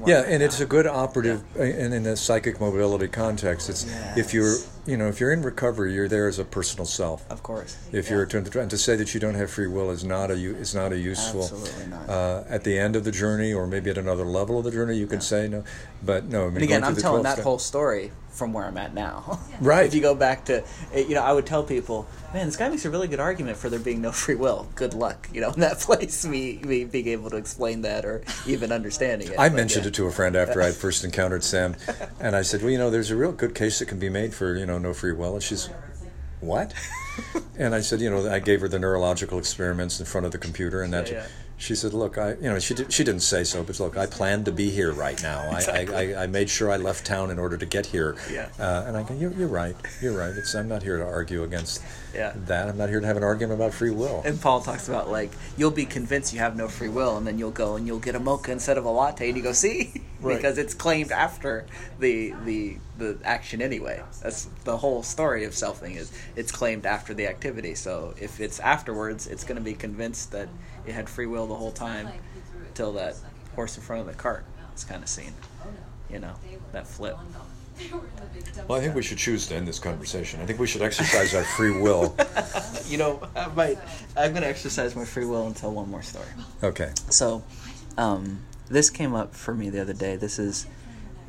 Yeah, 0.07 0.23
and 0.27 0.43
it's 0.43 0.61
a 0.61 0.67
good 0.67 0.87
operative, 0.87 1.43
and 1.57 1.93
in 1.95 2.07
a 2.07 2.17
psychic 2.17 2.61
mobility 2.61 3.09
context, 3.09 3.69
it's 3.69 3.87
if 4.17 4.33
you're, 4.33 4.55
you 4.87 4.97
know, 4.97 5.09
if 5.09 5.21
you're 5.21 5.33
in 5.33 5.43
recovery, 5.43 5.93
you're 5.95 6.09
there 6.09 6.29
as 6.29 6.39
a 6.39 6.45
personal 6.45 6.87
self. 6.87 7.29
Of 7.31 7.43
course. 7.43 7.77
If 7.93 8.07
Yeah. 8.09 8.17
you're 8.17 8.27
to, 8.27 8.61
and 8.61 8.71
to 8.71 8.79
say 8.79 8.97
that 8.97 9.13
you 9.15 9.21
don't 9.21 9.35
have 9.35 9.51
free 9.51 9.67
will 9.67 9.91
is 9.91 10.05
not 10.05 10.31
a 10.31 10.35
is 10.35 10.75
not 10.75 10.93
a 10.93 10.99
useful. 10.99 11.43
Absolutely 11.43 11.87
not. 11.87 12.09
Uh, 12.09 12.45
at 12.49 12.65
the 12.65 12.79
end 12.79 12.97
of 12.97 13.05
the 13.05 13.13
journey, 13.13 13.53
or 13.53 13.67
maybe 13.67 13.91
at 13.91 13.99
another 13.99 14.25
level 14.25 14.59
of 14.59 14.65
the 14.65 14.71
journey, 14.71 14.97
you 14.97 15.07
can 15.07 15.21
say 15.21 15.49
no, 15.49 15.65
but 16.05 16.25
no. 16.27 16.43
I 16.43 16.47
mean, 16.47 16.55
and 16.57 16.65
again, 16.65 16.85
I'm 16.85 16.97
telling 16.97 17.23
that 17.25 17.35
step- 17.35 17.45
whole 17.45 17.59
story 17.59 18.13
from 18.39 18.53
where 18.53 18.65
I'm 18.65 18.79
at 18.79 18.95
now. 18.95 19.41
Right. 19.61 19.87
if 19.87 19.93
you 19.95 20.01
go 20.01 20.15
back 20.15 20.45
to, 20.45 20.63
eh, 20.95 21.01
you 21.01 21.17
know, 21.17 21.23
I 21.23 21.33
would 21.33 21.45
tell 21.45 21.65
people, 21.65 22.07
man, 22.33 22.47
this 22.47 22.57
guy 22.57 22.69
makes 22.69 22.85
a 22.85 22.91
really 22.91 23.09
good 23.09 23.19
argument 23.19 23.57
for 23.57 23.69
there 23.69 23.81
being 23.81 24.01
no 24.01 24.13
free 24.13 24.37
will. 24.37 24.69
Good 24.77 24.95
luck, 24.95 25.29
you 25.35 25.41
know, 25.41 25.51
in 25.55 25.61
that 25.61 25.81
place, 25.81 26.25
me, 26.25 26.61
me 26.65 26.85
being 26.85 27.09
able 27.09 27.29
to 27.31 27.37
explain 27.37 27.83
that 27.83 28.05
or 28.05 28.23
even 28.47 28.71
understanding 28.71 29.29
it. 29.29 29.39
I 29.39 29.49
But, 29.49 29.57
mentioned 29.57 29.85
yeah. 29.85 29.89
it 29.89 29.95
to 29.95 30.07
a 30.07 30.13
friend 30.13 30.37
after 30.37 30.63
I 30.63 30.71
first 30.85 31.05
encountered 31.05 31.43
Sam, 31.43 31.75
and 32.21 32.37
I 32.37 32.43
said, 32.43 32.63
"Well, 32.63 32.71
you 32.71 32.79
know, 32.79 32.89
there's 32.91 33.11
a 33.11 33.17
real 33.17 33.33
good 33.33 33.55
case 33.57 33.81
that 33.81 33.87
can 33.87 33.99
be 33.99 34.09
made 34.09 34.33
for 34.33 34.55
you 34.55 34.65
know 34.67 34.79
no 34.79 34.95
free 34.95 35.13
will." 35.13 35.35
And 35.35 35.43
she's, 35.43 35.69
"What?" 36.41 36.73
and 37.59 37.75
I 37.75 37.81
said, 37.81 38.01
"You 38.01 38.11
know, 38.11 38.31
I 38.31 38.39
gave 38.39 38.61
her 38.61 38.69
the 38.69 38.79
neurological 38.79 39.39
experiments 39.41 39.99
in 39.99 40.07
front 40.07 40.25
of 40.25 40.31
the 40.33 40.39
computer, 40.39 40.83
and 40.83 40.93
that." 40.93 41.11
Yeah, 41.11 41.15
yeah. 41.19 41.27
She 41.61 41.75
said, 41.75 41.93
"Look, 41.93 42.17
I, 42.19 42.31
you 42.35 42.43
know, 42.49 42.59
she 42.61 42.73
did, 42.73 42.93
she 42.93 43.03
didn't 43.03 43.23
say 43.23 43.43
so, 43.43 43.65
but 43.65 43.81
look, 43.81 43.97
I 43.97 44.07
planned 44.07 44.45
to 44.45 44.53
be 44.53 44.71
here 44.71 44.93
right 44.93 45.21
now. 45.23 45.41
I, 45.51 45.57
Exactly. 45.57 46.15
I, 46.15 46.21
I, 46.21 46.23
I 46.23 46.27
made 46.29 46.49
sure 46.49 46.71
I 46.71 46.77
left 46.77 47.05
town 47.05 47.33
in 47.33 47.39
order 47.41 47.57
to 47.59 47.67
get 47.67 47.87
here. 47.87 48.17
Yeah. 48.31 48.49
Uh, 48.61 48.85
and 48.87 48.97
I 48.97 49.03
go, 49.03 49.13
you're, 49.15 49.33
you're 49.33 49.49
right, 49.49 49.75
you're 50.01 50.17
right. 50.17 50.33
It's, 50.37 50.55
I'm 50.55 50.69
not 50.69 50.85
here 50.85 50.99
to 50.99 51.05
argue 51.05 51.43
against 51.43 51.83
Yeah. 52.15 52.33
that. 52.47 52.69
I'm 52.69 52.79
not 52.79 52.89
here 52.91 53.01
to 53.01 53.07
have 53.07 53.17
an 53.17 53.25
argument 53.25 53.61
about 53.61 53.75
free 53.75 53.91
will. 53.91 54.23
And 54.25 54.41
Paul 54.41 54.61
talks 54.61 54.89
about 54.89 55.11
like 55.11 55.33
you'll 55.57 55.73
be 55.73 55.85
convinced 55.85 56.33
you 56.33 56.39
have 56.39 56.57
no 56.57 56.69
free 56.69 56.89
will, 56.89 57.17
and 57.17 57.27
then 57.27 57.39
you'll 57.39 57.51
go 57.51 57.75
and 57.75 57.87
you'll 57.89 57.99
get 57.99 58.15
a 58.15 58.21
mocha 58.21 58.53
instead 58.53 58.79
of 58.79 58.85
a 58.85 58.91
latte, 58.91 59.27
and 59.29 59.37
you 59.37 59.43
go 59.43 59.53
see 59.53 60.03
Right. 60.21 60.37
because 60.37 60.59
it's 60.59 60.75
claimed 60.75 61.11
after 61.13 61.67
the 61.99 62.35
the 62.45 62.77
the 62.99 63.19
action 63.25 63.61
anyway. 63.63 64.03
That's 64.23 64.49
the 64.65 64.77
whole 64.77 65.03
story 65.05 65.45
of 65.45 65.53
selfing 65.53 65.97
is 65.97 66.11
it's 66.37 66.51
claimed 66.53 66.87
after 66.87 67.15
the 67.15 67.27
activity. 67.29 67.75
So 67.77 68.15
if 68.21 68.41
it's 68.41 68.59
afterwards, 68.61 69.27
it's 69.29 69.45
going 69.45 69.57
to 69.59 69.63
be 69.63 69.75
convinced 69.75 70.33
that 70.33 70.49
it 70.89 70.95
had 70.95 71.09
free 71.09 71.27
will 71.27 71.47
the 71.47 71.55
whole 71.55 71.71
time 71.71 72.09
till 72.75 72.93
that 72.93 73.17
horse 73.55 73.77
in 73.77 73.83
front 73.83 74.01
of 74.01 74.07
the 74.07 74.15
cart 74.15 74.45
is 74.75 74.85
kind 74.85 75.03
of 75.03 75.09
seen. 75.09 75.35
You 76.11 76.21
know 76.21 76.35
that 76.73 76.87
flip. 76.87 77.17
Well, 78.67 78.77
I 78.77 78.83
think 78.83 78.97
we 78.97 79.05
should 79.05 79.19
choose 79.19 79.47
to 79.47 79.55
end 79.55 79.69
this 79.69 79.79
conversation. 79.79 80.41
I 80.41 80.47
think 80.47 80.59
we 80.59 80.67
should 80.67 80.83
exercise 80.83 81.33
our 81.33 81.45
free 81.45 81.71
will. 81.81 82.17
You 82.89 82.99
know, 82.99 83.23
I 83.37 83.47
might. 83.47 83.79
I'm 84.17 84.33
going 84.33 84.43
to 84.43 84.49
exercise 84.49 84.97
my 84.97 85.05
free 85.05 85.25
will 85.25 85.47
and 85.47 85.55
tell 85.55 85.71
one 85.71 85.89
more 85.89 86.03
story. 86.03 86.27
Okay. 86.65 86.91
So, 87.09 87.45
um, 87.97 88.41
this 88.69 88.91
came 88.91 89.15
up 89.15 89.33
for 89.33 89.55
me 89.55 89.71
the 89.71 89.81
other 89.81 89.93
day. 89.93 90.17
This 90.17 90.41
is 90.41 90.67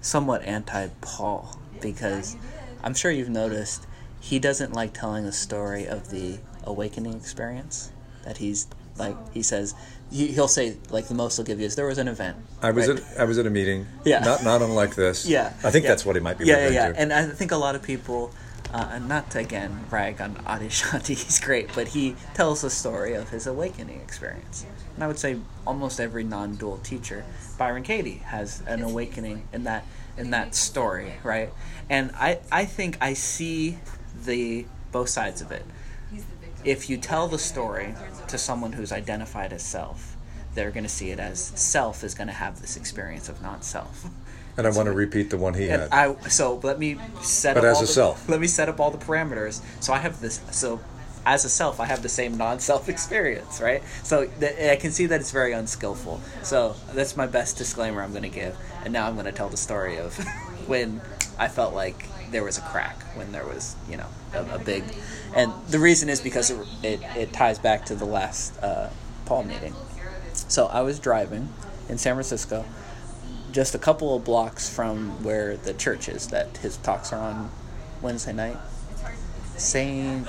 somewhat 0.02 0.42
anti 0.42 0.88
Paul 1.02 1.56
because 1.82 2.36
I'm 2.84 2.96
sure 2.96 3.12
you've 3.12 3.30
noticed 3.30 3.86
he 4.20 4.40
doesn't 4.40 4.74
like 4.74 4.92
telling 4.96 5.26
a 5.26 5.32
story 5.32 5.86
of 5.86 6.10
the 6.10 6.40
awakening 6.64 7.14
experience. 7.14 7.92
That 8.24 8.38
he's 8.38 8.68
like, 9.00 9.16
he 9.34 9.42
says, 9.42 9.74
he, 10.12 10.28
he'll 10.28 10.48
say, 10.48 10.78
like, 10.90 11.08
the 11.08 11.16
most 11.16 11.38
he'll 11.38 11.46
give 11.46 11.60
you 11.60 11.66
is 11.66 11.76
there 11.76 11.88
was 11.88 11.98
an 11.98 12.08
event. 12.08 12.38
I 12.62 12.72
was 12.72 12.88
right? 12.88 13.00
at 13.00 13.20
I 13.20 13.24
was 13.24 13.38
at 13.38 13.46
a 13.46 13.50
meeting. 13.50 13.88
Yeah. 14.06 14.20
Not 14.20 14.44
not 14.44 14.62
unlike 14.62 14.96
this. 14.96 15.26
Yeah, 15.26 15.54
I 15.64 15.72
think 15.72 15.84
yeah. 15.84 15.90
that's 15.90 16.06
what 16.06 16.16
he 16.16 16.22
might 16.22 16.38
be 16.38 16.46
Yeah, 16.46 16.68
yeah, 16.68 16.70
yeah. 16.70 16.92
to. 16.92 17.00
And 17.00 17.14
I 17.14 17.26
think 17.28 17.52
a 17.52 17.58
lot 17.58 17.76
of 17.76 17.84
people 17.84 18.32
uh, 18.74 18.90
and 18.94 19.08
not 19.08 19.32
to 19.32 19.40
again 19.40 19.86
rag 19.90 20.22
on 20.22 20.36
Adyashanti, 20.36 21.08
he's 21.24 21.40
great, 21.40 21.70
but 21.74 21.90
he 21.90 22.16
tells 22.34 22.62
the 22.62 22.70
story 22.70 23.14
of 23.14 23.30
his 23.30 23.48
awakening 23.48 24.00
experience. 24.02 24.66
And 24.96 25.04
I 25.04 25.08
would 25.08 25.20
say 25.20 25.38
almost 25.66 26.00
every 26.00 26.24
non-dual 26.24 26.80
teacher, 26.80 27.26
Byron 27.58 27.84
Katie, 27.84 28.22
has 28.26 28.62
an 28.68 28.84
awakening 28.84 29.48
in 29.54 29.64
that 29.64 29.86
in 30.18 30.32
that 30.32 30.54
story, 30.54 31.14
right? 31.24 31.52
And 31.90 32.12
I 32.16 32.40
I 32.52 32.66
think 32.66 32.98
I 33.02 33.14
see 33.14 33.80
the 34.26 34.66
both 34.92 35.10
sides 35.10 35.42
of 35.42 35.52
it. 35.52 35.66
If 36.64 36.90
you 36.90 36.98
tell 36.98 37.28
the 37.28 37.40
story 37.40 37.96
to 38.28 38.38
someone 38.38 38.74
who's 38.74 38.92
identified 38.92 39.54
as 39.54 39.64
self, 39.64 40.16
they're 40.56 40.72
going 40.72 40.84
to 40.84 40.90
see 40.90 41.12
it 41.12 41.20
as 41.20 41.40
self 41.40 42.04
is 42.04 42.14
going 42.14 42.28
to 42.28 42.34
have 42.34 42.62
this 42.62 42.76
experience 42.76 43.30
of 43.30 43.42
not 43.42 43.64
self. 43.64 44.06
And 44.58 44.68
I 44.68 44.72
want 44.72 44.88
to 44.88 44.92
repeat 44.92 45.30
the 45.30 45.38
one 45.38 45.54
he 45.54 45.68
had. 45.68 45.90
I 45.92 46.16
so 46.28 46.60
let 46.64 46.80
me 46.80 46.98
set 47.22 47.54
But 47.54 47.64
up 47.64 47.72
as 47.72 47.78
all 47.78 47.84
a 47.84 47.86
the, 47.86 47.92
self. 47.94 48.30
Let 48.30 48.42
me 48.42 48.48
set 48.48 48.68
up 48.68 48.80
all 48.80 48.92
the 48.92 48.98
parameters. 48.98 49.62
So 49.80 49.94
I 49.94 50.00
have 50.00 50.20
this. 50.20 50.42
So 50.52 50.82
as 51.26 51.46
a 51.46 51.50
self, 51.50 51.80
I 51.80 51.86
have 51.86 52.02
the 52.02 52.10
same 52.10 52.38
non-self 52.38 52.90
experience, 52.90 53.62
right? 53.62 53.84
So 54.04 54.26
th- 54.26 54.72
I 54.72 54.76
can 54.76 54.92
see 54.92 55.06
that 55.06 55.22
it's 55.22 55.32
very 55.32 55.54
unskillful. 55.54 56.20
So 56.44 56.76
that's 56.94 57.16
my 57.16 57.28
best 57.28 57.58
disclaimer 57.58 58.02
I'm 58.02 58.12
going 58.12 58.24
to 58.24 58.30
give. 58.30 58.58
And 58.84 58.92
now 58.92 59.08
I'm 59.08 59.14
going 59.14 59.26
to 59.28 59.32
tell 59.32 59.50
the 59.50 59.58
story 59.58 59.98
of 59.98 60.18
when 60.68 61.02
I 61.38 61.48
felt 61.48 61.74
like 61.74 62.06
there 62.32 62.44
was 62.44 62.58
a 62.58 62.62
crack, 62.62 63.02
when 63.16 63.32
there 63.32 63.46
was 63.46 63.76
you 63.90 63.98
know 63.98 64.08
a, 64.34 64.56
a 64.56 64.60
big, 64.60 64.84
and 65.36 65.52
the 65.70 65.80
reason 65.80 66.10
is 66.10 66.22
because 66.22 66.50
it 66.50 66.68
it, 66.84 67.02
it 67.16 67.34
ties 67.34 67.60
back 67.60 67.86
to 67.86 67.96
the 67.96 68.06
last 68.06 68.58
uh, 68.64 68.90
Paul 69.26 69.44
meeting. 69.44 69.74
So 70.34 70.68
I 70.68 70.82
was 70.82 71.00
driving 71.00 71.50
in 71.90 71.98
San 71.98 72.16
Francisco, 72.16 72.66
just 73.52 73.76
a 73.76 73.80
couple 73.80 74.16
of 74.16 74.24
blocks 74.24 74.70
from 74.70 75.24
where 75.24 75.58
the 75.58 75.74
church 75.74 76.08
is 76.08 76.28
that 76.28 76.58
his 76.58 76.78
talks 76.78 77.12
are 77.14 77.20
on 77.20 77.52
Wednesday 78.02 78.34
night. 78.34 78.58
Saint 79.58 80.28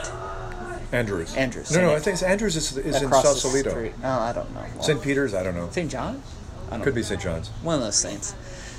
Andrews. 0.92 1.34
Andrews. 1.36 1.70
No, 1.70 1.82
no, 1.82 1.94
I 1.94 2.00
think 2.00 2.20
Andrews 2.22 2.56
is, 2.56 2.76
is 2.76 2.96
in 3.00 3.06
across 3.06 3.24
South 3.24 3.52
the 3.52 3.58
Salito. 3.58 3.70
street. 3.70 3.98
No, 4.00 4.08
I 4.08 4.32
don't 4.32 4.52
know. 4.54 4.64
Well, 4.74 4.82
St. 4.82 5.00
Peter's, 5.00 5.34
I 5.34 5.42
don't 5.42 5.54
know. 5.54 5.68
St. 5.70 5.90
John? 5.90 6.22
I 6.66 6.70
don't 6.70 6.78
know 6.80 6.84
Could 6.84 6.94
know. 6.94 7.00
be 7.00 7.02
St. 7.04 7.20
John's. 7.20 7.48
One 7.62 7.76
of 7.76 7.80
those 7.80 7.96
saints. 7.96 8.34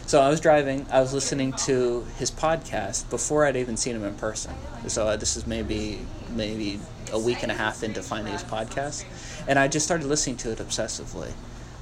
So 0.06 0.20
I 0.22 0.30
was 0.30 0.42
driving. 0.42 0.86
I 0.92 1.00
was 1.00 1.14
listening 1.14 1.54
to 1.54 2.06
his 2.18 2.30
podcast 2.32 3.10
before 3.10 3.46
I'd 3.46 3.56
even 3.56 3.78
seen 3.78 3.96
him 3.96 4.04
in 4.04 4.16
person. 4.16 4.54
So 4.88 5.08
uh, 5.08 5.16
this 5.16 5.38
is 5.38 5.48
maybe 5.48 6.06
maybe 6.30 6.80
a 7.14 7.20
week 7.20 7.44
and 7.44 7.52
a 7.52 7.56
half 7.56 7.84
into 7.84 8.02
finding 8.02 8.34
his 8.34 8.44
podcast, 8.44 9.06
and 9.48 9.58
I 9.58 9.68
just 9.68 9.86
started 9.86 10.08
listening 10.08 10.38
to 10.38 10.52
it 10.52 10.58
obsessively. 10.60 11.32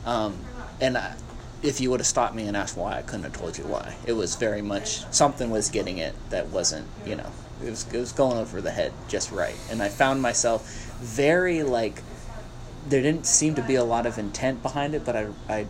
Um, 0.05 0.37
and 0.79 0.97
I, 0.97 1.15
if 1.61 1.81
you 1.81 1.89
would 1.91 1.99
have 1.99 2.07
stopped 2.07 2.35
me 2.35 2.45
and 2.47 2.55
asked 2.55 2.77
why, 2.77 2.97
I 2.97 3.01
couldn't 3.01 3.23
have 3.23 3.33
told 3.33 3.57
you 3.57 3.65
why. 3.65 3.95
It 4.05 4.13
was 4.13 4.35
very 4.35 4.61
much 4.61 5.11
something 5.11 5.49
was 5.49 5.69
getting 5.69 5.97
it 5.97 6.15
that 6.29 6.47
wasn't, 6.49 6.87
you 7.05 7.15
know, 7.15 7.31
it 7.63 7.69
was 7.69 7.91
it 7.91 7.97
was 7.97 8.11
going 8.11 8.37
over 8.37 8.61
the 8.61 8.71
head 8.71 8.93
just 9.07 9.31
right. 9.31 9.55
And 9.69 9.81
I 9.81 9.89
found 9.89 10.21
myself 10.21 10.67
very 10.99 11.63
like 11.63 12.03
there 12.87 13.01
didn't 13.01 13.25
seem 13.25 13.55
to 13.55 13.61
be 13.61 13.75
a 13.75 13.83
lot 13.83 14.05
of 14.05 14.17
intent 14.17 14.61
behind 14.61 14.93
it, 14.93 15.03
but 15.03 15.15
I 15.15 15.27
I 15.49 15.67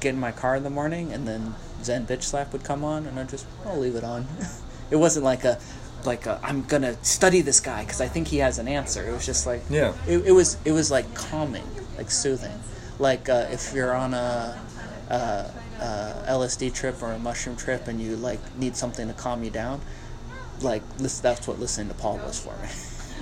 get 0.00 0.14
in 0.14 0.20
my 0.20 0.32
car 0.32 0.56
in 0.56 0.62
the 0.62 0.70
morning 0.70 1.12
and 1.12 1.26
then 1.26 1.54
Zen 1.82 2.06
bitch 2.06 2.22
slap 2.22 2.52
would 2.52 2.64
come 2.64 2.84
on 2.84 3.06
and 3.06 3.18
I 3.18 3.24
just 3.24 3.46
I'll 3.64 3.78
leave 3.78 3.94
it 3.94 4.04
on. 4.04 4.26
it 4.90 4.96
wasn't 4.96 5.24
like 5.24 5.44
a 5.44 5.58
like 6.04 6.26
a, 6.26 6.40
I'm 6.42 6.62
gonna 6.62 7.02
study 7.04 7.40
this 7.40 7.60
guy 7.60 7.84
because 7.84 8.00
I 8.00 8.08
think 8.08 8.28
he 8.28 8.38
has 8.38 8.58
an 8.58 8.68
answer. 8.68 9.06
It 9.08 9.12
was 9.12 9.26
just 9.26 9.46
like 9.46 9.62
Yeah. 9.68 9.94
It, 10.06 10.26
it 10.26 10.32
was 10.32 10.56
it 10.64 10.72
was 10.72 10.90
like 10.90 11.12
calming, 11.14 11.66
like 11.96 12.10
soothing, 12.10 12.58
like 12.98 13.28
uh, 13.28 13.46
if 13.50 13.72
you're 13.74 13.94
on 13.94 14.14
a, 14.14 14.58
a, 15.10 15.14
a 15.80 16.24
LSD 16.28 16.74
trip 16.74 17.02
or 17.02 17.12
a 17.12 17.18
mushroom 17.18 17.56
trip 17.56 17.88
and 17.88 18.00
you 18.00 18.16
like 18.16 18.40
need 18.56 18.76
something 18.76 19.08
to 19.08 19.14
calm 19.14 19.44
you 19.44 19.50
down. 19.50 19.80
Like 20.60 20.82
this, 20.98 21.20
that's 21.20 21.46
what 21.46 21.58
listening 21.60 21.88
to 21.88 21.94
Paul 21.94 22.18
was 22.18 22.40
for 22.40 22.56
me. 22.62 22.68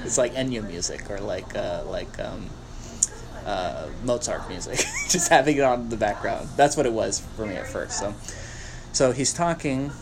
it's 0.04 0.18
like 0.18 0.34
Enya 0.34 0.66
music 0.66 1.10
or 1.10 1.18
like 1.20 1.54
uh, 1.54 1.82
like 1.86 2.18
um, 2.18 2.48
uh, 3.44 3.88
Mozart 4.04 4.48
music, 4.48 4.78
just 5.08 5.28
having 5.28 5.56
it 5.56 5.62
on 5.62 5.82
in 5.82 5.88
the 5.88 5.96
background. 5.96 6.48
That's 6.56 6.76
what 6.76 6.86
it 6.86 6.92
was 6.92 7.20
for 7.36 7.46
me 7.46 7.54
at 7.54 7.66
first. 7.66 7.98
So, 7.98 8.14
so 8.96 9.12
he's 9.12 9.34
talking. 9.34 9.92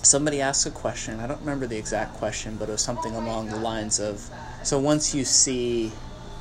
Somebody 0.00 0.40
asks 0.40 0.64
a 0.64 0.70
question. 0.70 1.20
I 1.20 1.26
don't 1.26 1.40
remember 1.40 1.66
the 1.66 1.76
exact 1.76 2.14
question, 2.14 2.56
but 2.56 2.70
it 2.70 2.72
was 2.72 2.80
something 2.80 3.14
along 3.14 3.50
the 3.50 3.58
lines 3.58 4.00
of, 4.00 4.30
"So 4.62 4.78
once 4.78 5.14
you 5.14 5.26
see 5.26 5.92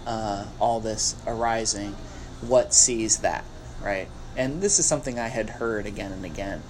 uh, 0.07 0.45
all 0.61 0.79
this 0.79 1.17
arising, 1.27 1.97
what 2.39 2.73
sees 2.73 3.17
that?" 3.17 3.43
Right? 3.83 4.07
And 4.37 4.61
this 4.61 4.79
is 4.79 4.85
something 4.85 5.19
I 5.19 5.27
had 5.27 5.49
heard 5.49 5.85
again 5.85 6.13
and 6.13 6.23
again. 6.23 6.63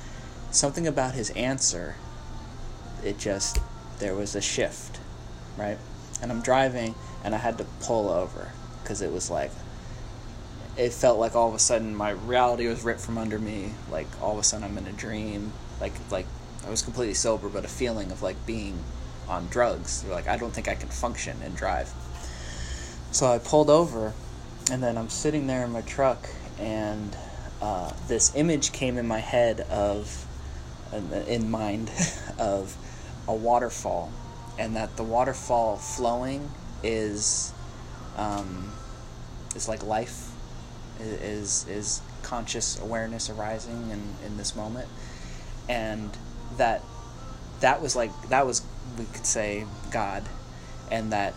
Something 0.50 0.88
about 0.88 1.14
his 1.14 1.30
answer. 1.32 1.94
It 3.04 3.20
just 3.20 3.60
there 4.00 4.16
was 4.16 4.34
a 4.34 4.42
shift, 4.42 5.00
right? 5.56 5.78
And 6.24 6.32
I'm 6.32 6.42
driving, 6.42 6.96
and 7.24 7.36
I 7.36 7.38
had 7.38 7.60
to 7.60 7.66
pull 7.82 8.10
over 8.10 8.50
because 8.82 9.04
it 9.04 9.14
was 9.14 9.30
like 9.30 9.52
it 10.80 10.94
felt 10.94 11.20
like 11.20 11.36
all 11.36 11.50
of 11.50 11.54
a 11.54 11.60
sudden 11.60 11.94
my 11.94 12.12
reality 12.12 12.66
was 12.68 12.84
ripped 12.84 13.02
from 13.02 13.18
under 13.18 13.38
me. 13.38 13.74
Like 13.92 14.08
all 14.22 14.32
of 14.32 14.40
a 14.40 14.44
sudden 14.44 14.64
I'm 14.64 14.78
in 14.78 14.88
a 14.88 14.94
dream. 14.94 15.52
Like 15.82 15.94
like 16.10 16.26
I 16.66 16.70
was 16.70 16.82
completely 16.82 17.16
sober, 17.16 17.50
but 17.50 17.66
a 17.66 17.68
feeling 17.68 18.12
of 18.12 18.22
like 18.22 18.46
being 18.46 18.80
on 19.28 19.48
drugs. 19.48 20.06
Like 20.06 20.30
I 20.30 20.38
don't 20.38 20.52
think 20.52 20.70
I 20.70 20.76
can 20.76 20.88
function 20.88 21.38
and 21.44 21.56
drive. 21.56 21.94
So 23.12 23.28
I 23.28 23.40
pulled 23.40 23.70
over, 23.70 24.14
and 24.72 24.82
then 24.82 24.98
I'm 24.98 25.10
sitting 25.10 25.48
there 25.48 25.66
in 25.66 25.72
my 25.72 25.82
truck, 25.82 26.30
and 26.60 27.16
uh, 27.62 27.92
this 28.08 28.34
image 28.36 28.72
came 28.72 28.98
in 28.98 29.08
my 29.08 29.20
head 29.20 29.62
of, 29.62 30.28
in 31.28 31.50
mind, 31.50 31.92
of 32.40 32.78
a 33.28 33.34
waterfall, 33.34 34.12
and 34.60 34.76
that 34.76 34.96
the 34.96 35.04
waterfall 35.04 35.78
flowing 35.78 36.52
is, 36.84 37.52
um, 38.16 38.72
is 39.56 39.68
like 39.68 39.84
life, 39.84 40.29
is 41.00 41.68
is 41.68 42.02
conscious 42.24 42.80
awareness 42.80 43.30
arising 43.30 43.90
in 43.92 44.16
in 44.26 44.38
this 44.38 44.56
moment, 44.56 44.88
and 45.68 46.12
that 46.58 46.84
that 47.62 47.82
was 47.82 47.96
like 47.96 48.12
that 48.30 48.46
was 48.46 48.62
we 48.98 49.06
could 49.06 49.26
say 49.26 49.66
God, 49.92 50.24
and 50.92 51.12
that 51.12 51.34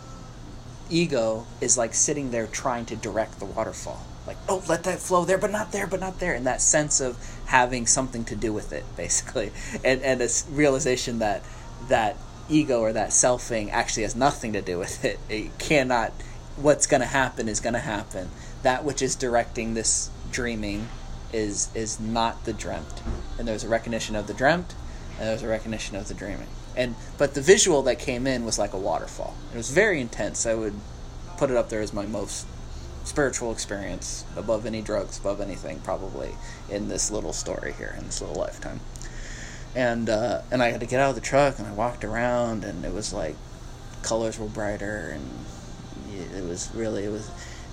ego 0.90 1.46
is 1.60 1.78
like 1.78 1.94
sitting 1.94 2.30
there 2.30 2.46
trying 2.46 2.86
to 2.86 2.96
direct 2.96 3.38
the 3.38 3.46
waterfall. 3.46 4.04
Like, 4.26 4.36
oh, 4.48 4.62
let 4.68 4.84
that 4.84 5.00
flow 5.00 5.24
there, 5.24 5.38
but 5.38 5.50
not 5.50 5.72
there, 5.72 5.86
but 5.86 5.98
not 5.98 6.20
there. 6.20 6.32
And 6.34 6.46
that 6.46 6.60
sense 6.60 7.00
of 7.00 7.18
having 7.46 7.86
something 7.86 8.24
to 8.26 8.36
do 8.36 8.52
with 8.52 8.72
it, 8.72 8.84
basically. 8.96 9.50
And, 9.84 10.02
and 10.02 10.20
a 10.20 10.24
s- 10.24 10.46
realization 10.50 11.18
that 11.18 11.42
that 11.88 12.16
ego 12.48 12.80
or 12.80 12.92
that 12.92 13.10
selfing 13.10 13.70
actually 13.70 14.04
has 14.04 14.14
nothing 14.14 14.52
to 14.52 14.62
do 14.62 14.78
with 14.78 15.04
it. 15.04 15.18
It 15.28 15.58
cannot, 15.58 16.12
what's 16.56 16.86
going 16.86 17.00
to 17.00 17.06
happen 17.06 17.48
is 17.48 17.58
going 17.58 17.74
to 17.74 17.80
happen. 17.80 18.30
That 18.62 18.84
which 18.84 19.02
is 19.02 19.14
directing 19.16 19.74
this 19.74 20.10
dreaming 20.30 20.88
is 21.32 21.68
is 21.74 21.98
not 21.98 22.44
the 22.44 22.52
dreamt. 22.52 23.02
And 23.38 23.46
there's 23.48 23.64
a 23.64 23.68
recognition 23.68 24.16
of 24.16 24.26
the 24.26 24.34
dreamt, 24.34 24.74
and 25.18 25.28
there's 25.28 25.42
a 25.42 25.48
recognition 25.48 25.96
of 25.96 26.08
the 26.08 26.14
dreaming. 26.14 26.48
And 26.76 26.94
but 27.18 27.34
the 27.34 27.40
visual 27.40 27.82
that 27.82 27.98
came 27.98 28.26
in 28.26 28.44
was 28.44 28.58
like 28.58 28.72
a 28.72 28.78
waterfall. 28.78 29.34
It 29.52 29.56
was 29.56 29.70
very 29.70 30.00
intense. 30.00 30.46
I 30.46 30.54
would 30.54 30.74
put 31.36 31.50
it 31.50 31.56
up 31.56 31.68
there 31.68 31.80
as 31.80 31.92
my 31.92 32.06
most 32.06 32.46
spiritual 33.04 33.52
experience 33.52 34.24
above 34.36 34.64
any 34.64 34.80
drugs, 34.80 35.18
above 35.18 35.40
anything, 35.40 35.80
probably 35.80 36.30
in 36.70 36.88
this 36.88 37.10
little 37.10 37.32
story 37.32 37.74
here, 37.76 37.94
in 37.98 38.06
this 38.06 38.20
little 38.20 38.36
lifetime. 38.36 38.80
And 39.74 40.08
uh, 40.08 40.42
and 40.50 40.62
I 40.62 40.70
had 40.70 40.80
to 40.80 40.86
get 40.86 41.00
out 41.00 41.10
of 41.10 41.14
the 41.14 41.20
truck, 41.20 41.58
and 41.58 41.66
I 41.66 41.72
walked 41.72 42.04
around, 42.04 42.64
and 42.64 42.84
it 42.84 42.92
was 42.92 43.12
like 43.12 43.36
colors 44.02 44.38
were 44.38 44.46
brighter, 44.46 45.14
and 45.14 45.46
it 46.36 46.44
was 46.44 46.70
really 46.74 47.04
it 47.04 47.10
was, 47.10 47.30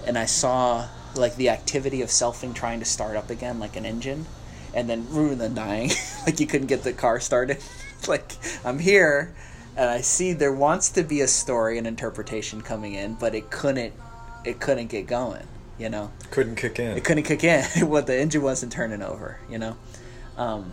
and 0.09 0.17
I 0.17 0.25
saw 0.25 0.87
like 1.15 1.35
the 1.35 1.49
activity 1.49 2.01
of 2.01 2.09
selfing 2.09 2.55
trying 2.55 2.79
to 2.79 2.85
start 2.85 3.15
up 3.15 3.29
again, 3.29 3.59
like 3.59 3.75
an 3.75 3.85
engine, 3.85 4.25
and 4.73 4.89
then 4.89 5.05
and 5.11 5.39
then 5.39 5.53
dying, 5.53 5.91
like 6.25 6.39
you 6.39 6.47
couldn't 6.47 6.65
get 6.65 6.81
the 6.83 6.93
car 6.93 7.19
started. 7.19 7.59
like 8.07 8.33
I'm 8.65 8.79
here, 8.79 9.35
and 9.77 9.87
I 9.87 10.01
see 10.01 10.33
there 10.33 10.51
wants 10.51 10.89
to 10.91 11.03
be 11.03 11.21
a 11.21 11.27
story 11.27 11.77
and 11.77 11.85
interpretation 11.85 12.61
coming 12.61 12.95
in, 12.95 13.13
but 13.13 13.35
it 13.35 13.51
couldn't, 13.51 13.93
it 14.43 14.59
couldn't 14.59 14.87
get 14.87 15.05
going. 15.05 15.45
You 15.77 15.89
know, 15.89 16.11
Couldn't 16.31 16.55
kick 16.55 16.79
in. 16.79 16.97
it 16.97 17.05
couldn't 17.05 17.23
kick 17.23 17.43
in. 17.43 17.63
what 17.87 18.07
the 18.07 18.19
engine 18.19 18.41
wasn't 18.41 18.71
turning 18.71 19.03
over. 19.03 19.39
You 19.47 19.59
know, 19.59 19.77
um, 20.37 20.71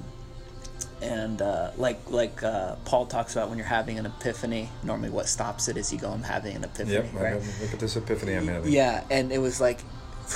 and 1.03 1.43
uh, 1.43 1.71
like 1.77 1.99
like 2.11 2.43
uh, 2.43 2.77
Paul 2.85 3.07
talks 3.07 3.35
about 3.37 3.49
when 3.49 3.59
you're 3.59 3.67
having 3.67 3.99
an 3.99 4.07
epiphany. 4.07 4.69
Normally, 4.83 5.11
what 5.11 5.29
stops 5.29 5.69
it 5.69 5.77
is 5.77 5.93
you 5.93 5.99
go, 5.99 6.11
"I'm 6.11 6.23
having 6.23 6.57
an 6.57 6.65
epiphany." 6.65 6.93
Yep. 6.93 7.15
Right? 7.15 7.35
look 7.61 7.73
at 7.75 7.81
this 7.81 7.97
epiphany 7.97 8.35
I'm 8.35 8.49
having. 8.49 8.73
Yeah, 8.73 9.05
and 9.11 9.31
it 9.33 9.39
was 9.39 9.61
like, 9.61 9.81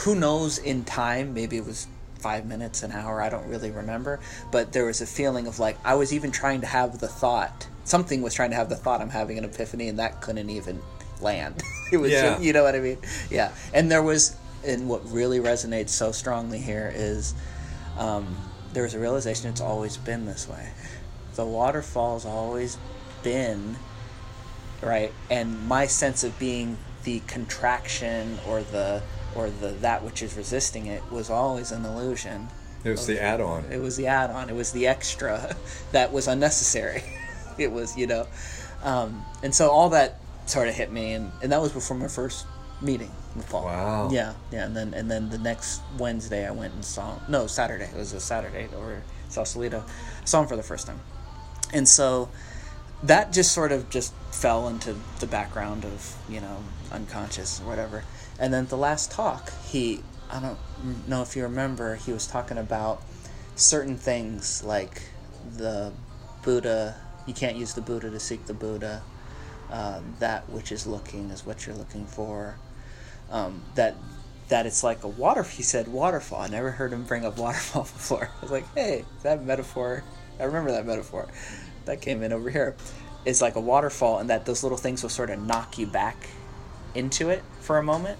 who 0.04 0.14
knows 0.14 0.58
in 0.58 0.84
time? 0.84 1.34
Maybe 1.34 1.56
it 1.56 1.64
was 1.64 1.86
five 2.18 2.44
minutes, 2.46 2.82
an 2.82 2.92
hour. 2.92 3.22
I 3.22 3.30
don't 3.30 3.48
really 3.48 3.70
remember. 3.70 4.20
But 4.52 4.72
there 4.72 4.84
was 4.84 5.00
a 5.00 5.06
feeling 5.06 5.46
of 5.46 5.58
like 5.58 5.78
I 5.84 5.94
was 5.94 6.12
even 6.12 6.30
trying 6.30 6.60
to 6.60 6.66
have 6.66 6.98
the 6.98 7.08
thought. 7.08 7.66
Something 7.84 8.22
was 8.22 8.34
trying 8.34 8.50
to 8.50 8.56
have 8.56 8.68
the 8.68 8.76
thought 8.76 9.00
I'm 9.00 9.08
having 9.10 9.38
an 9.38 9.44
epiphany, 9.44 9.88
and 9.88 9.98
that 9.98 10.20
couldn't 10.20 10.50
even 10.50 10.80
land. 11.20 11.62
it 11.92 11.96
was, 11.96 12.12
Yeah. 12.12 12.38
you 12.38 12.52
know 12.52 12.62
what 12.62 12.74
I 12.74 12.80
mean? 12.80 12.98
Yeah. 13.30 13.52
And 13.74 13.90
there 13.90 14.02
was, 14.02 14.36
and 14.64 14.88
what 14.88 15.10
really 15.10 15.40
resonates 15.40 15.88
so 15.90 16.12
strongly 16.12 16.58
here 16.58 16.92
is, 16.94 17.34
um, 17.98 18.36
there 18.72 18.82
was 18.82 18.94
a 18.94 18.98
realization 18.98 19.50
it's 19.50 19.60
always 19.60 19.96
been 19.96 20.26
this 20.26 20.48
way. 20.48 20.70
The 21.34 21.44
waterfall's 21.44 22.26
always 22.26 22.76
been 23.22 23.76
right? 24.82 25.12
And 25.30 25.66
my 25.68 25.86
sense 25.86 26.24
of 26.24 26.38
being 26.38 26.78
the 27.04 27.20
contraction 27.26 28.38
or 28.46 28.62
the 28.62 29.02
or 29.34 29.48
the 29.48 29.68
that 29.68 30.02
which 30.02 30.22
is 30.22 30.36
resisting 30.36 30.86
it 30.86 31.02
was 31.10 31.30
always 31.30 31.72
an 31.72 31.84
illusion. 31.84 32.48
It 32.82 32.90
was 32.90 33.06
the 33.06 33.20
add-on. 33.20 33.66
It 33.70 33.80
was 33.80 33.96
the 33.96 34.06
add-on. 34.06 34.48
It 34.48 34.54
was 34.54 34.72
the 34.72 34.86
extra 34.86 35.54
that 35.92 36.12
was 36.12 36.28
unnecessary. 36.28 37.02
it 37.58 37.70
was, 37.70 37.96
you 37.96 38.06
know, 38.06 38.26
um, 38.82 39.24
and 39.42 39.54
so 39.54 39.70
all 39.70 39.90
that 39.90 40.18
sort 40.46 40.66
of 40.66 40.74
hit 40.74 40.90
me, 40.90 41.12
and, 41.12 41.30
and 41.42 41.52
that 41.52 41.60
was 41.60 41.72
before 41.72 41.96
my 41.98 42.08
first 42.08 42.46
meeting 42.82 43.10
with 43.36 43.48
Paul. 43.48 43.64
Wow. 43.64 44.08
Yeah, 44.10 44.34
yeah, 44.50 44.66
and 44.66 44.76
then 44.76 44.94
and 44.94 45.10
then 45.10 45.30
the 45.30 45.38
next 45.38 45.82
Wednesday 45.98 46.46
I 46.46 46.50
went 46.50 46.74
and 46.74 46.84
saw 46.84 47.14
him. 47.14 47.22
No, 47.28 47.46
Saturday. 47.46 47.84
It 47.84 47.96
was 47.96 48.12
a 48.12 48.20
Saturday 48.20 48.68
over 48.74 49.02
Sausalito. 49.28 49.84
I 50.22 50.24
saw 50.24 50.42
him 50.42 50.48
for 50.48 50.56
the 50.56 50.62
first 50.62 50.86
time, 50.86 51.00
and 51.72 51.88
so 51.88 52.28
that 53.02 53.32
just 53.32 53.52
sort 53.52 53.72
of 53.72 53.88
just 53.90 54.12
fell 54.32 54.68
into 54.68 54.94
the 55.20 55.26
background 55.26 55.84
of 55.84 56.16
you 56.28 56.40
know 56.40 56.58
unconscious 56.92 57.60
or 57.60 57.66
whatever. 57.66 58.04
And 58.38 58.52
then 58.52 58.66
the 58.66 58.76
last 58.76 59.10
talk, 59.10 59.52
he 59.68 60.02
I 60.30 60.40
don't 60.40 60.58
know 61.08 61.22
if 61.22 61.36
you 61.36 61.42
remember, 61.42 61.96
he 61.96 62.12
was 62.12 62.26
talking 62.26 62.58
about 62.58 63.02
certain 63.56 63.96
things 63.96 64.62
like 64.64 65.02
the 65.56 65.92
Buddha. 66.42 66.96
You 67.26 67.34
can't 67.34 67.56
use 67.56 67.74
the 67.74 67.80
Buddha 67.80 68.10
to 68.10 68.20
seek 68.20 68.46
the 68.46 68.54
Buddha. 68.54 69.02
Um, 69.70 70.16
that 70.18 70.48
which 70.50 70.72
is 70.72 70.86
looking 70.86 71.30
is 71.30 71.46
what 71.46 71.66
you're 71.66 71.76
looking 71.76 72.06
for. 72.06 72.56
Um, 73.30 73.62
that 73.76 73.96
that 74.48 74.66
it's 74.66 74.82
like 74.82 75.04
a 75.04 75.08
water. 75.08 75.42
He 75.42 75.62
said 75.62 75.88
waterfall. 75.88 76.40
I 76.40 76.48
never 76.48 76.72
heard 76.72 76.92
him 76.92 77.04
bring 77.04 77.24
up 77.24 77.38
waterfall 77.38 77.82
before. 77.82 78.30
I 78.36 78.42
was 78.42 78.50
like, 78.50 78.66
hey, 78.74 79.04
that 79.22 79.44
metaphor. 79.44 80.04
I 80.38 80.44
remember 80.44 80.72
that 80.72 80.86
metaphor. 80.86 81.28
That 81.86 82.00
came 82.00 82.22
in 82.22 82.32
over 82.32 82.50
here. 82.50 82.76
It's 83.24 83.40
like 83.40 83.56
a 83.56 83.60
waterfall, 83.60 84.18
and 84.18 84.30
that 84.30 84.46
those 84.46 84.62
little 84.62 84.78
things 84.78 85.02
will 85.02 85.10
sort 85.10 85.30
of 85.30 85.40
knock 85.40 85.78
you 85.78 85.86
back 85.86 86.28
into 86.94 87.30
it 87.30 87.42
for 87.60 87.78
a 87.78 87.82
moment, 87.82 88.18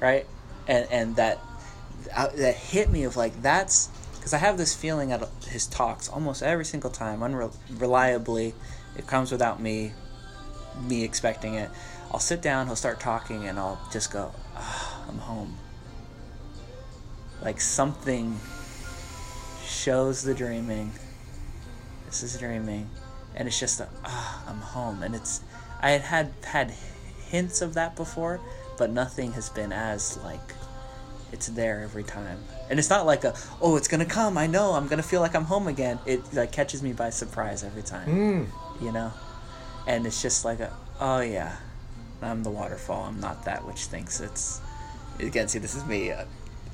right? 0.00 0.26
And 0.66 0.86
and 0.90 1.16
that 1.16 1.38
uh, 2.14 2.28
that 2.36 2.54
hit 2.54 2.90
me 2.90 3.04
of 3.04 3.16
like 3.16 3.40
that's 3.42 3.88
because 4.14 4.32
I 4.32 4.38
have 4.38 4.56
this 4.56 4.74
feeling 4.74 5.12
at 5.12 5.28
his 5.46 5.66
talks 5.66 6.08
almost 6.08 6.42
every 6.42 6.64
single 6.64 6.90
time, 6.90 7.20
unreliably. 7.20 8.54
It 8.96 9.06
comes 9.06 9.32
without 9.32 9.60
me 9.60 9.92
me 10.86 11.04
expecting 11.04 11.54
it. 11.54 11.70
I'll 12.12 12.20
sit 12.20 12.42
down, 12.42 12.66
he'll 12.66 12.76
start 12.76 13.00
talking, 13.00 13.46
and 13.46 13.58
I'll 13.58 13.80
just 13.92 14.12
go, 14.12 14.32
oh, 14.56 15.04
I'm 15.08 15.18
home. 15.18 15.56
Like 17.40 17.60
something 17.60 18.38
shows 19.64 20.22
the 20.22 20.34
dreaming. 20.34 20.92
This 22.06 22.22
is 22.22 22.38
dreaming. 22.38 22.88
And 23.34 23.48
it's 23.48 23.58
just, 23.58 23.80
a, 23.80 23.88
ah, 24.04 24.44
I'm 24.46 24.60
home. 24.60 25.02
And 25.02 25.14
it's, 25.14 25.40
I 25.80 25.92
had, 25.92 26.02
had 26.02 26.32
had 26.44 26.70
hints 27.30 27.62
of 27.62 27.74
that 27.74 27.96
before, 27.96 28.40
but 28.76 28.90
nothing 28.90 29.32
has 29.32 29.48
been 29.48 29.72
as 29.72 30.18
like, 30.18 30.54
it's 31.32 31.46
there 31.48 31.80
every 31.80 32.04
time. 32.04 32.38
And 32.68 32.78
it's 32.78 32.90
not 32.90 33.06
like 33.06 33.24
a, 33.24 33.34
oh, 33.62 33.76
it's 33.76 33.88
gonna 33.88 34.04
come. 34.04 34.36
I 34.36 34.46
know. 34.46 34.72
I'm 34.72 34.86
gonna 34.86 35.02
feel 35.02 35.22
like 35.22 35.34
I'm 35.34 35.44
home 35.44 35.66
again. 35.66 35.98
It 36.04 36.20
like 36.34 36.52
catches 36.52 36.82
me 36.82 36.92
by 36.92 37.08
surprise 37.08 37.64
every 37.64 37.82
time. 37.82 38.08
Mm. 38.08 38.82
You 38.82 38.92
know 38.92 39.12
and 39.86 40.06
it's 40.06 40.22
just 40.22 40.44
like 40.44 40.60
a 40.60 40.72
oh 41.00 41.20
yeah 41.20 41.56
i'm 42.24 42.42
the 42.42 42.50
waterfall 42.50 43.04
i'm 43.04 43.20
not 43.20 43.44
that 43.44 43.64
which 43.66 43.84
thinks 43.86 44.20
it's 44.20 44.60
again 45.20 45.48
see 45.48 45.58
this 45.58 45.74
is 45.74 45.84
me 45.86 46.10
uh, 46.10 46.24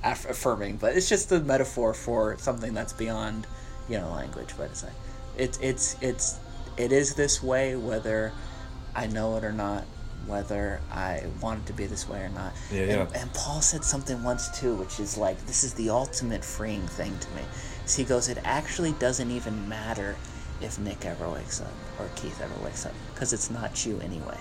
aff- 0.05 0.29
affirming 0.29 0.77
but 0.77 0.97
it's 0.97 1.09
just 1.09 1.31
a 1.33 1.41
metaphor 1.41 1.93
for 1.95 2.37
something 2.39 2.75
that's 2.75 2.93
beyond 2.93 3.47
you 3.89 3.99
know 3.99 4.11
language 4.11 4.51
but 4.57 4.65
it's 4.65 4.83
like 4.85 4.93
it's 5.37 5.59
it's 5.59 5.97
it's 6.01 6.39
it 6.77 6.93
is 6.93 7.15
this 7.15 7.43
way 7.43 7.77
whether 7.77 8.33
i 8.95 9.07
know 9.07 9.37
it 9.37 9.45
or 9.45 9.53
not 9.53 9.85
whether 10.27 10.81
i 10.93 11.23
want 11.41 11.61
it 11.61 11.67
to 11.67 11.73
be 11.73 11.87
this 11.87 12.09
way 12.09 12.21
or 12.21 12.29
not 12.31 12.53
Yeah, 12.71 12.81
and, 12.83 12.91
yeah. 13.11 13.21
and 13.21 13.33
paul 13.35 13.61
said 13.61 13.83
something 13.85 14.23
once 14.23 14.49
too 14.59 14.75
which 14.75 15.01
is 15.01 15.17
like 15.17 15.39
this 15.47 15.65
is 15.65 15.75
the 15.75 15.91
ultimate 15.91 16.45
freeing 16.45 16.87
thing 16.87 17.17
to 17.19 17.29
me 17.31 17.43
so 17.87 18.03
he 18.03 18.07
goes 18.09 18.29
it 18.29 18.39
actually 18.45 18.93
doesn't 18.93 19.31
even 19.31 19.69
matter 19.69 20.15
if 20.61 20.77
Nick 20.81 21.05
ever 21.07 21.29
wakes 21.31 21.61
up 21.61 21.73
or 22.01 22.07
Keith 22.17 22.41
ever 22.43 22.65
wakes 22.65 22.85
up 22.85 22.93
because 23.15 23.33
it's 23.33 23.49
not 23.49 23.87
you 23.87 24.01
anyway. 24.01 24.37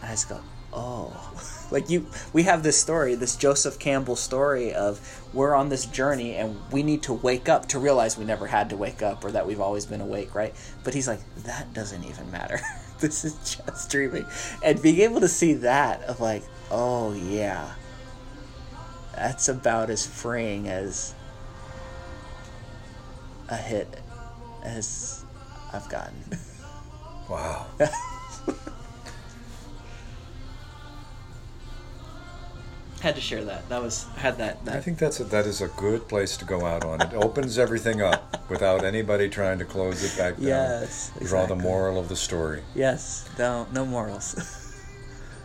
And 0.00 0.10
I 0.10 0.12
just 0.12 0.28
go, 0.28 0.40
oh, 0.72 1.32
like 1.70 1.90
you. 1.90 2.06
We 2.32 2.44
have 2.44 2.62
this 2.62 2.80
story, 2.80 3.14
this 3.14 3.36
Joseph 3.36 3.78
Campbell 3.78 4.16
story 4.16 4.72
of 4.72 5.00
we're 5.32 5.54
on 5.54 5.68
this 5.68 5.86
journey 5.86 6.34
and 6.36 6.58
we 6.72 6.82
need 6.82 7.02
to 7.04 7.12
wake 7.12 7.48
up 7.48 7.68
to 7.68 7.78
realize 7.78 8.16
we 8.16 8.24
never 8.24 8.46
had 8.46 8.70
to 8.70 8.76
wake 8.76 9.02
up 9.02 9.24
or 9.24 9.32
that 9.32 9.46
we've 9.46 9.60
always 9.60 9.86
been 9.86 10.00
awake, 10.00 10.34
right? 10.34 10.54
But 10.84 10.94
he's 10.94 11.08
like, 11.08 11.20
that 11.44 11.72
doesn't 11.72 12.04
even 12.04 12.30
matter. 12.30 12.60
this 13.00 13.24
is 13.24 13.34
just 13.64 13.90
dreaming, 13.90 14.26
and 14.62 14.80
being 14.82 15.00
able 15.00 15.20
to 15.20 15.28
see 15.28 15.54
that 15.54 16.02
of 16.02 16.20
like, 16.20 16.42
oh 16.70 17.12
yeah, 17.14 17.74
that's 19.14 19.48
about 19.48 19.90
as 19.90 20.06
freeing 20.06 20.68
as 20.68 21.14
a 23.48 23.56
hit 23.56 24.00
as 24.62 25.24
I've 25.72 25.88
gotten. 25.88 26.24
Wow. 27.28 27.66
Had 33.00 33.14
to 33.14 33.20
share 33.20 33.44
that. 33.44 33.68
That 33.68 33.82
was 33.82 34.04
had 34.16 34.38
that. 34.38 34.64
that 34.64 34.76
I 34.76 34.80
think 34.80 34.98
that's 34.98 35.20
a, 35.20 35.24
that 35.24 35.46
is 35.46 35.60
a 35.60 35.68
good 35.68 36.08
place 36.08 36.36
to 36.38 36.44
go 36.44 36.64
out 36.64 36.84
on. 36.84 37.00
It 37.00 37.14
opens 37.14 37.58
everything 37.58 38.02
up 38.02 38.48
without 38.50 38.84
anybody 38.84 39.28
trying 39.28 39.58
to 39.58 39.64
close 39.64 40.02
it 40.04 40.16
back 40.18 40.36
down. 40.36 40.46
yes. 40.46 41.12
Draw 41.24 41.46
the 41.46 41.56
moral 41.56 41.98
of 41.98 42.08
the 42.08 42.16
story. 42.16 42.62
Yes. 42.74 43.28
No. 43.38 43.66
No 43.72 43.84
morals. 43.86 44.64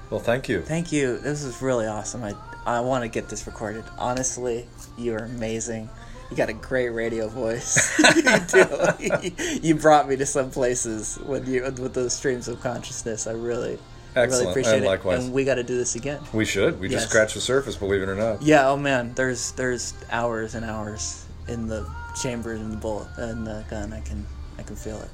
Well, 0.10 0.20
thank 0.20 0.48
you. 0.48 0.62
Thank 0.62 0.92
you. 0.92 1.18
This 1.18 1.44
was 1.44 1.60
really 1.60 1.88
awesome. 1.88 2.24
I 2.24 2.36
I 2.68 2.82
want 2.82 3.04
to 3.04 3.08
get 3.08 3.30
this 3.30 3.48
recorded. 3.48 3.84
Honestly, 3.98 4.68
you 4.96 5.16
are 5.16 5.26
amazing. 5.26 5.90
You 6.30 6.38
got 6.38 6.50
a 6.50 6.54
great 6.54 6.90
radio 6.90 7.28
voice. 7.28 7.98
you 8.16 8.40
do. 8.48 9.60
you 9.68 9.74
brought 9.74 10.08
me 10.08 10.16
to 10.18 10.26
some 10.28 10.52
places 10.52 11.18
when 11.26 11.48
you 11.48 11.64
with 11.64 11.96
those 11.96 12.14
streams 12.14 12.48
of 12.48 12.62
consciousness. 12.62 13.26
I 13.26 13.32
really, 13.32 13.80
I 14.16 14.20
really 14.22 14.26
Excellent. 14.34 14.50
appreciate 14.52 14.76
And 14.76 14.84
it. 14.86 14.88
likewise. 14.88 15.26
And 15.26 15.34
we 15.34 15.44
got 15.44 15.56
to 15.56 15.64
do 15.64 15.76
this 15.78 15.96
again. 15.96 16.20
We 16.34 16.46
should. 16.46 16.80
We 16.80 16.88
just 16.90 17.10
scratched 17.10 17.34
the 17.36 17.42
surface, 17.42 17.76
believe 17.76 18.02
it 18.02 18.10
or 18.10 18.16
not. 18.16 18.42
Yeah. 18.42 18.70
Oh 18.70 18.78
man, 18.78 19.14
there's 19.16 19.52
there's 19.54 19.94
hours 20.12 20.56
and 20.56 20.64
hours 20.66 21.26
in 21.48 21.68
the 21.68 21.90
chamber 22.22 22.54
in 22.54 22.70
the 22.72 22.78
bullet 22.78 23.08
in 23.18 23.44
the 23.44 23.66
gun. 23.70 23.92
I 23.94 24.02
can 24.02 24.26
I 24.60 24.64
can 24.64 24.76
feel 24.76 25.00
it. 25.02 25.10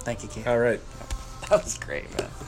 Thank 0.00 0.22
you, 0.22 0.28
Keith. 0.28 0.46
All 0.46 0.58
right. 0.58 0.80
That 1.48 1.64
was 1.64 1.78
great, 1.78 2.04
man. 2.16 2.30